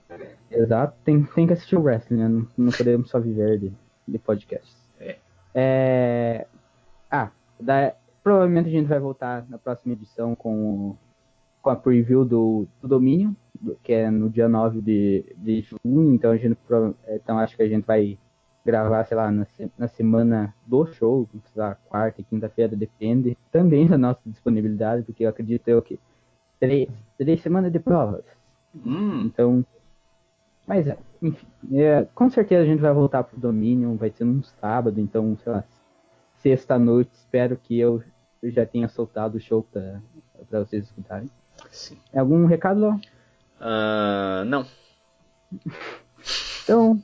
Exato, 0.51 0.95
tem, 1.05 1.23
tem 1.23 1.47
que 1.47 1.53
assistir 1.53 1.77
o 1.77 1.83
wrestling, 1.83 2.19
né? 2.19 2.29
Não, 2.29 2.47
não 2.59 2.73
podemos 2.73 3.09
só 3.11 3.21
viver 3.21 3.59
de, 3.59 3.73
de 4.09 4.19
podcasts. 4.19 4.77
É. 4.99 5.17
É, 5.55 6.47
Ah, 7.11 7.31
da- 7.61 7.95
provavelmente 8.25 8.69
a 8.69 8.73
gente 8.73 8.87
vai 8.89 8.99
voltar 8.99 9.47
na 9.49 9.59
próxima 9.59 9.93
edição 9.93 10.35
com, 10.35 10.97
com 11.61 11.71
a 11.71 11.77
preview 11.77 12.25
do, 12.25 12.67
do 12.81 12.89
Domínio, 12.89 13.37
do- 13.61 13.77
que 13.85 13.93
é 13.93 14.11
no 14.11 14.29
dia 14.31 14.49
9 14.49 14.81
de, 14.81 15.25
de 15.37 15.61
junho, 15.63 16.13
então 16.15 16.33
a 16.33 16.37
gente 16.37 16.59
então 17.09 17.39
acho 17.39 17.55
que 17.57 17.63
a 17.63 17.69
gente 17.69 17.85
vai 17.87 18.19
gravar, 18.65 19.05
sei 19.05 19.17
lá, 19.17 19.31
na, 19.31 19.47
na 19.77 19.89
semana 19.89 20.55
do 20.67 20.87
show, 20.87 21.29
sei 21.33 21.63
lá, 21.63 21.75
quarta 21.75 22.21
e 22.21 22.25
quinta-feira, 22.25 22.77
depende 22.77 23.37
também 23.51 23.87
da 23.87 23.99
nossa 23.99 24.21
disponibilidade, 24.27 25.03
porque 25.03 25.25
eu 25.25 25.29
acredito 25.29 25.67
eu 25.69 25.83
que 25.83 25.99
três, 26.61 26.89
três 27.19 27.41
semanas 27.43 27.73
de 27.73 27.79
provas. 27.79 28.25
Hum, 28.75 29.25
Então, 29.27 29.65
mas 30.67 30.87
enfim, 31.21 31.47
é, 31.73 32.07
com 32.15 32.31
certeza 32.31 32.63
a 32.63 32.67
gente 32.67 32.81
vai 32.81 32.93
voltar 32.93 33.25
pro 33.25 33.39
Dominion, 33.39 33.97
vai 33.97 34.11
ser 34.11 34.25
num 34.25 34.43
sábado, 34.43 35.01
então, 35.01 35.37
sei 35.43 35.53
lá, 35.53 35.65
sexta-noite, 36.39 37.11
espero 37.15 37.57
que 37.57 37.79
eu, 37.79 38.03
eu 38.43 38.51
já 38.51 38.65
tenha 38.65 38.89
soltado 38.89 39.37
o 39.37 39.41
show 39.41 39.63
pra, 39.73 40.01
pra 40.49 40.61
vocês 40.61 40.85
escutarem. 40.85 41.29
sim. 41.71 41.97
Algum 42.15 42.47
recado, 42.47 42.81
Léo? 42.81 43.01
Ah, 43.61 44.45
não. 44.47 44.67
Então, 46.65 47.01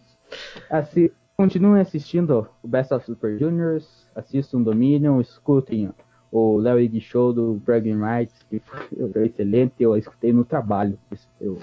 assi 0.70 1.12
continuem 1.42 1.81
assistindo 1.81 2.49
o 2.60 2.67
Best 2.67 2.92
of 2.92 3.07
Super 3.07 3.39
Juniors, 3.39 3.86
assistam 4.12 4.60
Dominion, 4.60 5.20
escutem 5.20 5.91
o 6.33 6.57
Léo 6.58 6.81
Ig 6.81 7.00
Show 7.00 7.33
do 7.33 7.55
Bragging 7.65 7.97
Rights, 7.97 8.34
que 8.50 8.60
foi 9.12 9.26
excelente, 9.26 9.75
eu 9.78 9.97
escutei 9.97 10.33
no 10.33 10.44
trabalho 10.44 10.99
esse, 11.12 11.28
eu- 11.41 11.58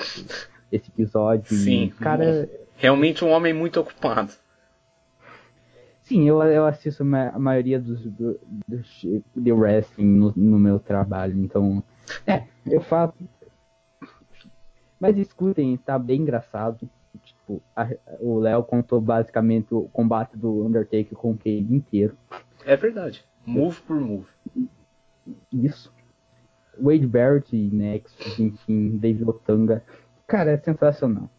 esse 0.71 0.89
episódio. 0.89 1.53
Sim. 1.53 1.91
cara, 1.99 2.49
Realmente 2.77 3.23
um 3.23 3.29
homem 3.31 3.53
muito 3.53 3.79
ocupado. 3.79 4.31
Sim, 6.03 6.27
eu, 6.27 6.41
eu 6.43 6.65
assisto 6.65 7.03
a 7.03 7.39
maioria 7.39 7.79
dos, 7.79 8.01
do, 8.05 8.39
dos 8.67 9.05
de 9.35 9.51
wrestling 9.51 10.05
no, 10.05 10.33
no 10.35 10.59
meu 10.59 10.79
trabalho, 10.79 11.37
então. 11.37 11.83
É, 12.27 12.43
eu 12.65 12.79
falo. 12.81 13.13
Mas 14.99 15.17
escutem, 15.17 15.75
tá 15.77 15.97
bem 15.99 16.21
engraçado. 16.21 16.87
Tipo, 17.45 17.61
a- 17.75 17.89
o 18.19 18.39
Léo 18.39 18.63
contou 18.63 18.99
basicamente 18.99 19.67
o 19.73 19.83
combate 19.93 20.35
do 20.35 20.65
Undertaker 20.65 21.15
com 21.15 21.31
o 21.31 21.37
Kane 21.37 21.59
inteiro. 21.75 22.17
É 22.65 22.75
verdade. 22.75 23.23
Move 23.45 23.79
por 23.81 23.99
move. 23.99 24.25
Isso. 25.53 25.93
Wade 26.79 27.05
Barrett 27.07 27.55
e 27.55 27.69
Nexus, 27.71 28.39
enfim, 28.39 28.97
Dave 28.97 29.23
Otanga. 29.23 29.83
Cara, 30.27 30.51
é 30.51 30.57
sensacional. 30.57 31.29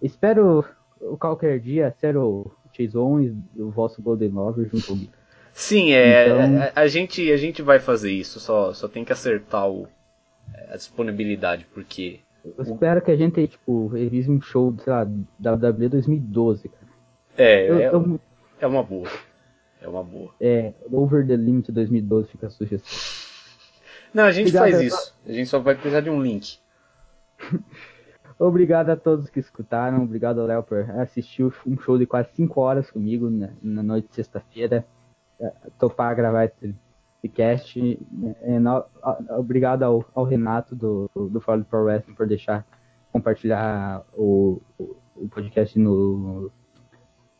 Espero 0.00 0.64
o 1.00 1.16
qualquer 1.16 1.58
dia 1.58 1.94
ser 1.98 2.16
o 2.16 2.50
Chase 2.72 2.96
Owens, 2.96 3.34
o 3.56 3.70
vosso 3.70 4.00
Golden 4.02 4.28
Lover 4.28 4.68
junto 4.70 4.86
comigo. 4.86 5.12
Sim, 5.52 5.92
é, 5.92 6.26
Então- 6.28 6.62
a, 6.76 6.82
a 6.82 6.86
gente, 6.86 7.32
a 7.32 7.36
gente 7.36 7.62
vai 7.62 7.80
fazer 7.80 8.12
isso, 8.12 8.38
só, 8.38 8.72
só 8.72 8.86
tem 8.86 9.04
que 9.04 9.12
acertar 9.12 9.68
o, 9.68 9.88
a 10.68 10.76
disponibilidade, 10.76 11.66
porque. 11.74 12.20
Eu 12.44 12.62
espero 12.64 13.02
que 13.02 13.10
a 13.10 13.16
gente, 13.16 13.46
tipo, 13.46 13.88
revise 13.88 14.30
um 14.30 14.40
show, 14.40 14.74
sei 14.82 14.92
lá, 14.92 15.02
WWE 15.04 15.88
2012, 15.88 16.68
cara. 16.68 16.86
É, 17.36 17.70
Eu, 17.70 17.78
é, 17.78 17.86
eu- 17.88 18.20
é 18.60 18.66
uma 18.66 18.82
boa. 18.82 19.08
É 19.80 19.88
uma 19.88 20.02
boa. 20.04 20.30
é, 20.40 20.72
Over 20.92 21.26
the 21.26 21.36
Limit 21.36 21.72
2012 21.72 22.28
fica 22.28 22.46
a 22.48 22.50
sugestão. 22.50 22.90
Não, 24.12 24.24
a 24.24 24.32
gente 24.32 24.48
Obrigado, 24.48 24.70
faz 24.70 24.80
isso. 24.82 25.14
A 25.26 25.32
gente 25.32 25.48
só 25.48 25.58
vai 25.58 25.74
precisar 25.74 26.00
de 26.00 26.10
um 26.10 26.20
link. 26.22 26.58
Obrigado 28.38 28.90
a 28.90 28.96
todos 28.96 29.28
que 29.28 29.38
escutaram, 29.38 30.02
obrigado, 30.02 30.44
Léo, 30.46 30.62
por 30.62 30.90
assistir 30.98 31.44
um 31.66 31.78
show 31.78 31.98
de 31.98 32.06
quase 32.06 32.30
5 32.32 32.58
horas 32.60 32.90
comigo 32.90 33.28
na, 33.28 33.50
na 33.62 33.82
noite 33.82 34.08
de 34.08 34.14
sexta-feira. 34.14 34.84
É, 35.38 35.52
Topar 35.78 36.16
gravar 36.16 36.44
esse, 36.46 36.74
esse 37.22 37.28
cast. 37.28 37.98
É, 38.42 38.58
no- 38.58 38.84
a- 39.02 39.18
obrigado 39.38 39.82
ao, 39.82 40.04
ao 40.14 40.24
Renato 40.24 40.74
do, 40.74 41.10
do, 41.14 41.40
Fórum 41.40 41.62
Pro 41.62 41.84
Wrestling 41.84 42.14
por 42.14 42.26
deixar 42.26 42.66
compartilhar 43.12 44.02
o, 44.14 44.60
o, 44.78 44.96
podcast 45.28 45.78
no, 45.78 46.50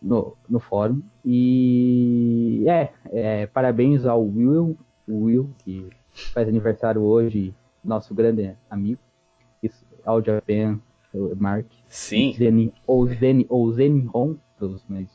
no, 0.01 0.37
no 0.49 0.61
fórum. 0.61 1.01
E 1.25 2.65
é, 2.69 2.93
é, 3.07 3.47
parabéns 3.47 4.05
ao 4.05 4.23
Will, 4.25 4.77
Will, 5.09 5.51
que 5.59 5.89
faz 6.35 6.49
aniversário 6.49 7.03
hoje, 7.03 7.55
nosso 7.83 8.15
grande 8.15 8.55
amigo. 8.69 9.01
Isso, 9.63 9.85
ao 10.05 10.23
Japan, 10.23 10.79
o 11.15 11.35
Mark. 11.37 11.67
Sim, 11.89 12.35
Zeni, 12.37 12.73
ou 12.87 13.07
Zeni, 13.07 13.47
ou 13.49 13.71
Zenhon, 13.73 14.35
para 14.57 14.67
os 14.67 14.85
mais 14.89 15.09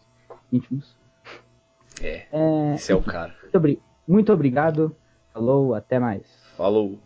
íntimos. 0.52 0.98
é. 2.02 2.26
É, 2.32 2.76
Esse 2.76 2.92
é 2.92 2.96
o 2.96 3.02
cara. 3.02 3.34
muito, 3.54 3.82
muito 4.08 4.32
obrigado. 4.32 4.96
Falou, 5.34 5.74
até 5.74 6.00
mais. 6.00 6.24
Falou. 6.58 6.98